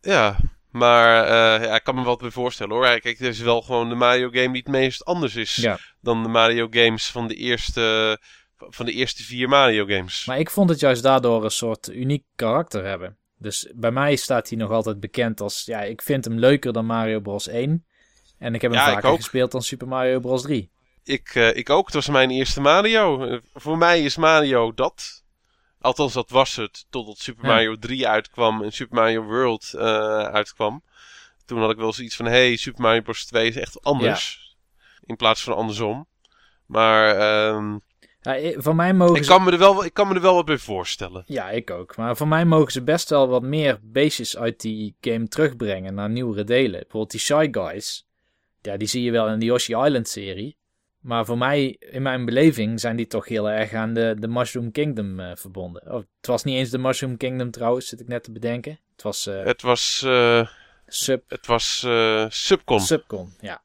Ja, 0.00 0.36
maar 0.70 1.24
eh, 1.24 1.64
ja, 1.66 1.74
ik 1.74 1.84
kan 1.84 1.94
me 1.94 2.04
wel 2.04 2.16
bij 2.16 2.30
voorstellen 2.30 2.72
hoor. 2.74 2.84
Kijk, 2.84 3.04
het 3.04 3.20
is 3.20 3.40
wel 3.40 3.62
gewoon 3.62 3.88
de 3.88 3.94
Mario 3.94 4.28
game 4.30 4.46
die 4.52 4.62
het 4.62 4.68
meest 4.68 5.04
anders 5.04 5.34
is 5.36 5.56
Ja, 5.56 5.78
dan 6.00 6.22
de 6.22 6.28
Mario 6.28 6.66
games 6.70 7.10
van 7.10 7.28
de 7.28 7.34
eerste, 7.34 8.18
van 8.56 8.86
de 8.86 8.92
eerste 8.92 9.22
vier 9.22 9.48
Mario 9.48 9.86
games. 9.86 10.24
maar 10.26 10.38
ik 10.38 10.50
vond 10.50 10.70
het 10.70 10.80
juist 10.80 11.02
daardoor 11.02 11.44
een 11.44 11.50
soort 11.50 11.88
uniek 11.88 12.24
karakter 12.36 12.84
hebben. 12.84 13.16
Dus 13.36 13.72
bij 13.74 13.90
mij 13.90 14.16
staat 14.16 14.48
hij 14.48 14.58
nog 14.58 14.70
altijd 14.70 15.00
bekend 15.00 15.40
als, 15.40 15.62
ja, 15.64 15.80
ik 15.82 16.02
vind 16.02 16.24
hem 16.24 16.38
leuker 16.38 16.72
dan 16.72 16.86
Mario 16.86 17.20
Bros 17.20 17.48
1. 17.48 17.86
En 18.38 18.54
ik 18.54 18.62
heb 18.62 18.70
hem 18.70 18.80
Ja, 18.80 18.92
vaker 18.92 19.14
gespeeld 19.16 19.52
dan 19.52 19.62
Super 19.62 19.88
Mario 19.88 20.20
Bros 20.20 20.42
3. 20.42 20.70
Ik, 21.08 21.34
eh, 21.34 21.56
ik 21.56 21.70
ook, 21.70 21.84
het 21.84 21.94
was 21.94 22.08
mijn 22.08 22.30
eerste 22.30 22.60
Mario. 22.60 23.24
Eh, 23.24 23.38
voor 23.54 23.78
mij 23.78 24.02
is 24.02 24.16
Mario 24.16 24.74
dat. 24.74 25.24
Althans, 25.80 26.12
dat 26.12 26.30
was 26.30 26.56
het 26.56 26.86
totdat 26.90 27.18
Super 27.18 27.44
Ja. 27.46 27.50
Mario 27.50 27.76
3 27.76 28.08
uitkwam 28.08 28.62
en 28.62 28.72
Super 28.72 28.96
Mario 28.96 29.22
World 29.22 29.74
eh, 29.74 30.22
uitkwam. 30.22 30.82
Toen 31.44 31.60
had 31.60 31.70
ik 31.70 31.76
wel 31.76 31.92
zoiets 31.92 32.16
van, 32.16 32.26
hey, 32.26 32.56
Super 32.56 32.82
Mario 32.82 33.00
Bros 33.00 33.26
2 33.26 33.48
is 33.48 33.56
echt 33.56 33.82
anders. 33.82 34.56
In 35.04 35.16
plaats 35.16 35.42
van 35.42 35.56
andersom. 35.56 36.06
Maar 36.66 37.16
ehm, 37.16 37.78
Ja, 38.20 38.60
van 38.60 38.76
mij 38.76 38.94
mogen 38.94 39.16
ik, 39.16 39.24
ze... 39.24 39.30
kan 39.30 39.44
me 39.44 39.50
er 39.50 39.58
wel, 39.58 39.84
ik 39.84 39.94
kan 39.94 40.08
me 40.08 40.14
er 40.14 40.20
wel 40.20 40.34
wat 40.34 40.44
bij 40.44 40.58
voorstellen. 40.58 41.22
Ja, 41.26 41.50
ik 41.50 41.70
ook. 41.70 41.96
Maar 41.96 42.16
voor 42.16 42.28
mij 42.28 42.44
mogen 42.44 42.72
ze 42.72 42.82
best 42.82 43.08
wel 43.08 43.28
wat 43.28 43.42
meer 43.42 43.78
beestjes 43.82 44.36
uit 44.36 44.60
die 44.60 44.96
game 45.00 45.28
terugbrengen 45.28 45.94
naar 45.94 46.10
nieuwere 46.10 46.44
delen. 46.44 46.80
Bijvoorbeeld 46.80 47.10
die 47.10 47.20
Shy 47.20 47.48
Guys. 47.50 48.06
Ja, 48.60 48.76
die 48.76 48.88
zie 48.88 49.02
je 49.02 49.10
wel 49.10 49.28
in 49.28 49.38
de 49.38 49.44
Yoshi 49.44 49.74
Island 49.74 50.08
serie. 50.08 50.58
Maar 50.98 51.24
voor 51.24 51.38
mij, 51.38 51.76
in 51.78 52.02
mijn 52.02 52.24
beleving, 52.24 52.80
zijn 52.80 52.96
die 52.96 53.06
toch 53.06 53.28
heel 53.28 53.50
erg 53.50 53.72
aan 53.72 53.94
de, 53.94 54.16
de 54.18 54.28
Mushroom 54.28 54.70
Kingdom 54.72 55.20
eh, 55.20 55.36
verbonden. 55.36 55.92
Oh, 55.92 56.02
het 56.16 56.26
was 56.26 56.44
niet 56.44 56.56
eens 56.56 56.70
de 56.70 56.78
Mushroom 56.78 57.16
Kingdom 57.16 57.50
trouwens, 57.50 57.86
zit 57.86 58.00
ik 58.00 58.08
net 58.08 58.24
te 58.24 58.32
bedenken. 58.32 58.78
Het 58.92 59.02
was 59.02 59.26
eh, 59.26 59.44
Het 59.44 59.62
was, 59.62 60.02
eh, 60.06 60.48
Sub, 60.86 61.30
het 61.30 61.46
was 61.46 61.82
eh, 61.86 62.26
Subcon. 62.28 62.80
Subcon, 62.80 63.32
ja. 63.40 63.62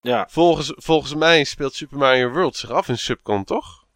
Ja, 0.00 0.26
Volgens, 0.30 0.72
volgens 0.76 1.14
mij 1.14 1.44
speelt 1.44 1.74
Super 1.74 1.98
Mario 1.98 2.30
World 2.30 2.56
zich 2.56 2.70
af 2.70 2.88
in 2.88 2.98
Subcon, 2.98 3.44
toch? 3.44 3.86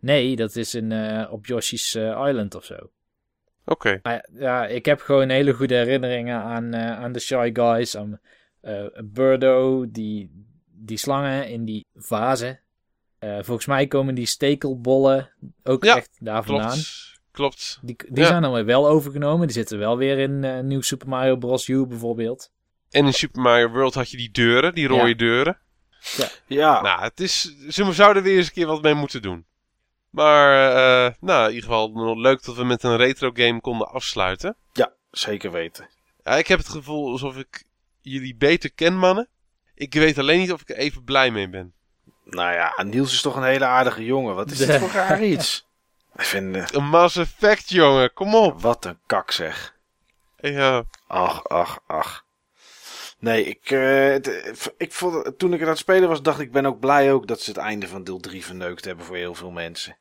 Nee, 0.00 0.36
dat 0.36 0.56
is 0.56 0.74
in, 0.74 0.92
eh, 0.92 1.32
op 1.32 1.46
Yoshi's 1.46 1.94
Island 1.94 2.54
of 2.54 2.64
zo. 2.64 2.76
Oké. 3.64 3.98
Maar 4.02 4.28
ja, 4.32 4.66
ik 4.66 4.84
heb 4.84 5.00
gewoon 5.00 5.28
hele 5.28 5.52
goede 5.52 5.74
herinneringen 5.74 6.40
aan, 6.42 6.74
eh, 6.74 6.98
aan 6.98 7.12
de 7.12 7.18
Shy 7.20 7.50
Guys. 7.52 7.96
Aan 7.96 8.20
eh 8.60 8.84
Birdo, 9.04 9.90
die, 9.90 10.46
die 10.86 10.96
slangen 10.96 11.48
in 11.48 11.64
die 11.64 11.86
vazen. 11.94 12.60
Eh, 13.18 13.38
volgens 13.40 13.66
mij 13.66 13.86
komen 13.86 14.14
die 14.14 14.26
stekelbollen 14.26 15.30
ook 15.62 15.84
Ja, 15.84 15.96
echt 15.96 16.16
daar 16.20 16.44
vandaan. 16.44 16.68
Klopt. 16.68 17.10
Klopt. 17.32 17.78
Die, 17.82 17.96
die 18.08 18.22
Ja. 18.22 18.26
zijn 18.26 18.42
dan 18.42 18.52
weer 18.52 18.64
wel 18.64 18.88
overgenomen. 18.88 19.46
Die 19.46 19.56
zitten 19.56 19.78
wel 19.78 19.96
weer 19.96 20.18
in 20.18 20.44
eh 20.44 20.60
nieuw 20.60 20.80
Super 20.80 21.08
Mario 21.08 21.36
Bros. 21.36 21.68
U 21.68 21.86
bijvoorbeeld. 21.86 22.50
En 22.90 23.06
in 23.06 23.12
Super 23.12 23.40
Mario 23.42 23.68
World 23.68 23.94
had 23.94 24.10
je 24.10 24.16
die 24.16 24.30
deuren, 24.30 24.74
die 24.74 24.86
rode 24.86 25.08
Ja. 25.08 25.14
deuren. 25.14 25.58
ja. 26.46 26.82
Nou, 26.82 27.02
het 27.02 27.20
is, 27.20 27.40
ze 27.68 27.92
zouden 27.92 28.22
er 28.22 28.28
weer 28.28 28.36
eens 28.38 28.46
een 28.46 28.52
keer 28.52 28.66
wat 28.66 28.82
mee 28.82 28.94
moeten 28.94 29.22
doen. 29.22 29.44
Maar, 30.10 30.68
eh, 31.06 31.14
nou, 31.20 31.48
in 31.48 31.54
ieder 31.54 31.68
geval 31.70 32.18
leuk 32.20 32.44
dat 32.44 32.56
we 32.56 32.64
met 32.64 32.82
een 32.82 32.96
retro 32.96 33.30
game 33.34 33.60
konden 33.60 33.88
afsluiten. 33.88 34.56
ja, 34.72 34.92
zeker 35.10 35.50
weten. 35.50 35.88
Ja, 36.24 36.30
ik 36.36 36.46
heb 36.46 36.58
het 36.58 36.68
gevoel 36.68 37.10
alsof 37.10 37.36
ik 37.36 37.64
jullie 38.00 38.34
beter 38.36 38.72
ken, 38.72 38.96
mannen. 38.98 39.28
Ik 39.82 39.94
weet 39.94 40.18
alleen 40.18 40.38
niet 40.38 40.52
of 40.52 40.60
ik 40.60 40.68
er 40.68 40.76
even 40.76 41.04
blij 41.04 41.30
mee 41.30 41.48
ben. 41.48 41.72
Nou 42.24 42.52
ja, 42.52 42.82
Niels 42.82 43.12
is 43.12 43.20
toch 43.20 43.36
een 43.36 43.42
hele 43.44 43.64
aardige 43.64 44.04
jongen. 44.04 44.34
Wat 44.34 44.50
is 44.50 44.58
dit 44.58 44.76
voor 44.78 44.90
raar 44.90 45.22
iets? 45.24 45.66
Ik 46.16 46.22
vind, 46.24 46.56
eh, 46.56 46.64
Een 46.70 46.84
Mass 46.88 47.16
Effect, 47.16 47.68
jongen, 47.70 48.12
kom 48.12 48.34
op. 48.34 48.60
wat 48.62 48.84
een 48.84 48.98
kak 49.06 49.30
zeg. 49.30 49.74
Ja, 50.36 50.82
Ach, 51.06 51.44
ach, 51.48 51.78
ach. 51.86 52.24
Nee, 53.18 53.44
ik, 53.44 53.70
eh, 53.70 54.06
het- 54.08 54.72
ik 54.76 54.92
vond, 54.92 55.38
toen 55.38 55.48
ik 55.52 55.58
het 55.58 55.62
aan 55.62 55.74
het 55.74 55.78
spelen 55.78 56.08
was, 56.08 56.22
dacht 56.22 56.38
ik, 56.40 56.46
ik 56.46 56.52
ben 56.52 56.66
ook 56.66 56.80
blij 56.80 57.12
ook 57.12 57.26
dat 57.26 57.40
ze 57.40 57.50
het 57.50 57.58
einde 57.58 57.88
van 57.88 58.04
deel 58.04 58.20
3 58.20 58.44
verneukt 58.44 58.84
hebben 58.84 59.04
voor 59.04 59.16
heel 59.16 59.34
veel 59.34 59.50
mensen. 59.50 59.96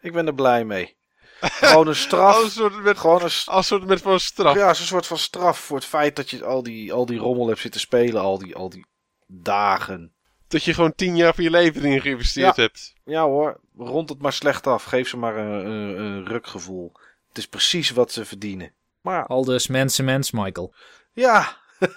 Ik 0.00 0.12
ben 0.12 0.26
er 0.26 0.34
blij 0.34 0.64
mee. 0.64 0.96
Gewoon 1.40 1.86
een 1.86 1.96
straf. 1.96 2.34
Als 2.36 2.44
een 2.44 2.50
soort 2.50 2.82
met, 2.82 2.98
Gewoon 2.98 3.22
een, 3.22 3.30
st- 3.30 3.48
als 3.48 3.70
een 3.70 3.76
soort 3.78 3.88
met 3.88 4.02
van 4.02 4.20
straf. 4.20 4.54
ja, 4.54 4.68
als 4.68 4.80
een 4.80 4.86
soort 4.86 5.06
van 5.06 5.18
straf 5.18 5.58
voor 5.58 5.76
het 5.76 5.86
feit 5.86 6.16
dat 6.16 6.30
je 6.30 6.44
al 6.44 6.62
die, 6.62 6.92
al 6.92 7.06
die 7.06 7.18
rommel 7.18 7.46
hebt 7.48 7.60
zitten 7.60 7.80
spelen. 7.80 8.20
Al 8.22 8.38
die, 8.38 8.54
al 8.56 8.68
die 8.68 8.86
dagen. 9.26 10.12
Dat 10.48 10.64
je 10.64 10.74
gewoon 10.74 10.94
tien 10.94 11.16
jaar 11.16 11.34
van 11.34 11.44
je 11.44 11.50
leven 11.50 11.84
erin 11.84 12.00
geïnvesteerd 12.00 12.56
hebt. 12.56 12.92
Ja 13.04 13.22
hoor, 13.24 13.60
rond 13.76 14.08
het 14.08 14.18
maar 14.22 14.32
slecht 14.32 14.66
af. 14.66 14.84
Geef 14.84 15.08
ze 15.08 15.16
maar 15.16 15.36
een, 15.36 15.66
een, 15.66 16.00
een 16.00 16.26
rukgevoel. 16.26 16.92
Het 17.28 17.38
is 17.38 17.46
precies 17.48 17.90
wat 17.90 18.12
ze 18.12 18.24
verdienen. 18.24 18.72
Maar 19.00 19.26
Al 19.26 19.44
dus 19.44 19.66
mensen, 19.66 20.04
mens, 20.04 20.30
Michael. 20.30 20.74
ja. 21.12 21.56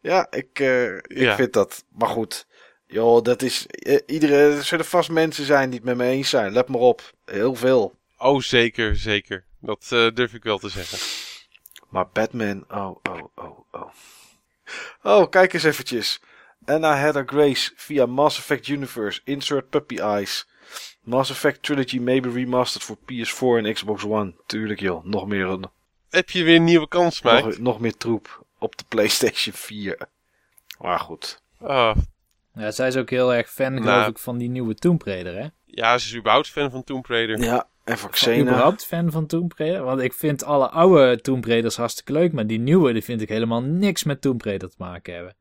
ja, 0.00 0.26
ik, 0.30 0.58
eh, 0.60 0.96
ik 0.96 1.18
Ja. 1.18 1.34
vind 1.36 1.52
dat. 1.52 1.84
Maar 1.88 2.08
goed. 2.08 2.46
Joh, 2.86 3.22
dat 3.22 3.42
is. 3.42 3.66
eh, 3.66 3.98
iedere, 4.06 4.34
er 4.56 4.64
zullen 4.64 4.84
vast 4.84 5.10
mensen 5.10 5.44
zijn 5.44 5.70
die 5.70 5.78
het 5.78 5.88
met 5.88 5.96
me 5.96 6.04
eens 6.04 6.30
zijn. 6.30 6.52
Let 6.52 6.68
maar 6.68 6.80
op. 6.80 7.12
Heel 7.24 7.54
veel. 7.54 7.98
Oh, 8.18 8.40
zeker, 8.40 8.96
zeker. 8.96 9.44
Dat 9.60 9.86
eh, 9.90 10.08
durf 10.14 10.34
ik 10.34 10.42
wel 10.42 10.58
te 10.58 10.68
zeggen. 10.68 10.98
Maar 11.88 12.08
Batman, 12.08 12.64
oh, 12.70 12.96
oh, 13.10 13.22
oh, 13.34 13.58
oh. 13.72 13.88
Oh, 15.02 15.28
kijk 15.30 15.52
eens 15.52 15.64
eventjes. 15.64 16.20
Anna 16.64 16.96
Heather 16.96 17.24
Grace 17.26 17.72
via 17.76 18.06
Mass 18.06 18.38
Effect 18.38 18.66
Universe. 18.68 19.20
Insert 19.24 19.70
Puppy 19.70 19.96
Eyes. 19.98 20.46
Mass 21.02 21.30
Effect 21.30 21.62
Trilogy 21.62 21.98
maybe 21.98 22.30
remastered 22.30 22.82
voor 22.86 22.96
PS4 22.96 23.64
en 23.64 23.72
Xbox 23.72 24.04
One. 24.04 24.34
Tuurlijk 24.46 24.80
joh, 24.80 25.04
nog 25.04 25.26
meer, 25.26 25.46
een- 25.46 25.70
Heb 26.10 26.30
je 26.30 26.42
weer 26.42 26.56
een 26.56 26.64
nieuwe 26.64 26.88
kans, 26.88 27.22
Mike? 27.22 27.42
nog, 27.46 27.58
nog 27.58 27.80
meer 27.80 27.96
troep 27.96 28.44
op 28.58 28.76
de 28.76 28.84
PlayStation 28.88 29.54
4. 29.54 29.98
Maar 30.78 30.98
goed. 31.00 31.42
Ah, 31.60 31.96
Ja, 32.54 32.70
zij 32.70 32.88
is 32.88 32.96
ook 32.96 33.10
heel 33.10 33.34
erg 33.34 33.50
fan, 33.50 33.72
Nou. 33.74 33.84
geloof 33.84 34.06
ik, 34.06 34.18
van 34.18 34.38
die 34.38 34.48
nieuwe 34.48 34.74
Tomb 34.74 35.02
Raider, 35.02 35.34
hè? 35.34 35.46
ja, 35.64 35.98
ze 35.98 36.06
is 36.06 36.16
überhaupt 36.16 36.48
fan 36.48 36.70
van 36.70 36.84
Tomb 36.84 37.06
Raider. 37.06 37.38
Ja, 37.38 37.68
en 37.84 37.98
Van, 37.98 38.10
Xena. 38.10 38.40
überhaupt 38.40 38.86
fan 38.86 39.10
van 39.10 39.26
Tomb 39.26 39.52
Raider? 39.56 39.82
Want 39.82 40.00
ik 40.00 40.12
vind 40.12 40.44
alle 40.44 40.68
oude 40.68 41.20
Tomb 41.20 41.44
Raiders 41.44 41.76
hartstikke 41.76 42.12
leuk, 42.12 42.32
maar 42.32 42.46
die 42.46 42.58
nieuwe, 42.58 42.92
die 42.92 43.02
vind 43.04 43.20
ik 43.20 43.28
helemaal 43.28 43.62
niks 43.62 44.04
met 44.04 44.20
Tomb 44.20 44.42
Raider 44.42 44.68
te 44.68 44.74
maken 44.78 45.14
hebben. 45.14 45.34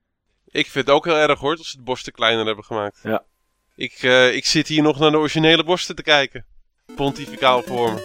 Ik 0.47 0.67
vind 0.69 0.85
het 0.87 0.95
ook 0.95 1.05
heel 1.05 1.17
erg 1.17 1.39
hoor, 1.39 1.55
dat 1.55 1.65
ze 1.65 1.77
de 1.77 1.83
borsten 1.83 2.13
kleiner 2.13 2.45
hebben 2.45 2.63
gemaakt. 2.63 2.99
Ja. 3.03 3.23
Ik, 3.75 3.93
eh, 3.93 4.35
ik 4.35 4.45
zit 4.45 4.67
hier 4.67 4.81
nog 4.81 4.99
naar 4.99 5.11
de 5.11 5.17
originele 5.17 5.63
borsten 5.63 5.95
te 5.95 6.03
kijken. 6.03 6.45
Pontificaal 6.95 7.61
vormen. 7.61 8.01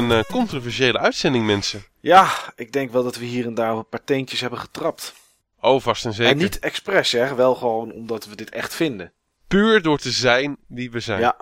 Weer 0.00 0.10
een 0.10 0.24
eh, 0.24 0.30
controversiële 0.30 0.98
uitzending, 0.98 1.46
mensen. 1.46 1.84
Ja, 2.00 2.52
ik 2.56 2.72
denk 2.72 2.90
wel 2.90 3.02
dat 3.02 3.16
we 3.16 3.24
hier 3.24 3.46
en 3.46 3.54
daar 3.54 3.76
een 3.76 3.88
paar 3.88 4.04
teentjes 4.04 4.40
hebben 4.40 4.58
getrapt. 4.58 5.14
Oh, 5.60 5.80
vast 5.80 6.04
en 6.04 6.12
zeker. 6.12 6.32
En 6.32 6.38
niet 6.38 6.58
expres, 6.58 7.12
hè. 7.12 7.34
Wel 7.34 7.54
gewoon 7.54 7.92
omdat 7.92 8.26
we 8.26 8.36
dit 8.36 8.50
echt 8.50 8.74
vinden. 8.74 9.12
Puur 9.48 9.82
door 9.82 9.98
te 9.98 10.10
zijn 10.10 10.56
wie 10.66 10.90
we 10.90 11.00
zijn. 11.00 11.20
Ja. 11.20 11.36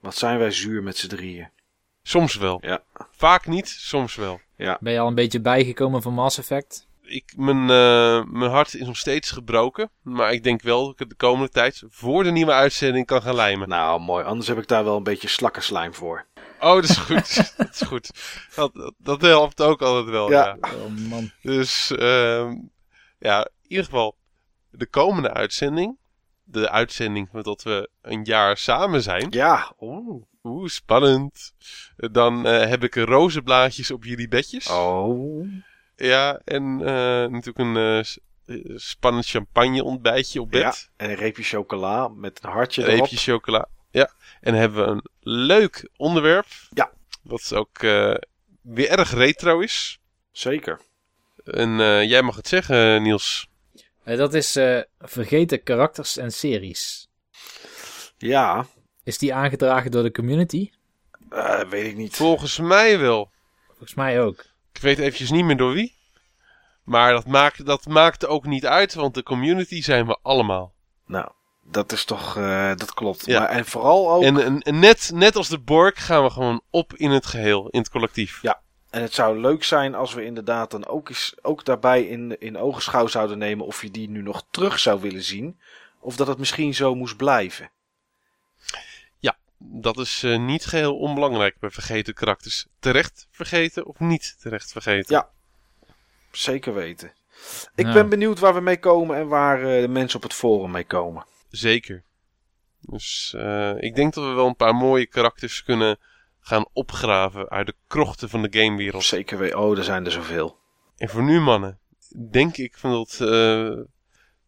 Wat 0.00 0.16
zijn 0.16 0.38
wij 0.38 0.50
zuur 0.50 0.82
met 0.82 0.96
z'n 0.96 1.08
drieën. 1.08 1.48
Soms 2.02 2.34
wel. 2.34 2.58
Ja. 2.62 2.82
Vaak 3.10 3.46
niet, 3.46 3.68
soms 3.68 4.14
wel. 4.14 4.40
Ben 4.56 4.92
je 4.92 4.98
al 4.98 5.06
een 5.06 5.14
beetje 5.14 5.40
bijgekomen 5.40 6.02
van 6.02 6.14
Mass 6.14 6.38
Effect? 6.38 6.86
Ik, 7.02 7.32
mijn, 7.36 7.60
eh, 7.60 8.24
mijn 8.24 8.50
hart 8.50 8.74
is 8.74 8.86
nog 8.86 8.96
steeds 8.96 9.30
gebroken. 9.30 9.90
Maar 10.02 10.32
ik 10.32 10.44
denk 10.44 10.62
wel 10.62 10.82
dat 10.82 10.92
ik 10.92 10.98
het 10.98 11.08
de 11.08 11.14
komende 11.14 11.48
tijd 11.48 11.82
voor 11.88 12.24
de 12.24 12.30
nieuwe 12.30 12.52
uitzending 12.52 13.06
kan 13.06 13.22
gaan 13.22 13.34
lijmen. 13.34 13.68
Nou, 13.68 14.00
mooi. 14.00 14.24
Anders 14.24 14.48
heb 14.48 14.58
ik 14.58 14.68
daar 14.68 14.84
wel 14.84 14.96
een 14.96 15.02
beetje 15.02 15.28
slakkenslijm 15.28 15.94
voor. 15.94 16.26
Oh, 16.62 16.74
dat 16.74 16.84
is 16.84 16.96
goed. 16.96 17.36
dat 17.56 17.68
is 17.74 17.80
goed. 17.80 18.10
Dat, 18.54 18.74
dat, 18.74 18.94
dat 18.98 19.20
helpt 19.20 19.62
ook 19.62 19.82
altijd 19.82 20.08
wel. 20.10 20.30
Ja. 20.30 20.56
Ja. 20.60 20.74
Oh 20.74 20.96
man. 21.08 21.30
Dus 21.42 21.90
ehm, 21.90 22.54
ja, 23.18 23.44
in 23.44 23.68
ieder 23.68 23.84
geval 23.84 24.16
de 24.70 24.86
komende 24.86 25.32
uitzending. 25.32 25.96
De 26.44 26.70
uitzending 26.70 27.28
met 27.32 27.44
dat 27.44 27.62
we 27.62 27.88
een 28.02 28.24
jaar 28.24 28.56
samen 28.56 29.02
zijn. 29.02 29.26
Ja. 29.30 29.72
Oeh. 29.80 30.22
Oeh, 30.42 30.68
spannend. 30.68 31.52
Dan 31.96 32.46
eh, 32.46 32.68
heb 32.68 32.84
ik 32.84 32.94
rozenblaadjes 32.94 33.90
op 33.90 34.04
jullie 34.04 34.28
bedjes. 34.28 34.70
Oh. 34.70 35.46
Ja, 35.96 36.40
en 36.44 36.80
eh, 36.80 37.30
natuurlijk 37.30 37.58
een 37.58 37.76
eh, 37.76 38.74
spannend 38.76 39.26
champagne 39.26 39.84
ontbijtje 39.84 40.40
op 40.40 40.52
Ja. 40.52 40.60
bed. 40.68 40.90
En 40.96 41.10
een 41.10 41.16
reepje 41.16 41.42
chocola 41.42 42.08
met 42.08 42.38
een 42.42 42.50
hartje 42.50 42.82
Een 42.82 42.88
erop. 42.88 43.00
reepje 43.00 43.16
chocola. 43.32 43.68
En 44.42 44.54
hebben 44.54 44.84
we 44.84 44.90
een 44.90 45.04
leuk 45.46 45.88
onderwerp. 45.96 46.46
Ja. 46.70 46.90
Wat 47.22 47.54
ook 47.54 47.78
eh, 47.78 48.14
weer 48.62 48.88
erg 48.88 49.12
retro 49.14 49.60
is. 49.60 50.00
Zeker. 50.32 50.80
En 51.44 51.80
eh, 51.80 52.02
jij 52.08 52.22
mag 52.22 52.36
het 52.36 52.48
zeggen, 52.48 53.02
Niels. 53.02 53.48
Eh, 54.04 54.16
dat 54.16 54.34
is 54.34 54.56
eh, 54.56 54.80
vergeten 55.00 55.62
karakters 55.62 56.16
en 56.16 56.32
series. 56.32 57.08
Ja. 58.16 58.66
Is 59.04 59.18
die 59.18 59.34
aangedragen 59.34 59.90
door 59.90 60.02
de 60.02 60.10
community? 60.12 60.70
eh, 61.30 61.60
weet 61.60 61.86
ik 61.86 61.96
niet. 61.96 62.16
Volgens 62.16 62.58
mij 62.58 62.98
wel. 62.98 63.30
Volgens 63.66 63.94
mij 63.94 64.20
ook. 64.22 64.44
Ik 64.72 64.80
weet 64.80 64.98
eventjes 64.98 65.30
niet 65.30 65.44
meer 65.44 65.56
door 65.56 65.72
wie. 65.72 65.94
Maar 66.84 67.12
dat 67.12 67.26
maakt, 67.26 67.66
dat 67.66 67.86
maakt 67.86 68.26
ook 68.26 68.46
niet 68.46 68.66
uit, 68.66 68.94
want 68.94 69.14
de 69.14 69.22
community 69.22 69.82
zijn 69.82 70.06
we 70.06 70.18
allemaal. 70.22 70.72
Nou, 71.06 71.30
dat 71.72 71.92
is 71.92 72.04
toch... 72.04 72.36
eh, 72.36 72.68
dat 72.76 72.94
klopt. 72.94 73.26
Ja. 73.26 73.38
Maar, 73.38 73.48
en 73.48 73.66
vooral 73.66 74.10
ook... 74.10 74.22
En, 74.22 74.44
en, 74.44 74.60
en 74.60 74.78
net, 74.78 75.10
net 75.14 75.36
als 75.36 75.48
de 75.48 75.58
Borg 75.58 76.06
gaan 76.06 76.22
we 76.22 76.30
gewoon 76.30 76.60
op 76.70 76.94
in 76.94 77.10
het 77.10 77.26
geheel, 77.26 77.68
in 77.68 77.78
het 77.80 77.90
collectief. 77.90 78.42
Ja. 78.42 78.60
En 78.90 79.02
het 79.02 79.14
zou 79.14 79.38
leuk 79.40 79.64
zijn 79.64 79.94
als 79.94 80.14
we 80.14 80.24
inderdaad 80.24 80.70
dan 80.70 80.86
ook, 80.86 81.08
eens, 81.08 81.34
ook 81.42 81.64
daarbij 81.64 82.02
in, 82.02 82.40
in 82.40 82.58
ogenschouw 82.58 83.06
zouden 83.06 83.38
nemen 83.38 83.66
of 83.66 83.82
je 83.82 83.90
die 83.90 84.08
nu 84.08 84.22
nog 84.22 84.44
terug 84.50 84.78
zou 84.78 85.00
willen 85.00 85.22
zien. 85.22 85.60
Of 86.00 86.16
dat 86.16 86.26
het 86.26 86.38
misschien 86.38 86.74
zo 86.74 86.94
moest 86.94 87.16
blijven. 87.16 87.70
Dat 89.64 89.98
is 89.98 90.22
eh, 90.22 90.38
niet 90.38 90.64
geheel 90.64 90.96
onbelangrijk 90.98 91.58
bij 91.58 91.70
vergeten 91.70 92.14
karakters. 92.14 92.66
Terecht 92.78 93.26
vergeten 93.30 93.86
of 93.86 93.98
niet 93.98 94.36
terecht 94.40 94.72
vergeten. 94.72 95.14
Ja. 95.16 95.28
Zeker 96.30 96.74
weten. 96.74 97.12
Ik 97.74 97.86
Ja. 97.86 97.92
ben 97.92 98.08
benieuwd 98.08 98.38
waar 98.38 98.54
we 98.54 98.60
mee 98.60 98.78
komen 98.78 99.16
en 99.16 99.28
waar 99.28 99.62
eh, 99.62 99.80
de 99.80 99.88
mensen 99.88 100.16
op 100.16 100.22
het 100.22 100.34
forum 100.34 100.70
mee 100.70 100.84
komen. 100.84 101.24
Zeker. 101.52 102.04
Dus 102.80 103.34
eh, 103.36 103.74
ik 103.78 103.94
denk 103.94 104.14
dat 104.14 104.24
we 104.24 104.30
wel 104.30 104.46
een 104.46 104.56
paar 104.56 104.74
mooie 104.74 105.06
karakters 105.06 105.62
kunnen 105.62 105.98
gaan 106.40 106.66
opgraven 106.72 107.48
uit 107.48 107.66
de 107.66 107.74
krochten 107.86 108.28
van 108.28 108.42
de 108.42 108.60
gamewereld. 108.60 109.04
Zeker 109.04 109.38
weten. 109.38 109.58
Oh, 109.58 109.78
er 109.78 109.84
zijn 109.84 110.04
er 110.04 110.12
zoveel. 110.12 110.58
En 110.96 111.08
voor 111.08 111.22
nu, 111.22 111.40
mannen, 111.40 111.78
denk 112.30 112.56
ik 112.56 112.76
van 112.76 112.90
dat, 112.90 113.18
eh, 113.20 113.78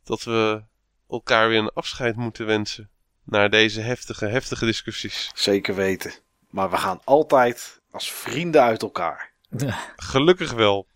dat 0.05 0.22
we 0.22 0.62
elkaar 1.09 1.48
weer 1.48 1.59
een 1.59 1.72
afscheid 1.72 2.16
moeten 2.16 2.47
wensen. 2.47 2.90
Naar 3.24 3.51
deze 3.51 3.81
heftige, 3.81 4.26
heftige 4.26 4.64
discussies. 4.64 5.31
Zeker 5.35 5.74
weten. 5.74 6.12
Maar 6.48 6.70
we 6.70 6.76
gaan 6.76 7.01
altijd 7.05 7.81
als 7.90 8.12
vrienden 8.12 8.62
uit 8.62 8.82
elkaar. 8.82 9.32
Gelukkig 9.97 10.52
wel. 10.52 10.86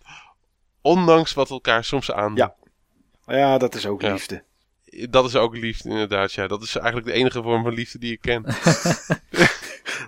Ondanks 0.81 1.35
wat 1.35 1.51
elkaar 1.51 1.85
soms 1.85 2.13
aandoen. 2.13 2.37
Ja. 2.37 2.55
Ja, 3.27 3.59
dat 3.59 3.75
is 3.75 3.87
ook 3.87 4.01
Ja. 4.01 4.17
Dat 5.11 5.25
is 5.25 5.37
ook 5.37 5.57
liefde, 5.57 5.89
inderdaad. 5.89 6.33
Ja. 6.33 6.47
Dat 6.47 6.63
is 6.63 6.77
eigenlijk 6.77 7.07
de 7.07 7.13
enige 7.13 7.43
vorm 7.43 7.63
van 7.63 7.75
liefde 7.75 7.99
die 7.99 8.13
ik 8.13 8.21
ken. 8.21 8.45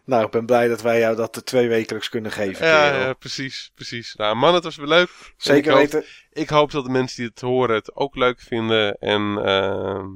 Nou, 0.05 0.25
ik 0.25 0.31
ben 0.31 0.47
blij 0.47 0.69
dat 0.69 0.83
wij 0.83 0.99
jou 0.99 1.17
dat 1.17 1.47
twee 1.47 1.69
wekelijks 1.69 2.09
kunnen 2.09 2.31
geven. 2.33 2.67
ja, 2.67 2.95
ja, 3.01 3.13
precies, 3.13 3.71
precies. 3.75 4.15
Nou, 4.15 4.37
man, 4.37 4.55
het 4.55 4.65
was 4.65 4.77
weer 4.77 4.87
leuk. 4.87 5.11
Zeker 5.37 5.59
ik 5.73 5.79
hoop- 5.79 5.91
weten. 5.93 6.05
Ik 6.33 6.49
hoop 6.49 6.71
dat 6.71 6.85
de 6.85 6.91
mensen 6.91 7.17
die 7.17 7.27
het 7.27 7.41
horen 7.41 7.75
het 7.75 7.97
ook 7.97 8.15
leuk 8.17 8.41
vinden. 8.41 8.99
En 8.99 9.21
ehm, 9.45 10.07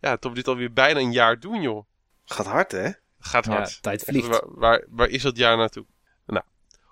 ja, 0.00 0.16
dat 0.16 0.24
we 0.24 0.34
dit 0.34 0.48
alweer 0.48 0.72
bijna 0.72 1.00
een 1.00 1.12
jaar 1.12 1.40
doen, 1.40 1.60
joh. 1.62 1.84
Gaat 2.24 2.46
hard, 2.46 2.72
hè? 2.72 2.90
Gaat 3.18 3.44
Ja, 3.44 3.50
hard. 3.52 3.82
tijd 3.82 4.00
Echt, 4.00 4.08
vliegt. 4.10 4.28
Waar, 4.28 4.42
waar, 4.46 4.84
waar 4.88 5.08
is 5.08 5.22
dat 5.22 5.36
jaar 5.36 5.56
naartoe? 5.56 5.86
Nou, 6.26 6.44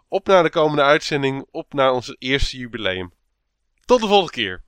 op 0.08 0.26
naar 0.26 0.42
de 0.42 0.50
komende 0.50 0.82
uitzending. 0.82 1.46
Op 1.50 1.72
naar 1.72 1.92
ons 1.92 2.16
eerste 2.18 2.56
jubileum. 2.56 3.12
Tot 3.84 4.00
de 4.00 4.06
volgende 4.06 4.32
keer. 4.32 4.62